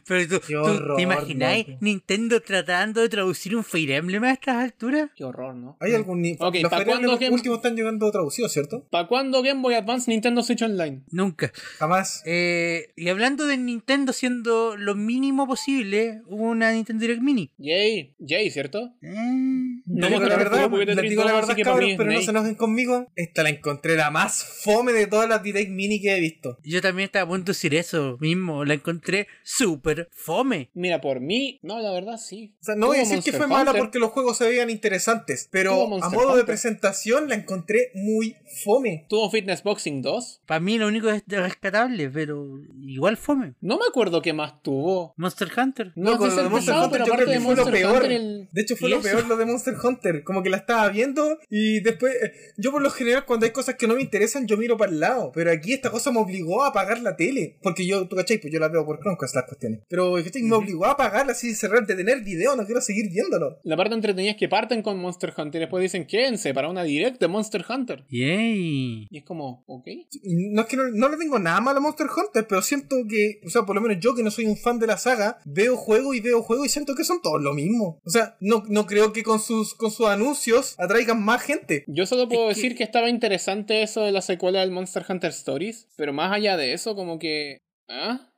Pero 0.07 0.25
tú, 0.39 0.39
Qué 0.47 0.53
tú 0.53 0.59
horror, 0.61 0.95
¿te 0.95 1.01
imagináis. 1.01 1.67
Nintendo 1.81 2.41
tratando 2.41 3.01
de 3.01 3.09
traducir 3.09 3.57
un 3.57 3.63
Fire 3.65 3.91
Emblem 3.91 4.23
a 4.23 4.31
estas 4.31 4.55
alturas? 4.55 5.09
Qué 5.17 5.25
horror, 5.25 5.53
¿no? 5.53 5.75
¿Hay 5.81 5.93
algún 5.93 6.21
ni- 6.21 6.37
Ok, 6.39 6.55
Los 6.61 6.71
¿pa' 6.71 6.77
Fire 6.77 6.91
Emblem 6.91 7.17
Game- 7.19 7.33
últimos 7.35 7.57
están 7.57 7.75
llegando 7.75 8.09
traducidos, 8.09 8.53
¿cierto? 8.53 8.85
¿Para 8.89 9.07
cuándo 9.09 9.41
Game 9.43 9.61
Boy 9.61 9.73
Advance 9.73 10.09
Nintendo 10.09 10.43
Switch 10.43 10.61
Online? 10.61 11.01
Nunca. 11.11 11.51
Jamás. 11.77 12.23
Eh, 12.25 12.93
y 12.95 13.09
hablando 13.09 13.45
de 13.47 13.57
Nintendo 13.75 14.13
siendo 14.13 14.77
lo 14.77 14.95
mínimo 14.95 15.47
posible, 15.47 16.21
una 16.27 16.71
Nintendo 16.71 17.01
Direct 17.01 17.21
Mini. 17.21 17.51
Yay, 17.57 18.15
Yay, 18.19 18.49
¿cierto? 18.49 18.93
Eh, 19.01 19.81
No 19.85 20.07
digo 20.07 20.21
la 20.21 20.37
verdad, 20.37 20.69
les 20.71 21.09
digo 21.09 21.23
la 21.23 21.31
2, 21.33 21.47
verdad, 21.47 21.63
cabros, 21.63 21.91
pero 21.97 22.11
no 22.11 22.21
se 22.21 22.31
enojen 22.31 22.55
conmigo. 22.55 23.11
Esta 23.15 23.43
la 23.43 23.49
encontré 23.49 23.95
la 23.95 24.11
más 24.11 24.43
fome 24.63 24.93
de 24.93 25.07
todas 25.07 25.27
las 25.27 25.43
Direct 25.43 25.69
Mini 25.71 26.01
que 26.01 26.15
he 26.15 26.19
visto. 26.19 26.57
yo 26.63 26.81
también 26.81 27.05
estaba 27.07 27.25
a 27.25 27.27
punto 27.27 27.51
de 27.51 27.55
decir 27.55 27.75
eso 27.75 28.17
mismo. 28.19 28.63
La 28.65 28.75
encontré 28.75 29.27
súper 29.43 30.07
fome. 30.11 30.69
Mira, 30.73 31.01
por 31.01 31.19
mí, 31.19 31.59
no, 31.63 31.79
la 31.81 31.91
verdad 31.91 32.17
sí. 32.17 32.55
O 32.61 32.63
sea, 32.63 32.75
no 32.75 32.87
voy 32.87 32.97
a 32.97 32.99
decir 33.01 33.21
que 33.23 33.33
fue 33.33 33.47
mala 33.47 33.73
porque 33.73 33.99
los 33.99 34.11
juegos 34.11 34.37
se 34.37 34.47
veían 34.47 34.69
interesantes, 34.69 35.49
pero 35.51 35.93
a 36.01 36.09
modo 36.09 36.37
de 36.37 36.43
presentación 36.45 37.27
la 37.29 37.35
encontré 37.35 37.91
muy 37.93 38.35
fome. 38.63 39.05
Tuvo 39.09 39.29
Fitness 39.29 39.63
Boxing 39.63 40.01
2. 40.01 40.41
Para 40.45 40.59
mí 40.59 40.77
lo 40.77 40.87
único 40.87 41.09
es 41.09 41.23
rescatable, 41.27 42.09
pero 42.09 42.59
igual 42.81 43.17
fome. 43.17 43.54
No 43.61 43.77
me 43.77 43.85
acuerdo 43.89 44.21
qué 44.21 44.33
más 44.33 44.61
tuvo. 44.61 45.13
Monster 45.17 45.49
Hunter. 45.57 45.91
No, 45.95 46.11
se 46.29 46.41
de 46.41 46.49
Monster 46.49 46.75
Hunter 46.75 47.01
yo 47.05 47.13
creo 47.13 47.27
que 47.27 47.39
fue 47.39 47.55
lo 47.55 47.65
peor. 47.65 47.95
Hunter, 47.95 48.11
el... 48.11 48.49
De 48.51 48.61
hecho, 48.61 48.75
fue 48.75 48.89
¿Y 48.89 48.91
lo 48.91 48.99
eso? 48.99 49.09
peor 49.09 49.27
lo 49.27 49.37
de 49.37 49.45
Monster 49.45 49.73
Hunter. 49.83 50.23
Como 50.23 50.43
que 50.43 50.49
la 50.49 50.57
estaba 50.57 50.87
viendo 50.89 51.39
y 51.49 51.79
después. 51.81 52.13
eh, 52.21 52.31
Yo, 52.57 52.71
por 52.71 52.81
lo 52.81 52.89
general, 52.91 53.25
cuando 53.25 53.45
hay 53.45 53.51
cosas 53.51 53.75
que 53.75 53.87
no 53.87 53.95
me 53.95 54.01
interesan, 54.01 54.45
yo 54.47 54.57
miro 54.57 54.77
para 54.77 54.91
el 54.91 54.99
lado. 54.99 55.31
Pero 55.33 55.51
aquí 55.51 55.73
esta 55.73 55.89
cosa 55.89 56.11
me 56.11 56.19
obligó 56.19 56.63
a 56.63 56.67
apagar 56.67 56.99
la 57.01 57.15
tele. 57.15 57.57
Porque 57.63 57.85
yo, 57.87 58.07
tú 58.07 58.15
cachai, 58.15 58.37
pues 58.39 58.53
yo 58.53 58.59
la 58.59 58.67
veo 58.67 58.85
por 58.85 58.99
Chromecast 58.99 59.35
las 59.35 59.45
cuestiones. 59.45 59.81
Pero 59.87 60.13
¿cachai? 60.23 60.43
me 60.43 60.55
obligó 60.55 60.85
a 60.85 60.91
apagarla 60.91 61.31
así, 61.31 61.55
cerrar, 61.55 61.85
detener 61.87 62.17
el 62.17 62.23
video. 62.23 62.55
No 62.55 62.65
quiero 62.65 62.81
seguir 62.81 63.09
viéndolo. 63.09 63.59
La 63.63 63.75
parte 63.77 63.95
entretenida 63.95 64.31
es 64.31 64.37
que 64.37 64.47
parten 64.47 64.81
con 64.81 64.97
Monster 64.99 65.33
Hunter 65.35 65.59
y 65.61 65.63
después 65.65 65.81
dicen 65.81 66.05
quédense 66.05 66.53
para 66.53 66.69
una 66.69 66.83
direct 66.83 67.19
de 67.19 67.27
Monster 67.27 67.65
Hunter. 67.67 68.05
Yay. 68.09 69.07
Y 69.09 69.17
es 69.17 69.23
como, 69.23 69.63
ok. 69.67 69.87
No 70.23 70.61
es 70.61 70.67
que 70.67 70.77
no, 70.77 70.83
no 70.91 71.09
le 71.09 71.17
tengo 71.17 71.39
nada 71.39 71.61
malo 71.61 71.79
a 71.79 71.81
Monster 71.81 72.07
Hunter, 72.15 72.45
pero 72.47 72.61
siento 72.61 72.97
que, 73.09 73.39
o 73.45 73.49
sea, 73.49 73.63
por 73.63 73.75
lo 73.75 73.81
menos 73.81 73.97
yo 74.01 74.15
que 74.15 74.23
no 74.23 74.31
soy 74.31 74.45
un 74.45 74.57
fan 74.57 74.79
de 74.79 74.87
la 74.87 74.97
saga, 74.97 75.39
veo 75.45 75.75
juego 75.77 76.13
y 76.13 76.19
veo 76.19 76.41
juego 76.41 76.65
y 76.65 76.69
siento 76.69 76.95
que 76.95 77.03
son 77.03 77.21
todos 77.21 77.41
lo 77.41 77.53
mismo. 77.53 77.99
O 78.05 78.09
sea, 78.09 78.35
no, 78.39 78.63
no 78.67 78.85
creo 78.85 79.13
que 79.13 79.23
con 79.23 79.39
sus, 79.39 79.73
con 79.75 79.91
sus 79.91 80.07
anuncios 80.07 80.75
atraigan 80.77 81.23
más 81.23 81.41
gente. 81.41 81.83
Yo 81.87 82.05
solo 82.05 82.27
puedo 82.27 82.49
Es 82.49 82.55
que- 82.57 82.61
decir 82.63 82.77
que 82.77 82.83
estaba 82.83 83.09
interesante 83.09 83.83
eso 83.83 84.01
de 84.01 84.11
la 84.11 84.21
secuela 84.21 84.59
del 84.61 84.71
Monster 84.71 85.05
Hunter 85.07 85.31
Stories, 85.31 85.87
pero 85.97 86.13
más 86.13 86.31
allá 86.31 86.57
de 86.57 86.73
eso, 86.73 86.95
como 86.95 87.19
que... 87.19 87.59
¿Ah? 87.87 88.31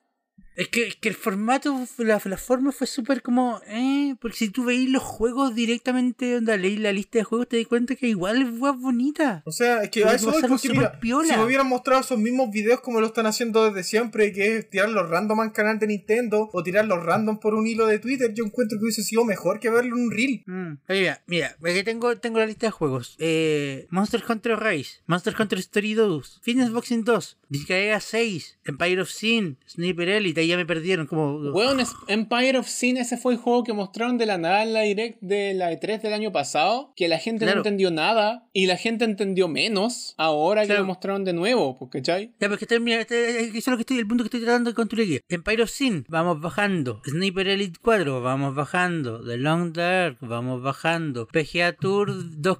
Es 0.57 0.69
que, 0.69 0.87
es 0.87 0.95
que 0.95 1.09
el 1.09 1.15
formato, 1.15 1.85
la, 1.99 2.19
la 2.25 2.37
forma 2.37 2.71
fue 2.71 2.87
súper 2.87 3.21
como, 3.21 3.61
eh, 3.67 4.15
porque 4.19 4.37
si 4.37 4.49
tú 4.49 4.65
veis 4.65 4.89
los 4.89 5.03
juegos 5.03 5.53
directamente, 5.53 6.35
onda, 6.37 6.57
leí 6.57 6.77
la 6.77 6.91
lista 6.91 7.19
de 7.19 7.25
juegos, 7.25 7.47
te 7.47 7.57
das 7.57 7.67
cuenta 7.67 7.95
que 7.95 8.07
igual 8.07 8.41
es 8.41 8.57
bonita. 8.57 9.43
O 9.45 9.51
sea, 9.51 9.83
es 9.83 9.91
que 9.91 10.03
a 10.03 10.15
eso 10.15 10.25
pasaron 10.25 10.49
porque 10.49 10.69
mira, 10.69 10.99
piola. 10.99 11.27
si 11.27 11.37
me 11.37 11.45
hubieran 11.45 11.67
mostrado 11.67 12.01
esos 12.01 12.17
mismos 12.17 12.49
videos 12.49 12.81
como 12.81 12.99
lo 12.99 13.05
están 13.05 13.27
haciendo 13.27 13.65
desde 13.65 13.87
siempre, 13.87 14.33
que 14.33 14.57
es 14.57 14.67
tirar 14.67 14.89
los 14.89 15.07
random 15.07 15.41
al 15.41 15.53
canal 15.53 15.77
de 15.77 15.85
Nintendo 15.85 16.49
o 16.51 16.63
tirar 16.63 16.87
los 16.87 17.03
random 17.03 17.39
por 17.39 17.53
un 17.53 17.67
hilo 17.67 17.85
de 17.85 17.99
Twitter, 17.99 18.33
yo 18.33 18.43
encuentro 18.43 18.79
que 18.79 18.85
hubiese 18.85 19.03
sido 19.03 19.25
mejor 19.25 19.59
que 19.59 19.69
verlo 19.69 19.95
en 19.95 20.05
un 20.05 20.11
reel. 20.11 20.41
Mm. 20.47 20.79
Oye, 20.89 21.17
mira, 21.27 21.55
mira, 21.59 21.75
aquí 21.75 21.83
tengo, 21.83 22.17
tengo 22.17 22.39
la 22.39 22.47
lista 22.47 22.65
de 22.65 22.71
juegos. 22.71 23.15
Eh, 23.19 23.85
Monster 23.91 24.23
Hunter 24.27 24.59
Rise, 24.59 25.01
Monster 25.05 25.35
Hunter 25.37 25.59
Story 25.59 25.93
2, 25.93 26.39
Fitness 26.41 26.71
Boxing 26.71 27.03
2, 27.03 27.37
Disgaea 27.49 27.99
6, 27.99 28.57
Empire 28.65 29.01
of 29.01 29.09
Sin, 29.11 29.59
Sniper 29.67 30.09
Elite, 30.09 30.46
ahí 30.47 30.51
ya 30.51 30.57
me 30.57 30.65
perdieron, 30.65 31.07
como... 31.07 31.37
Weón, 31.51 31.79
es- 31.79 31.93
Empire 32.07 32.57
of 32.57 32.67
Sin, 32.67 32.97
ese 32.97 33.17
fue 33.17 33.33
el 33.33 33.39
juego 33.39 33.63
que 33.63 33.73
mostraron 33.73 34.17
de 34.17 34.25
la 34.25 34.37
nada 34.37 34.63
en 34.63 34.73
la 34.73 34.81
direct 34.81 35.19
de 35.21 35.53
la 35.53 35.71
E3 35.71 36.01
del 36.01 36.13
año 36.13 36.31
pasado, 36.31 36.93
que 36.95 37.07
la 37.07 37.19
gente 37.19 37.45
Claro. 37.45 37.57
no 37.57 37.61
entendió 37.61 37.91
nada 37.91 38.47
y 38.53 38.65
la 38.67 38.77
gente 38.77 39.05
entendió 39.05 39.47
menos 39.47 40.15
ahora 40.17 40.65
que 40.65 40.73
lo 40.73 40.85
mostraron 40.85 41.23
de 41.25 41.33
nuevo, 41.33 41.77
pues, 41.77 41.91
¿cachai? 41.91 42.33
Ya, 42.39 42.49
porque 42.49 42.65
este, 42.65 42.79
mira, 42.79 43.01
este, 43.01 43.41
eso 43.49 43.57
es 43.57 43.67
lo 43.67 43.75
que 43.77 43.81
estoy, 43.81 43.97
el 43.99 44.07
punto 44.07 44.23
que 44.23 44.27
estoy 44.27 44.41
tratando 44.41 44.69
de 44.71 44.75
construir 44.75 45.05
aquí. 45.07 45.19
Empire 45.33 45.63
of 45.63 45.69
Sin, 45.69 46.05
vamos 46.09 46.39
bajando. 46.41 47.01
Sniper 47.05 47.47
Elite 47.47 47.79
4, 47.81 48.21
vamos 48.21 48.55
bajando. 48.55 49.23
The 49.25 49.37
Long 49.37 49.73
Dark, 49.73 50.17
vamos 50.21 50.61
bajando. 50.61 51.27
PGA 51.27 51.73
Tour 51.73 52.11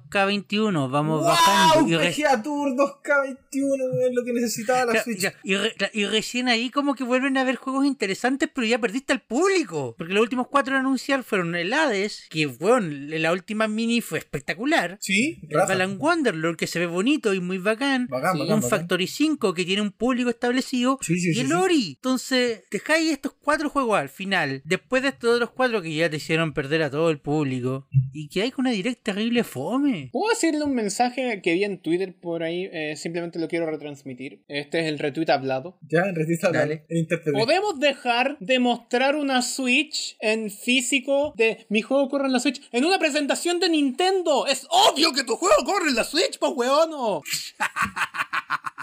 2K21, 0.08 0.90
vamos 0.90 1.24
bajando. 1.24 1.86
¡Wow! 1.88 1.98
Re- 1.98 2.10
PGA 2.12 2.42
Tour 2.42 2.70
2K21 2.76 4.08
es 4.08 4.14
lo 4.14 4.24
que 4.24 4.32
necesitaba 4.32 4.84
la 4.86 4.92
Claro, 4.92 5.04
Switch. 5.04 5.18
ya, 5.18 5.34
y, 5.42 5.54
re- 5.56 5.74
y 5.92 6.04
recién 6.06 6.48
ahí 6.48 6.70
como 6.70 6.94
que 6.94 7.04
vuelven 7.04 7.36
a 7.36 7.42
haber 7.42 7.56
juegos 7.56 7.77
interesantes, 7.86 8.48
pero 8.54 8.66
ya 8.66 8.78
perdiste 8.78 9.12
al 9.12 9.20
público. 9.22 9.94
Porque 9.96 10.12
los 10.12 10.22
últimos 10.22 10.48
cuatro 10.48 10.74
en 10.74 10.80
anunciar 10.80 11.22
fueron 11.22 11.54
el 11.54 11.72
Hades, 11.72 12.26
que 12.30 12.46
bueno, 12.46 12.88
la 12.90 13.32
última 13.32 13.68
mini 13.68 14.00
fue 14.00 14.18
espectacular. 14.18 14.98
Sí, 15.00 15.40
El. 15.48 15.56
Balan 15.58 15.96
Wanderlord, 15.98 16.56
que 16.56 16.66
se 16.66 16.78
ve 16.78 16.86
bonito 16.86 17.34
y 17.34 17.40
muy 17.40 17.58
bacán. 17.58 18.06
Bacán, 18.08 18.36
y 18.36 18.40
bacán, 18.40 18.54
un 18.56 18.60
bacán. 18.62 18.78
Factory 18.80 19.06
5 19.06 19.54
que 19.54 19.64
tiene 19.64 19.82
un 19.82 19.92
público 19.92 20.30
establecido. 20.30 20.98
Sí, 21.02 21.18
sí, 21.18 21.30
y 21.30 21.34
sí, 21.34 21.40
el 21.40 21.48
sí. 21.48 21.52
Ori. 21.52 21.92
Entonces, 21.96 22.62
dejáis 22.70 23.12
estos 23.12 23.32
cuatro 23.32 23.68
juegos 23.70 23.98
al 23.98 24.08
final. 24.08 24.62
Después 24.64 25.02
de 25.02 25.08
estos 25.08 25.34
otros 25.36 25.50
cuatro 25.50 25.82
que 25.82 25.94
ya 25.94 26.08
te 26.10 26.16
hicieron 26.16 26.52
perder 26.54 26.82
a 26.82 26.90
todo 26.90 27.10
el 27.10 27.18
público. 27.20 27.86
Y 28.12 28.28
que 28.28 28.42
hay 28.42 28.50
con 28.50 28.66
una 28.66 28.74
direct 28.74 29.02
terrible 29.02 29.44
fome. 29.44 30.10
¿Puedo 30.12 30.30
decirle 30.30 30.64
un 30.64 30.74
mensaje 30.74 31.40
que 31.42 31.52
vi 31.54 31.64
en 31.64 31.80
Twitter 31.80 32.14
por 32.18 32.42
ahí? 32.42 32.68
Eh, 32.72 32.94
simplemente 32.96 33.38
lo 33.38 33.48
quiero 33.48 33.66
retransmitir. 33.66 34.42
Este 34.48 34.80
es 34.80 34.86
el 34.86 34.98
retweet 34.98 35.30
hablado. 35.30 35.78
Ya, 35.82 36.02
en 36.02 36.14
retista 36.14 36.50
Dale. 36.50 36.84
el 36.88 36.98
intérprete. 36.98 37.36
¿Podemos 37.68 37.80
dejar 37.80 38.36
de 38.40 38.58
mostrar 38.58 39.14
una 39.14 39.42
Switch 39.42 40.16
en 40.20 40.50
físico 40.50 41.34
de 41.36 41.66
mi 41.68 41.82
juego 41.82 42.08
corre 42.08 42.26
en 42.26 42.32
la 42.32 42.40
Switch 42.40 42.66
en 42.72 42.84
una 42.86 42.98
presentación 42.98 43.60
de 43.60 43.68
Nintendo? 43.68 44.46
Es 44.46 44.66
obvio 44.70 45.12
que 45.12 45.22
tu 45.22 45.36
juego 45.36 45.56
corre 45.64 45.90
en 45.90 45.96
la 45.96 46.04
Switch, 46.04 46.38
pues 46.38 46.52
weón. 46.54 46.90
no. 46.90 47.22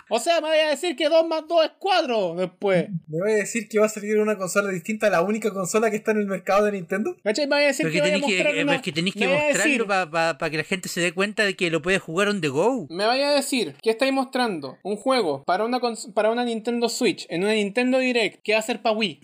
o 0.10 0.20
sea, 0.20 0.40
me 0.42 0.50
voy 0.50 0.58
a 0.58 0.70
decir 0.70 0.96
que 0.96 1.10
2 1.10 1.28
más 1.28 1.48
2 1.48 1.66
es 1.66 1.72
4 1.80 2.36
después. 2.36 2.90
¿Me 3.08 3.20
voy 3.20 3.32
a 3.32 3.36
decir 3.36 3.68
que 3.68 3.80
va 3.80 3.88
a 3.88 3.90
salir 3.90 4.20
una 4.20 4.38
consola 4.38 4.70
distinta 4.70 5.08
a 5.08 5.10
la 5.10 5.22
única 5.22 5.52
consola 5.52 5.90
que 5.90 5.98
está 5.98 6.12
en 6.12 6.20
el 6.20 6.28
mercado 6.28 6.66
de 6.66 6.74
Nintendo? 6.74 7.16
¿Cachai? 7.24 7.48
Me 7.48 7.56
voy 7.56 7.64
a 7.64 7.68
decir 7.68 7.92
que 7.92 8.02
tenéis 8.02 8.24
que, 8.24 8.32
mostrar 8.32 8.56
eh, 8.56 8.64
una... 8.64 8.82
que, 8.82 8.94
que 8.94 9.28
mostrarlo 9.28 9.88
para 9.88 10.50
que 10.50 10.58
la 10.58 10.64
gente 10.64 10.90
se 10.90 11.02
dé 11.02 11.12
cuenta 11.12 11.44
de 11.44 11.56
que 11.56 11.72
lo 11.72 11.82
puede 11.82 12.00
jugar 12.00 12.28
on 12.28 12.42
the 12.42 12.50
go. 12.50 12.86
Me 12.90 13.06
vaya 13.06 13.30
a 13.30 13.34
decir 13.34 13.76
que 13.82 13.90
estáis 13.90 14.14
mostrando 14.14 14.78
un 14.84 14.96
juego 14.96 15.44
para 15.44 15.66
una, 15.66 15.80
para 16.14 16.30
una 16.30 16.46
Nintendo 16.46 16.88
Switch 16.88 17.26
en 17.30 17.44
una 17.44 17.54
Nintendo 17.54 17.98
Direct 17.98 18.44
que 18.44 18.54
va 18.54 18.60
a 18.66 18.74
ser 18.74 18.80
para 18.80 18.92
Wii. 18.92 19.20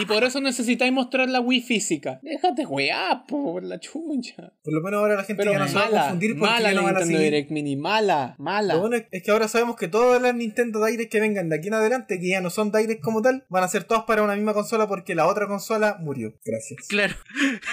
Y 0.00 0.06
por 0.06 0.24
eso 0.24 0.40
necesitáis 0.40 0.92
mostrar 0.92 1.28
la 1.28 1.40
Wii 1.40 1.62
física. 1.62 2.20
Déjate 2.22 2.66
weá, 2.66 3.24
por 3.26 3.62
la 3.62 3.80
chucha. 3.80 4.52
Por 4.62 4.74
lo 4.74 4.80
menos 4.80 4.98
ahora 4.98 5.16
la 5.16 5.24
gente 5.24 5.42
Pero 5.42 5.52
ya 5.52 5.58
no 5.58 5.68
se 5.68 5.74
va 5.74 5.86
a 5.86 5.90
confundir 5.90 6.38
porque 6.38 6.52
mala 6.52 6.72
ya 6.72 6.80
no 6.80 6.84
van 6.84 6.96
a 6.96 7.00
seguir. 7.00 7.18
Direct 7.18 7.50
Mini, 7.50 7.76
mala, 7.76 8.34
mala. 8.38 8.74
Lo 8.74 8.80
bueno 8.80 8.96
es 9.10 9.22
que 9.22 9.30
ahora 9.30 9.48
sabemos 9.48 9.76
que 9.76 9.88
todas 9.88 10.20
las 10.20 10.34
Nintendo 10.34 10.84
Direct 10.84 11.10
que 11.10 11.20
vengan 11.20 11.48
de 11.48 11.56
aquí 11.56 11.68
en 11.68 11.74
adelante, 11.74 12.20
que 12.20 12.28
ya 12.28 12.40
no 12.40 12.50
son 12.50 12.70
Direct 12.72 13.02
como 13.02 13.22
tal, 13.22 13.44
van 13.48 13.64
a 13.64 13.68
ser 13.68 13.84
todas 13.84 14.04
para 14.04 14.22
una 14.22 14.34
misma 14.34 14.54
consola 14.54 14.86
porque 14.86 15.14
la 15.14 15.26
otra 15.26 15.46
consola 15.46 15.96
murió. 16.00 16.34
Gracias. 16.44 16.86
Claro. 16.88 17.14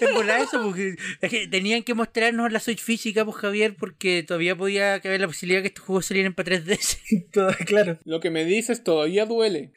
es 0.00 0.08
por 0.10 0.28
eso, 0.28 0.62
porque 0.62 0.96
es 1.20 1.30
que 1.30 1.48
tenían 1.48 1.82
que 1.82 1.94
mostrarnos 1.94 2.52
la 2.52 2.60
Switch 2.60 2.82
física, 2.82 3.24
pues 3.24 3.36
Javier, 3.36 3.76
porque 3.76 4.22
todavía 4.22 4.56
podía 4.56 5.00
caber 5.00 5.20
la 5.20 5.26
posibilidad 5.26 5.62
que 5.62 5.68
estos 5.68 5.84
juegos 5.84 6.06
salieran 6.06 6.34
para 6.34 6.56
3DS. 6.56 7.28
Todo 7.32 7.52
claro. 7.66 7.98
Lo 8.04 8.20
que 8.20 8.30
me 8.30 8.44
dices 8.44 8.82
todavía 8.82 9.26
duele. 9.26 9.72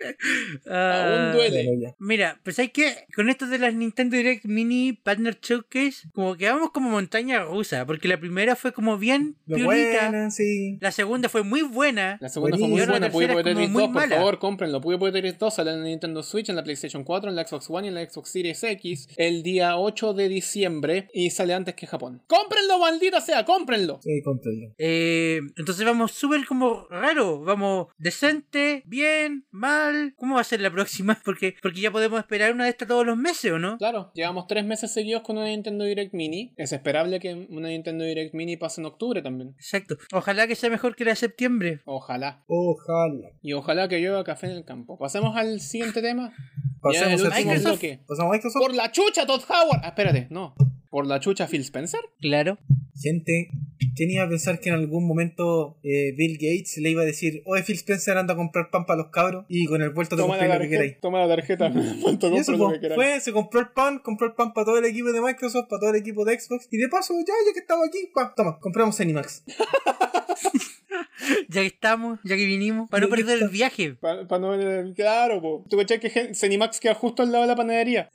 Ah, 0.70 1.27
Aún 1.27 1.27
duele. 1.34 1.96
Mira, 2.00 2.40
pues 2.44 2.60
hay 2.60 2.70
que 2.70 3.06
con 3.16 3.30
esto 3.30 3.48
de 3.48 3.60
las 3.60 3.74
Nintendo 3.74 4.18
Direct 4.18 4.46
Mini 4.46 4.94
Partner 4.94 5.38
Showcase, 5.42 6.10
como 6.14 6.36
que 6.36 6.50
vamos 6.50 6.72
como 6.72 6.90
montaña 6.90 7.44
rusa, 7.44 7.86
porque 7.86 8.08
la 8.08 8.20
primera 8.20 8.56
fue 8.56 8.74
como 8.74 8.98
bien 8.98 9.38
piolita, 9.46 10.10
buena, 10.10 10.32
sí. 10.32 10.78
la 10.82 10.92
segunda 10.92 11.30
fue 11.30 11.44
muy 11.44 11.62
buena. 11.62 12.18
La 12.22 12.30
segunda 12.30 12.58
fue 12.58 12.68
muy 12.68 12.82
buena. 12.86 13.08
Es 13.08 13.14
Tetris 13.14 13.54
como 13.54 13.64
2, 13.64 13.70
muy 13.70 13.84
por 13.84 13.92
mala. 13.92 14.16
favor, 14.18 14.40
cómprenlo. 14.40 14.82
Puyo 14.82 15.00
Tetris 15.12 15.38
2 15.38 15.54
sale 15.54 15.72
en 15.72 15.80
la 15.80 15.86
Nintendo 15.86 16.24
Switch, 16.24 16.50
en 16.50 16.56
la 16.56 16.64
PlayStation 16.64 17.04
4, 17.04 17.30
en 17.30 17.36
la 17.36 17.46
Xbox 17.46 17.70
One 17.70 17.88
y 17.88 17.90
en 17.90 17.96
la 17.96 18.10
Xbox 18.10 18.30
Series 18.32 18.64
X 18.64 19.08
el 19.18 19.44
día 19.44 19.78
8 19.78 20.14
de 20.14 20.30
diciembre 20.30 21.08
y 21.14 21.30
sale 21.30 21.54
antes 21.54 21.76
que 21.76 21.88
Japón. 21.88 22.24
¡Cómprenlo, 22.28 22.80
maldita 22.80 23.22
sea! 23.22 23.46
¡Cómprenlo! 23.46 24.00
Sí, 24.02 24.22
cómprenlo. 24.24 24.74
Eh, 24.78 25.40
entonces 25.56 25.86
vamos 25.86 26.12
súper 26.12 26.46
como 26.46 26.88
raro, 26.90 27.42
vamos 27.42 27.88
decente, 27.98 28.84
bien, 28.86 29.46
mal. 29.52 30.14
¿Cómo 30.18 30.36
va 30.36 30.42
a 30.42 30.46
ser 30.46 30.62
la 30.62 30.72
próxima? 30.72 31.17
Porque, 31.24 31.56
porque 31.62 31.82
ya 31.82 31.92
podemos 31.92 32.20
esperar 32.20 32.54
una 32.54 32.66
de 32.66 32.70
estas 32.72 32.88
todos 32.88 33.06
los 33.06 33.18
meses, 33.18 33.52
¿o 33.52 33.60
no? 33.60 33.78
Claro, 33.78 34.12
llevamos 34.14 34.48
tres 34.48 34.66
meses 34.66 34.92
seguidos 34.94 35.22
con 35.24 35.38
una 35.38 35.48
Nintendo 35.48 35.86
Direct 35.86 36.14
Mini. 36.14 36.54
Es 36.58 36.72
esperable 36.72 37.20
que 37.20 37.48
una 37.50 37.70
Nintendo 37.70 38.04
Direct 38.06 38.34
Mini 38.34 38.58
pase 38.58 38.82
en 38.82 38.86
octubre 38.86 39.22
también. 39.22 39.54
Exacto. 39.58 39.98
Ojalá 40.12 40.48
que 40.48 40.56
sea 40.56 40.70
mejor 40.70 40.96
que 40.96 41.06
la 41.06 41.12
de 41.12 41.16
septiembre. 41.16 41.82
Ojalá. 41.86 42.44
Ojalá. 42.48 43.30
Y 43.42 43.54
ojalá 43.54 43.88
que 43.88 44.00
llueva 44.00 44.24
café 44.24 44.48
en 44.48 44.54
el 44.54 44.66
campo. 44.66 44.98
Pasemos 44.98 45.36
al 45.36 45.60
siguiente 45.62 46.02
tema. 46.02 46.34
Pasemos 46.82 47.24
al 47.24 47.34
Microsoft. 47.34 47.64
bloque. 47.64 48.00
Pasamos 48.08 48.32
a 48.32 48.34
Microsoft. 48.34 48.62
Por 48.62 48.76
la 48.76 48.92
chucha, 48.92 49.26
Todd 49.26 49.42
Howard. 49.50 49.82
Ah, 49.84 49.90
espérate, 49.90 50.28
no. 50.30 50.56
¿Por 50.90 51.06
la 51.06 51.20
chucha 51.20 51.48
Phil 51.48 51.62
Spencer? 51.62 52.00
Claro. 52.20 52.58
Gente, 53.00 53.50
¿quién 53.96 54.10
iba 54.10 54.24
a 54.24 54.30
pensar 54.30 54.60
que 54.60 54.70
en 54.70 54.76
algún 54.76 55.06
momento 55.08 55.78
eh, 55.84 56.14
Bill 56.18 56.34
Gates 56.36 56.78
le 56.78 56.90
iba 56.90 57.04
a 57.04 57.06
decir, 57.06 57.44
oye 57.46 57.62
Phil 57.64 57.76
Spencer 57.76 58.18
anda 58.18 58.34
a 58.34 58.38
comprar 58.38 58.70
pan 58.72 58.86
para 58.86 58.98
los 59.04 59.12
cabros 59.12 59.46
y 59.50 59.66
con 59.68 59.82
el 59.84 59.92
vuelto 59.92 60.16
te 60.16 60.22
Toma 60.24 60.36
la, 60.38 60.40
compré 60.44 60.58
lo 60.58 60.64
que 60.64 60.70
queráis? 60.70 60.92
tarjeta, 60.94 61.02
toma 61.02 61.20
la 61.20 61.28
tarjeta. 61.36 61.74
Cuánto 62.02 62.30
lo 62.58 62.72
que 62.72 62.80
queráis. 62.80 62.96
fue, 62.96 63.20
se 63.20 63.32
compró 63.34 63.60
el 63.60 63.68
pan, 63.70 64.00
compró 64.00 64.26
el 64.28 64.34
pan 64.34 64.54
para 64.54 64.66
todo 64.66 64.78
el 64.80 64.86
equipo 64.86 65.12
de 65.12 65.22
Microsoft, 65.22 65.68
para 65.70 65.80
todo 65.82 65.90
el 65.92 65.98
equipo 65.98 66.26
de 66.26 66.40
Xbox 66.40 66.68
y 66.72 66.78
de 66.78 66.88
paso, 66.90 67.14
ya, 67.20 67.34
ya 67.46 67.54
que 67.54 67.60
estamos 67.60 67.88
aquí, 67.88 68.10
pa, 68.14 68.34
toma, 68.36 68.58
compramos 68.60 68.98
Cinemax. 68.98 69.44
Ya 71.50 71.62
que 71.62 71.68
estamos, 71.68 72.20
ya 72.24 72.36
que 72.38 72.46
vinimos, 72.46 72.90
para 72.90 73.06
no 73.06 73.10
perder 73.10 73.42
el 73.42 73.50
viaje. 73.50 73.94
Para 73.96 74.24
no 74.40 74.52
ver- 74.58 74.94
Claro, 74.96 75.42
po. 75.42 75.66
¿Tú 75.70 75.76
cachai 75.78 76.00
que 76.00 76.34
Cenimax 76.34 76.80
queda 76.80 76.94
justo 76.94 77.24
al 77.24 77.32
lado 77.32 77.44
de 77.44 77.48
la 77.50 77.56
panadería? 77.56 78.10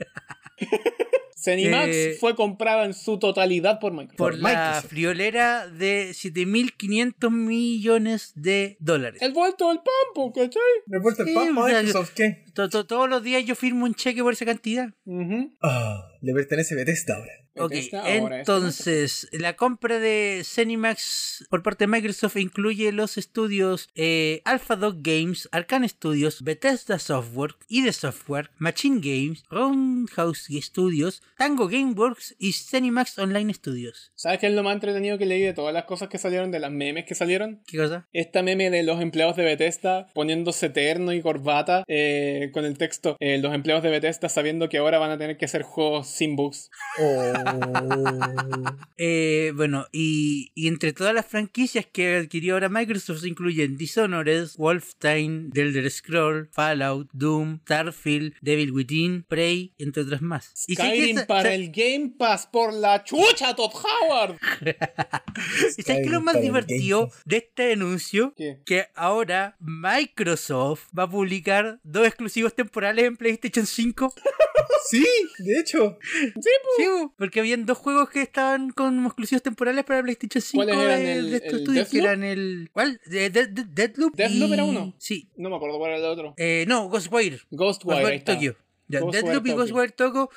Cenimax 1.42 1.88
Eh, 1.88 2.16
fue 2.20 2.34
comprada 2.36 2.84
en 2.84 2.94
su 2.94 3.18
totalidad 3.18 3.80
por 3.80 3.92
Microsoft. 3.92 4.16
Por 4.16 4.38
la 4.38 4.48
Microsoft. 4.48 4.86
friolera 4.90 5.66
de 5.68 6.10
7.500 6.14 7.30
millones 7.30 8.32
de 8.34 8.76
dólares. 8.80 9.20
El 9.22 9.32
vuelto 9.32 9.68
del 9.68 9.78
pampo, 9.78 10.32
¿cachai? 10.32 10.62
¿Me 10.86 10.98
vuelto 10.98 11.22
el 11.22 11.28
Sí, 11.28 11.34
pan 11.34 11.50
o 11.52 11.54
para 11.60 11.68
sea, 11.74 11.82
Microsoft? 11.82 12.12
¿Qué? 12.14 12.44
To- 12.54 12.68
to- 12.68 12.86
Todos 12.86 13.08
los 13.08 13.22
días 13.22 13.44
yo 13.44 13.54
firmo 13.54 13.84
un 13.86 13.94
cheque 13.94 14.22
por 14.22 14.32
esa 14.32 14.44
cantidad. 14.44 14.90
Ujú. 15.04 15.50
Ah, 15.62 16.08
le 16.20 16.32
pertenece 16.32 16.74
Bethesda 16.74 17.16
ahora. 17.16 17.32
Ok, 17.56 17.72
entonces 18.06 19.28
la 19.32 19.56
compra 19.56 19.98
de 19.98 20.42
Cenimax 20.44 21.44
por 21.50 21.62
parte 21.62 21.84
de 21.84 21.88
Microsoft 21.88 22.36
incluye 22.36 22.92
los 22.92 23.18
estudios 23.18 23.90
eh, 23.94 24.40
Alpha 24.44 24.76
Dog 24.76 25.02
Games, 25.02 25.48
Arcane 25.52 25.88
Studios, 25.88 26.42
Bethesda 26.42 26.98
Software, 26.98 27.56
ID 27.68 27.90
Software, 27.92 28.50
Machine 28.58 29.00
Games, 29.02 29.44
Roundhouse 29.50 30.48
Studios, 30.62 31.22
Tango 31.36 31.68
Gameworks 31.68 32.34
y 32.38 32.52
Cenimax 32.52 33.18
Online 33.18 33.52
Studios. 33.52 34.12
¿Sabes 34.14 34.38
qué 34.38 34.46
es 34.46 34.54
lo 34.54 34.62
más 34.62 34.74
entretenido 34.74 35.18
que 35.18 35.26
leí 35.26 35.42
de 35.42 35.52
todas 35.52 35.74
las 35.74 35.84
cosas 35.84 36.08
que 36.08 36.18
salieron, 36.18 36.50
de 36.50 36.60
las 36.60 36.70
memes 36.70 37.04
que 37.04 37.14
salieron? 37.14 37.62
¿Qué 37.66 37.76
cosa? 37.76 38.08
Esta 38.12 38.42
meme 38.42 38.70
de 38.70 38.82
los 38.82 39.00
empleados 39.00 39.36
de 39.36 39.44
Bethesda 39.44 40.08
poniéndose 40.14 40.70
terno 40.70 41.12
y 41.12 41.20
corbata 41.20 41.84
eh, 41.86 42.50
con 42.52 42.64
el 42.64 42.78
texto 42.78 43.16
eh, 43.20 43.38
los 43.38 43.54
empleados 43.54 43.82
de 43.82 43.90
Bethesda 43.90 44.28
sabiendo 44.28 44.68
que 44.68 44.78
ahora 44.78 44.98
van 44.98 45.10
a 45.10 45.18
tener 45.18 45.36
que 45.36 45.44
hacer 45.44 45.62
juegos 45.62 46.08
sin 46.08 46.36
bugs. 46.36 46.70
Oh. 46.98 47.41
Eh, 49.04 49.52
bueno, 49.56 49.86
y, 49.90 50.52
y 50.54 50.68
entre 50.68 50.92
todas 50.92 51.12
las 51.12 51.26
franquicias 51.26 51.84
que 51.90 52.18
adquirió 52.18 52.54
ahora 52.54 52.68
Microsoft 52.68 53.22
se 53.22 53.28
incluyen 53.28 53.76
Dishonored, 53.76 54.48
Wolfenstein, 54.56 55.50
The 55.50 55.62
Elder 55.62 55.90
Scroll, 55.90 56.48
Fallout, 56.52 57.08
Doom, 57.12 57.58
Starfield, 57.64 58.34
Devil 58.40 58.70
Within, 58.70 59.24
Prey, 59.24 59.72
entre 59.78 60.04
otras 60.04 60.22
más. 60.22 60.52
Y 60.68 60.74
Skyrim 60.76 61.18
esa- 61.18 61.26
para 61.26 61.52
el 61.52 61.72
Game 61.72 62.12
Pass 62.16 62.46
por 62.46 62.72
la 62.72 63.02
chucha, 63.02 63.56
Todd 63.56 63.72
Howard. 63.74 64.36
¿Y 65.76 65.82
sabes 65.82 66.02
qué 66.02 66.06
es 66.06 66.10
lo 66.10 66.20
más 66.20 66.40
divertido 66.40 67.10
de 67.24 67.38
este 67.38 67.72
anuncio? 67.72 68.34
¿Qué? 68.36 68.60
Que 68.64 68.86
ahora 68.94 69.56
Microsoft 69.58 70.84
va 70.96 71.04
a 71.04 71.10
publicar 71.10 71.80
dos 71.82 72.06
exclusivos 72.06 72.54
temporales 72.54 73.04
en 73.06 73.16
PlayStation 73.16 73.66
5. 73.66 74.14
sí, 74.90 75.04
de 75.38 75.58
hecho. 75.58 75.98
Sí, 76.34 76.86
bo, 76.88 77.12
porque 77.32 77.40
habían 77.40 77.64
dos 77.64 77.78
juegos 77.78 78.10
que 78.10 78.20
estaban 78.20 78.68
como 78.72 79.06
exclusivos 79.08 79.42
temporales 79.42 79.86
para 79.86 80.02
PlayStation 80.02 80.42
5 80.42 80.64
¿Cuáles 80.66 80.76
eran? 80.84 81.02
de, 81.02 81.12
¿El- 81.14 81.30
de 81.30 81.36
estos 81.38 81.52
el 81.54 81.58
estudios 81.60 81.88
que 81.88 81.98
eran 81.98 82.22
el. 82.24 82.68
¿Cuál? 82.74 83.00
De, 83.06 83.30
de- 83.30 83.46
de- 83.46 83.64
Deathloop. 83.64 84.14
Deathloop 84.14 84.50
y- 84.50 84.52
era 84.52 84.64
uno. 84.64 84.94
Sí. 84.98 85.30
No 85.36 85.48
me 85.48 85.56
acuerdo 85.56 85.78
cuál 85.78 85.92
era 85.92 86.00
el 86.00 86.04
otro. 86.04 86.34
Eh, 86.36 86.66
no, 86.68 86.90
Ghostwire. 86.90 87.40
Ghostwire. 87.50 87.96
Ghostwire 88.02 88.16
está. 88.16 88.34
Tokyo. 88.34 88.54
Ya, 88.86 89.00
Ghostwire 89.00 89.22
Deathloop 89.22 89.46
y 89.46 89.48
Tokyo. 89.48 89.62
Ghostwire 89.62 89.92
Tokyo. 89.92 90.30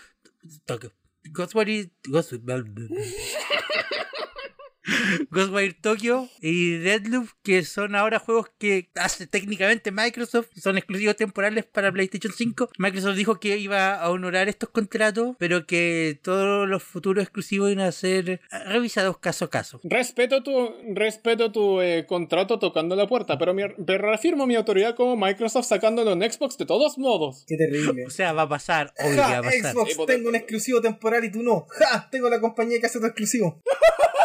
Tokyo. 0.65 0.91
Ghostwire 1.33 1.71
y. 1.73 1.91
Ghost- 2.09 2.39
Ghostwire 5.31 5.73
Tokyo 5.73 6.27
y 6.41 6.77
Deadloop, 6.77 7.29
que 7.43 7.63
son 7.63 7.95
ahora 7.95 8.19
juegos 8.19 8.51
que 8.57 8.89
hace 8.95 9.27
técnicamente 9.27 9.91
Microsoft, 9.91 10.47
son 10.55 10.77
exclusivos 10.77 11.15
temporales 11.15 11.65
para 11.65 11.91
PlayStation 11.91 12.33
5. 12.35 12.69
Microsoft 12.77 13.15
dijo 13.15 13.39
que 13.39 13.57
iba 13.57 13.95
a 13.95 14.09
honorar 14.09 14.47
estos 14.49 14.69
contratos, 14.69 15.35
pero 15.39 15.65
que 15.65 16.19
todos 16.23 16.67
los 16.67 16.83
futuros 16.83 17.23
exclusivos 17.23 17.71
iban 17.71 17.85
a 17.85 17.91
ser 17.91 18.41
revisados 18.67 19.17
caso 19.19 19.45
a 19.45 19.49
caso. 19.49 19.79
Respeto 19.83 20.43
tu, 20.43 20.73
respeto 20.93 21.51
tu 21.51 21.81
eh, 21.81 22.05
contrato 22.07 22.59
tocando 22.59 22.95
la 22.95 23.07
puerta, 23.07 23.37
pero, 23.37 23.53
mi- 23.53 23.63
pero 23.85 24.07
reafirmo 24.09 24.45
mi 24.47 24.55
autoridad 24.55 24.95
como 24.95 25.15
Microsoft 25.17 25.65
sacándolo 25.67 26.11
en 26.13 26.31
Xbox 26.31 26.57
de 26.57 26.65
todos 26.65 26.97
modos. 26.97 27.43
Qué 27.47 27.57
terrible. 27.57 28.05
O 28.05 28.09
sea, 28.09 28.33
va 28.33 28.43
a 28.43 28.49
pasar, 28.49 28.93
obvio 29.03 29.17
va 29.17 29.37
a 29.37 29.41
pasar. 29.41 29.71
Xbox, 29.73 29.95
porque- 29.95 30.13
tengo 30.13 30.29
un 30.29 30.35
exclusivo 30.35 30.81
temporal 30.81 31.23
y 31.25 31.31
tú 31.31 31.41
no. 31.43 31.65
Ja, 31.69 32.07
tengo 32.11 32.29
la 32.29 32.39
compañía 32.39 32.79
que 32.79 32.85
hace 32.85 32.99
tu 32.99 33.05
exclusivo. 33.05 33.61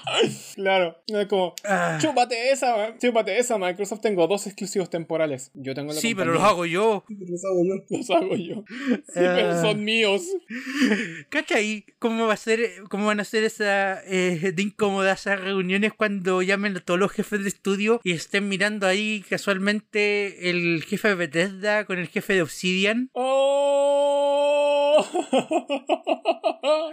Claro, 0.55 0.97
es 1.07 1.27
como, 1.27 1.53
Ah. 1.63 1.97
chúpate 2.01 2.51
esa, 2.51 2.97
chúpate 2.99 3.37
esa, 3.39 3.57
Microsoft, 3.57 4.01
tengo 4.01 4.27
dos 4.27 4.45
exclusivos 4.47 4.89
temporales. 4.89 5.51
Yo 5.53 5.73
tengo 5.73 5.93
la 5.93 5.99
Sí, 5.99 6.13
pero 6.15 6.31
los 6.33 6.43
hago 6.43 6.65
yo. 6.65 7.03
Los 7.09 7.43
hago 7.45 7.63
yo. 7.63 7.75
Los 7.89 8.09
hago 8.09 8.35
yo. 8.35 8.63
Sí, 8.89 9.01
pero 9.13 9.51
Ah. 9.51 9.61
son 9.61 9.83
míos. 9.83 10.23
¿Cachai? 11.29 11.85
¿Cómo 11.99 12.27
va 12.27 12.33
a 12.33 12.37
ser, 12.37 12.83
cómo 12.89 13.05
van 13.07 13.19
a 13.19 13.23
ser 13.23 13.43
esa 13.43 14.01
eh, 14.05 14.51
de 14.53 14.61
incómodas 14.61 15.21
esas 15.21 15.39
reuniones 15.41 15.93
cuando 15.93 16.41
llamen 16.41 16.75
a 16.77 16.79
todos 16.79 16.99
los 16.99 17.11
jefes 17.11 17.41
de 17.43 17.49
estudio 17.49 17.99
y 18.03 18.11
estén 18.11 18.47
mirando 18.49 18.87
ahí 18.87 19.23
casualmente 19.29 20.49
el 20.49 20.83
jefe 20.83 21.09
de 21.09 21.15
Bethesda 21.15 21.85
con 21.85 21.99
el 21.99 22.07
jefe 22.07 22.33
de 22.33 22.41
Obsidian? 22.41 23.09
¡Oh! 23.13 25.05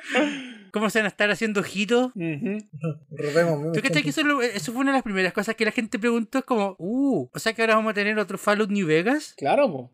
¿Cómo 0.72 0.90
se 0.90 0.98
van 0.98 1.06
a 1.06 1.08
estar 1.08 1.30
haciendo 1.30 1.60
ojitos? 1.60 2.12
Ujú. 2.14 2.58
Robemos, 3.11 3.59
memes 3.61 3.72
¿Tú 3.72 3.80
que 4.02 4.09
eso, 4.09 4.42
eso 4.42 4.72
fue 4.72 4.80
una 4.82 4.90
de 4.92 4.96
las 4.98 5.02
primeras 5.02 5.32
cosas 5.32 5.54
que 5.54 5.64
la 5.64 5.72
gente 5.72 5.98
preguntó? 5.98 6.38
Es 6.38 6.44
como, 6.44 6.76
uh, 6.78 7.28
o 7.32 7.38
sea 7.38 7.52
que 7.52 7.62
ahora 7.62 7.76
vamos 7.76 7.90
a 7.90 7.94
tener 7.94 8.18
otro 8.18 8.38
Fallout 8.38 8.70
New 8.70 8.86
Vegas. 8.86 9.34
Claro, 9.36 9.70
po. 9.72 9.90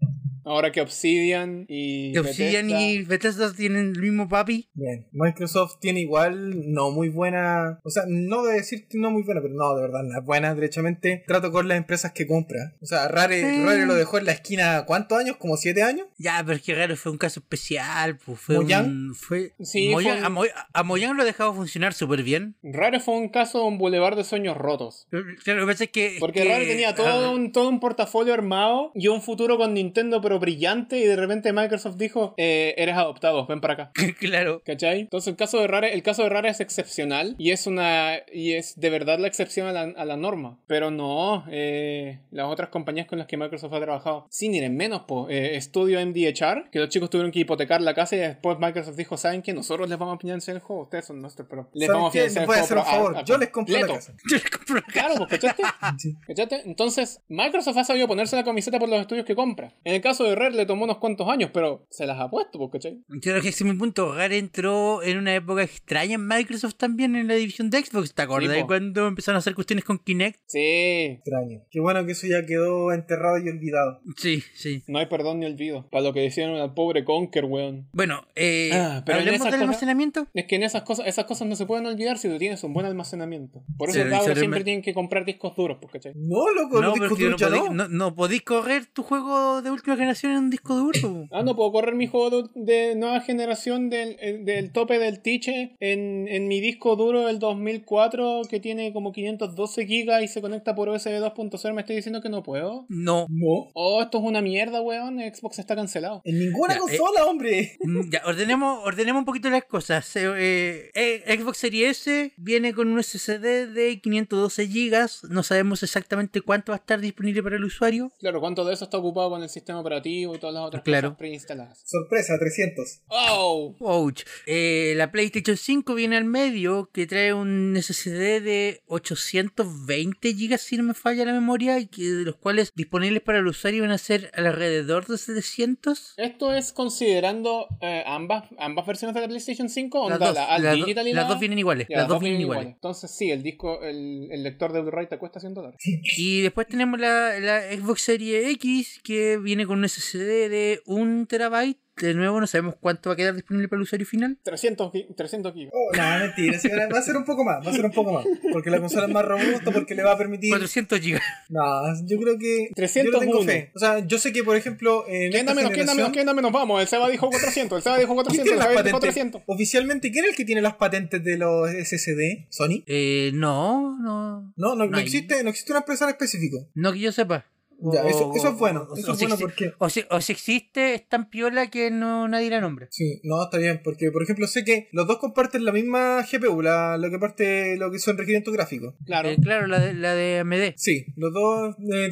Ahora 0.47 0.71
que 0.73 0.83
Obsidian 0.83 1.65
y. 1.69 2.11
Y 2.12 2.19
Obsidian 2.19 2.67
Bethesda- 2.69 2.83
y 2.83 3.03
Bethesda 3.05 3.53
tienen 3.55 3.93
el 3.97 3.99
mismo 4.03 4.29
papi. 4.29 4.69
Bien, 4.75 5.07
Microsoft 5.12 5.79
tiene 5.81 6.01
igual 6.01 6.71
no 6.71 6.91
muy 6.91 7.09
buena, 7.09 7.81
o 7.83 7.89
sea, 7.89 8.03
no 8.07 8.43
de 8.45 8.53
decir 8.57 8.87
que 8.87 8.99
no 8.99 9.11
muy 9.11 9.23
buena, 9.23 9.41
pero 9.41 9.55
no, 9.55 9.75
de 9.75 9.81
verdad, 9.81 10.03
no 10.03 10.19
es 10.19 10.23
buena, 10.23 10.55
derechamente. 10.55 11.25
Trato 11.27 11.51
con 11.51 11.67
las 11.67 11.79
empresas 11.79 12.12
que 12.12 12.27
compra. 12.27 12.75
O 12.83 12.85
sea, 12.85 13.09
Rare, 13.09 13.41
Sí. 13.41 13.65
Rare 13.65 13.87
lo 13.87 13.95
dejó 13.95 14.19
en 14.19 14.27
la 14.27 14.33
esquina, 14.33 14.85
¿cuántos 14.87 15.19
años? 15.19 15.39
¿Como 15.39 15.57
siete 15.57 15.83
años? 15.83 16.07
Ya, 16.19 16.43
pero 16.45 16.57
es 16.59 16.62
que 16.62 16.75
raro, 16.75 16.95
fue 16.97 17.12
un 17.12 17.17
caso 17.19 17.41
especial. 17.41 18.19
Pues, 18.19 18.39
fue 18.39 18.57
¿Mojang? 18.61 18.87
un- 18.87 19.15
fue, 19.15 19.55
Sí, 19.62 19.93
Mojang- 19.93 20.03
fue 20.03 20.19
un- 20.19 20.25
a, 20.25 20.29
Mo- 20.29 20.45
a 20.75 20.83
Mojang 20.83 21.17
lo 21.17 21.23
ha 21.23 21.27
dejado 21.27 21.55
funcionar 21.55 21.95
súper 21.95 22.23
bien. 22.23 22.55
Rare 22.62 23.01
fue 23.05 23.15
un 23.15 23.29
caso 23.29 23.61
de 23.61 23.65
un 23.67 23.79
bulevar 23.79 24.17
de 24.17 24.25
sueños 24.25 24.57
rotos. 24.57 25.07
Claro, 25.45 25.61
lo 25.61 25.67
que 25.67 25.73
pasa 25.73 25.85
es 25.85 25.91
que. 25.91 26.17
Porque 26.21 26.43
que- 26.43 26.49
Rare 26.49 26.67
tenía 26.67 26.95
todo 26.95 27.27
ah, 27.27 27.31
un, 27.31 27.53
todo 27.53 27.69
un 27.69 27.81
portafolio 27.81 28.35
armado 28.35 28.91
y 28.95 29.09
un 29.09 29.23
futuro 29.23 29.57
con 29.57 29.75
Nintendo, 29.75 30.21
pero 30.21 30.39
brillante 30.39 30.99
y 30.99 31.05
de 31.05 31.17
repente 31.17 31.53
Microsoft 31.53 31.97
dijo, 31.97 32.35
eh, 32.37 32.75
eres 32.79 32.97
adoptado, 32.97 33.47
ven 33.47 33.61
para 33.61 33.75
acá. 33.75 33.93
claro. 34.19 34.63
¿Cachai? 34.65 35.01
Entonces 35.01 35.29
el 35.29 35.37
caso 35.37 35.61
de 35.61 35.67
Rare, 35.67 35.95
el 35.95 36.03
caso 36.03 36.23
de 36.23 36.29
Rare 36.29 36.49
es 36.49 36.61
excepcional 36.61 37.35
y 37.39 37.51
es 37.51 37.67
una 37.67 38.17
y 38.33 38.53
es 38.53 38.79
de 38.81 38.91
verdad 38.91 39.19
la 39.19 39.29
excepción 39.29 39.67
a 39.67 39.73
la, 39.73 39.83
a 39.83 40.05
la 40.05 40.17
norma. 40.17 40.59
Pero 40.67 40.91
no, 40.91 41.45
eh, 41.51 42.21
las 42.31 42.47
otras 42.47 42.71
compañías 42.71 43.07
con 43.07 43.19
las 43.19 43.27
que 43.27 43.37
Microsoft 43.37 43.73
ha 43.73 43.81
trabajado, 43.81 44.27
sin 44.31 44.55
ir 44.55 44.65
en 44.65 44.77
menos, 44.77 45.03
po, 45.03 45.29
eh, 45.29 45.57
Estudio 45.57 46.05
MDHR, 46.05 46.71
que 46.71 46.79
los 46.79 46.89
chicos 46.89 47.11
tuvieron 47.11 47.31
que 47.31 47.41
hipotecar 47.41 47.81
la 47.81 47.95
casa 47.95 48.17
y 48.17 48.21
después 48.21 48.59
Microsoft 48.59 48.97
dijo, 48.97 49.17
¿saben 49.17 49.43
qué? 49.43 49.53
Nosotros 49.53 49.89
les 49.89 49.99
vamos 49.99 50.17
a 50.17 50.19
financiar 50.19 50.57
el 50.57 50.63
juego, 50.63 50.83
ustedes 50.83 51.07
son 51.07 51.21
nuestros, 51.21 51.47
pero 51.49 51.69
les 51.73 51.87
¿Saben 51.87 52.03
vamos 52.03 52.11
a 52.11 52.13
financiar 52.13 52.45
el 52.45 52.51
hacer 52.51 52.79
pero 52.85 53.05
favor. 53.05 53.24
Yo 53.26 53.39
les 53.39 53.49
compro 53.51 53.78
la 53.78 53.87
casa. 53.87 54.14
Yo 54.30 54.37
le 54.37 54.43
compro 54.51 54.72
una 54.74 54.82
Claro, 54.93 55.14
pues, 55.16 55.28
¿cachaste? 55.30 55.62
Sí. 55.99 56.16
¿Cachate? 56.26 56.62
Entonces, 56.66 57.20
Microsoft 57.28 57.76
ha 57.78 57.85
sabido 57.85 58.07
ponerse 58.09 58.37
la 58.37 58.45
camiseta 58.45 58.78
por 58.78 58.89
los 58.89 59.01
estudios 59.01 59.24
que 59.26 59.35
compra. 59.35 59.74
En 59.85 59.95
el 59.95 60.01
caso 60.01 60.24
de 60.24 60.35
Rare 60.35 60.55
le 60.55 60.66
tomó 60.66 60.85
unos 60.85 60.99
cuantos 60.99 61.28
años, 61.28 61.51
pero 61.53 61.87
se 61.91 62.07
las 62.07 62.18
ha 62.20 62.28
puesto, 62.30 62.59
pues, 62.59 62.70
¿cachai? 62.72 63.03
Yo 63.09 63.20
creo 63.20 63.43
que 63.43 63.49
ese 63.49 63.64
es 63.64 63.70
mi 63.72 63.76
punto. 63.78 64.14
Rare 64.14 64.39
entró 64.39 65.03
en 65.03 65.18
una 65.18 65.35
época 65.35 65.62
extraña 65.62 66.14
en 66.14 66.26
Microsoft 66.26 66.74
también 66.76 67.16
en 67.16 67.28
la 67.28 67.35
división 67.35 67.70
de 67.70 67.85
Xbox. 67.85 68.14
¿Te 68.14 68.22
acuerdas 68.22 68.57
Sí, 68.57 68.62
cuando 68.66 69.07
empezaron 69.07 69.37
a 69.37 69.39
hacer 69.39 69.55
cuestiones 69.55 69.85
con 69.85 69.99
Kinect? 69.99 70.41
Sí. 70.47 70.59
Extraño. 70.61 71.61
Qué 71.70 71.80
bueno 71.80 72.05
que 72.07 72.12
eso 72.12 72.26
ya 72.26 72.45
quedó 72.47 72.93
enterrado 72.93 73.39
y 73.39 73.49
olvidado. 73.49 74.01
Sí, 74.16 74.43
sí. 74.55 74.82
No 74.87 74.99
hay 74.99 75.07
perdón 75.07 75.41
ni 75.41 75.47
olvido. 75.47 75.89
Para 75.91 76.05
lo 76.05 76.12
que 76.12 76.20
decían 76.20 76.51
al 76.55 76.74
pobre 76.74 77.05
Conker, 77.05 77.45
weón. 77.47 77.89
Bueno, 77.93 78.26
eh, 78.35 78.70
Ah, 78.72 79.03
pero 79.05 79.18
en 79.18 79.22
hablemos 79.22 79.41
esas 79.41 79.53
del 79.53 79.53
cosas- 79.53 79.62
almacenamiento. 79.62 80.26
Es 80.35 80.47
que 80.47 80.57
en 80.57 80.62
esas 80.62 80.82
cosas, 80.82 81.07
esas 81.07 81.24
cosas 81.24 81.49
no 81.49 81.57
se 81.57 81.66
pueden 81.66 81.87
olvidar 81.87 82.18
si 82.18 82.28
tú 82.28 82.39
tienes 82.39 82.62
un 82.64 82.74
buen 82.75 82.87
almacenamiento. 82.87 83.62
Por 83.79 83.89
eso 83.89 84.01
sobre- 84.03 84.37
siempre 84.37 84.64
tienen 84.64 84.83
que 84.83 84.93
comprar 84.93 85.25
discos 85.25 85.57
duros, 85.57 85.79
pues, 85.81 85.93
¿cachai? 85.93 86.12
No, 86.16 86.51
loco, 86.51 86.81
No, 86.83 86.89
los 86.89 86.95
discos 86.95 87.18
no, 87.20 87.49
duros 87.49 87.70
no. 87.70 87.72
no, 87.75 87.89
no 87.89 88.14
podéis 88.14 88.43
correr 88.43 88.87
tu 88.87 89.03
juego 89.03 89.62
de 89.62 89.70
última 89.70 89.97
generación 89.97 90.33
en 90.33 90.39
un 90.39 90.51
disco 90.51 90.75
duro. 90.75 91.27
Ah, 91.33 91.43
no 91.43 91.57
puedo 91.57 91.72
correr 91.72 91.95
mi 91.95 92.07
juego 92.07 92.31
de, 92.31 92.49
de 92.55 92.95
nueva 92.97 93.20
generación 93.20 93.89
del, 93.91 94.16
el- 94.20 94.45
del 94.45 94.72
tope 94.72 94.99
del 94.99 95.20
Tiche 95.22 95.77
en, 95.81 96.29
en 96.29 96.49
mi 96.49 96.61
disco 96.61 96.97
duro 96.97 97.27
del 97.27 97.39
2004 97.39 98.43
que 98.49 98.61
tiene 98.61 98.93
como 98.93 99.12
512 99.12 99.87
gigas 99.87 100.22
y 100.22 100.29
se 100.29 100.41
conecta 100.41 100.75
por 100.75 100.89
USB 100.89 101.20
2.0. 101.20 101.75
¿Me 101.75 101.81
estoy 101.81 101.97
diciendo 101.97 102.20
que 102.20 102.29
no 102.29 102.43
puedo? 102.43 102.87
No. 102.89 103.27
No. 103.31 103.68
Oh, 103.75 104.03
esto 104.03 104.18
es 104.18 104.25
una 104.25 104.41
mierda, 104.43 104.81
weón. 104.81 105.18
Xbox 105.20 105.59
está 105.59 105.75
cancelado. 105.77 106.20
En 106.25 106.39
ninguna 106.39 106.75
Ya, 106.75 106.79
eh, 106.79 106.81
consola, 106.81 107.25
hombre. 107.27 107.77
Mm, 107.81 108.11
Ya, 108.11 108.22
ordenemos, 108.27 108.81
ordenemos 108.85 109.20
un 109.20 109.25
poquito 109.27 109.51
las 109.51 109.64
cosas. 109.64 110.11
Eh, 110.16 110.91
eh, 110.95 111.37
Xbox 111.39 111.59
Series 111.59 111.85
S 112.07 112.33
viene 112.37 112.64
con 112.73 112.89
un 112.89 113.03
SSD 113.03 113.67
de 113.69 114.01
512 114.01 114.67
GB. 114.67 115.09
No 115.31 115.43
sabemos 115.43 115.83
exactamente 115.83 116.41
cuánto 116.41 116.73
va 116.73 116.77
a 116.77 116.79
estar 116.79 117.01
disponible 117.01 117.43
para 117.43 117.57
el 117.57 117.65
usuario. 117.65 118.11
Claro, 118.21 118.41
¿cuánto 118.41 118.65
de 118.65 118.75
eso 118.75 118.85
está 118.85 118.99
ocupado 118.99 119.31
con 119.31 119.43
el 119.43 119.49
sistema 119.51 119.81
operativo 119.81 120.35
y 120.35 120.39
todas 120.39 120.55
las 120.55 120.65
otras 120.65 120.83
Claro. 120.83 121.09
cosas 121.11 121.19
preinstaladas? 121.19 121.83
Sorpresa, 121.85 122.35
300. 122.39 123.01
¡Oh! 123.09 123.75
Ouch. 123.81 124.23
Eh, 124.47 124.95
la 124.97 125.11
PlayStation 125.12 125.57
5 125.57 125.95
viene 125.95 126.17
al 126.17 126.25
medio 126.25 126.91
que 126.93 127.07
trae 127.07 127.35
un 127.35 127.77
SSD 127.77 128.41
de 128.41 128.83
820 128.87 130.33
GB 130.33 130.59
si 130.59 130.77
no 130.77 130.83
me 130.85 130.95
falla 130.95 131.25
la 131.25 131.33
memoria 131.33 131.79
y 131.79 131.87
que 131.87 132.03
de 132.03 132.25
los 132.25 132.37
cuales 132.37 132.73
disponibles 132.75 133.23
para 133.23 133.39
el 133.39 133.47
usuario 133.47 133.83
van 133.83 133.91
a 133.93 133.99
ser 133.99 134.31
alrededor 134.35 135.07
de 135.07 135.19
700. 135.19 136.15
¿Esto 136.17 136.53
es 136.53 136.73
considerando 136.73 137.67
eh, 137.81 138.03
ambas, 138.07 138.45
ambas 138.59 138.87
versiones 138.87 139.15
de 139.15 139.21
la 139.21 139.29
PlayStation 139.29 139.69
5? 139.69 140.09
Las 140.09 140.15
¿Onda 140.21 140.27
dos, 140.29 140.35
la 140.37 140.55
All 140.57 140.62
las 140.62 140.73
do- 140.73 140.85
Digital 140.85 141.09
y 141.09 141.12
las 141.12 141.25
la- 141.25 141.29
dos 141.31 141.41
vienen 141.41 141.59
iguales. 141.59 141.87
Ya, 141.89 141.97
las 141.99 142.09
dos 142.09 142.21
vienen 142.21 142.41
iguales. 142.41 142.54
Entonces 142.63 143.11
sí, 143.11 143.31
el 143.31 143.43
disco, 143.43 143.83
el, 143.83 144.29
el 144.31 144.43
lector 144.43 144.73
de 144.73 144.81
Blu-ray 144.81 145.09
te 145.09 145.19
cuesta 145.19 145.41
100 145.41 145.55
dólares. 145.55 145.79
Y 146.17 146.43
después 146.43 146.67
tenemos 146.67 146.99
la, 147.01 147.39
la 147.41 147.63
Xbox 147.73 148.03
Series 148.03 148.49
X 148.55 149.01
que 149.03 149.39
viene 149.39 149.67
con 149.67 149.79
un 149.79 149.89
SSD 149.89 150.49
de 150.49 150.81
1 150.87 151.27
terabyte. 151.27 151.84
De 151.97 152.13
nuevo 152.15 152.41
no 152.41 152.47
sabemos 152.49 152.75
cuánto 152.81 153.11
va 153.11 153.15
a 153.15 153.17
quedar 153.17 153.35
disponible 153.35 153.69
para 153.69 153.79
el 153.79 153.83
usuario 153.85 154.05
final. 154.07 154.37
300, 154.43 154.93
gi- 154.93 155.07
300 155.17 155.53
gigas. 155.55 155.73
Oh, 155.73 155.97
no, 155.97 156.19
mentira. 156.19 156.59
sí, 156.59 156.69
Va 156.69 156.99
a 156.99 157.03
ser 157.03 157.17
un 157.17 157.25
poco 157.25 157.45
más, 157.45 157.65
va 157.65 157.71
a 157.71 157.75
ser 157.75 157.85
un 157.85 157.93
poco 157.93 158.13
más. 158.13 158.25
Porque 158.53 158.71
la 158.71 158.81
consola 158.81 159.07
es 159.07 159.13
más 159.13 159.25
robusta, 159.25 159.71
porque 159.71 159.95
le 159.95 160.03
va 160.03 160.13
a 160.13 160.19
permitir. 160.19 160.51
400 160.51 161.01
GB. 161.01 161.21
No, 161.51 161.63
yo 162.07 162.19
creo 162.19 162.39
que. 162.39 162.71
301. 162.75 163.13
Yo 163.13 163.19
tengo 163.21 163.43
fe. 163.45 163.71
O 163.75 163.79
sea, 163.79 164.01
yo 164.07 164.19
sé 164.19 164.33
que, 164.33 164.43
por 164.43 164.57
ejemplo, 164.57 165.05
en 165.09 165.31
¿Quién 165.31 165.47
da 165.47 165.53
esta 165.53 165.55
menos? 165.55 165.71
¿Quién 165.73 165.87
da 165.87 165.95
menos? 165.95 166.11
generación. 166.11 166.13
¿Quién 166.13 166.27
da 166.27 166.35
menos? 166.35 166.53
Vamos, 166.53 166.81
el 166.83 166.89
Seba 166.89 167.09
dijo 167.09 167.31
400, 167.31 167.77
el 167.79 167.83
Seba 167.83 167.99
dijo 167.99 168.09
¿Quién 168.15 168.25
400, 168.25 168.45
tiene 168.45 168.51
el 168.53 168.59
las 168.59 168.69
Seba 168.69 168.83
dijo 168.83 168.97
patentes? 168.99 169.15
400. 169.15 169.43
Oficialmente, 169.47 170.11
¿quién 170.11 170.25
es 170.25 170.31
el 170.33 170.37
que 170.37 170.45
tiene 170.45 170.63
las 170.63 170.75
patentes 170.75 171.23
de 171.23 171.39
los 171.39 171.71
SSD? 171.71 172.47
¿Sony? 172.51 172.83
Eh, 172.87 173.31
no, 173.35 173.97
no. 174.01 174.53
No, 174.57 174.75
no, 174.75 174.77
no, 174.77 174.87
No 174.87 174.99
existe, 174.99 175.43
no 175.45 175.51
existe 175.51 175.73
una 175.73 175.81
empresa 175.81 176.05
en 176.05 176.11
específico. 176.11 176.69
No 176.75 176.93
que 176.93 176.99
yo 177.01 177.13
sepa. 177.13 177.47
Ya, 177.93 178.03
O- 178.05 178.09
eso, 178.09 178.32
eso 178.35 178.49
es 178.51 178.59
bueno. 178.59 178.87
o- 178.91 178.97
Eso 178.97 179.11
o 179.11 179.12
es 179.14 179.18
si 179.18 179.24
bueno 179.26 179.37
exi- 179.37 179.41
porque. 179.41 179.72
O 179.78 179.89
si, 179.89 180.05
o 180.11 180.20
si 180.20 180.32
existe, 180.32 180.95
es 180.95 181.09
tan 181.09 181.28
piola 181.30 181.68
que 181.70 181.91
no 181.91 182.28
nadie 182.28 182.51
la 182.51 182.61
nombra. 182.61 182.89
Sí, 182.91 183.20
no, 183.24 183.43
está 183.45 183.59
bien, 183.59 183.80
porque 183.85 184.11
por 184.11 184.22
ejemplo 184.22 184.47
sé 184.47 184.64
que 184.64 184.89
los 184.93 185.07
dos 185.07 185.18
comparten 185.18 185.64
la 185.64 185.72
misma 185.72 186.24
GPU, 186.30 186.62
la, 186.62 186.97
lo 186.99 187.11
que 187.11 187.18
parte 187.18 187.76
lo 187.76 187.91
que 187.91 187.99
son 187.99 188.16
requerimientos 188.16 188.53
gráficos. 188.55 188.95
Claro. 189.05 189.28
Eh, 189.28 189.37
claro, 189.43 189.66
la 189.66 189.80
de, 189.80 189.95
la 189.95 190.14
de 190.14 190.39
AMD. 190.41 190.74
Sí, 190.76 191.07
los 191.16 191.32
dos 191.32 191.76
eh, 191.93 192.11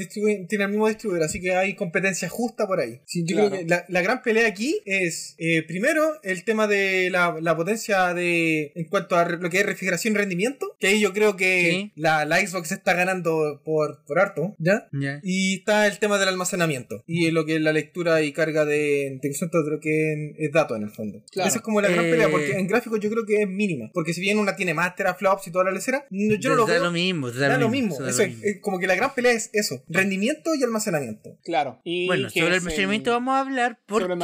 tienen 0.48 0.66
el 0.66 0.68
mismo 0.70 0.88
distribuidor, 0.88 1.24
así 1.26 1.40
que 1.40 1.54
hay 1.54 1.74
competencia 1.74 2.28
justa 2.28 2.66
por 2.66 2.80
ahí. 2.80 3.00
Sí, 3.06 3.24
yo 3.26 3.36
Claro. 3.36 3.50
creo 3.50 3.60
que 3.62 3.68
la, 3.68 3.84
la 3.88 4.02
gran 4.02 4.22
pelea 4.22 4.46
aquí 4.48 4.80
es, 4.84 5.34
eh, 5.38 5.62
primero, 5.66 6.20
el 6.22 6.44
tema 6.44 6.66
de 6.66 7.08
la, 7.10 7.36
la 7.40 7.56
potencia 7.56 8.12
de 8.14 8.72
en 8.74 8.84
cuanto 8.88 9.16
a 9.16 9.28
lo 9.28 9.50
que 9.50 9.60
es 9.60 9.66
refrigeración 9.66 10.14
y 10.14 10.18
rendimiento, 10.18 10.76
que 10.78 10.88
ahí 10.88 11.00
yo 11.00 11.12
creo 11.12 11.36
que 11.36 11.52
Sí. 11.70 11.92
la, 11.96 12.24
la 12.24 12.44
Xbox 12.46 12.72
está 12.72 12.94
ganando 12.94 13.62
por, 13.64 14.04
por 14.06 14.18
harto, 14.18 14.54
¿ya? 14.58 14.88
Ya. 14.92 15.20
Y 15.22 15.61
está 15.62 15.86
el 15.86 15.98
tema 15.98 16.18
del 16.18 16.28
almacenamiento 16.28 17.02
y 17.06 17.30
lo 17.30 17.44
que 17.46 17.56
es 17.56 17.62
la 17.62 17.72
lectura 17.72 18.22
y 18.22 18.32
carga 18.32 18.64
de, 18.64 19.18
de, 19.22 19.28
de 19.30 19.70
lo 19.70 19.80
que 19.80 20.34
es 20.38 20.52
datos 20.52 20.76
en 20.76 20.82
el 20.84 20.90
fondo. 20.90 21.22
Claro. 21.30 21.48
Esa 21.48 21.58
es 21.58 21.62
como 21.62 21.80
la 21.80 21.88
gran 21.88 22.04
Eh, 22.06 22.10
pelea, 22.10 22.28
porque 22.30 22.52
en 22.58 22.66
gráficos 22.66 22.98
yo 23.00 23.08
creo 23.10 23.24
que 23.24 23.42
es 23.42 23.48
mínima. 23.48 23.90
Porque 23.94 24.12
si 24.12 24.20
bien 24.20 24.38
una 24.38 24.56
tiene 24.56 24.74
más 24.74 24.94
teraflops 24.96 25.46
y 25.46 25.52
toda 25.52 25.64
la 25.64 25.70
lecera, 25.70 26.04
yo 26.10 26.50
no 26.50 26.56
lo 26.56 26.66
da 26.66 26.74
veo. 26.74 26.84
lo 26.84 26.90
mismo. 26.92 27.30
Da, 27.30 27.48
Da 27.48 27.58
lo 27.58 27.68
mismo. 27.68 27.94
da 27.96 28.02
lo 28.04 28.08
Eso 28.10 28.22
es- 28.22 28.28
mismo. 28.28 28.42
es 28.44 28.60
como 28.60 28.78
que 28.78 28.86
la 28.86 28.94
gran 28.96 29.14
pelea 29.14 29.32
es 29.32 29.50
eso: 29.52 29.82
rendimiento 29.88 30.54
y 30.54 30.62
almacenamiento. 30.62 31.38
Claro. 31.44 31.80
Y 31.84 32.06
Bueno, 32.06 32.28
sobre 32.30 32.46
el 32.48 32.52
almacenamiento 32.54 33.10
vamos 33.12 33.34
a 33.34 33.40
hablar 33.40 33.78
porque 33.86 34.14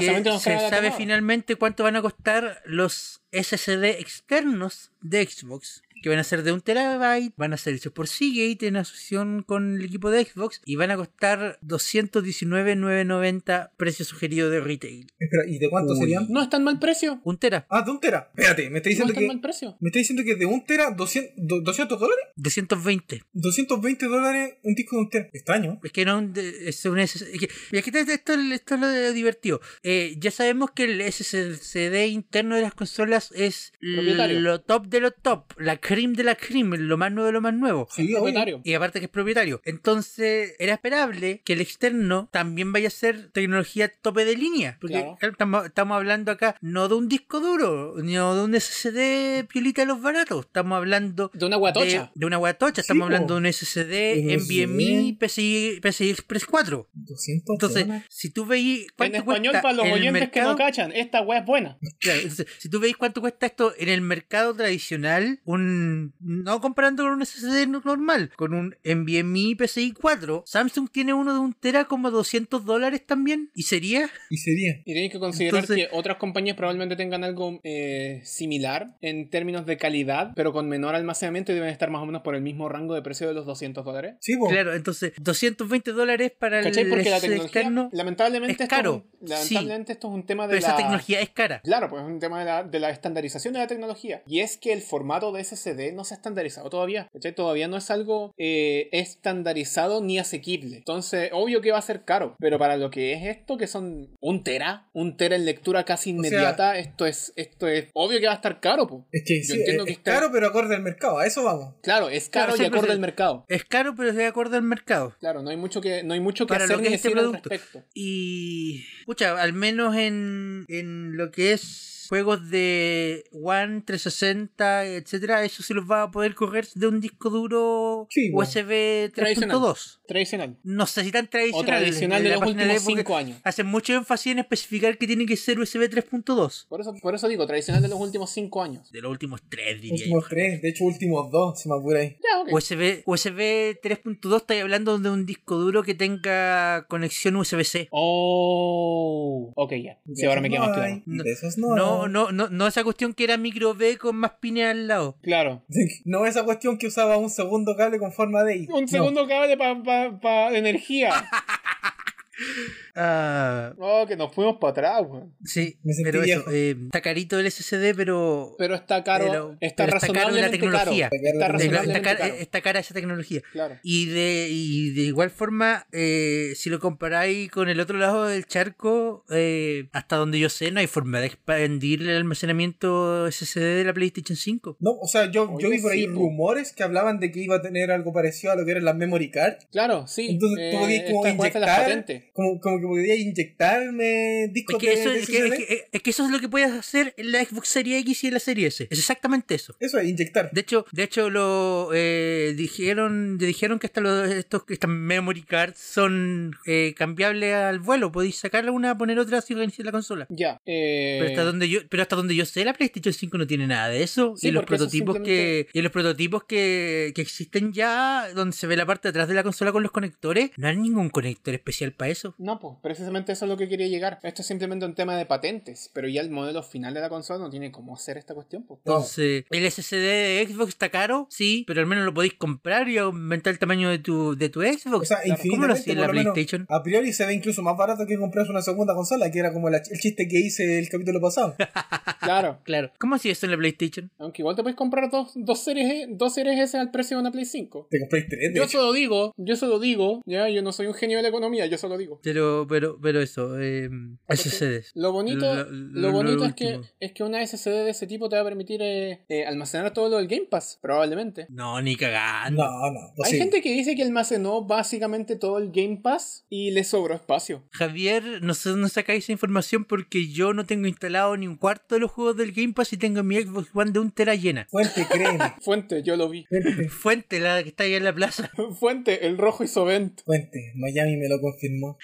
se 0.40 0.58
sabe 0.70 0.92
finalmente 0.92 1.56
cuánto 1.56 1.84
van 1.84 1.96
a 1.96 2.02
costar 2.02 2.62
los 2.66 3.22
SSD 3.32 3.98
externos 4.00 4.90
de 5.00 5.24
Xbox. 5.26 5.82
Que 6.02 6.08
van 6.08 6.18
a 6.18 6.24
ser 6.24 6.42
de 6.42 6.52
un 6.52 6.60
terabyte, 6.60 7.32
van 7.36 7.52
a 7.52 7.56
ser 7.56 7.74
hechos 7.74 7.92
por 7.92 8.08
Seagate 8.08 8.66
en 8.66 8.76
asociación 8.76 9.42
con 9.42 9.76
el 9.76 9.84
equipo 9.84 10.10
de 10.10 10.24
Xbox 10.24 10.60
y 10.64 10.76
van 10.76 10.90
a 10.90 10.96
costar 10.96 11.58
219,990 11.62 13.72
precio 13.76 14.04
sugerido 14.04 14.50
de 14.50 14.60
retail. 14.60 15.06
Espera, 15.18 15.46
¿y 15.46 15.58
de 15.58 15.70
cuánto 15.70 15.92
Uy. 15.94 15.98
serían? 15.98 16.26
No 16.28 16.42
es 16.42 16.50
tan 16.50 16.64
mal 16.64 16.78
precio. 16.78 17.20
Un 17.24 17.38
tera, 17.38 17.66
Ah, 17.70 17.82
de 17.82 17.90
un 17.90 18.00
tera. 18.00 18.30
Espérate, 18.36 18.70
me 18.70 18.78
está 18.78 18.88
No 18.88 18.90
diciendo 18.90 19.12
es 19.12 19.14
tan 19.14 19.22
que. 19.24 19.28
mal 19.28 19.40
precio. 19.40 19.76
Me 19.80 19.88
está 19.88 19.98
diciendo 19.98 20.22
que 20.24 20.34
de 20.36 20.46
un 20.46 20.64
tera, 20.64 20.90
200, 20.90 21.32
do- 21.36 21.60
200 21.60 21.98
dólares? 22.00 22.24
220. 22.36 23.24
220 23.32 24.06
dólares 24.06 24.54
un 24.62 24.74
disco 24.74 24.96
de 24.96 25.02
un 25.02 25.10
tera. 25.10 25.28
Extraño. 25.32 25.80
Es 25.82 25.92
que 25.92 26.04
no 26.04 26.18
es 26.34 26.84
un 26.86 26.98
SS 26.98 27.24
es 27.32 27.40
que, 27.40 27.48
mira, 27.72 27.80
aquí 27.80 27.90
está- 27.96 28.12
esto, 28.12 28.34
esto 28.34 28.74
es 28.74 28.80
lo 28.80 29.12
divertido. 29.12 29.60
Eh, 29.82 30.16
ya 30.18 30.30
sabemos 30.30 30.70
que 30.72 30.84
el 30.84 31.00
SSD 31.00 32.06
interno 32.08 32.56
de 32.56 32.62
las 32.62 32.74
consolas 32.74 33.30
es 33.34 33.72
lo 33.80 34.60
top 34.60 34.86
de 34.86 35.00
lo 35.00 35.10
top, 35.10 35.52
la 35.58 35.76
cream 35.88 36.12
de 36.12 36.22
la 36.24 36.34
cream, 36.34 36.70
lo 36.76 36.98
más 36.98 37.10
nuevo 37.12 37.26
de 37.28 37.32
lo 37.32 37.40
más 37.40 37.54
nuevo. 37.54 37.88
Sí. 37.90 38.08
Propietario. 38.12 38.60
Y 38.62 38.74
aparte 38.74 38.98
que 39.00 39.06
es 39.06 39.10
propietario. 39.10 39.62
Entonces, 39.64 40.54
era 40.58 40.74
esperable 40.74 41.40
que 41.46 41.54
el 41.54 41.60
externo 41.62 42.28
también 42.30 42.72
vaya 42.72 42.88
a 42.88 42.90
ser 42.90 43.30
tecnología 43.30 43.88
tope 43.88 44.24
de 44.26 44.36
línea. 44.36 44.76
Porque 44.80 45.00
Claro. 45.00 45.16
estamos, 45.32 45.64
estamos 45.66 45.96
hablando 45.96 46.30
acá 46.32 46.56
no 46.60 46.88
de 46.88 46.94
un 46.94 47.08
disco 47.08 47.40
duro, 47.40 47.94
ni 48.02 48.14
de 48.14 48.20
un 48.22 48.54
SSD 48.54 49.46
piolita 49.48 49.82
de 49.82 49.86
los 49.86 50.02
baratos. 50.02 50.44
Estamos 50.46 50.76
hablando 50.76 51.30
De 51.32 51.46
una 51.46 51.56
guatocha. 51.56 52.02
de, 52.02 52.10
de 52.14 52.26
una 52.26 52.36
guatocha. 52.36 52.80
Estamos 52.82 53.00
po. 53.02 53.04
hablando 53.06 53.34
de 53.34 53.40
un 53.40 53.52
SSD 53.52 54.36
NVMe. 54.36 55.16
PCI, 55.18 55.80
PCI 55.80 56.10
Express 56.10 56.44
4. 56.44 56.88
200 56.92 57.54
Entonces, 57.54 57.82
dólares. 57.86 58.04
si 58.10 58.30
tú 58.30 58.44
veis 58.46 58.86
En 58.98 59.14
español, 59.14 59.54
para 59.62 59.72
los 59.74 59.86
oyentes 59.86 60.30
que 60.30 60.42
no 60.42 60.56
cachan, 60.56 60.92
esta 60.92 61.22
wea 61.22 61.40
es 61.40 61.46
buena. 61.46 61.78
Claro, 61.98 62.20
entonces, 62.20 62.46
si 62.58 62.68
tú 62.68 62.78
veis 62.80 62.96
cuánto 62.96 63.20
cuesta 63.20 63.46
esto 63.46 63.72
en 63.78 63.88
el 63.88 64.00
mercado 64.00 64.54
tradicional, 64.54 65.40
un 65.44 65.77
no 66.20 66.60
comparando 66.60 67.02
con 67.04 67.12
un 67.12 67.24
SSD 67.24 67.66
normal, 67.68 68.30
con 68.36 68.54
un 68.54 68.76
NVMe 68.84 69.56
PCI 69.56 69.92
4, 69.92 70.42
Samsung 70.46 70.88
tiene 70.90 71.14
uno 71.14 71.32
de 71.32 71.38
un 71.40 71.52
tera 71.54 71.84
como 71.86 72.10
200 72.10 72.64
dólares 72.64 73.04
también. 73.06 73.50
¿Y 73.54 73.62
sería? 73.62 74.10
Y 74.30 74.36
sería. 74.38 74.80
Y 74.84 74.92
tenéis 74.94 75.12
que 75.12 75.18
considerar 75.18 75.60
Entonces- 75.62 75.88
que 75.88 75.96
otras 75.96 76.16
compañías 76.18 76.56
probablemente 76.56 76.96
tengan 76.96 77.24
algo 77.24 77.60
eh, 77.64 78.20
similar 78.24 78.96
en 79.00 79.30
términos 79.30 79.66
de 79.66 79.76
calidad, 79.76 80.32
pero 80.36 80.52
con 80.52 80.68
menor 80.68 80.94
almacenamiento 80.94 81.52
y 81.52 81.54
deben 81.54 81.70
estar 81.70 81.90
más 81.90 82.02
o 82.02 82.06
menos 82.06 82.22
por 82.22 82.34
el 82.34 82.42
mismo 82.42 82.68
rango 82.68 82.94
de 82.94 83.02
precio 83.02 83.26
de 83.28 83.34
los 83.34 83.46
200 83.46 83.84
dólares. 83.84 84.14
Sí, 84.20 84.36
po. 84.36 84.48
Claro, 84.48 84.74
entonces 84.74 85.12
220 85.20 85.92
dólares 85.92 86.32
para 86.38 86.62
¿Cachai? 86.62 86.84
el 86.84 86.88
Porque 86.90 87.10
la 87.10 87.20
tecnología, 87.20 87.46
externo. 87.60 87.88
lamentablemente, 87.92 88.62
es 88.64 88.68
caro, 88.68 89.04
lamentablemente 89.20 89.92
esto 89.92 90.08
es 90.08 90.14
un 90.14 90.26
tema 90.26 90.46
de 90.46 90.54
Pero 90.54 90.62
la... 90.62 90.68
esa 90.68 90.76
tecnología 90.76 91.20
es 91.20 91.30
cara. 91.30 91.60
Claro, 91.62 91.88
pues 91.88 92.02
es 92.02 92.08
un 92.08 92.18
tema 92.18 92.38
de 92.40 92.44
la, 92.44 92.64
de 92.64 92.80
la 92.80 92.90
estandarización 92.90 93.54
de 93.54 93.60
la 93.60 93.66
tecnología. 93.66 94.22
Y 94.26 94.40
es 94.40 94.56
que 94.56 94.72
el 94.72 94.80
formato 94.82 95.32
de 95.32 95.44
SSD 95.44 95.67
SD 95.74 95.92
no 95.92 96.04
se 96.04 96.14
ha 96.14 96.16
estandarizado 96.16 96.70
todavía. 96.70 97.08
¿cachai? 97.12 97.34
Todavía 97.34 97.68
no 97.68 97.76
es 97.76 97.90
algo 97.90 98.32
eh, 98.38 98.88
estandarizado 98.92 100.02
ni 100.02 100.18
asequible. 100.18 100.76
Entonces, 100.76 101.30
obvio 101.32 101.60
que 101.60 101.72
va 101.72 101.78
a 101.78 101.82
ser 101.82 102.04
caro. 102.04 102.36
Pero 102.38 102.58
para 102.58 102.76
lo 102.76 102.90
que 102.90 103.12
es 103.12 103.24
esto, 103.36 103.56
que 103.56 103.66
son 103.66 104.16
un 104.20 104.44
tera, 104.44 104.88
un 104.92 105.16
tera 105.16 105.36
en 105.36 105.44
lectura 105.44 105.84
casi 105.84 106.10
inmediata, 106.10 106.78
esto 106.78 107.06
es 107.06 107.32
esto 107.36 107.68
es 107.68 107.88
obvio 107.94 108.20
que 108.20 108.26
va 108.26 108.32
a 108.32 108.36
estar 108.36 108.60
caro. 108.60 108.86
Po. 108.86 109.06
Es 109.12 109.22
que 109.26 109.40
Yo 109.42 109.54
sí, 109.54 109.58
entiendo 109.60 109.82
es, 109.84 109.86
que 109.86 109.92
es 109.92 109.98
está- 109.98 110.12
caro, 110.14 110.30
pero 110.32 110.46
acorde 110.48 110.74
al 110.76 110.82
mercado. 110.82 111.18
A 111.18 111.26
eso 111.26 111.44
vamos. 111.44 111.74
Claro, 111.82 112.08
es 112.08 112.28
caro 112.28 112.54
Claro, 112.54 112.62
y 112.62 112.66
acorde 112.66 112.92
al 112.92 113.00
mercado. 113.00 113.44
Es 113.48 113.64
caro, 113.64 113.94
pero 113.96 114.10
es 114.10 114.16
de 114.16 114.26
acuerdo 114.26 114.56
al 114.56 114.62
mercado. 114.62 115.14
Claro, 115.20 115.42
no 115.42 115.50
hay 115.50 115.56
mucho 115.56 115.80
que, 115.80 116.02
no 116.02 116.14
hay 116.14 116.20
mucho 116.20 116.46
que 116.46 116.54
Para 116.54 116.64
hacer 116.64 116.76
lo 116.76 116.82
ni 116.82 116.88
que 116.88 116.94
este 116.94 117.08
decir 117.08 117.18
al 117.18 117.24
producto. 117.30 117.48
respecto. 117.50 117.84
Y. 117.94 118.84
Escucha, 119.00 119.40
al 119.40 119.52
menos 119.52 119.96
en, 119.96 120.64
en 120.68 121.16
lo 121.16 121.30
que 121.30 121.52
es 121.52 121.97
juegos 122.08 122.50
de 122.50 123.24
One, 123.32 123.82
360, 123.82 124.84
etcétera, 124.86 125.44
eso 125.44 125.62
se 125.62 125.74
los 125.74 125.90
va 125.90 126.02
a 126.04 126.10
poder 126.10 126.34
correr 126.34 126.66
de 126.74 126.86
un 126.86 127.00
disco 127.00 127.30
duro 127.30 128.06
Sí. 128.10 128.30
USB 128.32 129.12
Tradicional. 129.14 129.56
3.2. 129.58 130.00
Tradicional. 130.06 130.56
No 130.64 130.86
sé 130.86 131.04
si 131.04 131.12
tan 131.12 131.28
tradicional. 131.28 131.62
O 131.62 131.66
tradicional 131.66 132.22
de 132.22 132.28
La 132.30 132.36
los 132.36 132.48
últimos 132.48 132.82
Xbox 132.82 132.96
5 132.98 133.16
años. 133.16 133.40
Hacen 133.44 133.66
mucho 133.66 133.94
énfasis 133.94 134.32
en 134.32 134.38
especificar 134.40 134.96
que 134.98 135.06
tiene 135.06 135.26
que 135.26 135.36
ser 135.36 135.58
USB 135.58 135.88
3.2. 135.90 136.66
Por 136.68 136.80
eso, 136.80 136.94
por 137.00 137.14
eso 137.14 137.28
digo, 137.28 137.46
tradicional 137.46 137.82
de 137.82 137.88
los 137.88 138.00
últimos 138.00 138.30
5 138.30 138.62
años. 138.62 138.90
De 138.90 139.00
los 139.00 139.10
últimos 139.10 139.42
tres, 139.48 139.80
diría 139.80 139.96
yo. 139.96 140.04
Últimos 140.04 140.28
tres, 140.28 140.62
de 140.62 140.68
hecho, 140.70 140.84
últimos 140.84 141.30
dos, 141.30 141.60
si 141.60 141.68
me 141.68 141.76
apura 141.76 142.00
ahí. 142.00 142.16
Ya, 142.22 142.40
ok. 142.40 142.52
USB, 142.52 143.02
USB 143.06 143.78
3.2, 143.82 144.36
estáis 144.36 144.62
hablando 144.62 144.98
de 144.98 145.10
un 145.10 145.26
disco 145.26 145.56
duro 145.56 145.82
que 145.82 145.94
tenga 145.94 146.86
conexión 146.88 147.36
USB-C. 147.36 147.88
Oh, 147.90 149.52
ok, 149.54 149.72
ya. 149.82 149.98
Sí, 150.06 150.22
De 150.22 150.26
ahora 150.28 150.40
me 150.40 150.50
queda 150.50 150.60
más 150.60 150.76
claro. 150.76 151.02
De 151.06 151.32
esos 151.32 151.58
no. 151.58 151.76
No, 151.76 151.97
no, 152.06 152.30
no, 152.30 152.48
no 152.50 152.66
esa 152.68 152.84
cuestión 152.84 153.14
que 153.14 153.24
era 153.24 153.36
micro 153.36 153.74
B 153.74 153.96
con 153.98 154.14
más 154.16 154.32
pines 154.40 154.66
al 154.70 154.86
lado. 154.86 155.16
Claro. 155.22 155.64
No 156.04 156.26
esa 156.26 156.44
cuestión 156.44 156.78
que 156.78 156.86
usaba 156.86 157.16
un 157.16 157.30
segundo 157.30 157.74
cable 157.76 157.98
con 157.98 158.12
forma 158.12 158.44
de 158.44 158.56
I. 158.58 158.68
Un 158.70 158.82
No. 158.82 158.88
segundo 158.88 159.26
cable 159.26 159.56
para 159.56 160.56
energía. 160.56 161.10
Ah, 163.00 163.74
Oh, 163.78 164.04
que 164.06 164.16
nos 164.16 164.34
fuimos 164.34 164.56
para 164.60 164.72
atrás, 164.72 165.02
weón. 165.08 165.32
sí, 165.44 165.78
pero 166.02 166.22
eso, 166.22 166.44
eh, 166.50 166.76
está 166.86 167.00
carito 167.00 167.38
el 167.38 167.46
SSD, 167.50 167.94
pero 167.94 168.54
Pero 168.58 168.74
está 168.74 169.04
caro, 169.04 169.24
Pero- 169.26 169.56
está 169.60 169.84
pero 169.86 169.96
está 169.98 170.12
caro 170.12 170.30
la 170.30 170.50
tecnología. 170.50 171.08
Está 171.12 171.38
caro 171.40 171.58
Está 171.58 171.82
está, 171.82 172.02
cara, 172.02 172.18
caro. 172.18 172.34
está 172.34 172.60
cara 172.60 172.80
esa 172.80 172.94
tecnología. 172.94 173.40
Claro. 173.52 173.76
Y 173.82 174.06
de, 174.06 174.48
y 174.50 174.90
de 174.90 175.02
igual 175.02 175.30
forma, 175.30 175.86
eh, 175.92 176.52
si 176.56 176.70
lo 176.70 176.80
comparáis 176.80 177.50
con 177.50 177.68
el 177.68 177.78
otro 177.80 177.98
lado 177.98 178.24
del 178.26 178.46
charco, 178.46 179.24
eh, 179.30 179.88
hasta 179.92 180.16
donde 180.16 180.38
yo 180.40 180.48
sé, 180.48 180.70
no 180.72 180.80
hay 180.80 180.86
forma 180.88 181.20
de 181.20 181.26
expandir 181.26 182.02
el 182.02 182.16
almacenamiento 182.16 183.26
SSD 183.30 183.60
de 183.76 183.84
la 183.84 183.92
PlayStation 183.94 184.36
5. 184.36 184.76
No, 184.80 184.92
o 185.00 185.06
sea, 185.06 185.30
yo, 185.30 185.56
yo 185.58 185.70
vi 185.70 185.78
por 185.80 185.92
ahí 185.92 186.00
sí, 186.02 186.06
po. 186.08 186.14
rumores 186.20 186.72
que 186.72 186.82
hablaban 186.82 187.20
de 187.20 187.30
que 187.30 187.40
iba 187.40 187.56
a 187.56 187.62
tener 187.62 187.90
algo 187.90 188.12
parecido 188.12 188.52
a 188.52 188.56
lo 188.56 188.64
que 188.64 188.72
eran 188.72 188.84
las 188.84 188.96
memory 188.96 189.30
cards. 189.30 189.66
Claro, 189.70 190.06
sí. 190.06 190.28
Entonces 190.30 190.70
tú 190.72 190.78
podías 190.80 191.10
como 191.10 191.26
inyectar, 191.26 191.62
patentes. 191.64 192.24
como, 192.32 192.60
como 192.60 192.78
que 192.80 192.86
podías 192.88 193.18
inyectarme 193.18 194.44
Es 194.44 194.52
discos 194.52 194.78
que, 194.78 194.86
de, 194.88 194.92
eso, 194.94 195.10
de 195.10 195.20
es, 195.20 195.26
que, 195.28 195.38
es 195.46 195.54
que- 195.54 195.88
es 195.92 196.02
que 196.02 196.10
eso 196.10 196.24
es 196.24 196.30
lo 196.30 196.40
que 196.40 196.48
puedes 196.48 196.70
hacer 196.72 197.14
en 197.16 197.32
la 197.32 197.44
Xbox 197.44 197.68
Series 197.68 198.00
X 198.02 198.24
y 198.24 198.26
en 198.28 198.34
la 198.34 198.40
Serie 198.40 198.66
S. 198.68 198.86
Es 198.90 198.98
exactamente 198.98 199.54
eso. 199.54 199.76
Eso 199.80 199.98
es, 199.98 200.08
inyectar. 200.08 200.50
De 200.52 200.60
hecho, 200.60 200.84
de 200.92 201.02
hecho 201.02 201.30
lo 201.30 201.90
eh, 201.94 202.54
dijeron, 202.56 203.38
dijeron 203.38 203.78
que 203.78 203.86
hasta 203.86 204.00
los, 204.00 204.30
estos, 204.30 204.62
estas 204.68 204.90
memory 204.90 205.42
cards 205.42 205.78
son 205.78 206.52
eh, 206.66 206.94
cambiables 206.96 207.54
al 207.54 207.80
vuelo. 207.80 208.10
Podéis 208.12 208.36
sacarle 208.36 208.70
una, 208.70 208.96
poner 208.96 209.18
otra 209.18 209.40
si 209.40 209.54
reiniciar 209.54 209.86
la 209.86 209.92
consola. 209.92 210.26
Ya. 210.30 210.60
eh, 210.66 211.16
Pero 211.20 211.30
hasta 211.30 211.44
donde 211.44 211.68
yo, 211.68 211.80
pero 211.88 212.02
hasta 212.02 212.16
donde 212.16 212.34
yo 212.34 212.44
sé, 212.46 212.64
la 212.64 212.72
PlayStation 212.74 213.12
5 213.12 213.38
no 213.38 213.46
tiene 213.46 213.66
nada 213.66 213.88
de 213.88 214.02
eso. 214.02 214.34
Sí, 214.36 214.48
y 214.48 214.50
los 214.50 214.64
prototipos 214.64 215.16
simplemente- 215.16 215.66
que. 215.72 215.78
Y 215.78 215.82
los 215.82 215.92
prototipos 215.92 216.44
que, 216.44 217.12
que 217.14 217.22
existen 217.22 217.72
ya, 217.72 218.28
donde 218.34 218.56
se 218.56 218.66
ve 218.66 218.76
la 218.76 218.86
parte 218.86 219.08
de 219.08 219.10
atrás 219.10 219.28
de 219.28 219.34
la 219.34 219.42
consola 219.42 219.72
con 219.72 219.82
los 219.82 219.92
conectores, 219.92 220.50
no 220.56 220.68
hay 220.68 220.76
ningún 220.76 221.10
conector 221.10 221.54
especial 221.54 221.92
para 221.92 222.10
eso. 222.10 222.34
No, 222.38 222.58
pues 222.58 222.74
precisamente 222.82 223.32
eso 223.32 223.44
es 223.44 223.48
lo 223.50 223.56
que 223.56 223.68
quería 223.68 223.86
llegar. 223.88 224.18
Esto 224.22 224.42
es 224.42 224.48
simplemente 224.48 224.84
un 224.86 224.94
tema 224.94 225.16
de 225.16 225.26
patentes, 225.26 225.90
pero 225.92 226.08
ya 226.08 226.20
el 226.20 226.30
modelo 226.30 226.62
final 226.62 226.94
de 226.94 227.00
la 227.00 227.08
consola 227.08 227.38
no 227.40 227.50
tiene 227.50 227.70
cómo 227.70 227.94
hacer 227.94 228.16
esta 228.18 228.34
cuestión. 228.34 228.64
Pues. 228.64 228.80
Entonces, 228.84 229.44
el 229.50 229.70
SSD 229.70 229.96
de 229.96 230.46
Xbox 230.48 230.68
está 230.70 230.88
caro, 230.90 231.26
sí, 231.30 231.64
pero 231.66 231.80
al 231.80 231.86
menos 231.86 232.04
lo 232.04 232.14
podéis 232.14 232.34
comprar 232.34 232.88
y 232.88 232.98
aumentar 232.98 233.52
el 233.52 233.58
tamaño 233.58 233.88
de 233.90 233.98
tu, 233.98 234.36
de 234.36 234.48
tu 234.48 234.60
Xbox. 234.62 235.02
O 235.02 235.04
sea, 235.04 235.18
Claro, 235.22 235.42
¿Cómo 235.50 235.66
lo 235.66 235.72
hacía 235.74 235.92
en 235.94 236.00
la 236.00 236.08
menos, 236.08 236.32
PlayStation? 236.32 236.66
a 236.68 236.82
priori 236.82 237.12
se 237.12 237.26
ve 237.26 237.34
incluso 237.34 237.62
más 237.62 237.76
barato 237.76 238.06
que 238.06 238.16
comprarse 238.16 238.50
una 238.50 238.62
segunda 238.62 238.94
consola, 238.94 239.30
que 239.30 239.38
era 239.38 239.52
como 239.52 239.68
la- 239.70 239.78
el 239.78 239.98
chiste 240.00 240.26
que 240.28 240.38
hice 240.38 240.78
el 240.78 240.88
capítulo 240.88 241.20
pasado. 241.20 241.54
Claro. 242.20 242.58
Claro. 242.64 242.90
¿Cómo 242.98 243.14
hacía 243.14 243.32
eso 243.32 243.46
en 243.46 243.52
la 243.52 243.58
PlayStation? 243.58 244.10
Aunque 244.18 244.42
igual 244.42 244.54
te 244.56 244.62
puedes 244.62 244.76
comprar 244.76 245.08
dos, 245.10 245.32
dos, 245.34 245.60
series, 245.60 245.90
E- 245.90 246.06
dos 246.10 246.34
series 246.34 246.58
S 246.58 246.76
al 246.76 246.90
precio 246.90 247.16
de 247.16 247.20
una 247.22 247.30
Play 247.30 247.44
5. 247.44 247.86
Te 247.90 248.00
compré 248.00 248.22
tres, 248.22 248.52
de 248.52 248.58
Yo 248.58 248.64
hecho. 248.64 248.78
solo 248.80 248.92
digo, 248.92 249.32
yo 249.36 249.56
solo 249.56 249.78
digo, 249.78 250.20
ya, 250.26 250.48
yo 250.48 250.60
no 250.62 250.72
soy 250.72 250.86
un 250.88 250.94
genio 250.94 251.16
de 251.18 251.22
la 251.22 251.28
economía, 251.28 251.64
yo 251.66 251.78
solo 251.78 251.96
digo. 251.96 252.20
Pero, 252.22 252.66
pero, 252.68 252.98
pero 253.00 253.20
eso, 253.20 253.58
eh, 253.60 253.88
SSDs. 254.28 254.92
Lo 254.94 255.12
bonito, 255.12 255.40
Lo- 255.54 255.64
lo, 255.70 256.00
lo- 256.00 256.12
bonito 256.12 256.36
lo 256.38 256.44
es, 256.46 256.54
que, 256.54 256.80
es 257.00 257.12
que 257.12 257.22
una 257.24 257.44
SSD 257.44 257.70
de 257.84 257.90
ese 257.90 258.06
tipo 258.06 258.28
te 258.28 258.36
va 258.36 258.42
a 258.42 258.44
permitir 258.44 258.80
eh, 258.82 259.24
eh, 259.28 259.46
almacenar 259.46 259.92
todo 259.92 260.08
lo 260.08 260.18
del 260.18 260.28
Game 260.28 260.46
Pass, 260.50 260.78
probablemente. 260.80 261.46
No, 261.50 261.80
ni 261.80 261.96
cagando. 261.96 262.62
No, 262.64 262.90
no. 262.92 263.00
Hay 263.00 263.14
posible. 263.16 263.38
gente 263.40 263.62
que 263.62 263.72
dice 263.72 263.96
que 263.96 264.02
almacenó 264.02 264.62
básicamente 264.64 265.36
todo 265.36 265.58
el 265.58 265.70
Game 265.72 266.00
Pass 266.02 266.44
y 266.48 266.70
le 266.70 266.84
sobró 266.84 267.14
espacio. 267.14 267.64
Javier, 267.72 268.42
no 268.42 268.54
sé 268.54 268.70
dónde 268.70 268.88
sacáis 268.88 269.24
esa 269.24 269.32
información 269.32 269.84
porque 269.84 270.28
yo 270.30 270.52
no 270.52 270.66
tengo 270.66 270.86
instalado 270.86 271.36
ni 271.36 271.46
un 271.46 271.56
cuarto 271.56 271.94
de 271.94 272.00
los 272.00 272.10
juegos 272.10 272.36
del 272.36 272.52
Game 272.52 272.72
Pass 272.74 272.92
y 272.92 272.96
tengo 272.96 273.22
mi 273.22 273.36
Xbox 273.40 273.68
One 273.74 273.90
de 273.92 273.98
un 274.00 274.10
tera 274.10 274.34
llena. 274.34 274.66
Fuente, 274.70 275.06
créeme. 275.10 275.54
Fuente, 275.62 276.02
yo 276.02 276.16
lo 276.16 276.28
vi. 276.28 276.44
Fuente, 276.46 276.88
Fuente, 276.90 277.40
la 277.40 277.62
que 277.62 277.70
está 277.70 277.84
ahí 277.84 277.94
en 277.94 278.04
la 278.04 278.12
plaza. 278.14 278.50
Fuente, 278.78 279.26
el 279.26 279.38
rojo 279.38 279.64
Isovent. 279.64 280.22
fuente. 280.24 280.72
Miami 280.76 281.16
me 281.16 281.28
lo 281.28 281.40
confirmó. 281.40 281.96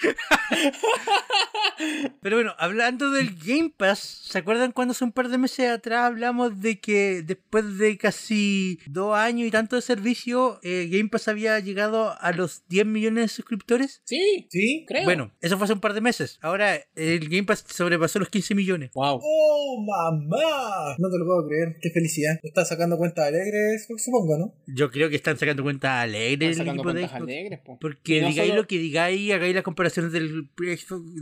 Pero 2.20 2.36
bueno, 2.36 2.52
hablando 2.58 3.10
del 3.10 3.34
Game 3.36 3.72
Pass, 3.76 3.98
¿se 3.98 4.38
acuerdan 4.38 4.72
cuando 4.72 4.92
hace 4.92 5.04
un 5.04 5.12
par 5.12 5.28
de 5.28 5.38
meses 5.38 5.68
atrás 5.70 6.04
hablamos 6.04 6.60
de 6.60 6.78
que 6.80 7.22
después 7.22 7.78
de 7.78 7.98
casi 7.98 8.78
dos 8.86 9.16
años 9.16 9.46
y 9.48 9.50
tanto 9.50 9.76
de 9.76 9.82
servicio, 9.82 10.58
eh, 10.62 10.88
Game 10.90 11.08
Pass 11.08 11.28
había 11.28 11.58
llegado 11.60 12.14
a 12.20 12.32
los 12.32 12.62
10 12.68 12.86
millones 12.86 13.24
de 13.24 13.28
suscriptores? 13.28 14.02
Sí, 14.04 14.46
¿Sí? 14.50 14.84
creo. 14.86 15.04
Bueno, 15.04 15.32
eso 15.40 15.56
fue 15.58 15.64
hace 15.64 15.72
un 15.74 15.80
par 15.80 15.94
de 15.94 16.00
meses. 16.00 16.38
Ahora 16.42 16.76
el 16.94 17.28
Game 17.28 17.44
Pass 17.44 17.64
sobrepasó 17.68 18.18
los 18.18 18.28
15 18.28 18.54
millones. 18.54 18.90
Wow. 18.94 19.20
¡Oh, 19.22 19.84
mamá! 19.84 20.94
No 20.98 21.10
te 21.10 21.18
lo 21.18 21.24
puedo 21.24 21.46
creer. 21.48 21.76
Qué 21.80 21.90
felicidad. 21.90 22.38
Estás 22.42 22.68
sacando 22.68 22.96
cuentas 22.96 23.26
alegres, 23.26 23.86
supongo, 23.98 24.38
¿no? 24.38 24.54
Yo 24.66 24.90
creo 24.90 25.08
que 25.10 25.16
están 25.16 25.36
sacando 25.36 25.62
cuentas 25.62 26.02
alegres 26.04 26.50
Están 26.50 26.50
el 26.50 26.56
sacando 26.56 26.82
cuentas 26.82 27.12
alegres, 27.12 27.60
po. 27.64 27.78
Porque 27.80 28.20
no 28.22 28.28
digáis 28.28 28.50
solo- 28.50 28.62
lo 28.62 28.68
que 28.68 28.78
digáis, 28.78 29.32
hagáis 29.32 29.54
las 29.54 29.64
comparaciones 29.64 30.12
del, 30.12 30.33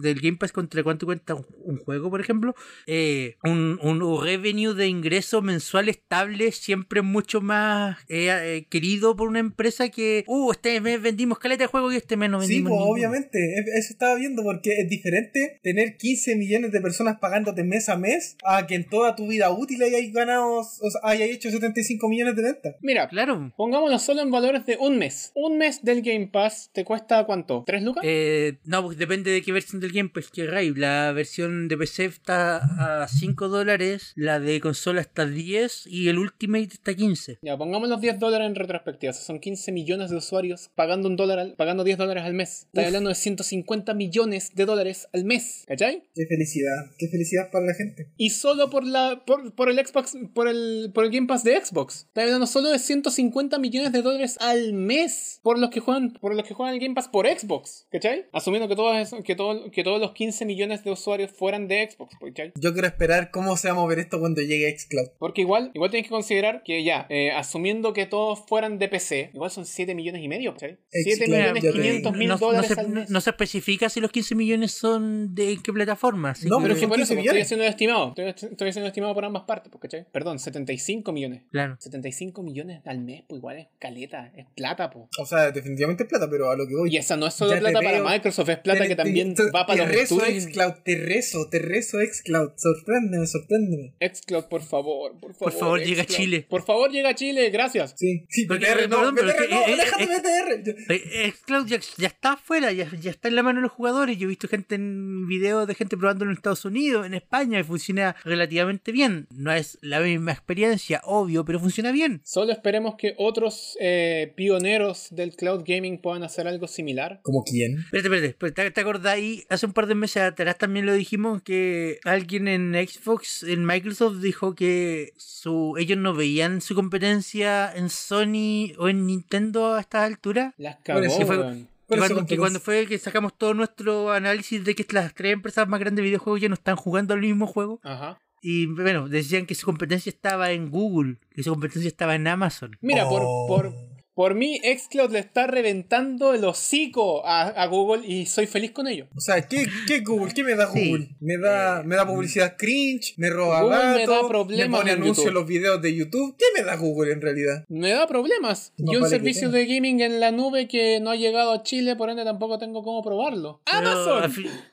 Del 0.00 0.20
Game 0.20 0.36
Pass 0.38 0.52
contra 0.52 0.82
cuánto 0.82 1.06
cuesta 1.06 1.34
un, 1.34 1.46
un 1.64 1.76
juego, 1.78 2.10
por 2.10 2.20
ejemplo. 2.20 2.54
eh, 2.86 3.36
un, 3.44 3.78
un 3.82 4.22
revenue 4.22 4.74
de 4.74 4.86
ingreso 4.88 5.42
mensual 5.42 5.88
estable 5.88 6.52
siempre 6.52 7.02
mucho 7.02 7.40
más 7.40 7.98
eh, 8.08 8.28
eh, 8.30 8.66
querido 8.70 9.14
por 9.16 9.28
una 9.28 9.38
empresa 9.38 9.88
que, 9.88 10.24
uh, 10.26 10.52
este 10.52 10.80
mes 10.80 11.00
vendimos 11.00 11.38
caleta 11.38 11.64
de 11.64 11.68
juego 11.68 11.92
y 11.92 11.96
este 11.96 12.16
mes 12.16 12.30
no 12.30 12.40
Sí, 12.40 12.48
vendimos. 12.48 12.70
pues 12.70 12.78
ninguno". 12.78 12.92
obviamente. 12.92 13.54
Es- 13.58 13.66
Eso 13.84 13.92
estaba 13.92 14.14
viendo 14.16 14.42
porque 14.42 14.70
es 14.80 14.88
diferente 14.88 15.58
tener 15.62 15.96
15 15.96 16.36
millones 16.36 16.72
de 16.72 16.80
personas 16.80 17.18
pagándote 17.20 17.64
mes 17.64 17.88
a 17.88 17.96
mes 17.96 18.36
a 18.44 18.66
que 18.66 18.74
en 18.74 18.88
toda 18.88 19.16
tu 19.16 19.26
vida 19.28 19.50
útil 19.50 19.82
hayáis 19.82 20.12
ganado, 20.12 20.58
o 20.58 20.64
sea, 20.64 21.00
hayáis 21.04 21.36
hecho 21.36 21.50
75 21.50 22.08
millones 22.08 22.36
de 22.36 22.42
ventas. 22.42 22.76
Mira, 22.80 23.08
Claro. 23.08 23.52
pongámoslo 23.56 23.98
solo 23.98 24.20
en 24.22 24.30
valores 24.30 24.66
de 24.66 24.76
un 24.78 24.98
mes. 24.98 25.32
Un 25.34 25.58
mes 25.58 25.82
del 25.82 26.02
Game 26.02 26.28
Pass 26.32 26.70
te 26.72 26.84
cuesta 26.84 27.24
cuánto? 27.24 27.64
¿Tres 27.66 27.82
lucas? 27.82 28.04
Eh, 28.06 28.58
no, 28.64 28.82
pues 28.84 28.98
depende 29.02 29.30
de 29.30 29.42
qué 29.42 29.52
versión 29.52 29.80
del 29.80 29.92
Game 29.92 30.08
Pass 30.08 30.30
queráis. 30.30 30.76
La 30.76 31.12
versión 31.12 31.68
de 31.68 31.76
PC 31.76 32.04
está 32.06 33.02
a 33.02 33.08
5 33.08 33.48
dólares, 33.48 34.12
la 34.16 34.38
de 34.40 34.60
consola 34.60 35.00
está 35.00 35.22
a 35.22 35.26
10 35.26 35.86
y 35.86 36.08
el 36.08 36.18
Ultimate 36.18 36.68
está 36.72 36.92
a 36.92 36.94
15. 36.94 37.38
Ya, 37.42 37.56
pongamos 37.56 37.88
los 37.88 38.00
10 38.00 38.18
dólares 38.18 38.46
en 38.46 38.54
retrospectiva. 38.54 39.10
O 39.10 39.14
sea, 39.14 39.22
son 39.24 39.40
15 39.40 39.72
millones 39.72 40.10
de 40.10 40.16
usuarios 40.16 40.70
pagando 40.74 41.08
un 41.08 41.16
dólar 41.16 41.38
al- 41.40 41.54
pagando 41.56 41.84
10 41.84 41.98
dólares 41.98 42.24
al 42.24 42.34
mes. 42.34 42.66
Estás 42.66 42.86
hablando 42.86 43.08
de 43.08 43.14
150 43.16 43.94
millones 43.94 44.54
de 44.54 44.64
dólares 44.64 45.08
al 45.12 45.24
mes. 45.24 45.64
¿Cachai? 45.66 46.04
Qué 46.14 46.26
felicidad, 46.26 46.86
qué 46.98 47.08
felicidad 47.08 47.50
para 47.50 47.66
la 47.66 47.74
gente. 47.74 48.08
Y 48.16 48.30
solo 48.30 48.70
por 48.70 48.84
la 48.86 49.24
por, 49.26 49.54
por 49.54 49.68
el 49.68 49.76
Xbox, 49.84 50.16
por 50.34 50.48
el, 50.48 50.90
por 50.94 51.04
el 51.04 51.10
Game 51.10 51.26
Pass 51.26 51.44
de 51.44 51.56
Xbox. 51.64 52.06
Estás 52.08 52.24
hablando 52.24 52.46
solo 52.46 52.68
de 52.70 52.78
150 52.78 53.58
millones 53.58 53.92
de 53.92 54.02
dólares 54.02 54.36
al 54.40 54.72
mes 54.72 55.40
por 55.42 55.58
los 55.58 55.70
que 55.70 55.80
juegan, 55.80 56.12
por 56.12 56.34
los 56.34 56.46
que 56.46 56.54
juegan 56.54 56.74
el 56.74 56.80
Game 56.80 56.94
Pass 56.94 57.08
por 57.08 57.26
Xbox. 57.26 57.86
¿Cachai? 57.90 58.26
Asumiendo 58.32 58.68
que 58.68 58.76
todo 58.76 58.91
todos, 58.92 59.22
que, 59.24 59.34
todo- 59.34 59.70
que 59.70 59.84
todos 59.84 60.00
los 60.00 60.12
15 60.12 60.44
millones 60.44 60.84
de 60.84 60.90
usuarios 60.90 61.30
fueran 61.30 61.68
de 61.68 61.90
Xbox, 61.90 62.16
¿cachai? 62.20 62.52
Yo 62.56 62.72
quiero 62.72 62.86
esperar 62.88 63.30
cómo 63.30 63.56
se 63.56 63.68
va 63.68 63.72
a 63.72 63.76
mover 63.76 63.98
esto 63.98 64.20
cuando 64.20 64.40
llegue 64.42 64.76
Xcloud. 64.78 65.08
Porque 65.18 65.40
igual, 65.42 65.70
igual 65.74 65.90
tienes 65.90 66.06
que 66.08 66.12
considerar 66.12 66.62
que 66.64 66.84
ya, 66.84 67.06
eh, 67.08 67.30
asumiendo 67.32 67.92
que 67.92 68.06
todos 68.06 68.40
fueran 68.46 68.78
de 68.78 68.88
PC, 68.88 69.30
igual 69.34 69.50
son 69.50 69.66
7 69.66 69.94
millones 69.94 70.22
y 70.22 70.28
medio, 70.28 70.52
¿cachai? 70.52 70.72
Eh, 70.90 71.02
7 71.04 71.10
sí, 71.24 71.24
claro, 71.30 71.54
millones 71.54 71.62
ya 71.62 71.70
te 71.72 71.78
500 71.78 72.12
digo. 72.12 72.18
mil 72.18 72.28
no, 72.28 72.34
no 72.34 72.38
dólares 72.40 72.70
se, 72.72 72.80
al 72.80 72.88
mes. 72.88 73.10
no 73.10 73.20
se 73.20 73.30
especifica 73.30 73.88
si 73.88 74.00
los 74.00 74.10
15 74.10 74.34
millones 74.34 74.72
son 74.72 75.34
de 75.34 75.58
qué 75.62 75.72
plataforma. 75.72 76.34
No, 76.44 76.60
Pero 76.60 76.74
es 76.74 76.80
que 76.80 76.88
por 76.88 76.96
15 76.96 77.14
eso 77.14 77.14
pues, 77.14 77.26
estoy 77.26 77.42
haciendo 77.42 77.64
estimado. 77.66 78.14
Estoy, 78.16 78.48
estoy 78.50 78.68
haciendo 78.68 78.88
estimado 78.88 79.14
por 79.14 79.24
ambas 79.24 79.42
partes, 79.44 79.70
pues, 79.70 79.82
¿cachai? 79.82 80.06
Perdón, 80.12 80.38
75 80.38 81.12
millones. 81.12 81.42
Claro. 81.50 81.76
75 81.78 82.42
millones 82.42 82.80
al 82.84 83.00
mes, 83.00 83.24
pues 83.28 83.38
igual 83.38 83.58
es 83.58 83.68
caleta, 83.78 84.32
es 84.36 84.46
plata, 84.54 84.90
pues. 84.90 85.06
O 85.18 85.26
sea, 85.26 85.50
definitivamente 85.50 86.02
es 86.04 86.08
plata, 86.08 86.28
pero 86.30 86.50
a 86.50 86.56
lo 86.56 86.66
que 86.66 86.74
voy. 86.74 86.90
Y 86.92 86.96
esa 86.96 87.16
no 87.16 87.26
es 87.26 87.34
solo 87.34 87.58
plata 87.58 87.80
para. 87.80 88.02
Microsoft, 88.02 88.48
es 88.48 88.58
plata 88.58 88.81
Que 88.88 88.96
también 88.96 89.34
te- 89.34 89.44
va 89.50 89.66
para 89.66 89.86
te 89.86 89.86
los 89.86 89.94
rezo. 89.94 90.20
Xcloud, 90.20 90.72
te 90.84 90.96
rezo, 90.96 91.48
te 91.50 91.58
rezo 91.58 91.98
Xcloud. 91.98 92.50
Sorpréndeme, 92.56 93.26
sorpréndeme. 93.26 93.94
Xcloud, 94.00 94.44
por 94.44 94.62
favor, 94.62 95.18
por 95.20 95.34
favor. 95.34 95.52
favor, 95.52 95.80
llega 95.82 96.02
a. 96.02 96.06
Chile. 96.06 96.46
Por 96.48 96.62
favor, 96.64 96.90
llega 96.90 97.10
a 97.10 97.14
Chile, 97.14 97.50
gracias. 97.50 97.94
Sí, 97.96 98.24
sí, 98.28 98.46
BTR, 98.46 98.88
no, 98.88 98.96
perdón, 98.98 99.14
pero 99.14 99.28
BTR, 99.28 99.50
no, 99.50 99.66
eh, 99.66 99.76
déjame 99.76 100.04
eh, 100.04 100.08
BTR. 100.18 100.92
Eh, 100.92 101.32
Xcloud 101.32 101.66
ya, 101.66 101.80
ya 101.98 102.08
está 102.08 102.32
afuera, 102.32 102.72
ya, 102.72 102.90
ya 103.00 103.10
está 103.10 103.28
en 103.28 103.36
la 103.36 103.42
mano 103.42 103.58
de 103.58 103.62
los 103.62 103.72
jugadores. 103.72 104.18
Yo 104.18 104.26
he 104.26 104.28
visto 104.28 104.48
gente 104.48 104.74
en 104.74 105.26
videos 105.26 105.66
de 105.66 105.74
gente 105.74 105.96
probándolo 105.96 106.30
en 106.30 106.36
Estados 106.36 106.64
Unidos, 106.64 107.06
en 107.06 107.14
España, 107.14 107.60
y 107.60 107.62
funciona 107.64 108.16
relativamente 108.24 108.92
bien. 108.92 109.26
No 109.30 109.52
es 109.52 109.78
la 109.82 110.00
misma 110.00 110.32
experiencia, 110.32 111.00
obvio, 111.04 111.44
pero 111.44 111.60
funciona 111.60 111.92
bien. 111.92 112.20
Solo 112.24 112.52
esperemos 112.52 112.94
que 112.98 113.14
otros 113.18 113.76
eh, 113.80 114.32
pioneros 114.36 115.08
del 115.10 115.34
cloud 115.34 115.62
gaming 115.66 115.98
puedan 116.00 116.22
hacer 116.22 116.46
algo 116.46 116.66
similar. 116.68 117.20
¿Como 117.22 117.44
quién? 117.44 117.78
Espérate, 117.78 118.06
espérate, 118.06 118.26
espérate, 118.28 118.66
¿te, 118.72 119.08
ahí? 119.08 119.44
Hace 119.48 119.66
un 119.66 119.72
par 119.72 119.86
de 119.86 119.94
meses 119.94 120.22
atrás 120.22 120.58
también 120.58 120.86
lo 120.86 120.92
dijimos 120.94 121.42
que 121.42 122.00
alguien 122.04 122.48
en 122.48 122.74
Xbox, 122.74 123.42
en 123.42 123.64
Microsoft, 123.64 124.18
dijo 124.18 124.54
que 124.54 125.12
su, 125.16 125.76
ellos 125.78 125.98
no 125.98 126.14
veían 126.14 126.60
su 126.60 126.74
competencia 126.74 127.72
en 127.74 127.88
Sony 127.90 128.74
o 128.78 128.88
en 128.88 129.06
Nintendo 129.06 129.74
a 129.74 129.80
estas 129.80 130.04
alturas. 130.04 130.54
Las 130.58 130.76
cagó, 130.82 131.00
fue-. 131.26 131.66
Que 131.88 131.98
¿Cuál 131.98 132.02
es 132.02 132.08
su 132.08 132.14
cuando, 132.14 132.26
que 132.26 132.38
cuando 132.38 132.60
fue 132.60 132.86
que 132.86 132.98
sacamos 132.98 133.36
todo 133.36 133.52
nuestro 133.54 134.12
análisis 134.12 134.64
de 134.64 134.74
que 134.74 134.86
las 134.92 135.12
tres 135.14 135.34
empresas 135.34 135.68
más 135.68 135.78
grandes 135.78 136.02
de 136.02 136.08
videojuegos 136.08 136.40
ya 136.40 136.48
no 136.48 136.54
están 136.54 136.76
jugando 136.76 137.12
al 137.12 137.20
mismo 137.20 137.46
juego. 137.46 137.80
Ajá. 137.82 138.18
Y 138.40 138.66
bueno, 138.66 139.08
decían 139.08 139.46
que 139.46 139.54
su 139.54 139.66
competencia 139.66 140.10
estaba 140.10 140.50
en 140.50 140.70
Google, 140.70 141.18
que 141.34 141.42
su 141.42 141.50
competencia 141.50 141.86
estaba 141.88 142.14
en 142.14 142.26
Amazon. 142.26 142.76
Mira, 142.80 143.06
Oh. 143.06 143.46
por, 143.46 143.72
por, 143.72 143.91
por 144.14 144.34
mí, 144.34 144.60
Xcloud 144.62 145.10
le 145.10 145.18
está 145.20 145.46
reventando 145.46 146.34
el 146.34 146.44
hocico 146.44 147.26
a, 147.26 147.42
a 147.48 147.66
Google 147.66 148.06
y 148.06 148.26
soy 148.26 148.46
feliz 148.46 148.72
con 148.72 148.86
ello. 148.86 149.08
O 149.16 149.20
sea, 149.20 149.40
¿qué, 149.48 149.66
qué 149.86 150.00
Google? 150.00 150.32
¿Qué 150.34 150.44
me 150.44 150.54
da 150.54 150.70
Sí. 150.70 150.88
Google? 150.88 151.08
Me 151.20 151.38
da, 151.38 151.82
me 151.82 151.96
da 151.96 152.06
publicidad 152.06 152.56
cringe, 152.56 153.14
me 153.16 153.30
roba 153.30 153.62
Google 153.62 153.76
me 153.78 154.00
datos, 154.00 154.22
da 154.22 154.28
problemas 154.28 154.68
me 154.70 154.76
pone 154.76 154.90
anuncios 154.92 155.26
en 155.26 155.34
los 155.34 155.46
videos 155.46 155.80
de 155.82 155.94
YouTube. 155.94 156.36
¿Qué 156.38 156.44
me 156.56 156.64
da 156.64 156.76
Google 156.76 157.12
en 157.12 157.20
realidad? 157.20 157.64
Me 157.68 157.90
da 157.90 158.06
problemas. 158.06 158.72
No 158.78 158.92
y 158.92 158.96
un 158.96 159.08
servicio 159.08 159.50
de 159.50 159.66
gaming 159.66 160.00
en 160.00 160.20
la 160.20 160.30
nube 160.30 160.68
que 160.68 161.00
no 161.00 161.10
ha 161.10 161.16
llegado 161.16 161.52
a 161.52 161.62
Chile, 161.62 161.96
por 161.96 162.10
ende 162.10 162.24
tampoco 162.24 162.58
tengo 162.58 162.82
cómo 162.82 163.02
probarlo. 163.02 163.62
Pero, 163.64 163.78
¡Amazon! 163.78 164.32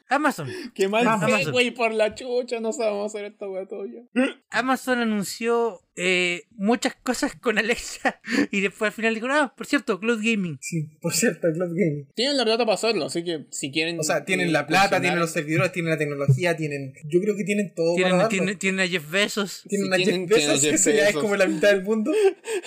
Amazon. 0.09 0.49
¡Qué 0.75 0.87
mal 0.87 1.07
güey! 1.51 1.71
Por 1.71 1.93
la 1.93 2.15
chucha, 2.15 2.59
no 2.59 2.73
sabemos 2.73 3.13
hacer 3.13 3.25
esta 3.25 3.47
wea 3.47 3.65
todavía. 3.67 4.01
Amazon 4.49 4.99
anunció 4.99 5.81
eh, 6.01 6.43
muchas 6.51 6.95
cosas 7.03 7.35
con 7.35 7.57
Alexa 7.57 8.21
y 8.51 8.61
después 8.61 8.87
al 8.89 8.93
final 8.93 9.13
dijo, 9.15 9.27
ah, 9.29 9.53
por 9.57 9.65
cierto, 9.65 9.99
Cloud 9.99 10.19
Gaming. 10.23 10.57
Sí, 10.61 10.87
por 11.01 11.13
cierto, 11.13 11.51
Cloud 11.51 11.71
Gaming. 11.75 12.07
Tienen 12.15 12.37
la 12.37 12.45
plata 12.45 12.63
para 12.65 12.75
hacerlo, 12.75 13.05
así 13.07 13.23
que 13.23 13.45
si 13.51 13.69
quieren. 13.71 13.99
O 13.99 14.03
sea, 14.03 14.23
tienen 14.23 14.47
eh, 14.47 14.51
la 14.51 14.65
plata, 14.65 14.83
funcionar- 14.97 15.01
tienen 15.01 15.19
los 15.19 15.31
servidores, 15.31 15.71
tienen 15.73 15.91
la 15.91 15.97
tecnología, 15.97 16.55
tienen... 16.55 16.93
Yo 17.09 17.19
creo 17.21 17.35
que 17.35 17.43
tienen 17.43 17.73
todo 17.75 17.95
para 17.95 17.97
Tienen, 17.97 18.17
darlo. 18.17 18.29
tienen, 18.29 18.57
tienen 18.57 18.79
a 18.79 18.87
Jeff 18.87 19.11
Bezos. 19.11 19.63
Tienen 19.67 19.91
Sí, 19.93 20.03
tienen- 20.03 20.21
Jeff 20.27 20.37
tienen 20.37 20.49
a 20.49 20.53
Bezos, 20.53 20.61
Jeff 20.69 20.73
eso 20.75 20.91
ya 20.91 21.09
es 21.09 21.15
como 21.15 21.35
la 21.35 21.47
mitad 21.47 21.69
del 21.69 21.83
mundo. 21.83 22.11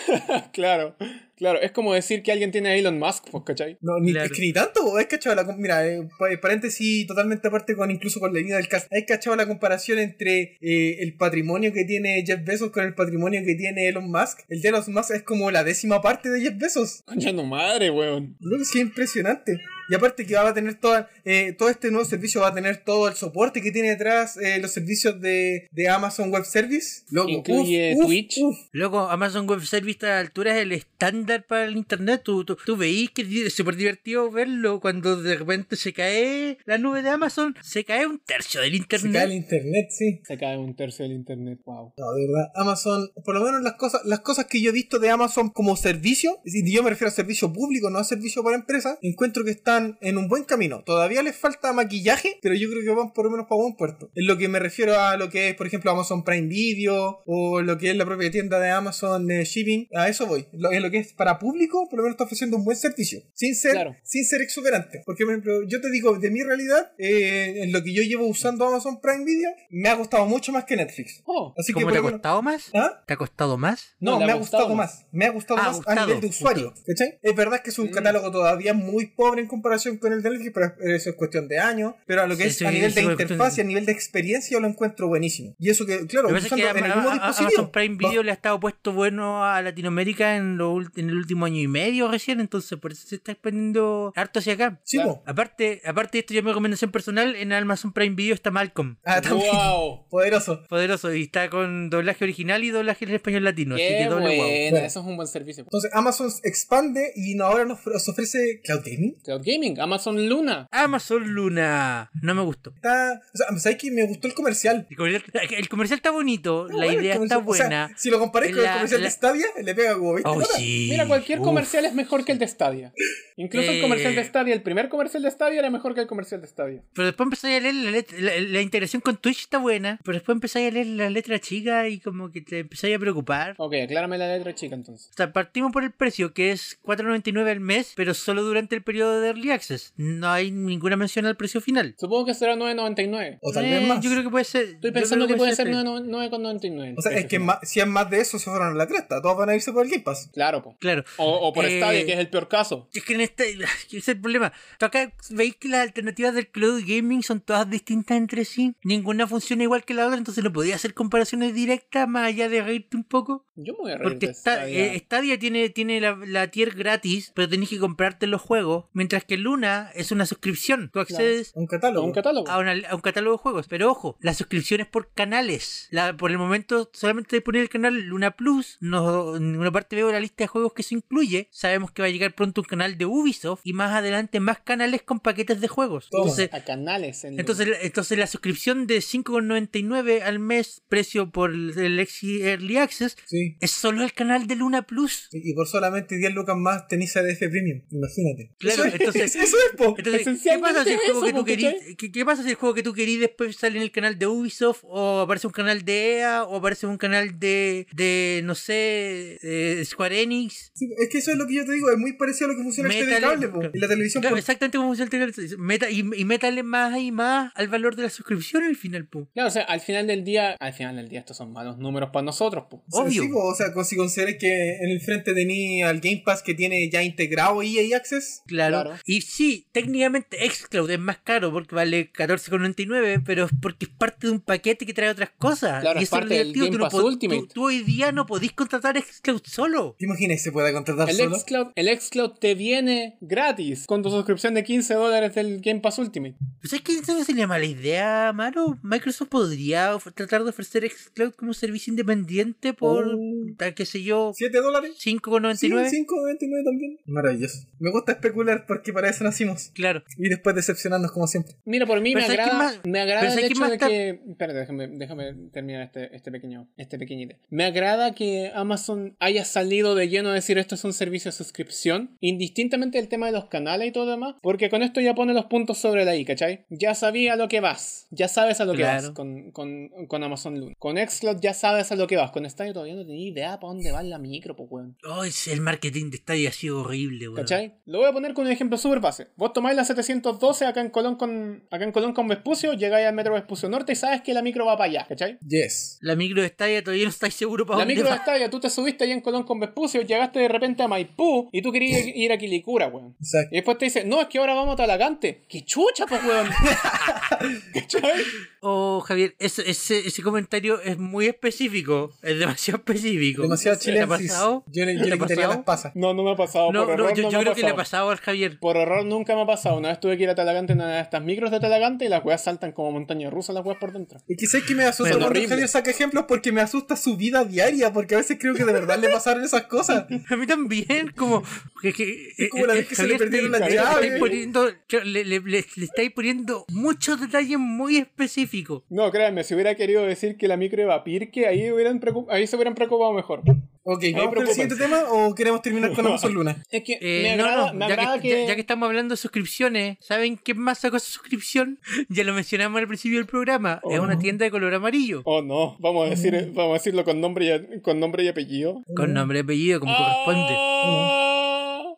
claro, 0.53 0.97
claro. 1.37 1.61
Es 1.61 1.73
como 1.73 1.95
decir 1.95 2.23
que 2.23 2.33
alguien 2.33 2.51
tiene 2.51 2.69
a 2.71 2.77
Elon 2.77 2.99
Musk, 2.99 3.29
pues, 3.31 3.45
¿cachai? 3.45 3.79
No, 3.81 3.99
ni, 4.01 4.13
Claro. 4.13 4.27
es 4.27 4.33
que 4.33 4.41
ni 4.43 4.53
tanto, 4.53 4.97
¿has 4.97 5.07
cachado 5.07 5.35
la 5.37 5.45
Mira, 5.57 5.87
eh, 5.87 6.09
pa- 6.19 6.29
paréntesis 6.41 7.07
totalmente 7.07 7.49
aparte 7.49 7.75
con 7.75 7.91
incluso 7.91 8.21
con 8.21 8.33
la 8.33 8.39
línea 8.41 8.57
del 8.57 8.69
cast. 8.69 8.93
¿Has 8.93 9.05
cachado 9.07 9.37
la 9.37 9.47
comparación 9.47 9.99
entre 9.99 10.59
eh, 10.61 10.99
el 11.01 11.15
patrimonio 11.17 11.73
que 11.73 11.85
tiene 11.85 12.23
Jeff 12.27 12.45
Bezos 12.45 12.71
con 12.71 12.85
el 12.85 12.95
patrimonio 12.95 13.43
que 13.45 13.55
tiene 13.55 13.89
Elon 13.89 14.11
Musk? 14.11 14.41
El 14.49 14.61
de 14.63 14.69
Elon 14.69 14.85
Musk 14.89 15.11
es 15.15 15.23
como 15.23 15.51
la 15.51 15.65
décima 15.65 16.01
parte 16.03 16.31
de 16.31 16.41
Jeff 16.41 16.57
Bezos. 16.59 17.03
Coña 17.05 17.33
no 17.33 17.45
madre, 17.45 17.91
weón. 17.91 18.37
Lo 18.41 18.59
que 18.59 18.65
sí 18.65 18.79
es 18.79 18.85
impresionante. 18.87 19.59
Y 19.89 19.95
aparte 19.95 20.25
que 20.27 20.35
va 20.35 20.49
a 20.49 20.55
tener 20.55 20.75
toda, 20.81 21.09
eh, 21.25 21.55
todo 21.59 21.69
este 21.69 21.91
nuevo 21.91 22.05
servicio, 22.07 22.41
va 22.41 22.49
a 22.49 22.55
tener 22.55 22.79
todo 22.85 23.09
el 23.09 23.15
soporte 23.15 23.61
que 23.63 23.71
tiene 23.73 23.91
detrás 23.91 24.37
eh, 24.37 24.59
los 24.61 24.73
servicios 24.73 25.21
de, 25.21 25.67
de 25.71 25.89
Amazon 25.89 26.31
Web 26.31 26.45
Service. 26.45 27.03
Loco, 27.11 27.29
Incluye 27.31 27.95
uf, 27.97 28.07
Twitch. 28.07 28.39
uf. 28.41 28.57
Luego, 28.73 29.11
Amazon 29.11 29.49
Web 29.49 29.61
Service 29.65 30.07
a 30.07 30.19
altura 30.19 30.57
es 30.57 30.63
el 30.63 30.73
estándar 30.73 31.47
para 31.47 31.65
el 31.65 31.77
internet. 31.77 32.23
Tú, 32.25 32.45
tú, 32.45 32.57
tú 32.65 32.77
veís 32.77 33.11
que 33.11 33.23
es 33.23 33.55
súper 33.55 33.77
divertido 33.77 34.31
verlo 34.31 34.81
cuando 34.81 35.21
de 35.21 35.37
repente 35.37 35.77
se 35.77 35.93
cae 35.93 36.59
la 36.65 36.79
nube 36.79 37.03
de 37.03 37.11
Amazon, 37.11 37.55
se 37.63 37.85
cae 37.85 38.07
un 38.07 38.19
tercio 38.21 38.61
del 38.61 38.71
Se 38.73 38.77
internet. 38.77 39.13
cae 39.13 39.25
el 39.25 39.33
internet, 39.33 39.87
sí. 39.91 40.21
Se 40.25 40.39
cae 40.39 40.57
un 40.59 40.75
tercio 40.77 41.05
del 41.05 41.13
internet, 41.15 41.59
wow. 41.65 41.93
No, 41.97 42.13
de 42.15 42.27
verdad, 42.27 42.51
Amazon, 42.55 43.11
por 43.25 43.35
lo 43.35 43.43
menos 43.45 43.63
las 43.63 43.75
cosas, 43.75 44.03
las 44.05 44.21
cosas 44.21 44.47
que 44.47 44.61
yo 44.61 44.71
he 44.71 44.73
visto 44.73 44.99
de 44.99 45.11
Amazon 45.11 45.51
como 45.51 45.77
servicio, 45.77 46.39
y 46.45 46.73
yo 46.73 46.83
me 46.83 46.91
refiero 46.91 47.09
a 47.09 47.13
servicio 47.13 47.53
público, 47.53 47.91
no 47.91 47.99
a 47.99 48.05
servicio 48.05 48.43
para 48.43 48.57
empresas, 48.57 48.99
encuentro 49.03 49.45
que 49.45 49.51
están 49.73 49.99
en 50.01 50.19
un 50.19 50.29
buen 50.29 50.45
camino. 50.45 50.83
Todavía 50.85 51.23
les 51.23 51.37
falta 51.37 51.73
maquillaje, 51.73 52.39
pero 52.43 52.55
yo 52.55 52.69
creo 52.71 52.83
que 52.83 52.91
van 52.91 53.13
por 53.13 53.25
lo 53.25 53.31
menos 53.31 53.47
para 53.49 53.61
buen 53.61 53.75
puerto. 53.77 54.11
En 54.15 54.27
lo 54.27 54.37
que 54.37 54.49
me 54.49 54.59
refiero 54.59 54.99
a 55.01 55.17
lo 55.17 55.29
que 55.31 55.51
es, 55.51 55.55
por 55.55 55.67
ejemplo, 55.67 55.91
Amazon 55.91 56.25
Prime 56.25 56.47
Video, 56.49 57.23
o 57.27 57.63
lo 57.63 57.79
que 57.79 57.91
es 57.91 57.97
la 57.97 58.05
propia 58.05 58.31
tienda 58.31 58.59
de 58.61 58.71
Amazon 58.71 59.31
eh, 59.31 59.45
Shipping, 59.45 59.89
a 59.95 60.09
eso 60.09 60.27
voy. 60.27 60.47
Lo, 60.53 60.73
en 60.73 60.83
lo 60.83 60.91
que 60.91 60.99
es 60.99 61.13
para 61.15 61.39
público, 61.39 61.89
por 61.89 61.99
lo 61.99 62.03
menos 62.05 62.15
está 62.15 62.25
ofreciendo 62.25 62.57
un 62.57 62.65
buen 62.65 62.77
servicio, 62.77 63.23
sin 63.35 63.55
ser, 63.55 63.73
Claro. 63.73 63.97
sin 64.03 64.25
ser 64.25 64.43
exuberante. 64.43 65.03
Porque, 65.07 65.25
por 65.25 65.33
ejemplo, 65.35 65.63
yo 65.67 65.81
te 65.81 65.91
digo, 65.91 66.19
de 66.19 66.31
mi 66.31 66.43
realidad, 66.43 66.93
eh, 66.99 67.63
en 67.63 67.73
lo 67.73 67.83
que 67.83 67.93
yo 67.95 68.03
llevo 68.03 68.27
usando 68.27 68.67
Amazon 68.67 69.01
Prime 69.01 69.25
Video, 69.25 69.51
me 69.71 69.89
ha 69.89 69.95
gustado 69.95 70.27
mucho 70.27 70.53
más 70.53 70.65
que 70.65 70.77
Netflix. 70.77 71.23
Oh, 71.25 71.55
Así 71.57 71.73
que 71.73 71.75
¿Cómo 71.75 71.87
por 71.87 71.93
te 71.93 71.99
ha 71.99 72.03
menos- 72.03 72.13
costado 72.13 72.43
más? 72.43 72.71
¿Ah? 72.75 73.03
¿Te 73.07 73.15
ha 73.15 73.17
costado 73.17 73.57
más? 73.59 73.97
No, 74.01 74.19
me 74.19 74.31
ha 74.31 74.35
gustado 74.35 74.65
gustado 74.65 74.75
más. 74.75 75.07
Me 75.13 75.25
ha 75.27 75.31
gustado 75.31 75.61
Ah, 75.61 75.65
más 75.69 75.75
a 75.75 75.77
gustado, 75.79 76.07
nivel 76.07 76.21
de 76.21 76.27
usuario. 76.29 76.75
¿Cachai? 76.87 77.19
Es 77.23 77.35
verdad 77.37 77.63
que 77.63 77.71
es 77.71 77.79
un 77.79 77.87
Mm. 77.89 77.93
catálogo 77.93 78.31
todavía 78.31 78.75
muy 78.75 79.07
pobre 79.07 79.41
en 79.43 79.49
comparación 79.49 79.62
con 79.99 80.13
el 80.13 80.23
de 80.23 80.31
Netflix, 80.31 80.53
pero 80.55 80.95
eso 80.95 81.11
es 81.11 81.17
cuestión 81.17 81.49
de 81.49 81.59
años. 81.59 81.95
Pero 82.07 82.23
a 82.23 82.27
lo 82.27 82.37
que 82.37 82.45
Sí, 82.45 82.49
es 82.49 82.57
sí, 82.59 82.65
a 82.67 82.71
nivel 82.71 82.93
sí, 82.93 83.05
de 83.05 83.13
interfaz 83.13 83.59
y 83.59 83.61
a 83.61 83.65
nivel 83.65 83.87
de 83.87 83.93
experiencia, 83.93 84.55
yo 84.57 84.61
lo 84.61 84.69
encuentro 84.69 85.09
buenísimo. 85.09 85.55
Y 85.59 85.71
eso 85.71 85.87
que, 85.87 86.07
claro, 86.07 86.29
usando 86.29 86.57
que 86.57 86.69
en 86.69 86.77
el 86.85 86.95
mismo 86.95 87.11
a- 87.11 87.15
dispositivo. 87.15 87.49
Amazon 87.49 87.71
Prime 87.73 87.97
Video 87.97 88.23
le 88.23 88.31
ha 88.31 88.35
estado 88.35 88.61
puesto 88.61 88.93
bueno 88.93 89.45
a 89.45 89.61
Latinoamérica 89.63 90.37
en, 90.37 90.57
lo 90.57 90.81
en 90.81 91.09
el 91.09 91.17
último 91.17 91.47
año 91.47 91.61
y 91.61 91.69
medio 91.69 92.09
recién, 92.11 92.41
entonces 92.41 92.79
por 92.79 92.93
eso 92.93 93.07
se 93.07 93.17
está 93.17 93.33
expandiendo 93.33 94.13
harto 94.17 94.39
hacia 94.41 94.55
acá. 94.55 94.81
Sí, 94.85 94.97
Claro. 94.99 95.23
Aparte, 95.27 95.81
aparte 95.85 96.19
de 96.19 96.21
esto, 96.21 96.35
yo 96.35 96.43
mi 96.43 96.49
recomendación 96.51 96.91
personal, 96.91 97.35
en 97.37 97.53
Amazon 97.53 97.93
Prime 97.93 98.15
Video 98.15 98.35
está 98.35 98.51
Malcolm. 98.51 98.97
Ah, 99.05 99.21
también. 99.23 99.51
wow. 99.53 100.09
Poderoso. 100.09 100.63
Poderoso, 100.69 101.13
y 101.15 101.23
está 101.23 101.49
con 101.51 101.91
doblaje 101.91 102.25
original 102.25 102.63
y 102.65 102.71
doblaje 102.71 103.05
en 103.05 103.13
español 103.15 103.45
latino, 103.45 103.75
así 103.75 103.85
Qué 103.85 103.99
que 103.99 104.05
doble 104.07 104.37
buena, 104.37 104.43
wow. 104.43 104.71
Bueno. 104.71 104.87
eso 104.87 105.01
es 105.01 105.07
un 105.07 105.17
buen 105.17 105.29
servicio. 105.29 105.65
Entonces 105.65 105.91
Amazon 105.95 106.31
expande 106.45 107.13
y 107.17 107.39
ahora 107.41 107.65
nos 107.65 107.79
nos 107.87 108.09
ofrece 108.09 108.61
Cloud 108.65 108.83
Gaming. 108.85 109.15
Cloud 109.25 109.41
Gaming, 109.45 109.52
Amazon 109.81 110.29
Luna. 110.29 110.69
Amazon 110.71 111.35
Luna, 111.35 112.11
no 112.23 112.35
me 112.35 112.43
gustó. 112.43 112.71
Está, 112.75 113.21
o 113.33 113.37
sea, 113.37 113.47
¿sabes 113.59 113.79
que 113.79 113.91
me 113.91 114.07
gustó 114.07 114.29
el 114.29 114.35
comercial? 114.35 114.87
El 114.91 114.97
comercial, 114.97 115.25
el 115.51 115.69
comercial 115.69 115.97
está 115.99 116.11
bonito, 116.11 116.67
No, 116.71 116.79
la 116.79 116.85
bueno, 116.87 116.99
el 117.01 117.05
idea 117.05 117.15
está 117.15 117.37
comercial- 117.37 117.47
o 117.49 117.55
sea, 117.55 117.67
buena. 117.69 117.91
si 117.99 118.11
lo 118.11 118.19
comparáis 118.19 118.55
con 118.55 118.65
el 118.65 118.71
comercial 118.73 119.01
la- 119.01 119.07
de 119.07 119.11
Stadia, 119.11 119.47
le 119.63 119.75
pega 119.75 119.95
como 119.95 120.15
20 120.15 120.31
Oh, 120.31 120.41
sí. 120.57 120.89
Mira, 120.91 121.07
cualquier 121.07 121.41
Uf. 121.41 121.45
comercial 121.45 121.85
es 121.85 121.95
mejor 121.95 122.25
que 122.25 122.33
el 122.33 122.39
de 122.39 122.49
Stadia. 122.49 122.93
Incluso 123.37 123.71
el 123.71 123.79
Eh. 123.79 123.81
comercial 123.83 124.15
de 124.15 124.25
Stadia, 124.25 124.55
el 124.55 124.63
primer 124.63 124.89
comercial 124.89 125.23
de 125.23 125.31
Stadia 125.31 125.59
era 125.59 125.71
mejor 125.71 125.95
que 125.95 126.01
el 126.01 126.07
comercial 126.07 126.41
de 126.41 126.47
Stadia. 126.47 126.83
Pero 126.95 127.07
después 127.07 127.27
empezáis 127.27 127.59
a 127.59 127.61
leer 127.63 127.75
la, 127.75 127.91
letra- 127.91 128.19
la, 128.21 128.41
la 128.41 128.61
integración 128.61 129.01
con 129.01 129.17
Twitch 129.17 129.41
está 129.43 129.59
buena, 129.59 129.99
pero 130.05 130.15
después 130.17 130.35
empezáis 130.37 130.71
a 130.71 130.75
leer 130.75 130.87
la 130.89 131.11
letra 131.11 131.39
chica 131.41 131.89
y 131.89 131.99
como 132.01 132.31
que 132.31 132.41
te 132.43 132.61
empezáis 132.61 132.97
a 132.97 132.99
preocupar. 132.99 133.55
Ok, 133.59 133.75
aclárame 133.85 134.19
la 134.19 134.29
letra 134.37 134.55
chica 134.55 134.75
entonces. 134.75 135.11
O 135.13 135.17
sea, 135.17 135.33
partimos 135.33 135.73
por 135.73 135.83
el 135.83 135.91
precio, 135.93 136.33
que 136.35 136.53
es 136.53 136.79
4.99 136.83 137.51
al 137.51 137.61
mes, 137.61 137.93
pero 137.97 138.15
solo 138.15 138.43
durante 138.43 138.75
el 138.77 138.83
periodo 138.83 139.21
de 139.21 139.29
Early 139.29 139.42
Access. 139.51 139.93
No 139.97 140.29
hay 140.31 140.51
ninguna 140.51 140.97
mención 140.97 141.27
al 141.27 141.37
precio 141.37 141.61
final. 141.61 141.95
Supongo 141.99 142.27
que 142.27 142.35
será 142.35 142.55
9.99. 142.55 143.39
O 143.41 143.53
tal 143.53 143.65
Eh, 143.65 143.71
vez 143.81 143.89
más. 143.89 144.01
Yo 144.01 144.11
creo 144.11 144.23
que 144.23 144.31
puede 144.31 144.45
ser. 144.45 144.65
Estoy 144.67 144.93
pensando 144.93 145.27
que 145.27 145.35
puede 145.37 145.55
ser 145.57 145.65
tres. 145.67 145.77
9.99. 145.77 146.95
O 146.97 147.03
sea, 147.03 147.13
es 147.13 147.27
que 147.27 147.39
más- 147.39 147.59
si 147.63 147.81
es 147.81 147.87
más 147.87 148.09
de 148.11 148.21
eso, 148.21 148.39
se 148.39 148.51
fueron 148.51 148.69
a 148.69 148.75
la 148.75 148.87
cresta. 148.87 149.21
Todos 149.21 149.37
van 149.37 149.49
a 149.51 149.55
irse 149.55 149.73
por 149.73 149.85
el 149.85 149.91
Game 149.91 150.03
Pass. 150.03 150.31
Claro, 150.33 150.63
po. 150.63 150.77
Claro. 150.79 151.05
O, 151.17 151.49
o 151.49 151.53
por 151.53 151.65
Eh, 151.65 151.79
Stadia, 151.79 152.05
que 152.07 152.13
es 152.13 152.19
el 152.19 152.29
peor 152.29 152.49
caso. 152.49 152.89
Es 152.93 153.05
que 153.05 153.15
en 153.15 153.21
este. 153.23 153.57
Es 153.93 154.09
el 154.09 154.21
problema. 154.21 154.53
Tú 154.79 154.87
acá 154.87 155.13
veis 155.31 155.57
que 155.57 155.69
las 155.69 155.81
alternativas 155.81 156.35
del 156.35 156.49
cloud 156.49 156.83
gaming 156.87 157.23
son 157.23 157.41
todas 157.41 157.69
distintas 157.69 158.17
entre 158.17 158.45
sí. 158.45 158.75
Ninguna 158.83 159.27
funciona 159.27 159.63
igual 159.63 159.85
que 159.85 159.95
la 159.95 160.07
otra, 160.07 160.19
entonces 160.19 160.43
no 160.43 160.53
podía 160.53 160.75
hacer 160.75 160.95
comparaciones 160.95 161.55
directas 161.55 162.09
más 162.09 162.27
allá 162.29 162.49
de 162.49 162.63
reírte 162.63 162.97
un 162.97 163.05
poco. 163.05 163.47
Yo 163.55 163.75
me 163.75 163.79
voy 163.81 163.93
a 163.93 163.99
reír 163.99 164.03
Porque 164.13 164.35
Stadia. 164.35 164.95
eh, 164.95 164.99
Stadia 164.99 165.39
tiene, 165.39 165.69
tiene 165.71 166.01
la, 166.01 166.17
la 166.27 166.49
tier 166.51 166.75
gratis, 166.75 167.33
pero 167.35 167.49
tenés 167.49 167.69
que 167.69 167.79
comprarte 167.79 168.27
los 168.27 168.41
juegos. 168.41 168.87
Mientras 168.93 169.25
que 169.25 169.32
Luna 169.37 169.91
es 169.95 170.13
una 170.13 170.27
suscripción. 170.27 170.91
Tú 170.93 171.01
accedes 171.01 171.53
Un 171.55 171.67
catálogo. 171.67 172.07
Un 172.07 172.13
catálogo. 172.13 172.49
a, 172.51 172.59
una- 172.59 172.89
a 172.89 172.95
un 172.95 173.01
catálogo 173.01 173.37
de 173.37 173.43
juegos. 173.43 173.67
Pero 173.69 173.91
ojo, 173.91 174.17
la 174.21 174.35
suscripción 174.35 174.81
es 174.81 174.87
por 174.87 175.13
canales. 175.13 175.89
La, 175.91 176.17
por 176.17 176.31
el 176.31 176.39
momento 176.39 176.91
solamente 176.93 177.37
disponible 177.37 177.63
el 177.65 177.69
canal 177.71 177.95
Luna 178.01 178.33
Plus. 178.37 178.77
No, 178.81 179.37
en 179.37 179.53
ninguna 179.53 179.71
parte 179.73 179.97
veo 179.97 180.11
la 180.13 180.21
lista 180.21 180.45
de 180.45 180.49
juegos 180.49 180.73
que 180.75 180.83
se 180.83 180.95
incluye. 180.95 181.49
Sabemos 181.51 181.91
que 181.93 182.03
va 182.03 182.09
a 182.09 182.11
llegar 182.11 182.35
pronto 182.35 182.61
un 182.63 182.67
canal 182.67 182.97
de 182.99 183.07
Ubisoft 183.07 183.61
y 183.65 183.73
más 183.73 183.93
adelante 183.93 184.41
más 184.41 184.61
canales 184.61 185.03
con 185.03 185.21
paquetes 185.21 185.61
de 185.61 185.69
juegos. 185.69 186.09
Toma. 186.11 186.25
Entonces, 186.25 186.51
A 186.53 186.65
canales. 186.65 187.25
En 187.25 187.39
entonces, 187.39 187.69
entonces 187.83 188.19
la 188.19 188.27
suscripción 188.27 188.87
de 188.87 189.01
5,99 189.47 190.23
al 190.23 190.39
mes, 190.39 190.83
precio 190.89 191.31
por 191.31 191.51
el 191.53 191.99
Exi 192.01 192.43
Early 192.43 192.77
Access, 192.79 193.17
Sí. 193.27 193.57
es 193.61 193.71
solo 193.71 194.03
el 194.03 194.13
canal 194.13 194.47
de 194.47 194.57
Luna 194.57 194.83
Plus. 194.83 195.29
Y 195.33 195.51
y 195.53 195.55
por 195.55 195.67
solamente 195.69 196.17
10 196.17 196.33
lucas 196.35 196.57
más 196.57 196.87
tenéis 196.89 197.17
ADF 197.17 197.39
Premium. 197.51 197.83
Imagínate. 197.91 198.55
Claro, 198.59 198.85
eso 198.85 199.09
es, 199.11 199.17
entonces- 199.25 199.43
eso 199.49 199.57
es, 199.71 199.77
po. 199.77 199.95
Entonces, 199.97 200.41
¿qué 200.43 200.59
pasa 200.59 200.85
si 200.85 200.91
el 200.91 200.99
juego 200.99 201.19
eso, 201.19 201.27
que 201.27 201.33
tú 201.33 201.39
po, 201.39 201.45
querís. 201.45 201.97
¿qué, 201.99 202.13
qué 202.13 202.25
pasa 202.25 202.43
si 202.43 202.51
el 202.51 202.55
juego 202.57 202.75
que 202.75 202.83
tú 202.83 202.93
querís 202.95 203.21
después 203.21 203.57
sale 203.57 203.77
en 203.77 203.83
el 203.83 203.91
canal 203.91 204.19
de 204.19 204.27
Ubisoft 204.27 204.81
o 204.85 205.21
aparece 205.21 205.47
un 205.47 205.53
canal 205.53 205.85
de 205.85 206.19
EA 206.19 206.45
o 206.45 206.57
aparece 206.57 206.87
un 206.87 206.97
canal 206.99 207.39
de, 207.39 207.87
de 207.93 208.41
no 208.45 208.55
sé, 208.55 209.39
de 209.43 209.83
Square 209.85 210.23
Enix? 210.23 210.71
Sí, 210.75 210.89
es 210.99 211.09
que 211.11 211.19
eso 211.19 211.31
es 211.33 211.37
lo 211.37 211.47
que 211.47 211.55
yo 211.55 211.65
te 211.65 211.73
digo, 211.73 211.91
es 211.91 211.99
muy 211.99 212.15
parecido 212.15 212.47
a 212.47 212.53
lo 212.53 212.57
que 212.59 212.63
funciona 212.65 212.93
el 212.95 213.07
Métale- 213.07 213.21
cable, 213.21 213.49
po. 213.49 213.61
Y 213.73 213.79
la 213.79 213.89
televisión 213.89 214.21
Claro, 214.23 214.35
por- 214.35 214.39
exactamente 214.41 214.79
como 214.79 214.89
funciona 214.91 215.11
el 215.25 215.33
canal. 215.35 215.59
Meta, 215.59 215.91
y, 215.91 216.01
y 216.01 216.25
métale 216.25 216.63
más 216.63 216.99
y 216.99 217.13
más 217.13 217.53
al 217.55 217.69
valor 217.69 217.97
de 217.97 218.03
la 218.05 218.11
suscripción 218.11 218.63
al 218.65 218.77
final, 218.77 219.07
po. 219.07 219.29
Claro, 219.35 219.49
o 219.49 219.53
sea, 219.53 219.63
al 219.63 219.81
final 219.81 220.07
del 220.07 220.25
día, 220.25 220.53
al 220.61 220.73
final 220.73 220.97
del 220.97 221.09
día 221.09 221.21
estos 221.21 221.37
son 221.37 221.53
malos 221.53 221.79
números 221.79 222.11
para 222.13 222.25
nosotros, 222.25 222.65
po. 222.71 222.85
Obvio. 222.91 223.23
sí, 223.23 223.29
po, 223.29 223.45
o 223.45 223.55
sea, 223.55 223.67
si 223.85 223.97
consideras 223.97 224.37
que 224.39 224.77
en 224.77 224.91
el 224.91 225.01
frente 225.01 225.35
tenía 225.35 225.89
al 225.89 226.01
Game 226.01 226.23
Pass 226.25 226.43
que 226.43 226.55
tiene 226.55 226.89
ya 226.91 227.03
integrado 227.03 227.63
EA 227.63 227.97
Access, 227.97 228.43
Claro. 228.47 228.83
Claro. 228.83 229.01
Y 229.07 229.12
sí, 229.21 229.67
técnicamente 229.73 230.39
Xcloud 230.49 230.91
es 230.91 230.99
más 230.99 231.19
caro 231.19 231.53
porque 231.53 231.75
vale 231.75 232.13
14,99, 232.13 233.23
pero 233.25 233.45
es 233.47 233.51
porque 233.61 233.87
es 233.87 233.91
parte 233.91 234.27
de 234.27 234.33
un 234.33 234.41
paquete 234.41 234.87
que 234.87 234.95
trae 234.95 235.11
otras 235.11 235.31
cosas. 235.39 235.81
Claro, 235.83 236.01
y 236.01 236.05
es 236.05 236.09
parte 236.11 236.35
del 236.35 236.53
divertido, 236.53 236.65
Game 236.67 236.77
tú 236.77 236.79
no 236.79 236.85
Pass 236.89 237.01
Ultimate. 237.01 237.41
Tú, 237.43 237.47
tú 237.49 237.65
hoy 237.67 237.83
día 237.83 238.13
no 238.13 238.27
podís 238.27 238.53
contratar 238.53 239.01
Xcloud 239.01 239.43
solo. 239.45 239.97
¿te 239.99 240.05
imaginas 240.07 240.39
que 240.39 240.43
se 240.45 240.53
pueda 240.53 240.73
contratar 240.73 241.09
El 241.11 241.17
solo? 241.17 241.39
Xcloud, 241.39 241.67
el 241.75 242.01
Xcloud 242.01 242.33
te 242.39 242.55
viene 242.55 243.17
gratis 243.21 243.87
con 243.87 244.03
tu 244.03 244.11
suscripción 244.11 244.55
de 244.55 244.65
15 244.65 244.95
dólares 244.95 245.35
del 245.35 245.61
Game 245.61 245.81
Pass 245.81 245.99
Ultimate. 245.99 246.37
Pues 246.61 246.73
es 246.73 246.81
que 246.83 246.93
eso 246.93 247.15
no 247.15 247.25
sería 247.25 247.47
mala 247.47 247.65
idea, 247.67 248.33
Maro. 248.33 248.79
Microsoft 248.83 249.29
podría 249.29 249.97
tratar 250.15 250.45
de 250.45 250.51
ofrecer 250.51 250.89
Xcloud 250.89 251.33
como 251.35 251.55
servicio 251.55 251.91
independiente 251.91 252.73
por, 252.73 253.03
Oh. 253.15 253.19
tal 253.57 253.75
qué 253.75 253.85
sé 253.85 254.03
yo, 254.03 254.33
¿7 254.33 254.51
dólares? 254.63 254.95
Sí, 254.99 255.11
5,99. 255.19 255.91
5.99 255.91 256.65
también. 256.65 256.99
Maravilloso. 257.07 257.67
Me 257.79 257.91
gusta 257.91 258.13
especular 258.13 258.65
porque 258.67 258.93
para 258.93 259.02
eso 259.11 259.25
nacimos. 259.25 259.71
Claro. 259.75 260.03
Y 260.19 260.29
después 260.29 260.55
decepcionarnos 260.57 261.13
como 261.13 261.27
siempre. 261.27 261.55
Mira, 261.65 261.87
por 261.87 262.01
mí 262.01 262.13
Pero 262.15 262.27
me 262.27 262.33
¿sabes 262.33 262.37
qué 262.37 262.43
agrada, 262.53 262.65
más? 262.65 262.81
me 262.85 263.01
agrada 263.01 263.21
el 263.23 263.29
¿sabes 263.31 263.45
qué 263.47 263.53
hecho 263.53 263.61
más 263.61 263.69
de 263.71 263.75
está- 263.77 263.89
que... 263.89 264.21
Espérate, 264.31 264.59
déjame, 264.61 264.89
déjame 264.89 265.35
terminar 265.53 265.83
este, 265.83 266.15
este 266.15 266.31
pequeño 266.31 266.69
este 266.77 266.99
pequeñito. 266.99 267.37
Me 267.51 267.65
agrada 267.65 268.15
que 268.15 268.51
Amazon 268.55 269.17
haya 269.21 269.45
salido 269.45 269.95
de 269.95 270.09
lleno 270.09 270.31
a 270.31 270.35
decir 270.35 270.59
esto 270.59 270.75
es 270.75 270.85
un 270.85 270.93
servicio 270.93 271.31
de 271.31 271.37
suscripción, 271.37 272.17
indistintamente 272.21 272.99
del 272.99 273.09
tema 273.09 273.27
de 273.27 273.33
los 273.33 273.47
canales 273.47 273.89
y 273.89 273.93
todo 273.93 274.05
lo 274.07 274.11
demás, 274.13 274.35
porque 274.43 274.71
con 274.71 274.83
esto 274.83 275.01
ya 275.01 275.15
pone 275.15 275.33
los 275.35 275.47
puntos 275.47 275.79
sobre 275.79 276.05
la 276.05 276.17
I, 276.17 276.25
¿cachai? 276.25 276.67
Ya 276.71 276.95
sabía 276.95 277.35
a 277.35 277.37
lo 277.37 277.49
que 277.49 277.61
vas, 277.61 278.07
ya 278.11 278.29
sabes 278.29 278.61
a 278.61 278.65
lo 278.65 278.73
que 278.73 278.79
Claro. 278.79 279.09
vas 279.09 279.11
con, 279.13 279.51
con, 279.53 279.89
con 280.09 280.23
Amazon 280.25 280.59
Luna. 280.59 280.75
Con 280.79 280.97
Xcloud 280.97 281.39
ya 281.41 281.55
sabes 281.55 281.93
a 281.93 281.97
lo 281.97 282.07
que 282.07 282.17
vas, 282.17 282.31
con 282.31 282.49
Stadia 282.49 282.73
todavía 282.73 282.95
no 282.95 283.07
tenía 283.07 283.29
idea 283.29 283.61
para 283.61 283.73
dónde 283.73 283.93
va 283.93 284.03
la 284.03 284.19
micro, 284.19 284.57
pues 284.57 284.69
weón. 284.71 284.97
Oh, 285.09 285.25
es- 285.25 285.49
el 285.49 285.61
marketing 285.61 286.11
de 286.11 286.19
Stadia 286.19 286.49
ha 286.49 286.53
sido 286.53 286.81
horrible, 286.81 287.29
weón. 287.29 287.37
¿Cachai? 287.41 287.75
Lo 287.87 287.99
voy 287.99 288.09
a 288.09 288.13
poner 288.13 288.35
con 288.35 288.47
un 288.47 288.53
ejemplo 288.53 288.77
súper 288.79 288.92
base. 289.01 289.29
Vos 289.37 289.53
tomáis 289.53 289.77
la 289.77 289.85
712 289.85 290.67
acá 290.67 290.81
en 290.81 290.91
Colón 290.91 291.17
con 291.17 291.63
acá 291.71 291.85
en 291.85 291.93
Colón 291.93 292.13
con 292.13 292.29
Vespucio, 292.29 292.73
llegáis 292.75 293.07
al 293.07 293.15
metro 293.15 293.35
Vespucio 293.35 293.69
Norte 293.69 293.93
y 293.93 293.97
sabes 293.97 294.23
que 294.23 294.35
la 294.35 294.43
micro 294.43 294.65
va 294.67 294.77
para 294.77 294.91
allá, 294.91 295.07
¿cachai? 295.09 295.39
Yes. 295.47 295.99
La 296.01 296.17
micro 296.17 296.43
de 296.43 296.49
Stadia 296.49 296.83
todavía 296.83 297.05
no 297.05 297.11
estáis 297.11 297.35
seguro 297.35 297.65
para 297.67 297.79
La 297.79 297.85
dónde 297.85 297.95
micro 297.95 298.11
va. 298.11 298.17
está 298.17 298.39
ya, 298.39 298.51
tú 298.51 298.61
te 298.61 298.71
subiste 298.71 299.05
allá 299.05 299.15
en 299.15 299.21
Colón 299.21 299.45
con 299.45 299.61
Vespucio, 299.61 300.03
llegaste 300.03 300.39
de 300.41 300.49
repente 300.49 300.83
a 300.83 300.89
Maipú 300.89 301.49
y 301.53 301.63
tú 301.63 301.73
querías 301.73 302.03
ir 302.07 302.33
a 302.33 302.39
Quilicura, 302.39 302.89
weón. 302.89 303.15
Exacto. 303.21 303.49
Y 303.53 303.57
después 303.57 303.79
te 303.79 303.85
dice, 303.87 304.05
no, 304.05 304.21
es 304.21 304.27
que 304.29 304.39
ahora 304.39 304.55
vamos 304.55 304.75
a 304.75 304.77
Talagante. 304.77 305.43
¡Qué 305.49 305.65
chucha, 305.65 306.07
pues, 306.07 306.23
weón! 306.25 306.49
¿Cachai? 307.75 308.23
Oh, 308.61 309.01
Javier, 309.01 309.35
ese, 309.39 309.69
ese, 309.69 309.99
ese 310.07 310.23
comentario 310.23 310.81
es 310.81 310.99
muy 310.99 311.27
específico. 311.27 312.11
Es 312.23 312.39
demasiado 312.39 312.79
específico. 312.79 313.43
Demasiado 313.43 313.77
¿Te 313.79 313.83
ha 313.91 313.95
chilensis. 313.95 314.31
pasado? 314.33 314.65
Yo 314.69 314.85
le, 314.85 314.95
yo 314.97 315.03
¿Te 315.03 315.09
le 315.09 315.15
ha 315.15 315.19
quitaría 315.19 315.37
pasado? 315.37 315.55
las 315.55 315.65
pasas. 315.65 315.93
No, 315.97 316.15
no 316.15 316.23
me 316.23 316.31
ha 316.33 316.37
pasado. 316.37 316.73
No, 316.73 316.81
por 316.87 316.89
no, 316.89 316.95
error 316.95 317.15
yo, 317.17 317.23
no 317.25 317.31
yo 317.31 317.39
me 317.39 317.43
creo 317.45 317.53
ha 317.53 317.57
que 317.57 317.63
le 317.63 317.69
ha 317.69 317.75
pasado. 317.75 318.07
pasado 318.07 318.11
al 318.11 318.19
Javier. 318.19 318.59
Por 318.61 318.72
error 318.77 319.05
nunca 319.05 319.35
me 319.35 319.43
ha 319.43 319.47
pasado. 319.47 319.77
Una 319.79 319.89
vez 319.89 320.01
tuve 320.01 320.17
que 320.17 320.23
ir 320.25 320.31
a 320.31 320.35
Talagante 320.35 320.73
en 320.73 320.81
una 320.81 320.97
de 320.97 321.01
estas 321.03 321.23
micros 321.23 321.51
de 321.51 321.61
Talagante 321.61 322.05
y 322.05 322.09
las 322.09 322.25
weas 322.25 322.43
saltan 322.43 322.73
como 322.73 322.91
montaña 322.93 323.31
rusa 323.31 323.53
las 323.53 323.65
weas 323.65 323.79
por 323.79 323.93
dentro. 323.93 324.21
Y 324.29 324.47
sé 324.47 324.63
que 324.63 324.75
me 324.75 324.85
asusta 324.85 325.15
Bueno, 325.15 325.27
cuando. 325.33 325.49
Javier 325.49 325.69
saca 325.69 325.91
ejemplos 325.91 326.25
porque 326.29 326.53
me 326.53 326.61
asusta 326.61 326.97
su 326.97 327.17
vida 327.17 327.45
diaria, 327.45 327.93
porque 327.93 328.15
a 328.15 328.19
veces 328.19 328.39
creo 328.41 328.55
que 328.55 328.65
de 328.65 328.73
verdad 328.73 328.99
le 328.99 329.09
pasaron 329.09 329.45
esas 329.45 329.63
cosas. 329.63 330.07
A 330.31 330.37
mí 330.37 330.47
también, 330.47 331.13
como. 331.17 331.43
Que, 331.81 331.93
que- 331.93 332.29
Es 332.39 332.51
como 332.51 332.67
la 332.67 332.75
vez 332.75 332.87
que 332.89 332.95
se 332.95 333.07
le 333.07 333.17
perdieron 333.17 333.53
las 333.53 333.69
llaves. 333.73 334.19
poniendo- 334.19 334.69
le, 335.05 335.25
le- 335.25 335.41
le- 335.41 335.65
le 335.77 335.85
estáis 335.85 336.11
poniendo 336.13 336.65
muchos 336.71 337.21
detalles 337.21 337.59
muy 337.59 337.97
específicos. 337.97 338.83
No, 338.89 339.11
créanme, 339.11 339.45
si 339.45 339.55
hubiera 339.55 339.75
querido 339.75 340.03
decir 340.05 340.37
que 340.37 340.49
la 340.49 340.57
micro 340.57 340.83
iba 340.83 340.95
a 340.95 341.05
Pirque, 341.05 341.47
ahí, 341.47 341.71
hubieran 341.71 342.01
ahí 342.31 342.47
se 342.47 342.57
hubieran 342.57 342.75
preocupado 342.75 343.13
mejor. 343.13 343.43
Ok, 343.85 344.05
¿vamos 344.15 344.35
con 344.35 344.43
el 344.45 344.49
siguiente 344.51 344.77
tema 344.77 345.03
o 345.11 345.35
queremos 345.35 345.61
terminar 345.61 345.93
con 345.93 346.07
Amazon 346.07 346.33
Luna? 346.35 346.57
Es 346.71 346.85
que 346.85 346.99
Eh, 347.01 347.23
me 347.23 347.37
no, 347.37 347.45
agrada, 347.45 347.73
no, 347.73 347.79
me 347.81 347.89
ya, 347.89 347.95
agrada 347.95 348.21
que, 348.21 348.29
que... 348.29 348.41
ya- 348.43 348.49
ya 348.49 348.55
que 348.55 348.61
estamos 348.61 348.87
hablando 348.87 349.15
de 349.15 349.17
suscripciones, 349.17 349.99
¿saben 350.01 350.37
qué 350.39 350.55
más 350.55 350.79
sacó 350.79 350.99
su 351.01 351.11
suscripción? 351.11 351.81
Ya 352.09 352.23
lo 352.25 352.33
mencionamos 352.33 352.81
al 352.81 352.87
principio 352.87 353.19
del 353.19 353.27
programa. 353.27 353.81
es 353.91 353.99
Oh. 353.99 354.03
una 354.03 354.19
tienda 354.19 354.45
de 354.45 354.51
color 354.53 354.73
amarillo. 354.75 355.23
Oh 355.25 355.43
no, 355.43 355.77
vamos 355.81 356.07
a 356.07 356.11
decir, 356.11 356.33
vamos 356.55 356.71
a 356.71 356.75
decirlo 356.75 357.05
con 357.05 357.21
nombre 357.21 357.67
y, 357.77 357.81
con 357.81 357.99
nombre 357.99 358.23
y 358.25 358.29
apellido. 358.29 358.85
Con 358.95 359.13
nombre 359.15 359.39
y 359.39 359.43
apellido, 359.43 359.81
como 359.81 359.97
corresponde. 359.97 360.55
Ah. 360.57 361.32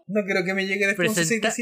No 0.06 0.22
creo 0.26 0.44
que 0.44 0.52
me 0.52 0.66
llegue 0.66 0.86
después 0.86 1.09
un 1.09 1.14
Presenta-. 1.14 1.55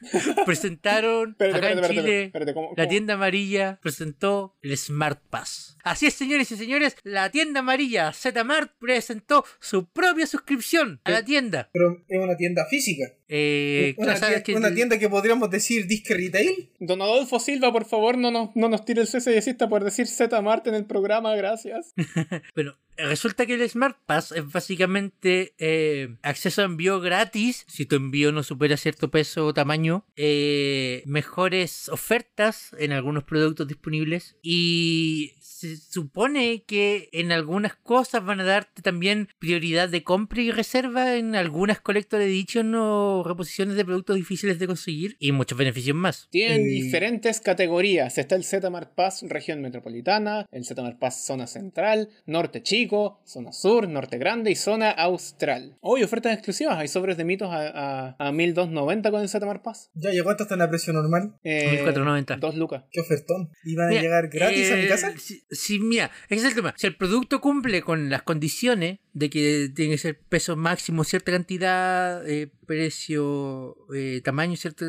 Presentaron 0.46 1.30
Espérate, 1.32 1.58
acá 1.58 1.70
en 1.70 1.78
espérate, 1.78 1.94
Chile. 2.00 2.22
espérate, 2.24 2.54
¿cómo- 2.54 2.72
La 2.76 2.88
tienda 2.88 3.14
amarilla 3.14 3.78
presentó 3.82 4.56
el 4.62 4.76
Smart 4.76 5.20
Pass. 5.28 5.76
Así 5.84 6.06
es, 6.06 6.14
señores 6.14 6.50
y 6.50 6.56
señores, 6.56 6.96
la 7.02 7.30
tienda 7.30 7.60
amarilla 7.60 8.12
Zmart 8.12 8.72
presentó 8.78 9.44
su 9.60 9.86
propia 9.90 10.26
suscripción 10.26 11.00
a 11.04 11.10
la 11.10 11.24
tienda. 11.24 11.68
Pero 11.72 12.04
es 12.08 12.18
una 12.18 12.36
tienda 12.36 12.66
física. 12.66 13.04
Eh, 13.28 13.94
Una, 13.98 14.14
tienda, 14.14 14.42
que- 14.42 14.54
una 14.54 14.74
tienda 14.74 14.98
que 14.98 15.08
podríamos 15.08 15.50
decir 15.50 15.86
disque 15.86 16.14
retail. 16.14 16.70
Don 16.80 17.02
Adolfo 17.02 17.38
Silva, 17.38 17.70
por 17.72 17.84
favor, 17.84 18.16
no 18.16 18.30
nos, 18.30 18.56
no 18.56 18.68
nos 18.68 18.84
tire 18.84 19.02
el 19.02 19.06
cese 19.06 19.34
y 19.34 19.38
asista 19.38 19.68
por 19.68 19.84
decir 19.84 20.06
Z 20.06 20.40
Marte 20.40 20.70
en 20.70 20.76
el 20.76 20.86
programa, 20.86 21.34
gracias. 21.36 21.92
Bueno, 22.54 22.76
resulta 22.96 23.46
que 23.46 23.54
el 23.54 23.68
Smart 23.68 23.96
Pass 24.06 24.32
es 24.32 24.50
básicamente 24.50 25.54
eh, 25.58 26.16
acceso 26.22 26.62
a 26.62 26.64
envío 26.64 27.00
gratis, 27.00 27.64
si 27.68 27.86
tu 27.86 27.96
envío 27.96 28.32
no 28.32 28.42
supera 28.42 28.76
cierto 28.76 29.10
peso 29.10 29.46
o 29.46 29.54
tamaño, 29.54 30.04
eh, 30.16 31.02
mejores 31.06 31.88
ofertas 31.90 32.70
en 32.78 32.92
algunos 32.92 33.24
productos 33.24 33.68
disponibles 33.68 34.36
y 34.42 35.34
se 35.40 35.76
supone 35.76 36.62
que 36.66 37.08
en 37.12 37.32
algunas 37.32 37.74
cosas 37.76 38.24
van 38.24 38.40
a 38.40 38.44
darte 38.44 38.80
también 38.82 39.28
prioridad 39.38 39.88
de 39.88 40.02
compra 40.04 40.40
y 40.42 40.50
reserva 40.52 41.16
en 41.16 41.34
algunas 41.36 41.80
Collector 41.80 42.20
Edition 42.20 42.74
o 42.76 43.17
reposiciones 43.26 43.76
de 43.76 43.84
productos 43.84 44.16
difíciles 44.16 44.58
de 44.58 44.66
conseguir 44.66 45.16
y 45.18 45.32
muchos 45.32 45.58
beneficios 45.58 45.96
más. 45.96 46.28
Tienen 46.30 46.64
diferentes 46.64 47.40
categorías. 47.40 48.18
Está 48.18 48.34
el 48.34 48.44
Z-Mart 48.44 48.94
Pass 48.94 49.24
región 49.28 49.60
metropolitana, 49.60 50.46
el 50.50 50.64
Z-Mart 50.64 50.98
Pass 50.98 51.26
zona 51.26 51.46
central, 51.46 52.08
norte 52.26 52.62
chico, 52.62 53.20
zona 53.24 53.52
sur, 53.52 53.88
norte 53.88 54.18
grande 54.18 54.50
y 54.50 54.54
zona 54.54 54.90
austral. 54.90 55.76
Hoy 55.80 56.02
ofertas 56.02 56.32
exclusivas. 56.32 56.78
Hay 56.78 56.88
sobres 56.88 57.16
de 57.16 57.24
mitos 57.24 57.50
a, 57.50 58.14
a, 58.16 58.28
a 58.28 58.32
1290 58.32 59.10
con 59.10 59.22
el 59.22 59.28
Z-Mart 59.28 59.62
Pass. 59.62 59.90
Ya, 59.94 60.12
¿y 60.12 60.20
cuánto 60.20 60.44
está 60.44 60.54
en 60.54 60.60
la 60.60 60.68
precio 60.68 60.92
normal? 60.92 61.34
Eh, 61.42 61.70
1490. 61.70 62.36
Dos 62.36 62.54
lucas. 62.56 62.84
¿Qué 62.90 63.00
ofertón? 63.00 63.50
¿Iban 63.64 63.86
a 63.86 63.90
Mira, 63.90 64.02
llegar 64.02 64.28
gratis 64.28 64.70
a 64.72 64.76
mi 64.76 64.82
eh, 64.82 64.88
casa? 64.88 65.12
Si, 65.18 65.42
si, 65.50 65.78
mira, 65.78 66.10
ese 66.28 66.42
es 66.42 66.44
el 66.44 66.54
tema. 66.54 66.74
Si 66.76 66.86
el 66.86 66.96
producto 66.96 67.40
cumple 67.40 67.82
con 67.82 68.10
las 68.10 68.22
condiciones 68.22 68.98
de 69.12 69.30
que 69.30 69.70
tiene 69.74 69.92
que 69.92 69.98
ser 69.98 70.18
peso 70.18 70.56
máximo, 70.56 71.04
cierta 71.04 71.32
cantidad, 71.32 72.28
eh, 72.28 72.50
precio, 72.68 73.76
eh, 73.92 74.20
tamaño, 74.22 74.54
cierto. 74.54 74.84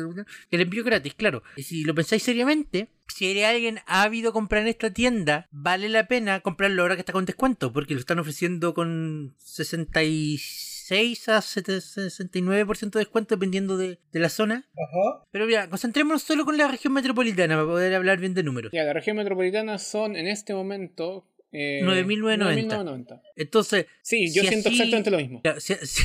El 0.50 0.60
envío 0.60 0.84
gratis, 0.84 1.14
claro. 1.14 1.42
Y 1.56 1.64
si 1.64 1.82
lo 1.82 1.96
pensáis 1.96 2.22
seriamente. 2.22 2.90
Si 3.08 3.28
eres 3.28 3.46
alguien 3.46 3.80
ávido 3.86 4.30
a 4.30 4.32
comprar 4.32 4.62
en 4.62 4.68
esta 4.68 4.92
tienda, 4.92 5.48
vale 5.50 5.88
la 5.88 6.06
pena 6.06 6.38
comprarlo 6.40 6.82
ahora 6.82 6.94
que 6.94 7.00
está 7.00 7.12
con 7.12 7.24
descuento, 7.24 7.72
porque 7.72 7.94
lo 7.94 8.00
están 8.00 8.20
ofreciendo 8.20 8.72
con 8.72 9.34
66 9.38 11.28
a 11.28 11.38
69% 11.40 12.90
de 12.90 12.98
descuento 13.00 13.34
dependiendo 13.34 13.76
de, 13.76 13.98
de 14.12 14.20
la 14.20 14.28
zona. 14.28 14.68
Ajá. 14.74 15.24
Pero 15.32 15.46
mira, 15.46 15.68
concentrémonos 15.68 16.22
solo 16.22 16.44
con 16.44 16.56
la 16.56 16.68
región 16.68 16.92
metropolitana 16.92 17.56
para 17.56 17.66
poder 17.66 17.94
hablar 17.96 18.20
bien 18.20 18.34
de 18.34 18.44
números. 18.44 18.70
Ya, 18.72 18.84
la 18.84 18.92
región 18.92 19.16
metropolitana 19.16 19.78
son 19.78 20.14
en 20.14 20.28
este 20.28 20.54
momento. 20.54 21.26
Eh, 21.52 21.80
9.990. 21.84 22.68
9.990. 22.68 23.20
Entonces, 23.36 23.86
Sí, 24.02 24.32
yo 24.32 24.42
Si 24.42 24.48
siento 24.48 24.68
así- 24.68 24.76
exactamente 24.78 25.10
lo 25.10 25.18
mismo. 25.18 25.42
Si, 25.58 25.74
si, 25.82 26.02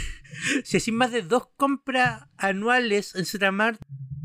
si 0.64 0.78
hacís 0.78 0.94
más 0.94 1.12
de 1.12 1.22
dos 1.22 1.48
compras 1.56 2.24
anuales 2.38 3.14
en 3.16 3.26
Zmart, 3.26 3.80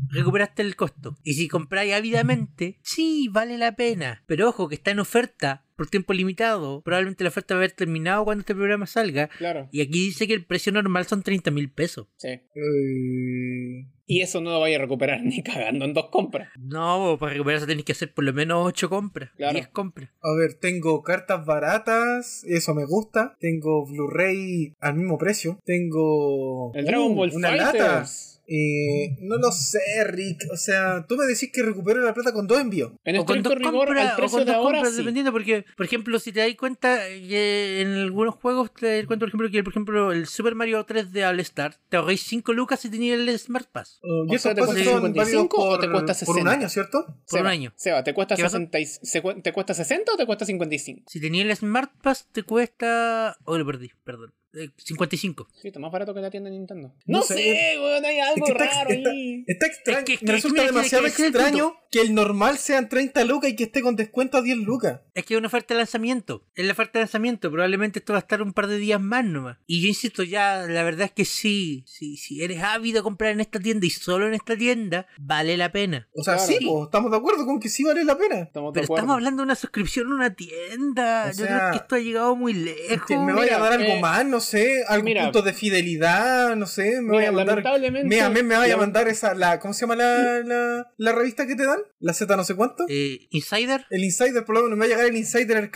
recuperaste 0.09 0.61
el 0.61 0.75
costo. 0.75 1.17
Y 1.23 1.33
si 1.35 1.47
compráis 1.47 1.93
ávidamente, 1.93 2.79
sí, 2.83 3.29
vale 3.31 3.57
la 3.57 3.75
pena. 3.75 4.23
Pero 4.25 4.49
ojo, 4.49 4.67
que 4.67 4.75
está 4.75 4.91
en 4.91 4.99
oferta 4.99 5.63
por 5.77 5.87
tiempo 5.87 6.13
limitado. 6.13 6.81
Probablemente 6.81 7.23
la 7.23 7.29
oferta 7.29 7.53
va 7.53 7.59
a 7.59 7.61
haber 7.61 7.71
terminado 7.71 8.25
cuando 8.25 8.41
este 8.41 8.53
programa 8.53 8.85
salga. 8.87 9.29
Claro. 9.29 9.69
Y 9.71 9.79
aquí 9.81 10.07
dice 10.07 10.27
que 10.27 10.33
el 10.33 10.45
precio 10.45 10.71
normal 10.73 11.05
son 11.05 11.23
30 11.23 11.49
mil 11.51 11.71
pesos. 11.71 12.07
Sí. 12.17 12.27
Eh, 12.29 13.87
Y 14.11 14.19
eso 14.21 14.41
no 14.41 14.49
lo 14.51 14.59
vaya 14.59 14.75
a 14.75 14.81
recuperar 14.81 15.21
ni 15.23 15.41
cagando 15.41 15.85
en 15.85 15.93
dos 15.93 16.09
compras. 16.09 16.49
No, 16.59 17.15
para 17.19 17.31
recuperarse 17.33 17.65
tenéis 17.65 17.85
que 17.85 17.93
hacer 17.93 18.13
por 18.13 18.25
lo 18.25 18.33
menos 18.33 18.65
8 18.67 18.89
compras. 18.89 19.29
Claro. 19.37 19.53
10 19.53 19.67
compras. 19.69 20.09
A 20.21 20.33
ver, 20.37 20.55
tengo 20.59 21.01
cartas 21.01 21.45
baratas, 21.45 22.43
eso 22.45 22.75
me 22.75 22.85
gusta. 22.85 23.35
Tengo 23.39 23.85
Blu-ray 23.85 24.73
al 24.81 24.95
mismo 24.95 25.17
precio. 25.17 25.59
Tengo 25.63 26.71
El 26.73 26.85
Dragon 26.85 27.11
Uh, 27.11 27.15
Ball 27.15 27.31
una 27.33 27.49
Fighters. 27.49 27.73
lata. 27.73 28.05
Eh, 28.53 29.15
no 29.21 29.37
lo 29.37 29.49
sé, 29.51 29.79
Rick. 30.07 30.43
O 30.51 30.57
sea, 30.57 31.05
tú 31.07 31.15
me 31.15 31.25
decís 31.25 31.49
que 31.53 31.63
recupero 31.63 32.01
la 32.01 32.13
plata 32.13 32.33
con 32.33 32.47
dos 32.47 32.59
envíos. 32.59 32.91
En 33.05 33.17
o 33.17 33.25
con 33.25 33.41
dos 33.41 33.53
compras, 33.53 34.17
al 34.17 34.25
o 34.25 34.29
con 34.29 34.39
de 34.39 34.45
dos 34.45 34.55
ahora, 34.55 34.77
compras, 34.79 34.91
sí. 34.91 34.97
dependiendo, 34.99 35.31
porque, 35.31 35.65
por 35.77 35.85
ejemplo, 35.85 36.19
si 36.19 36.33
te 36.33 36.41
das 36.41 36.53
cuenta 36.55 36.97
que 37.07 37.81
en 37.81 37.93
algunos 37.93 38.35
juegos 38.35 38.73
te 38.73 38.97
das 38.97 39.05
cuenta, 39.07 39.21
por 39.23 39.29
ejemplo, 39.29 39.49
que 39.49 39.63
por 39.63 39.71
ejemplo 39.71 40.11
el 40.11 40.27
Super 40.27 40.55
Mario 40.55 40.83
3 40.83 41.13
de 41.13 41.25
All 41.25 41.39
Star 41.39 41.75
te 41.87 41.95
ahorréis 41.97 42.21
5 42.23 42.51
lucas 42.53 42.81
si 42.81 42.89
tenías 42.89 43.17
el 43.19 43.39
Smart 43.39 43.69
Pass. 43.71 43.99
Uh, 44.03 44.29
O 44.29 44.35
y 44.35 44.37
sea, 44.37 44.51
esos 44.51 44.55
¿te 44.55 44.61
cuesta 44.61 44.83
son 44.83 45.01
55 45.13 45.57
válidos 45.57 45.77
o 45.77 45.79
te 45.79 45.89
cuesta 45.89 46.25
por 46.25 46.35
un 46.35 46.41
60? 46.43 46.51
año, 46.51 46.69
¿cierto? 46.69 47.05
Por 47.05 47.15
Seba, 47.25 47.41
un 47.41 47.47
año. 47.47 47.73
Seba, 47.77 48.03
¿te 48.03 48.13
cuesta, 48.13 48.35
¿Qué 48.35 48.43
pasa? 48.43 48.57
60 48.57 48.79
y- 48.79 48.85
se 48.85 49.21
¿te 49.41 49.53
cuesta 49.53 49.73
60 49.73 50.11
o 50.13 50.17
te 50.17 50.25
cuesta 50.25 50.45
55? 50.45 51.03
Si 51.07 51.21
tenías 51.21 51.45
el 51.47 51.55
Smart 51.55 51.91
Pass 52.01 52.27
te 52.31 52.43
cuesta... 52.43 53.37
Oh, 53.45 53.57
lo 53.57 53.65
perdí, 53.65 53.91
perdón. 54.03 54.33
Eh, 54.53 54.69
55. 54.77 55.47
Sí, 55.61 55.67
está 55.69 55.79
más 55.79 55.91
barato 55.91 56.13
que 56.13 56.19
la 56.21 56.29
tienda 56.29 56.49
de 56.49 56.57
Nintendo. 56.57 56.93
No 57.05 57.19
No, 57.19 57.23
sé, 57.23 57.35
sé, 57.35 57.79
weón, 57.79 58.03
hay 58.05 58.19
algo 58.19 58.45
Es 58.47 58.53
que 58.53 58.63
está, 58.63 58.75
raro 58.83 58.89
está- 58.89 59.09
ahí. 59.11 59.43
está 59.47 59.65
extraño. 59.67 59.99
Es 59.99 60.05
que- 60.05 60.13
es 60.15 60.23
me 60.23 60.31
resulta 60.33 60.63
demasiado 60.63 61.05
extraño 61.07 61.73
que 61.89 62.01
el 62.01 62.13
normal 62.13 62.57
sean 62.57 62.89
30 62.89 63.23
lucas 63.25 63.49
y 63.51 63.55
que 63.55 63.63
esté 63.65 63.81
con 63.81 63.95
descuento 63.95 64.37
a 64.37 64.41
10 64.41 64.57
lucas. 64.57 65.01
Es 65.13 65.25
que 65.25 65.33
es 65.33 65.37
una 65.37 65.47
oferta 65.47 65.73
de 65.73 65.79
lanzamiento. 65.79 66.45
Es 66.55 66.65
la 66.65 66.71
oferta 66.73 66.99
de 66.99 67.03
lanzamiento. 67.05 67.49
Probablemente 67.51 67.99
esto 67.99 68.13
va 68.13 68.19
a 68.19 68.21
estar 68.21 68.41
un 68.41 68.53
par 68.53 68.67
de 68.67 68.77
días 68.77 68.99
más 69.01 69.23
nomás. 69.25 69.57
Y 69.67 69.81
yo 69.81 69.87
insisto, 69.87 70.23
ya, 70.23 70.65
la 70.67 70.83
verdad 70.83 71.05
es 71.05 71.11
que 71.11 71.25
sí. 71.25 71.83
Si, 71.87 72.17
si 72.17 72.43
eres 72.43 72.61
ávido 72.61 72.99
a 73.01 73.03
comprar 73.03 73.31
en 73.31 73.39
esta 73.41 73.59
tienda 73.59 73.85
y 73.85 73.89
solo 73.89 74.27
en 74.27 74.33
esta 74.33 74.57
tienda, 74.57 75.07
vale 75.17 75.55
la 75.57 75.71
pena. 75.71 76.07
O 76.13 76.23
sea, 76.23 76.35
Claro. 76.35 76.51
sí, 76.59 76.65
po, 76.65 76.83
estamos 76.85 77.11
de 77.11 77.17
acuerdo 77.17 77.45
con 77.45 77.59
que 77.59 77.69
sí 77.69 77.83
vale 77.83 78.03
la 78.03 78.17
pena. 78.17 78.39
Estamos 78.39 78.73
de 78.73 78.79
Pero 78.81 78.85
acuerdo. 78.85 79.01
estamos 79.03 79.15
hablando 79.15 79.41
de 79.41 79.45
una 79.45 79.55
suscripción 79.55 80.11
a 80.11 80.15
una 80.15 80.33
tienda. 80.33 81.27
O 81.29 81.37
Yo 81.37 81.45
creo 81.45 81.71
que 81.71 81.77
esto 81.77 81.95
ha 81.95 81.99
llegado 81.99 82.35
muy 82.35 82.53
lejos. 82.53 83.09
me 83.09 83.33
vaya 83.33 83.57
a 83.57 83.59
dar 83.59 83.73
algo 83.73 83.93
eh, 83.93 83.99
más, 84.01 84.25
no 84.25 84.40
sé, 84.41 84.83
algún 84.87 85.05
mira. 85.05 85.23
punto 85.23 85.41
de 85.41 85.53
fidelidad, 85.53 86.55
no 86.55 86.65
sé, 86.65 87.01
me 87.01 87.01
Mira, 87.01 87.13
vaya 87.15 87.29
a 87.29 87.31
mandar. 87.31 87.47
lamentablemente- 87.57 88.07
Me, 88.15 88.21
a 88.21 88.29
mí 88.29 88.43
me 88.43 88.55
vaya 88.57 88.73
a 88.73 88.77
mandar 88.77 89.07
esa, 89.07 89.33
la, 89.33 89.59
¿cómo 89.59 89.73
se 89.73 89.81
llama 89.81 89.95
la, 89.95 90.41
la, 90.43 90.91
la 90.97 91.11
revista 91.13 91.47
que 91.47 91.55
te 91.55 91.65
dan? 91.65 91.79
La 91.99 92.13
Z 92.13 92.35
no 92.35 92.43
sé 92.43 92.55
cuánto. 92.55 92.85
Eh, 92.89 93.27
Insider. 93.29 93.85
El 93.89 94.03
Insider, 94.03 94.43
por 94.45 94.55
lo 94.55 94.63
menos 94.63 94.77
me 94.77 94.85
va 94.85 94.85
a 94.85 94.95
llegar 94.95 95.05
el 95.09 95.17
Insider 95.17 95.57
el 95.57 95.71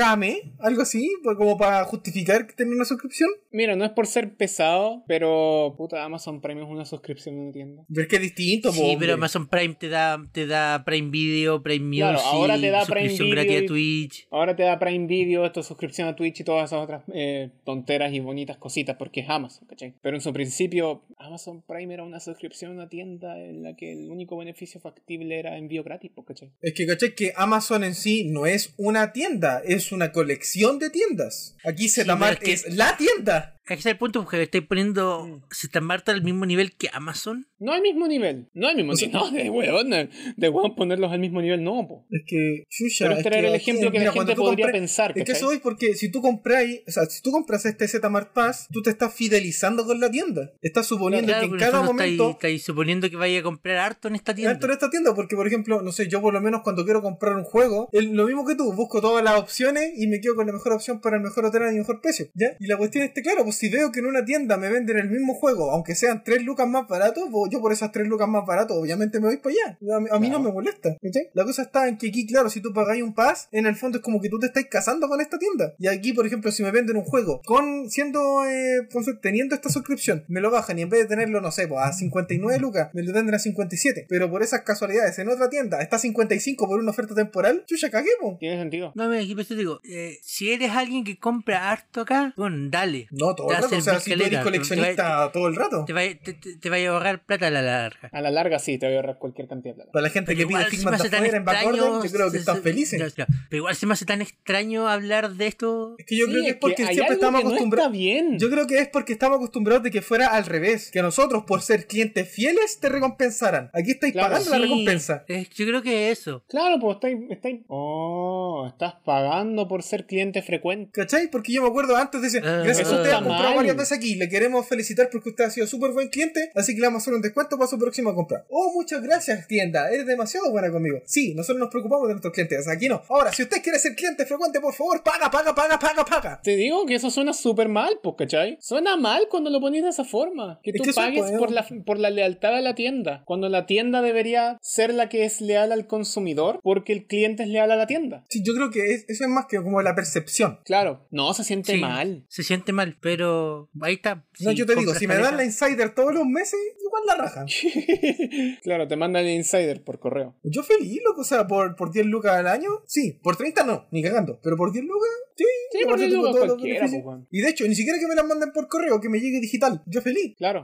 algo 0.59 0.81
así, 0.81 1.09
pues, 1.23 1.37
como 1.37 1.57
para 1.57 1.83
justificar 1.85 2.47
que 2.47 2.53
tener 2.53 2.73
una 2.73 2.85
suscripción. 2.85 3.29
Mira, 3.51 3.75
no 3.75 3.85
es 3.85 3.91
por 3.91 4.07
ser 4.07 4.35
pesado, 4.35 5.03
pero 5.07 5.75
puta, 5.77 6.03
Amazon 6.03 6.41
Prime 6.41 6.61
es 6.63 6.67
una 6.67 6.85
suscripción 6.85 7.35
en 7.35 7.41
una 7.41 7.51
tienda. 7.51 7.83
Pero 7.87 8.01
es 8.01 8.07
que 8.07 8.15
es 8.17 8.21
distinto, 8.21 8.71
Sí, 8.71 8.81
hombre. 8.81 8.97
pero 8.99 9.13
Amazon 9.13 9.47
Prime 9.47 9.75
te 9.79 9.89
da, 9.89 10.21
te 10.31 10.47
da 10.47 10.83
Prime 10.85 11.09
Video, 11.09 11.61
Prime 11.63 11.85
Music, 11.85 11.99
Claro, 12.01 12.19
ahora 12.19 12.59
te 12.59 12.69
da 12.69 12.85
Prime 12.85 13.09
suscripción 13.09 13.29
Video 13.29 13.35
gratis 13.43 13.61
y- 13.61 13.63
a 13.63 13.67
Twitch. 13.67 14.27
Ahora 14.31 14.55
te 14.55 14.63
da 14.63 14.79
Prime 14.79 15.07
Video, 15.07 15.45
esto 15.45 15.63
suscripción 15.63 16.07
a 16.07 16.15
Twitch 16.15 16.41
y 16.41 16.43
todas 16.43 16.65
esas 16.69 16.83
otras 16.83 17.03
eh, 17.13 17.51
tonteras 17.63 18.11
y 18.13 18.19
bonitas 18.19 18.54
cositas 18.57 18.95
porque 18.97 19.21
es 19.21 19.29
Amazon, 19.29 19.67
¿cachai? 19.67 19.93
Pero 20.01 20.15
en 20.17 20.21
su 20.21 20.31
principio, 20.33 21.03
Amazon 21.17 21.61
Prime 21.61 21.93
era 21.93 22.03
una 22.03 22.19
suscripción 22.19 22.71
a 22.71 22.73
una 22.75 22.89
tienda 22.89 23.39
en 23.39 23.63
la 23.63 23.75
que 23.75 23.91
el 23.93 24.09
único 24.09 24.37
beneficio 24.37 24.79
factible 24.79 25.37
era 25.39 25.57
envío 25.57 25.83
gratis, 25.83 26.11
pues, 26.13 26.27
¿cachai? 26.27 26.51
Es 26.61 26.73
que, 26.73 26.85
¿cachai? 26.85 27.15
Que 27.15 27.33
Amazon 27.35 27.83
en 27.83 27.95
sí 27.95 28.25
no 28.25 28.45
es 28.45 28.73
una 28.77 29.11
tienda, 29.13 29.61
es 29.65 29.91
una 29.91 30.11
colección 30.11 30.79
de 30.79 30.89
tiendas. 30.89 31.55
Aquí 31.63 31.89
Zmart 31.89 32.39
pero 32.39 32.51
es 32.53 32.63
que- 32.63 32.69
es 32.69 32.75
la 32.77 32.97
tienda. 32.97 33.51
Ese 33.67 33.73
es 33.79 33.85
el 33.87 33.97
punto, 33.97 34.21
porque 34.23 34.43
estáis 34.43 34.63
poniendo 34.67 35.25
Mm. 35.25 35.41
Zmart 35.51 36.07
al 36.09 36.21
mismo 36.21 36.45
nivel 36.45 36.75
que 36.75 36.87
Amazon. 36.93 37.47
No 37.57 37.71
al 37.73 37.81
mismo 37.81 38.07
nivel, 38.07 38.47
no 38.53 38.67
al 38.67 38.75
mismo 38.75 38.91
O 38.91 38.95
sea- 38.95 39.07
nivel, 39.07 39.21
no, 39.31 39.31
de 39.31 39.49
huevón, 39.49 39.89
de, 39.89 40.49
huevón 40.49 40.75
ponerlos 40.75 41.11
al 41.11 41.17
mismo 41.19 41.41
nivel, 41.41 41.63
no, 41.63 41.87
po. 41.87 42.05
Es 42.11 42.21
que, 42.27 42.63
chucha, 42.69 43.05
Pero 43.05 43.13
es 43.13 43.17
este 43.25 43.29
era 43.39 43.47
el 43.47 43.53
aquí, 43.55 43.63
ejemplo 43.63 43.91
que 43.91 43.97
mira, 43.99 44.11
la 44.11 44.13
gente 44.19 44.35
podría 44.35 44.65
compras- 44.67 44.71
pensar, 44.71 45.13
Es 45.17 45.25
que 45.25 45.31
eso 45.31 45.51
es 45.51 45.59
porque 45.61 45.95
si 45.95 46.11
tú 46.11 46.21
compras, 46.21 46.63
o 46.87 46.91
sea, 46.91 47.05
si 47.05 47.23
tú 47.23 47.31
compras 47.31 47.65
este 47.65 47.87
Zmart 47.87 48.33
Tú 48.71 48.81
te 48.81 48.89
estás 48.89 49.13
fidelizando 49.13 49.85
con 49.85 49.99
la 49.99 50.09
tienda. 50.11 50.51
Estás 50.61 50.85
suponiendo 50.87 51.27
Claro, 51.27 51.47
que 51.47 51.53
en 51.53 51.59
cada 51.59 51.81
momento 51.81 52.23
Estáis, 52.23 52.35
estáis 52.35 52.63
suponiendo 52.63 53.09
que 53.09 53.15
vaya 53.15 53.39
a 53.39 53.43
comprar 53.43 53.77
harto 53.77 54.07
en 54.07 54.15
esta 54.15 54.33
tienda. 54.33 54.51
Dentro 54.51 54.67
de 54.67 54.73
esta 54.73 54.89
tienda, 54.89 55.13
porque 55.15 55.35
por 55.35 55.47
ejemplo, 55.47 55.81
no 55.81 55.91
sé, 55.91 56.07
yo 56.07 56.21
por 56.21 56.33
lo 56.33 56.41
menos 56.41 56.61
cuando 56.63 56.83
quiero 56.85 57.01
comprar 57.01 57.35
un 57.35 57.43
juego, 57.43 57.89
el- 57.91 58.13
lo 58.13 58.25
mismo 58.25 58.45
que 58.45 58.55
tú, 58.55 58.71
busco 58.73 59.01
todas 59.01 59.23
las 59.23 59.39
opciones 59.39 59.91
y 59.95 60.07
me 60.07 60.19
quedo 60.21 60.35
con 60.35 60.45
la 60.47 60.53
mejor 60.53 60.73
opción 60.73 61.01
para 61.01 61.17
el 61.17 61.23
mejor 61.23 61.45
hotel 61.45 61.63
a 61.63 61.71
mi 61.71 61.77
mejor 61.79 62.01
precio, 62.01 62.27
¿ya? 62.33 62.55
Y 62.59 62.67
la 62.67 62.77
cuestión 62.77 63.03
es 63.05 63.11
que, 63.13 63.21
claro, 63.21 63.43
pues 63.43 63.55
si 63.57 63.69
veo 63.69 63.91
que 63.91 63.99
en 63.99 64.05
una 64.07 64.23
tienda 64.25 64.57
me 64.57 64.69
venden 64.69 64.97
el 64.97 65.09
mismo 65.09 65.33
juego, 65.35 65.71
aunque 65.71 65.95
sean 65.95 66.23
tres 66.23 66.43
lucas 66.43 66.67
más 66.67 66.87
baratos, 66.87 67.25
pues 67.31 67.51
yo 67.51 67.59
por 67.61 67.71
esas 67.71 67.91
tres 67.91 68.07
lucas 68.07 68.27
más 68.27 68.45
baratos, 68.45 68.77
obviamente 68.77 69.19
me 69.19 69.27
voy 69.27 69.37
para 69.37 69.55
allá. 69.55 69.77
A, 69.95 69.99
mí- 69.99 70.09
a 70.11 70.19
mí 70.19 70.29
no 70.29 70.39
me 70.39 70.51
molesta, 70.51 70.95
¿cachai? 71.01 71.29
La 71.33 71.43
cosa 71.45 71.63
está 71.63 71.87
en 71.87 71.97
que 71.97 72.07
aquí, 72.09 72.25
claro, 72.25 72.49
si 72.49 72.61
tú 72.61 72.73
pagáis 72.73 73.01
un 73.03 73.13
pass, 73.13 73.47
en 73.51 73.65
el 73.65 73.75
fondo 73.75 73.97
es 73.97 74.03
como 74.03 74.21
que 74.21 74.29
tú 74.29 74.39
te 74.39 74.47
estás 74.47 74.65
casando 74.69 75.07
con 75.07 75.21
esta 75.21 75.37
tienda. 75.37 75.73
Y 75.79 75.87
aquí, 75.87 76.13
por 76.13 76.25
ejemplo, 76.25 76.51
si 76.51 76.63
me 76.63 76.71
venden 76.71 76.97
un 76.97 77.03
juego 77.03 77.41
con 77.45 77.89
siendo, 77.89 78.34
eh, 78.43 78.87
su- 78.91 79.19
teniendo 79.21 79.55
esta 79.55 79.69
suscripción, 79.69 80.25
me 80.27 80.41
lo 80.41 80.51
bajan 80.51 80.77
y 80.79 80.81
en 80.81 80.89
vez 80.89 81.01
de 81.01 81.07
tenerlo, 81.07 81.39
no 81.41 81.51
sé, 81.51 81.67
pues 81.67 81.81
a 81.81 81.93
59 81.93 82.59
lucas, 82.59 82.89
me 82.93 83.03
lo 83.03 83.13
venden 83.13 83.35
a 83.35 83.39
57. 83.39 84.05
Pero 84.09 84.29
por 84.29 84.41
esas 84.43 84.61
casualidades, 84.63 85.17
en 85.19 85.29
otra 85.29 85.49
tienda 85.49 85.81
está 85.81 85.95
a 85.95 85.99
55 85.99 86.67
por 86.67 86.79
una 86.79 86.91
oferta 86.91 87.15
temporal, 87.15 87.63
yo 87.67 87.77
ya 87.77 87.89
cagué, 87.89 88.09
po. 88.19 88.37
Tiene 88.39 88.57
sentido. 88.57 88.91
No, 88.95 89.07
mira, 89.09 89.21
aquí 89.21 89.35
pues 89.35 89.47
te 89.47 89.55
digo, 89.55 89.79
eh, 89.83 90.17
si 90.23 90.51
eres 90.51 90.71
alguien 90.71 91.03
que 91.03 91.17
compra 91.17 91.71
harto 91.71 92.01
acá, 92.01 92.33
bueno, 92.35 92.67
dale. 92.69 93.07
No, 93.11 93.35
todo 93.35 93.47
Te 93.47 93.53
el 93.53 93.57
va 93.59 93.61
rato. 93.63 93.77
O 93.77 93.81
sea, 93.81 93.99
si 93.99 94.13
tú 94.15 94.23
eres 94.23 94.39
coleccionista 94.39 95.31
todo 95.31 95.47
el 95.47 95.55
rato. 95.55 95.85
Te 95.85 95.93
vaya, 95.93 96.17
te, 96.21 96.33
te- 96.33 96.57
te 96.57 96.69
vaya 96.69 96.89
a 96.89 96.93
ahorrar 96.93 97.23
plata 97.25 97.47
a 97.47 97.51
la 97.51 97.61
larga. 97.61 98.09
A 98.11 98.21
la 98.21 98.31
larga 98.31 98.59
sí, 98.59 98.77
te 98.77 98.85
voy 98.87 98.95
a 98.95 98.99
ahorrar 98.99 99.17
cualquier 99.19 99.47
cantidad 99.47 99.73
de 99.73 99.75
plata. 99.75 99.91
Para 99.91 100.03
la 100.03 100.09
gente 100.09 100.27
Pero 100.33 100.39
que 100.39 100.45
pide 100.47 100.57
igual 100.59 100.71
Figma 100.71 100.91
tan 100.97 101.01
afuera 101.05 101.37
en 101.37 101.45
Backorden, 101.45 101.75
extraño. 101.79 102.03
yo 102.05 102.11
creo 102.11 102.25
que 102.27 102.31
se- 102.31 102.37
están 102.39 102.61
felices. 102.63 103.15
ya. 103.15 103.27
Pero 103.49 103.57
igual 103.59 103.75
se 103.75 103.85
me 103.85 103.93
hace 103.93 104.05
tan 104.05 104.21
extraño 104.21 104.87
hablar 104.87 105.31
de 105.33 105.47
esto. 105.47 105.95
Es 105.97 106.05
que 106.05 106.17
yo 106.17 106.25
Sí, 106.25 106.31
creo 106.31 106.43
que 106.43 106.49
es 106.51 106.55
porque 106.57 106.85
siempre 106.87 107.13
estamos 107.15 107.39
que 107.41 107.43
no 107.45 107.49
acostumbrados. 107.51 107.87
está 107.91 107.97
bien. 107.97 108.24
Yo 108.37 108.49
creo 108.49 108.67
que 108.67 108.79
es 108.79 108.87
porque 108.89 109.13
estamos 109.13 109.37
acostumbrados 109.37 109.83
de 109.83 109.91
que 109.91 110.01
fuera 110.01 110.27
al 110.27 110.45
revés. 110.45 110.91
Que 110.91 111.01
nosotros, 111.01 111.43
por 111.45 111.61
ser 111.61 111.87
clientes 111.87 112.29
fieles, 112.29 112.79
te 112.79 112.89
recompensaran. 112.89 113.69
Aquí 113.73 113.91
estáis 113.91 114.13
Claro, 114.13 114.29
pagando 114.33 114.51
la 114.51 114.57
recompensa. 114.59 115.23
es- 115.27 115.49
yo 115.51 115.65
creo 115.65 115.81
que 115.81 116.11
eso. 116.11 116.43
Claro, 116.47 116.77
pues 116.79 116.95
estáis, 116.95 117.17
estáis... 117.29 117.61
Oh, 117.67 118.65
estás 118.67 118.95
pagando 119.05 119.67
por 119.67 119.83
ser 119.83 120.05
cliente 120.05 120.41
frecuente. 120.41 120.91
¿Cachai? 120.93 121.29
Porque 121.29 121.51
yo 121.53 121.61
me 121.61 121.67
acuerdo 121.69 121.95
antes 121.95 122.21
de 122.21 122.27
decir, 122.27 122.41
Ah, 122.45 122.61
gracias 122.63 122.91
a 122.91 122.95
usted 122.97 123.11
ha 123.11 123.15
comprado 123.17 123.43
mal. 123.43 123.55
varias 123.57 123.75
veces 123.77 123.97
aquí, 123.97 124.15
le 124.15 124.27
queremos 124.29 124.67
felicitar 124.67 125.09
porque 125.11 125.29
usted 125.29 125.45
ha 125.45 125.49
sido 125.49 125.67
súper 125.67 125.91
buen 125.91 126.09
cliente, 126.09 126.51
así 126.55 126.73
que 126.73 126.81
le 126.81 126.87
vamos 126.87 127.01
a 127.01 127.03
hacer 127.03 127.13
un 127.13 127.21
descuento 127.21 127.57
para 127.57 127.69
su 127.69 127.77
próxima 127.77 128.13
compra. 128.13 128.45
Oh, 128.49 128.71
muchas 128.73 129.01
gracias, 129.01 129.47
tienda, 129.47 129.89
eres 129.89 130.05
demasiado 130.05 130.51
buena 130.51 130.71
conmigo. 130.71 130.99
Sí, 131.05 131.33
nosotros 131.35 131.59
nos 131.59 131.69
preocupamos 131.69 132.07
de 132.07 132.13
nuestros 132.15 132.33
clientes, 132.33 132.67
aquí 132.67 132.87
no. 132.89 133.01
Ahora, 133.09 133.31
si 133.33 133.43
usted 133.43 133.61
quiere 133.61 133.79
ser 133.79 133.95
cliente 133.95 134.25
frecuente, 134.25 134.59
por 134.59 134.73
favor, 134.73 135.03
paga, 135.03 135.29
paga, 135.29 135.53
paga, 135.53 135.77
paga, 135.79 136.05
paga. 136.05 136.39
Te 136.43 136.55
digo 136.55 136.85
que 136.85 136.95
eso 136.95 137.09
suena 137.11 137.33
súper 137.33 137.69
mal, 137.69 137.99
pues, 138.05 138.15
¿cachai? 138.29 138.57
Suena 138.61 138.95
mal 138.97 139.23
cuando 139.29 139.49
lo 139.49 139.59
pones 139.59 139.83
de 139.83 139.89
esa 139.89 140.05
forma. 140.05 140.59
Que 140.63 140.71
Es 140.71 140.77
tú 140.77 140.83
que 140.83 140.93
pagues 140.93 141.31
por 141.37 141.51
la, 141.51 141.65
por 141.85 141.99
la 141.99 142.09
lealtad 142.09 142.55
a 142.55 142.61
la 142.61 142.75
tienda. 142.75 143.23
Cuando 143.25 143.49
la 143.49 143.65
tienda 143.65 144.01
debería 144.01 144.57
ser 144.61 144.93
la 144.93 145.09
que 145.09 145.25
es 145.25 145.41
leal 145.41 145.71
al 145.71 145.87
consumidor 145.87 146.59
porque 146.63 146.93
el 146.93 147.07
cliente 147.07 147.43
es 147.43 147.49
leal 147.49 147.71
a 147.71 147.75
la 147.75 147.87
tienda. 147.87 148.23
Sí, 148.29 148.41
yo 148.45 148.53
creo 148.53 148.69
que 148.71 148.93
es- 148.93 149.05
eso 149.09 149.23
es 149.25 149.29
más 149.29 149.45
que 149.49 149.57
como 149.57 149.81
la 149.81 149.95
percepción. 149.95 150.59
Claro, 150.65 151.07
no 151.11 151.33
se 151.33 151.43
siente 151.43 151.73
Sí, 151.73 151.79
mal. 151.79 152.25
Se 152.29 152.43
siente 152.43 152.71
mal, 152.71 152.97
pero 153.01 153.69
ahí 153.81 153.95
está. 153.95 154.25
No, 154.39 154.51
yo 154.51 154.65
te 154.65 154.75
digo, 154.75 154.93
si 154.95 155.07
me 155.07 155.15
dan 155.17 155.37
la 155.37 155.43
Insider 155.45 155.93
todos 155.93 156.13
los 156.13 156.25
meses, 156.25 156.59
igual 156.83 157.03
la 157.07 157.15
raja. 157.15 157.45
claro, 158.63 158.87
te 158.87 158.95
mandan 158.95 159.25
el 159.25 159.31
insider 159.35 159.83
por 159.83 159.99
correo. 159.99 160.35
Yo 160.43 160.63
feliz, 160.63 160.99
loco, 161.03 161.21
o 161.21 161.23
sea, 161.23 161.47
por, 161.47 161.75
por 161.75 161.91
10 161.91 162.05
lucas 162.07 162.33
al 162.33 162.47
año, 162.47 162.69
sí, 162.87 163.19
por 163.23 163.35
30 163.35 163.63
no, 163.63 163.87
ni 163.91 164.01
cagando, 164.03 164.39
pero 164.43 164.55
por 164.57 164.71
10 164.71 164.85
lucas, 164.85 165.09
sí, 165.35 165.45
Sí, 165.71 165.79
por 165.85 165.97
10 165.99 166.09
tengo 166.11 166.27
lucas 166.27 166.45
cualquiera, 166.45 166.87
pues. 167.03 167.17
Y 167.31 167.41
de 167.41 167.49
hecho, 167.49 167.67
ni 167.67 167.75
siquiera 167.75 167.99
que 167.99 168.07
me 168.07 168.15
las 168.15 168.25
manden 168.25 168.51
por 168.53 168.67
correo, 168.67 168.99
que 169.01 169.09
me 169.09 169.19
llegue 169.19 169.39
digital, 169.39 169.81
yo 169.85 170.01
feliz. 170.01 170.35
Claro. 170.45 170.63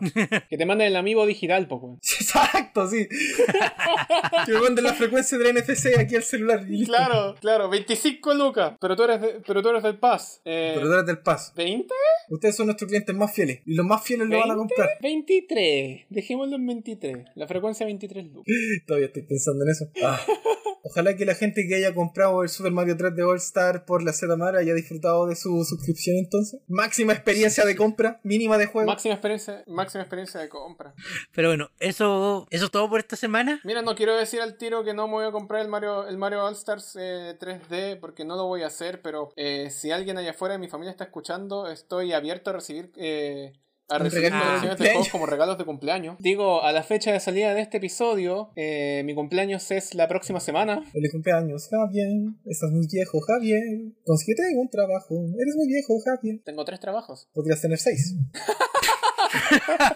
que 0.50 0.58
te 0.58 0.66
manden 0.66 0.88
el 0.88 0.96
amigo 0.96 1.26
digital, 1.26 1.68
pues, 1.68 1.82
weón. 1.82 1.98
Exacto, 1.98 2.88
sí. 2.88 3.08
que 4.46 4.52
me 4.54 4.62
manden 4.62 4.84
la 4.84 4.94
frecuencia 4.94 5.38
del 5.38 5.56
NFC 5.56 5.98
aquí 5.98 6.16
al 6.16 6.24
celular. 6.24 6.64
y 6.68 6.78
listo. 6.78 6.94
Claro, 6.94 7.36
claro, 7.40 7.70
25 7.70 8.34
lucas. 8.34 8.74
Pero 8.80 8.96
tú 8.96 9.04
eres, 9.04 9.22
de- 9.22 9.42
pero 9.46 9.62
tú 9.62 9.70
eres 9.70 9.84
del 9.84 9.98
Paz. 9.98 10.42
Eh, 10.46 10.72
Pero 10.76 10.88
tú 10.88 10.94
eres 10.94 11.06
del 11.06 11.20
Paz. 11.20 11.54
¿20? 11.56 11.86
Ustedes 12.30 12.56
son 12.56 12.68
nuestros 12.68 12.88
clientes 12.90 13.16
más 13.16 13.34
fieles. 13.34 13.61
Y 13.66 13.76
los 13.76 13.86
más 13.86 14.04
fieles 14.04 14.28
lo 14.28 14.40
van 14.40 14.52
a 14.52 14.56
comprar. 14.56 14.90
23. 15.02 16.06
Dejémoslo 16.10 16.56
en 16.56 16.68
23. 16.68 17.26
La 17.36 17.48
frecuencia 17.48 17.86
23 17.86 18.26
lucas. 18.26 18.54
Todavía 18.86 19.08
estoy 19.08 19.24
pensando 19.24 19.64
en 19.64 19.72
eso. 19.72 19.90
Ah. 20.04 20.20
Ojalá 20.84 21.16
que 21.16 21.26
la 21.26 21.36
gente 21.36 21.68
que 21.68 21.76
haya 21.76 21.94
comprado 21.94 22.44
el 22.44 22.50
Super 22.50 22.72
Mario 22.72 22.98
3 22.98 23.16
de 23.16 23.24
All 23.24 23.38
Star 23.38 23.86
por 23.86 24.04
la 24.04 24.14
Z 24.14 24.36
Mar 24.36 24.56
haya 24.56 24.74
disfrutado 24.74 25.28
de 25.28 25.36
su 25.36 25.64
suscripción 25.64 26.18
entonces. 26.18 26.62
Máxima 26.68 27.14
experiencia 27.14 27.66
de 27.66 27.76
compra, 27.76 28.20
mínima 28.24 28.58
de 28.58 28.66
juego. 28.66 28.88
Máxima 28.88 29.14
experiencia, 29.14 29.64
máxima 29.68 30.04
experiencia 30.04 30.40
de 30.40 30.50
compra. 30.50 30.94
Pero 31.34 31.50
bueno, 31.50 31.70
eso, 31.80 32.48
eso 32.50 32.66
es 32.66 32.72
todo 32.72 32.90
por 32.90 33.00
esta 33.00 33.16
semana. 33.16 33.62
Mira, 33.64 33.82
no 33.82 33.96
quiero 33.96 34.16
decir 34.16 34.42
al 34.42 34.58
tiro 34.58 34.84
que 34.84 34.94
no 34.94 35.08
me 35.08 35.14
voy 35.14 35.26
a 35.26 35.32
comprar 35.32 35.62
el 35.62 35.68
Mario, 35.68 36.08
el 36.08 36.18
Mario 36.18 36.46
All 36.46 36.54
Stars 36.54 36.96
eh, 37.00 37.38
3D 37.40 38.00
porque 38.00 38.26
no 38.26 38.36
lo 38.36 38.48
voy 38.48 38.64
a 38.64 38.68
hacer, 38.68 39.02
pero 39.02 39.30
eh, 39.36 39.70
si 39.70 39.92
alguien 39.92 40.18
allá 40.18 40.32
afuera 40.32 40.54
de 40.54 40.60
mi 40.60 40.68
familia 40.68 40.92
está 40.92 41.04
escuchando, 41.04 41.68
estoy 41.68 42.14
abierto 42.14 42.50
a 42.50 42.54
recibir 42.54 42.92
eh, 42.96 43.54
a 43.92 43.98
recibir 43.98 44.32
colecciones 44.32 44.78
de 44.78 44.90
juegos 44.90 45.10
como 45.10 45.26
regalos 45.26 45.58
de 45.58 45.66
cumpleaños. 45.66 46.16
Digo, 46.20 46.64
a 46.64 46.72
la 46.72 46.84
fecha 46.84 47.12
de 47.12 47.20
salida 47.20 47.54
de 47.54 47.62
este 47.62 47.78
episodio, 47.78 48.52
eh, 48.56 49.02
mi 49.06 49.14
cumpleaños 49.14 49.70
es 49.72 49.94
la 49.96 50.08
próxima 50.08 50.40
semana. 50.40 50.84
Feliz 50.92 51.12
cumpleaños, 51.12 51.68
Javier. 51.70 52.08
Estás 52.46 52.72
muy 52.72 52.88
viejo, 52.92 53.20
Javier. 53.20 53.62
Consíguete 54.06 54.44
un 54.56 54.70
trabajo. 54.70 55.16
Eres 55.40 55.56
muy 55.56 55.68
viejo, 55.68 55.94
Javier. 56.04 56.40
Tengo 56.44 56.66
tres 56.66 56.80
trabajos. 56.80 57.30
Podrías 57.34 57.62
tener 57.62 57.78
seis. 57.78 58.16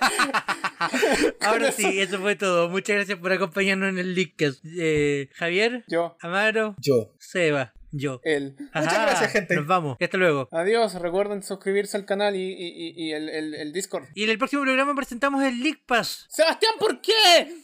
Ahora 1.41 1.71
sí, 1.71 1.99
eso 1.99 2.19
fue 2.19 2.35
todo. 2.35 2.69
Muchas 2.69 2.97
gracias 2.97 3.19
por 3.19 3.31
acompañarnos 3.31 3.89
en 3.89 3.99
el 3.99 4.15
Leakcast. 4.15 4.63
Eh, 4.77 5.29
Javier, 5.33 5.83
Yo, 5.87 6.15
Amaro, 6.21 6.75
Yo. 6.79 7.13
Seba, 7.19 7.73
yo. 7.91 8.19
él. 8.23 8.55
Muchas 8.73 8.93
gracias, 8.93 9.31
gente. 9.31 9.55
Nos 9.55 9.67
vamos. 9.67 9.97
Hasta 9.99 10.17
luego. 10.17 10.47
Adiós, 10.51 10.93
recuerden 10.95 11.43
suscribirse 11.43 11.97
al 11.97 12.05
canal 12.05 12.35
y, 12.35 12.39
y- 12.51 12.53
y- 12.53 12.93
y 13.07 13.11
el, 13.13 13.29
el- 13.29 13.53
el 13.55 13.73
Discord. 13.73 14.05
Y 14.13 14.23
en 14.23 14.29
el 14.29 14.37
próximo 14.37 14.63
programa 14.63 14.93
presentamos 14.95 15.43
el 15.43 15.61
Leak 15.61 15.79
Pass. 15.85 16.25
Sebastián, 16.29 16.73
¿por 16.79 17.01
qué? 17.01 17.55